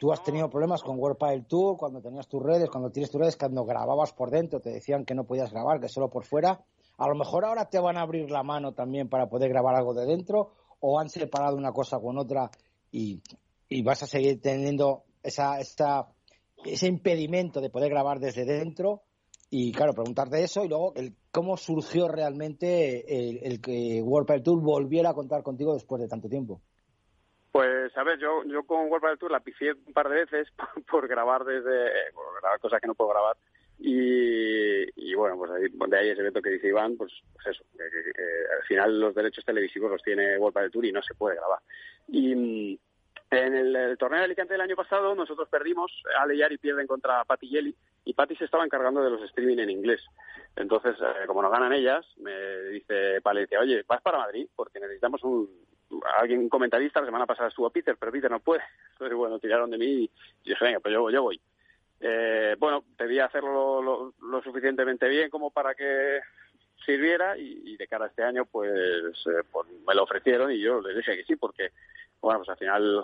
tú 0.02 0.12
has 0.12 0.24
tenido 0.24 0.50
problemas 0.50 0.82
con 0.82 0.98
World 0.98 1.20
del 1.30 1.46
Tour 1.46 1.78
cuando 1.78 2.02
tenías 2.02 2.28
tus 2.28 2.42
redes, 2.42 2.72
cuando 2.72 2.90
tienes 2.90 3.12
tus 3.12 3.22
redes, 3.22 3.38
cuando 3.38 3.64
grababas 3.66 4.14
por 4.14 4.32
dentro, 4.32 4.60
te 4.60 4.72
decían 4.72 5.06
que 5.06 5.14
no 5.14 5.26
podías 5.26 5.52
grabar, 5.52 5.80
que 5.80 5.90
solo 5.90 6.10
por 6.10 6.26
fuera. 6.26 6.60
A 6.98 7.08
lo 7.08 7.14
mejor 7.14 7.46
ahora 7.46 7.70
te 7.70 7.80
van 7.80 7.98
a 7.98 8.02
abrir 8.02 8.32
la 8.32 8.42
mano 8.42 8.74
también 8.74 9.10
para 9.10 9.30
poder 9.30 9.50
grabar 9.50 9.76
algo 9.76 9.94
de 9.94 10.08
dentro, 10.08 10.54
o 10.80 11.00
han 11.00 11.08
separado 11.10 11.56
una 11.56 11.72
cosa 11.72 12.00
con 12.00 12.18
otra 12.18 12.50
y, 12.92 13.22
y 13.70 13.84
vas 13.84 14.02
a 14.02 14.08
seguir 14.08 14.42
teniendo 14.42 15.04
esa, 15.22 15.60
esa, 15.60 16.08
ese 16.66 16.88
impedimento 16.88 17.62
de 17.62 17.70
poder 17.70 17.92
grabar 17.92 18.20
desde 18.20 18.44
dentro 18.44 19.04
y 19.52 19.72
claro, 19.72 19.94
preguntarte 19.94 20.42
eso 20.42 20.66
y 20.66 20.68
luego 20.68 20.94
el, 20.96 21.16
cómo 21.32 21.58
surgió 21.58 22.08
realmente 22.08 23.30
el, 23.30 23.38
el 23.44 23.62
que 23.62 24.02
World 24.02 24.28
Padel 24.28 24.42
Tour 24.42 24.64
volviera 24.64 25.12
a 25.12 25.14
contar 25.14 25.44
contigo 25.44 25.76
después 25.76 26.02
de 26.02 26.08
tanto 26.08 26.28
tiempo. 26.28 26.60
Pues, 27.52 27.96
a 27.98 28.04
ver, 28.04 28.18
yo, 28.18 28.44
yo 28.46 28.64
con 28.64 28.88
World 28.88 29.02
Padel 29.02 29.18
Tour 29.18 29.32
la 29.32 29.42
pifié 29.42 29.74
un 29.74 29.94
par 29.94 30.08
de 30.10 30.16
veces 30.26 30.48
por, 30.90 31.08
grabar 31.08 31.44
desde, 31.44 32.12
por 32.14 32.42
grabar 32.42 32.60
cosas 32.60 32.80
que 32.80 32.88
no 32.88 32.96
puedo 32.96 33.12
grabar 33.12 33.36
y, 33.84 34.84
y 34.96 35.16
bueno, 35.16 35.38
pues 35.38 35.50
ahí, 35.52 35.64
de 35.72 35.98
ahí 35.98 36.10
ese 36.10 36.22
evento 36.22 36.42
que 36.42 36.52
dice 36.52 36.68
Iván, 36.68 36.96
pues, 36.98 37.12
pues 37.34 37.48
eso, 37.48 37.64
que, 37.72 37.80
que, 37.80 38.12
al 38.56 38.64
final 38.68 39.00
los 39.00 39.16
derechos 39.16 39.44
televisivos 39.44 39.90
los 39.90 40.04
tiene 40.04 40.38
World 40.38 40.54
Padel 40.54 40.72
Tour 40.72 40.86
y 40.86 40.92
no 40.92 41.02
se 41.02 41.16
puede 41.16 41.38
grabar. 41.38 41.60
Y 42.08 42.32
en 43.32 43.56
el, 43.56 43.76
el, 43.76 43.98
torneo 43.98 44.20
de 44.20 44.26
Alicante 44.26 44.54
del 44.54 44.62
año 44.62 44.76
pasado 44.76 45.16
nosotros 45.16 45.50
perdimos, 45.50 45.92
Ale 46.20 46.36
y 46.36 46.44
Ari 46.44 46.60
pierden 46.60 46.86
contra 46.86 47.26
Patti 47.26 47.50
Yeli 47.50 47.76
y 48.06 48.14
Patti 48.14 48.36
se 48.36 48.46
estaba 48.46 48.66
encargando 48.66 49.04
de 49.04 49.10
los 49.10 49.24
streaming 49.24 49.58
en 49.58 49.72
inglés. 49.72 50.02
Entonces, 50.56 50.96
eh, 51.02 51.26
como 51.26 51.42
nos 51.42 51.52
ganan 51.52 51.74
ellas, 51.74 52.06
me 52.18 52.62
dice 52.70 53.20
Palencia, 53.22 53.60
oye, 53.60 53.84
vas 53.88 54.02
para 54.04 54.20
Madrid 54.20 54.48
porque 54.56 54.80
necesitamos 54.80 55.24
un 55.24 55.50
alguien, 56.18 56.50
comentarista, 56.50 57.00
la 57.00 57.08
semana 57.08 57.26
pasada 57.26 57.50
estuvo 57.50 57.70
Peter, 57.70 57.96
pero 58.00 58.12
Peter 58.12 58.32
no 58.32 58.40
puede. 58.40 58.64
Entonces, 58.94 59.18
bueno, 59.18 59.40
tiraron 59.40 59.70
de 59.70 59.78
mí 59.78 59.86
y 60.44 60.50
dije, 60.50 60.66
venga, 60.66 60.80
pues 60.80 60.94
yo, 60.94 61.10
yo 61.10 61.24
voy. 61.24 61.40
Eh, 62.00 62.56
bueno, 62.58 62.84
pedí 62.98 63.20
hacerlo 63.20 63.82
lo, 63.82 64.14
lo, 64.22 64.42
suficientemente 64.42 65.08
bien 65.08 65.30
como 65.30 65.52
para 65.52 65.76
que 65.76 66.20
sirviera 66.84 67.38
y, 67.38 67.78
de 67.78 67.88
cara 67.88 68.06
a 68.06 68.08
este 68.08 68.24
año 68.24 68.46
pues, 68.46 68.72
eh, 68.72 69.44
pues, 69.52 69.68
me 69.88 69.94
lo 69.94 70.04
ofrecieron 70.04 70.52
y 70.52 70.60
yo 70.60 70.82
les 70.82 70.98
dije 70.98 71.18
que 71.18 71.24
sí 71.26 71.36
porque 71.36 71.70
bueno 72.20 72.40
pues 72.40 72.50
al 72.50 72.58
final 72.58 73.04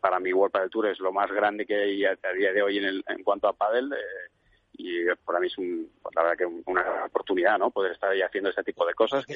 para 0.00 0.20
mí 0.20 0.32
World 0.32 0.52
Padel 0.52 0.70
Tour 0.70 0.86
es 0.86 1.00
lo 1.00 1.12
más 1.12 1.32
grande 1.32 1.66
que 1.66 1.74
hay 1.74 2.04
a 2.04 2.16
día 2.36 2.52
de 2.52 2.62
hoy 2.62 2.78
en, 2.78 2.84
el, 2.84 3.04
en 3.08 3.24
cuanto 3.24 3.48
a 3.48 3.54
pádel 3.54 3.92
eh, 3.92 4.30
y 4.74 5.04
para 5.24 5.38
mí 5.38 5.46
es 5.46 5.58
un, 5.58 5.90
pues, 6.02 6.14
la 6.14 6.22
verdad 6.22 6.38
que 6.38 6.46
una 6.46 7.04
oportunidad 7.06 7.58
no 7.58 7.70
poder 7.70 7.92
estar 7.92 8.10
ahí 8.10 8.22
haciendo 8.22 8.50
este 8.50 8.62
tipo 8.62 8.86
de 8.86 8.94
cosas 8.94 9.24
que 9.26 9.34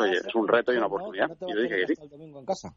oye 0.00 0.18
es 0.18 0.34
un 0.34 0.46
reto 0.46 0.72
y 0.72 0.76
una 0.76 0.86
oportunidad 0.86 1.30
y 1.40 1.54
yo 1.54 1.62
dije 1.62 1.86
que 1.86 1.94
sí 1.94 2.68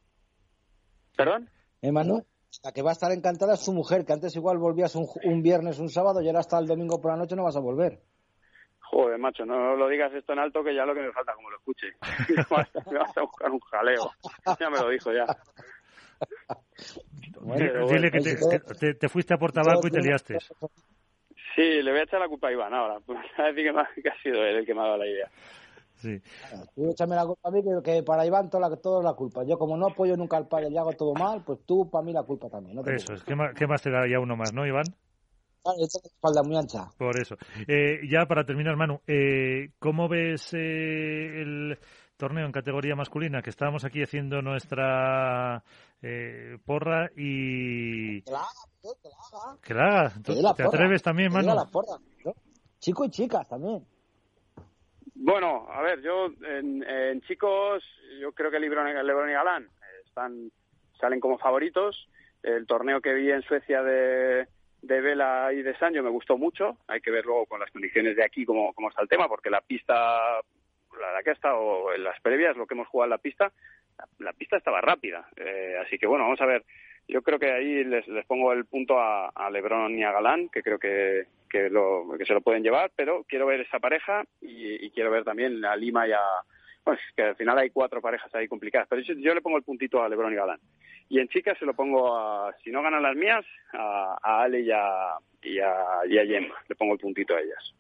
perdón 1.15 1.49
Emanuel 1.81 2.25
la 2.63 2.71
que 2.71 2.81
va 2.81 2.89
a 2.89 2.93
estar 2.93 3.11
encantada 3.11 3.53
es 3.53 3.63
su 3.63 3.71
mujer, 3.73 4.05
que 4.05 4.13
antes 4.13 4.35
igual 4.35 4.57
volvías 4.57 4.95
un, 4.95 5.07
un, 5.23 5.41
viernes, 5.43 5.79
un 5.79 5.89
sábado 5.89 6.21
y 6.21 6.27
ahora 6.27 6.39
hasta 6.39 6.57
el 6.57 6.65
domingo 6.65 6.99
por 6.99 7.11
la 7.11 7.17
noche 7.17 7.35
no 7.35 7.43
vas 7.43 7.55
a 7.55 7.59
volver. 7.59 8.01
Joder, 8.79 9.19
macho, 9.19 9.45
no 9.45 9.75
lo 9.75 9.87
digas 9.87 10.11
esto 10.13 10.33
en 10.33 10.39
alto 10.39 10.63
que 10.63 10.73
ya 10.73 10.83
lo 10.83 10.95
que 10.95 11.01
me 11.01 11.11
falta 11.11 11.33
como 11.35 11.51
lo 11.51 11.57
escuche. 11.57 11.87
me 12.91 12.97
vas 12.97 13.17
a 13.17 13.21
buscar 13.21 13.51
un 13.51 13.59
jaleo. 13.59 14.11
Ya 14.59 14.69
me 14.69 14.79
lo 14.79 14.89
dijo 14.89 15.11
ya. 15.13 15.25
Dile 17.87 18.11
que 18.11 18.19
te, 18.79 18.93
te, 18.95 19.09
fuiste 19.09 19.35
a 19.35 19.37
por 19.37 19.51
tabaco 19.51 19.87
y 19.87 19.91
te 19.91 20.01
liaste. 20.01 20.37
Sí, 21.59 21.81
le 21.83 21.91
voy 21.91 21.99
a 21.99 22.03
echar 22.03 22.21
la 22.21 22.29
culpa 22.29 22.47
a 22.47 22.53
Iván 22.53 22.73
ahora. 22.73 22.99
A 23.37 23.43
decir 23.51 23.65
que, 23.65 24.01
que 24.01 24.09
ha 24.09 24.21
sido 24.23 24.41
él 24.45 24.55
el 24.59 24.65
que 24.65 24.73
me 24.73 24.79
ha 24.79 24.85
dado 24.85 24.97
la 24.97 25.07
idea. 25.07 25.29
Sí. 25.95 26.17
Tú 26.73 26.89
échame 26.89 27.17
la 27.17 27.25
culpa 27.25 27.49
a 27.49 27.51
mí, 27.51 27.61
que, 27.83 28.01
para 28.01 28.25
Iván 28.25 28.49
toda 28.49 28.69
la, 28.69 28.77
toda 28.77 29.03
la 29.03 29.13
culpa. 29.13 29.43
Yo 29.43 29.57
como 29.57 29.75
no 29.75 29.87
apoyo 29.87 30.15
nunca 30.15 30.37
al 30.37 30.47
padre 30.47 30.69
y 30.71 30.77
hago 30.77 30.93
todo 30.93 31.13
mal, 31.15 31.43
pues 31.45 31.59
tú 31.65 31.89
para 31.91 32.05
mí 32.05 32.13
la 32.13 32.23
culpa 32.23 32.47
también. 32.47 32.77
No 32.77 32.81
eso 32.85 33.11
es. 33.11 33.23
¿Qué 33.25 33.35
más, 33.35 33.53
¿Qué 33.55 33.67
más 33.67 33.81
te 33.81 33.91
da 33.91 34.07
ya 34.09 34.21
uno 34.21 34.37
más, 34.37 34.53
no, 34.53 34.65
Iván? 34.65 34.85
Vale, 35.65 35.83
esta 35.83 35.99
espalda 36.01 36.43
muy 36.43 36.55
ancha. 36.55 36.87
Por 36.97 37.19
eso. 37.19 37.35
Eh, 37.67 38.07
ya 38.09 38.25
para 38.25 38.45
terminar, 38.45 38.77
Manu, 38.77 39.01
eh, 39.05 39.71
¿cómo 39.79 40.07
ves 40.07 40.53
eh, 40.53 41.41
el 41.41 41.77
torneo 42.19 42.45
en 42.45 42.51
categoría 42.51 42.95
masculina? 42.95 43.41
Que 43.41 43.49
estábamos 43.49 43.85
aquí 43.85 44.03
haciendo 44.03 44.41
nuestra 44.41 45.63
eh, 46.01 46.57
porra 46.65 47.09
y... 47.15 48.21
Que 48.21 48.31
la 48.31 48.39
haga, 48.39 48.49
que 49.01 49.09
la 49.09 49.87
haga. 49.87 50.21
Que 50.23 50.33
la 50.35 50.49
haga. 50.49 50.53
¿Te 50.55 50.63
atreves 50.63 51.01
también, 51.01 51.31
Manu? 51.31 51.55
La 51.55 51.65
porra. 51.65 51.97
Chico 52.79 53.05
y 53.05 53.09
chicas 53.09 53.47
también. 53.47 53.83
Bueno, 55.15 55.67
a 55.69 55.81
ver, 55.81 56.01
yo 56.01 56.27
en, 56.45 57.21
chicos, 57.21 57.83
yo 58.21 58.31
creo 58.31 58.51
que 58.51 58.59
Lebron, 58.59 58.85
Lebron 59.05 59.29
y 59.29 59.33
Galán 59.33 59.67
están, 60.05 60.51
salen 60.99 61.19
como 61.19 61.37
favoritos. 61.37 62.07
El 62.41 62.65
torneo 62.67 63.01
que 63.01 63.13
vi 63.13 63.29
en 63.31 63.41
Suecia 63.41 63.83
de, 63.83 64.47
de 64.81 65.01
Vela 65.01 65.51
y 65.51 65.61
de 65.61 65.77
Sancho 65.77 66.03
me 66.03 66.09
gustó 66.09 66.37
mucho. 66.37 66.77
Hay 66.87 67.01
que 67.01 67.11
ver 67.11 67.25
luego 67.25 67.45
con 67.47 67.59
las 67.59 67.71
condiciones 67.71 68.15
de 68.15 68.23
aquí 68.23 68.45
cómo, 68.45 68.73
cómo 68.73 68.89
está 68.89 69.01
el 69.01 69.09
tema, 69.09 69.27
porque 69.27 69.49
la 69.49 69.59
pista, 69.59 70.39
la, 70.97 71.23
que 71.23 71.31
ha 71.31 71.33
estado 71.33 71.93
en 71.93 72.03
las 72.03 72.19
previas, 72.21 72.57
lo 72.57 72.65
que 72.65 72.73
hemos 72.73 72.87
jugado 72.87 73.07
en 73.07 73.11
la 73.11 73.17
pista, 73.17 73.51
la, 74.19 74.33
pista 74.33 74.57
estaba 74.57 74.81
rápida. 74.81 75.27
Eh, 75.35 75.75
así 75.85 75.97
que 75.97 76.07
bueno, 76.07 76.25
vamos 76.25 76.41
a 76.41 76.45
ver. 76.45 76.63
Yo 77.07 77.23
creo 77.23 77.39
que 77.39 77.51
ahí 77.51 77.83
les, 77.83 78.07
les 78.07 78.25
pongo 78.25 78.53
el 78.53 78.65
punto 78.65 78.99
a, 78.99 79.29
a 79.29 79.49
Lebron 79.49 79.97
y 79.97 80.03
a 80.03 80.11
Galán, 80.11 80.47
que 80.49 80.61
creo 80.61 80.77
que, 80.77 81.25
que, 81.49 81.69
lo, 81.69 82.05
que 82.17 82.25
se 82.25 82.33
lo 82.33 82.41
pueden 82.41 82.63
llevar, 82.63 82.91
pero 82.95 83.25
quiero 83.27 83.47
ver 83.47 83.61
esa 83.61 83.79
pareja 83.79 84.23
y, 84.39 84.89
quiero 84.91 85.11
ver 85.11 85.23
también 85.23 85.65
a 85.65 85.75
Lima 85.75 86.07
y 86.07 86.11
a... 86.11 86.21
Pues 86.83 86.99
que 87.15 87.23
al 87.23 87.35
final 87.35 87.57
hay 87.57 87.71
cuatro 87.71 88.01
parejas 88.01 88.33
ahí 88.33 88.47
complicadas, 88.47 88.87
pero 88.89 89.01
yo, 89.01 89.33
le 89.33 89.41
pongo 89.41 89.57
el 89.57 89.63
puntito 89.63 90.01
a 90.01 90.07
Lebron 90.07 90.31
y 90.31 90.35
Galán. 90.35 90.59
Y 91.09 91.19
en 91.19 91.27
chicas 91.27 91.57
se 91.57 91.65
lo 91.65 91.73
pongo 91.73 92.15
a, 92.15 92.55
si 92.63 92.71
no 92.71 92.81
ganan 92.81 93.03
las 93.03 93.15
mías, 93.15 93.45
a, 93.73 94.17
Ale 94.23 94.61
y 94.61 94.71
a, 94.71 95.17
y 95.41 95.59
a, 95.59 96.05
y 96.05 96.13
Le 96.13 96.75
pongo 96.77 96.93
el 96.93 96.99
puntito 96.99 97.35
a 97.35 97.41
ellas. 97.41 97.73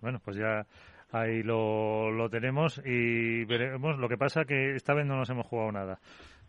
Bueno, 0.00 0.20
pues 0.24 0.36
ya 0.36 0.64
ahí 1.12 1.42
lo, 1.42 2.10
lo 2.10 2.28
tenemos 2.28 2.80
y 2.84 3.44
veremos. 3.44 3.98
Lo 3.98 4.08
que 4.08 4.18
pasa 4.18 4.44
que 4.44 4.74
esta 4.74 4.94
vez 4.94 5.06
no 5.06 5.16
nos 5.16 5.30
hemos 5.30 5.46
jugado 5.46 5.72
nada. 5.72 5.98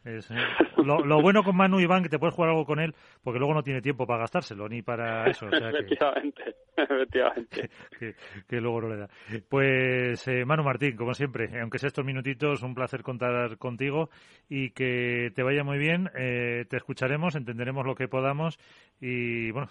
Es, 0.06 0.30
eh, 0.31 0.35
lo, 0.84 1.22
bueno 1.22 1.44
con 1.44 1.56
Manu 1.56 1.80
Iván 1.80 2.03
que 2.03 2.10
te 2.10 2.19
puedes 2.19 2.35
jugar 2.35 2.49
algo 2.49 2.65
con 2.65 2.81
él 2.81 2.94
porque 3.23 3.40
luego 3.40 3.53
no 3.53 3.64
tiene 3.64 3.81
tiempo 3.81 4.06
para 4.06 4.19
gastárselo 4.19 4.68
ni 4.68 4.81
para 4.81 5.30
eso. 5.30 5.48
efectivamente, 5.48 6.56
efectivamente. 6.76 7.69
Que, 8.49 8.60
luego 8.60 8.81
no 8.81 8.90
le 8.90 8.98
da. 8.98 9.10
Pues 9.48 10.27
eh, 10.27 10.44
Manu 10.45 10.64
Martín, 10.64 10.98
como 10.98 11.14
siempre, 11.14 11.49
aunque 11.61 11.80
sea 11.80 11.88
estos 11.88 12.06
minutitos, 12.06 12.61
un 12.64 12.76
placer 12.76 13.02
contar 13.02 13.57
contigo 13.57 14.10
y 14.49 14.72
que 14.72 15.31
te 15.34 15.44
vaya 15.44 15.64
muy 15.64 15.77
bien. 15.77 16.10
Eh, 16.15 16.65
te 16.69 16.77
escucharemos, 16.77 17.35
entenderemos 17.35 17.85
lo 17.85 17.95
que 17.95 18.07
podamos 18.07 18.60
y 18.99 19.52
bueno, 19.52 19.69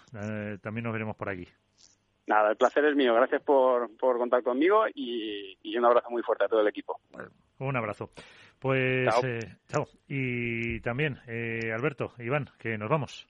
también 0.61 0.83
nos 0.83 0.93
veremos 0.93 1.15
por 1.15 1.29
aquí. 1.29 1.47
Nada, 2.25 2.51
el 2.51 2.57
placer 2.57 2.85
es 2.85 2.95
mío. 2.95 3.13
Gracias 3.13 3.41
por, 3.41 3.95
por 3.97 4.17
contar 4.17 4.43
conmigo 4.43 4.85
y, 4.93 5.57
y 5.61 5.77
un 5.77 5.85
abrazo 5.85 6.09
muy 6.09 6.23
fuerte 6.23 6.45
a 6.45 6.47
todo 6.47 6.61
el 6.61 6.67
equipo. 6.67 6.99
Un 7.59 7.75
abrazo. 7.75 8.09
Pues 8.59 9.09
chao. 9.67 9.83
Eh, 9.83 9.97
y 10.07 10.79
también, 10.79 11.19
eh, 11.27 11.71
Alberto, 11.73 12.13
Iván, 12.19 12.49
que 12.57 12.77
nos 12.77 12.89
vamos. 12.89 13.27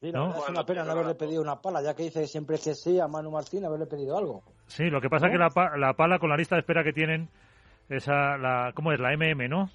¿No? 0.00 0.30
Es 0.30 0.48
una 0.48 0.64
pena 0.64 0.84
no 0.84 0.92
haberle 0.92 1.14
pedido 1.14 1.42
una 1.42 1.60
pala, 1.60 1.80
ya 1.82 1.94
que 1.94 2.02
dice 2.02 2.26
siempre 2.26 2.56
que 2.56 2.74
sí 2.74 2.98
a 2.98 3.06
Manu 3.06 3.30
Martín, 3.30 3.64
haberle 3.64 3.86
pedido 3.86 4.16
algo. 4.18 4.42
Sí, 4.66 4.84
lo 4.84 5.00
que 5.00 5.08
pasa 5.08 5.26
es 5.26 5.32
que 5.32 5.38
la, 5.38 5.50
la, 5.76 5.92
pala 5.94 6.18
con 6.18 6.30
la 6.30 6.36
lista 6.36 6.56
de 6.56 6.60
espera 6.60 6.82
que 6.82 6.92
tienen, 6.92 7.28
esa, 7.88 8.36
la, 8.36 8.72
¿cómo 8.74 8.92
es? 8.92 8.98
La 8.98 9.16
MM, 9.16 9.48
¿no? 9.48 9.70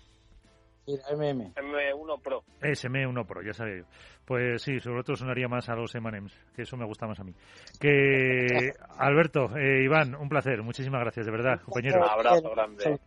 Sí, 0.88 0.96
la 0.96 1.18
MM. 1.18 1.54
M1 1.54 2.22
Pro. 2.22 2.46
Es 2.62 2.86
M1 2.86 3.26
Pro, 3.26 3.42
ya 3.42 3.52
sabía 3.52 3.80
yo. 3.80 3.84
Pues 4.24 4.62
sí, 4.62 4.80
sobre 4.80 5.04
todo 5.04 5.18
sonaría 5.18 5.50
más 5.50 5.68
a 5.68 5.76
los 5.76 5.94
M&M's, 5.94 6.34
que 6.56 6.62
eso 6.62 6.78
me 6.78 6.86
gusta 6.86 7.06
más 7.06 7.20
a 7.20 7.26
mí. 7.26 7.34
Que 7.78 8.72
Alberto, 8.98 9.54
eh, 9.58 9.84
Iván, 9.84 10.16
un 10.16 10.30
placer, 10.30 10.64
muchísimas 10.64 11.02
gracias, 11.02 11.26
de 11.26 11.32
verdad, 11.34 11.60
compañero. 11.60 12.00
Un 12.00 12.10
abrazo 12.10 12.50
grande. 12.52 13.00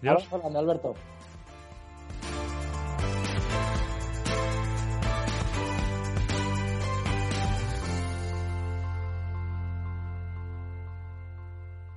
Dios. 0.00 0.32
Alberto. 0.32 0.94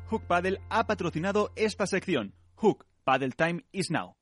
Hook 0.08 0.24
Paddle 0.26 0.60
ha 0.70 0.88
patrocinado 0.88 1.52
esta 1.56 1.86
sección. 1.86 2.34
Hook 2.56 2.88
Paddle 3.04 3.34
Time 3.38 3.64
is 3.72 3.92
now. 3.92 4.16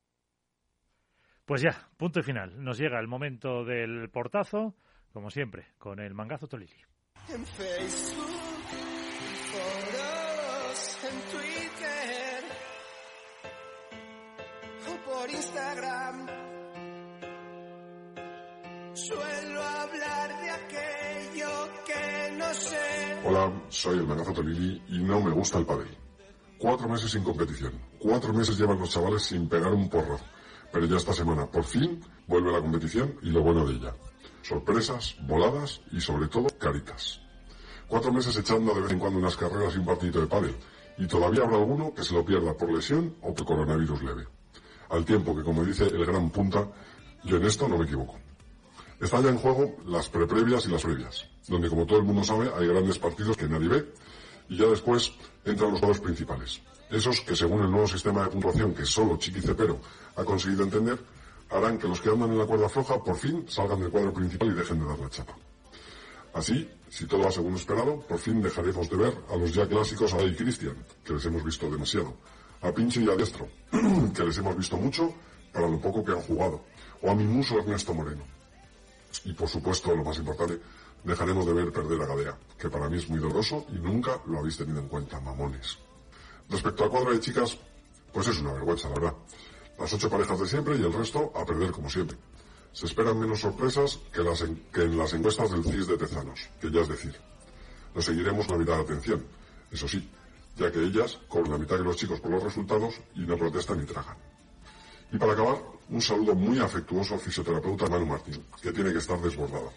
Pues 1.48 1.62
ya, 1.62 1.88
punto 1.96 2.20
y 2.20 2.22
final. 2.22 2.62
Nos 2.62 2.76
llega 2.76 3.00
el 3.00 3.08
momento 3.08 3.64
del 3.64 4.10
portazo, 4.10 4.74
como 5.14 5.30
siempre, 5.30 5.68
con 5.78 5.98
el 5.98 6.12
mangazo 6.12 6.46
Tolili. 6.46 6.76
En 7.30 7.46
Facebook, 7.46 8.28
en 11.04 11.20
Twitter 11.30 12.44
por 15.06 15.30
Instagram. 15.30 16.26
Suelo 18.92 19.62
hablar 19.62 20.42
de 20.42 20.50
aquello 20.50 21.48
que 21.86 22.36
no 22.36 22.52
sé. 22.52 23.20
Hola, 23.24 23.62
soy 23.70 23.98
el 23.98 24.06
Manazo 24.06 24.34
Tolili 24.34 24.82
y 24.88 24.98
no 24.98 25.22
me 25.22 25.30
gusta 25.30 25.58
el 25.58 25.64
pádel. 25.64 25.96
Cuatro 26.58 26.90
meses 26.90 27.10
sin 27.10 27.24
competición. 27.24 27.72
Cuatro 27.98 28.34
meses 28.34 28.58
llevan 28.58 28.78
los 28.78 28.90
chavales 28.90 29.22
sin 29.22 29.48
pegar 29.48 29.72
un 29.72 29.88
porro. 29.88 30.18
Pero 30.72 30.86
ya 30.86 30.96
esta 30.96 31.12
semana, 31.12 31.46
por 31.46 31.64
fin, 31.64 32.00
vuelve 32.26 32.52
la 32.52 32.60
competición 32.60 33.14
y 33.22 33.30
lo 33.30 33.42
bueno 33.42 33.66
de 33.66 33.74
ella. 33.74 33.94
Sorpresas, 34.42 35.16
voladas 35.26 35.80
y 35.92 36.00
sobre 36.00 36.28
todo 36.28 36.48
caritas. 36.58 37.20
Cuatro 37.86 38.12
meses 38.12 38.36
echando 38.36 38.74
de 38.74 38.82
vez 38.82 38.92
en 38.92 38.98
cuando 38.98 39.18
unas 39.18 39.36
carreras 39.36 39.74
y 39.74 39.78
un 39.78 39.86
partidito 39.86 40.20
de 40.20 40.26
pádel. 40.26 40.54
Y 40.98 41.06
todavía 41.06 41.44
habrá 41.44 41.56
alguno 41.56 41.94
que 41.94 42.04
se 42.04 42.14
lo 42.14 42.24
pierda 42.24 42.54
por 42.54 42.72
lesión 42.72 43.14
o 43.22 43.34
por 43.34 43.46
coronavirus 43.46 44.02
leve 44.02 44.26
al 44.90 45.04
tiempo 45.04 45.36
que, 45.36 45.42
como 45.42 45.64
dice 45.64 45.84
el 45.84 46.04
gran 46.04 46.30
punta, 46.30 46.66
yo 47.24 47.36
en 47.36 47.44
esto 47.44 47.68
no 47.68 47.78
me 47.78 47.84
equivoco. 47.84 48.16
Están 49.00 49.22
ya 49.22 49.30
en 49.30 49.38
juego 49.38 49.76
las 49.86 50.08
preprevias 50.08 50.66
y 50.66 50.70
las 50.70 50.82
previas, 50.82 51.26
donde 51.46 51.68
como 51.68 51.86
todo 51.86 51.98
el 51.98 52.04
mundo 52.04 52.24
sabe 52.24 52.50
hay 52.56 52.66
grandes 52.66 52.98
partidos 52.98 53.36
que 53.36 53.48
nadie 53.48 53.68
ve 53.68 53.92
y 54.48 54.56
ya 54.56 54.66
después 54.66 55.12
entran 55.44 55.70
los 55.70 55.80
juegos 55.80 56.00
principales. 56.00 56.60
Esos 56.90 57.20
que 57.20 57.36
según 57.36 57.62
el 57.62 57.70
nuevo 57.70 57.86
sistema 57.86 58.24
de 58.24 58.30
puntuación 58.30 58.74
que 58.74 58.86
solo 58.86 59.18
Chiqui 59.18 59.40
Cepero 59.40 59.78
ha 60.16 60.24
conseguido 60.24 60.64
entender, 60.64 60.98
harán 61.50 61.78
que 61.78 61.86
los 61.86 62.00
que 62.00 62.08
andan 62.08 62.32
en 62.32 62.38
la 62.38 62.46
cuerda 62.46 62.68
floja 62.68 63.02
por 63.02 63.16
fin 63.16 63.44
salgan 63.48 63.80
del 63.80 63.90
cuadro 63.90 64.12
principal 64.12 64.48
y 64.48 64.54
dejen 64.54 64.78
de 64.80 64.86
dar 64.86 64.98
la 64.98 65.10
chapa. 65.10 65.34
Así, 66.32 66.68
si 66.88 67.06
todo 67.06 67.24
va 67.24 67.30
según 67.30 67.54
esperado, 67.54 68.00
por 68.00 68.18
fin 68.18 68.40
dejaremos 68.40 68.88
de 68.88 68.96
ver 68.96 69.14
a 69.30 69.36
los 69.36 69.52
ya 69.52 69.68
clásicos 69.68 70.14
Ada 70.14 70.24
y 70.24 70.34
Cristian, 70.34 70.76
que 71.04 71.12
les 71.12 71.24
hemos 71.26 71.44
visto 71.44 71.70
demasiado, 71.70 72.14
a 72.62 72.72
Pinche 72.72 73.02
y 73.02 73.10
a 73.10 73.16
Destro, 73.16 73.48
que 74.14 74.24
les 74.24 74.38
hemos 74.38 74.56
visto 74.56 74.76
mucho 74.76 75.12
para 75.52 75.68
lo 75.68 75.78
poco 75.78 76.04
que 76.04 76.12
han 76.12 76.20
jugado, 76.20 76.62
o 77.02 77.10
a 77.10 77.14
mi 77.14 77.24
muso 77.24 77.58
Ernesto 77.58 77.92
Moreno. 77.92 78.22
Y 79.24 79.32
por 79.32 79.48
supuesto, 79.48 79.94
lo 79.94 80.04
más 80.04 80.18
importante, 80.18 80.60
dejaremos 81.04 81.44
de 81.46 81.52
ver 81.52 81.72
perder 81.72 82.00
a 82.02 82.06
Gadea, 82.06 82.38
que 82.58 82.68
para 82.68 82.88
mí 82.88 82.98
es 82.98 83.08
muy 83.08 83.18
doloroso 83.18 83.66
y 83.70 83.76
nunca 83.76 84.20
lo 84.26 84.38
habéis 84.38 84.56
tenido 84.56 84.80
en 84.80 84.88
cuenta, 84.88 85.20
mamones. 85.20 85.78
Respecto 86.48 86.84
al 86.84 86.90
cuadro 86.90 87.12
de 87.12 87.20
chicas, 87.20 87.58
pues 88.12 88.26
es 88.28 88.40
una 88.40 88.52
vergüenza, 88.52 88.88
la 88.88 88.94
verdad. 88.94 89.14
Las 89.78 89.92
ocho 89.92 90.10
parejas 90.10 90.40
de 90.40 90.48
siempre 90.48 90.76
y 90.76 90.82
el 90.82 90.92
resto 90.92 91.32
a 91.34 91.44
perder 91.44 91.70
como 91.70 91.88
siempre. 91.88 92.16
Se 92.72 92.86
esperan 92.86 93.18
menos 93.18 93.40
sorpresas 93.40 93.98
que, 94.12 94.22
las 94.22 94.44
que 94.72 94.82
en 94.82 94.98
las 94.98 95.12
encuestas 95.12 95.50
del 95.50 95.64
CIS 95.64 95.86
de 95.86 95.98
Tezanos, 95.98 96.48
que 96.60 96.70
ya 96.70 96.80
es 96.80 96.88
decir. 96.88 97.16
Lo 97.94 98.02
seguiremos 98.02 98.48
una 98.48 98.58
mitad 98.58 98.76
de 98.76 98.82
atención. 98.82 99.24
Eso 99.70 99.86
sí, 99.86 100.08
ya 100.56 100.70
que 100.72 100.82
ellas 100.82 101.18
cobran 101.28 101.52
la 101.52 101.58
mitad 101.58 101.76
que 101.76 101.84
los 101.84 101.96
chicos 101.96 102.20
por 102.20 102.30
los 102.30 102.42
resultados 102.42 103.00
y 103.14 103.20
no 103.20 103.36
protestan 103.36 103.78
ni 103.80 103.86
tragan. 103.86 104.16
Y 105.12 105.18
para 105.18 105.32
acabar, 105.32 105.58
un 105.90 106.02
saludo 106.02 106.34
muy 106.34 106.58
afectuoso 106.58 107.14
al 107.14 107.20
fisioterapeuta 107.20 107.86
Manu 107.86 108.06
Martín, 108.06 108.44
que 108.60 108.72
tiene 108.72 108.92
que 108.92 108.98
estar 108.98 109.20
desbordado. 109.20 109.72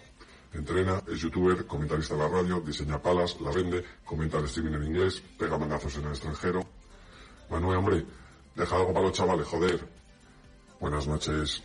Entrena, 0.53 1.01
es 1.07 1.19
youtuber, 1.21 1.65
comentarista 1.65 2.13
de 2.15 2.21
la 2.21 2.27
radio, 2.27 2.59
diseña 2.59 3.01
palas, 3.01 3.39
la 3.39 3.51
vende, 3.51 3.83
comenta 4.03 4.37
el 4.37 4.45
streaming 4.45 4.73
en 4.73 4.83
inglés, 4.83 5.23
pega 5.37 5.57
manazos 5.57 5.95
en 5.97 6.05
el 6.05 6.11
extranjero. 6.11 6.65
Manuel, 7.49 7.77
hombre, 7.77 8.05
deja 8.55 8.75
algo 8.75 8.93
para 8.93 9.05
los 9.05 9.13
chavales, 9.13 9.47
joder. 9.47 9.87
Buenas 10.79 11.07
noches. 11.07 11.63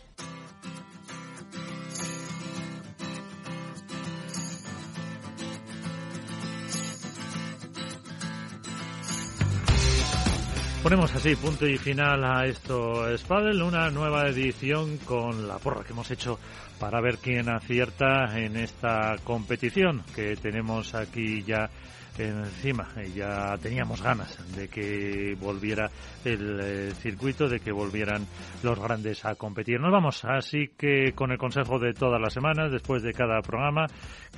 Ponemos 10.87 11.13
así 11.17 11.35
punto 11.35 11.67
y 11.67 11.79
final 11.79 12.23
a 12.23 12.47
esto 12.47 13.19
Spadel, 13.19 13.61
una 13.61 13.91
nueva 13.91 14.29
edición 14.29 14.99
con 14.99 15.49
la 15.49 15.59
porra 15.59 15.83
que 15.83 15.93
hemos 15.93 16.09
hecho 16.13 16.39
para 16.78 17.01
ver 17.01 17.19
quién 17.19 17.48
acierta 17.48 18.39
en 18.39 18.57
esta 18.57 19.16
competición 19.24 20.03
que 20.15 20.36
tenemos 20.36 20.94
aquí 20.94 21.43
ya 21.43 21.70
encima. 22.19 22.89
Ya 23.15 23.57
teníamos 23.59 24.03
ganas 24.03 24.39
de 24.57 24.69
que 24.69 25.36
volviera 25.39 25.90
el 26.24 26.61
eh, 26.61 26.90
circuito, 26.93 27.48
de 27.48 27.61
que 27.61 27.73
volvieran 27.73 28.27
los 28.62 28.78
grandes 28.78 29.24
a 29.24 29.35
competir. 29.35 29.81
Nos 29.81 29.93
vamos, 29.93 30.24
así 30.24 30.70
que 30.77 31.12
con 31.12 31.31
el 31.32 31.39
consejo 31.39 31.78
de 31.78 31.93
todas 31.93 32.20
las 32.20 32.32
semanas, 32.32 32.73
después 32.73 33.03
de 33.03 33.12
cada 33.12 33.40
programa, 33.43 33.86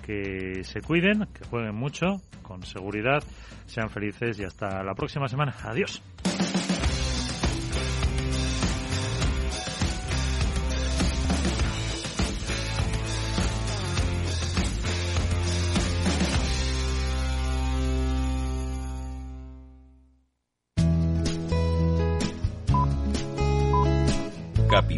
que 0.04 0.64
se 0.64 0.80
cuiden, 0.80 1.26
que 1.32 1.46
jueguen 1.48 1.74
mucho, 1.74 2.20
con 2.42 2.64
seguridad, 2.64 3.22
sean 3.66 3.90
felices 3.90 4.38
y 4.40 4.44
hasta 4.44 4.82
la 4.82 4.94
próxima 4.94 5.28
semana. 5.28 5.54
Adiós. 5.62 6.02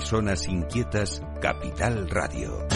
Personas 0.00 0.48
Inquietas, 0.48 1.20
Capital 1.42 2.08
Radio. 2.08 2.66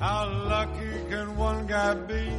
How 0.00 0.28
lucky 0.48 0.90
can 1.08 1.36
one 1.36 1.68
guy 1.68 1.94
be? 1.94 2.32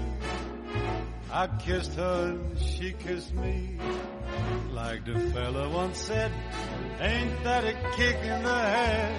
I 1.32 1.48
kissed 1.48 1.94
her 1.94 2.32
and 2.32 2.60
she 2.60 2.92
kissed 2.92 3.34
me. 3.34 3.78
Like 4.74 5.06
the 5.06 5.18
fella 5.32 5.70
once 5.70 6.00
said, 6.00 6.34
ain't 7.00 7.44
that 7.46 7.64
a 7.64 7.72
kick 7.96 8.18
in 8.24 8.44
the 8.44 8.60
head? 8.60 9.11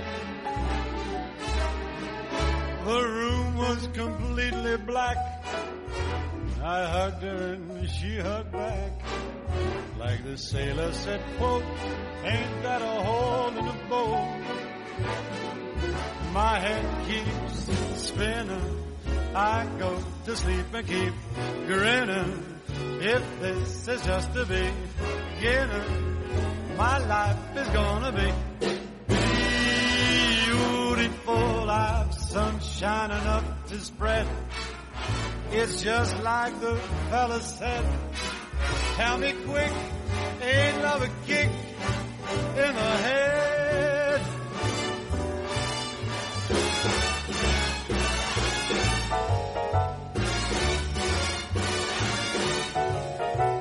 she 7.93 8.19
hugged 8.19 8.53
back. 8.53 8.93
Like 9.99 10.25
the 10.25 10.37
sailor 10.37 10.93
said, 10.93 11.21
quote, 11.39 11.65
ain't 12.25 12.63
got 12.63 12.83
a 12.83 12.87
hole 12.87 13.59
in 13.59 13.65
the 13.67 13.79
boat? 13.89 14.39
My 16.33 16.59
head 16.59 17.07
keeps 17.07 17.71
spinning. 18.03 18.79
I 19.35 19.67
go 19.79 20.03
to 20.25 20.37
sleep 20.37 20.67
and 20.73 20.87
keep 20.87 21.15
grinning. 21.67 22.61
If 23.01 23.41
this 23.41 23.89
is 23.89 24.03
just 24.05 24.33
the 24.35 24.45
beginning, 24.45 26.19
my 26.77 26.99
life 26.99 27.57
is 27.57 27.69
gonna 27.69 28.13
be 28.13 28.33
beautiful. 30.47 31.71
I've 31.71 32.15
sunshine 32.15 33.11
enough 33.11 33.45
to 33.69 33.81
spread. 33.81 34.27
It's 35.55 35.83
just 35.83 36.19
like 36.23 36.59
the 36.61 36.77
fella 37.11 37.41
said. 37.43 37.85
Tell 38.97 39.19
me 39.19 39.33
quick, 39.47 39.73
ain't 40.41 40.83
love 40.83 41.03
a 41.03 41.11
kick 41.27 41.51
in 42.57 42.75
the 42.75 42.93
head? 43.05 44.21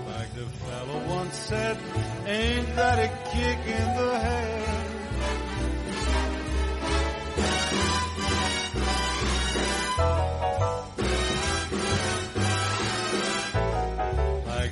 Like 0.08 0.34
the 0.34 0.48
fellow 0.64 1.08
once 1.10 1.36
said, 1.36 1.78
ain't 2.26 2.76
that 2.78 3.00
a 3.00 3.10
kick 3.32 3.60
in 3.68 3.96
the 3.98 4.20
head? 4.20 4.71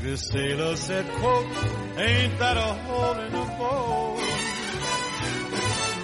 The 0.10 0.18
sailor 0.18 0.76
said, 0.76 1.07
quote, 1.19 1.45
ain't 1.98 2.40
that 2.40 2.57
a 2.57 2.73
hole 2.86 3.19
in 3.19 3.31
the 3.31 3.45
boat? 3.60 4.18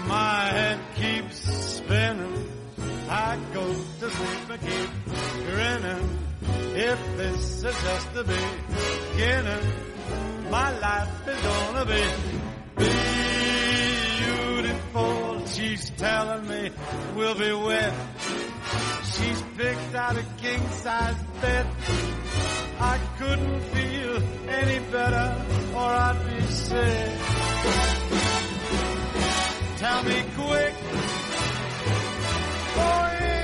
My 0.07 0.45
head 0.57 0.79
keeps 0.95 1.37
spinning. 1.77 2.51
I 3.09 3.39
go 3.51 3.65
to 3.65 4.09
sleep 4.11 4.49
and 4.51 4.61
keep 4.61 4.89
grinning. 5.47 6.19
If 6.75 7.17
this 7.17 7.63
is 7.63 7.63
just 7.63 8.13
the 8.13 8.23
beginning, 8.23 9.65
my 10.51 10.69
life 10.77 11.27
is 11.27 11.41
gonna 11.41 11.85
be 11.85 12.05
beautiful. 14.21 15.47
She's 15.47 15.89
telling 15.97 16.47
me 16.47 16.69
we'll 17.15 17.33
be 17.33 17.53
wed. 17.53 17.93
She's 19.03 19.41
picked 19.57 19.95
out 19.95 20.17
a 20.17 20.25
king 20.37 20.61
size 20.69 21.15
bed. 21.41 21.65
I 22.79 22.99
couldn't 23.17 23.61
feel 23.73 24.21
any 24.49 24.79
better 24.91 25.45
or 25.73 25.89
I'd 26.07 26.19
be 26.27 26.41
sick. 26.47 27.11
Tell 29.77 30.03
me 30.03 30.23
quick. 30.35 30.73
Oh, 32.77 33.17
yeah. 33.19 33.34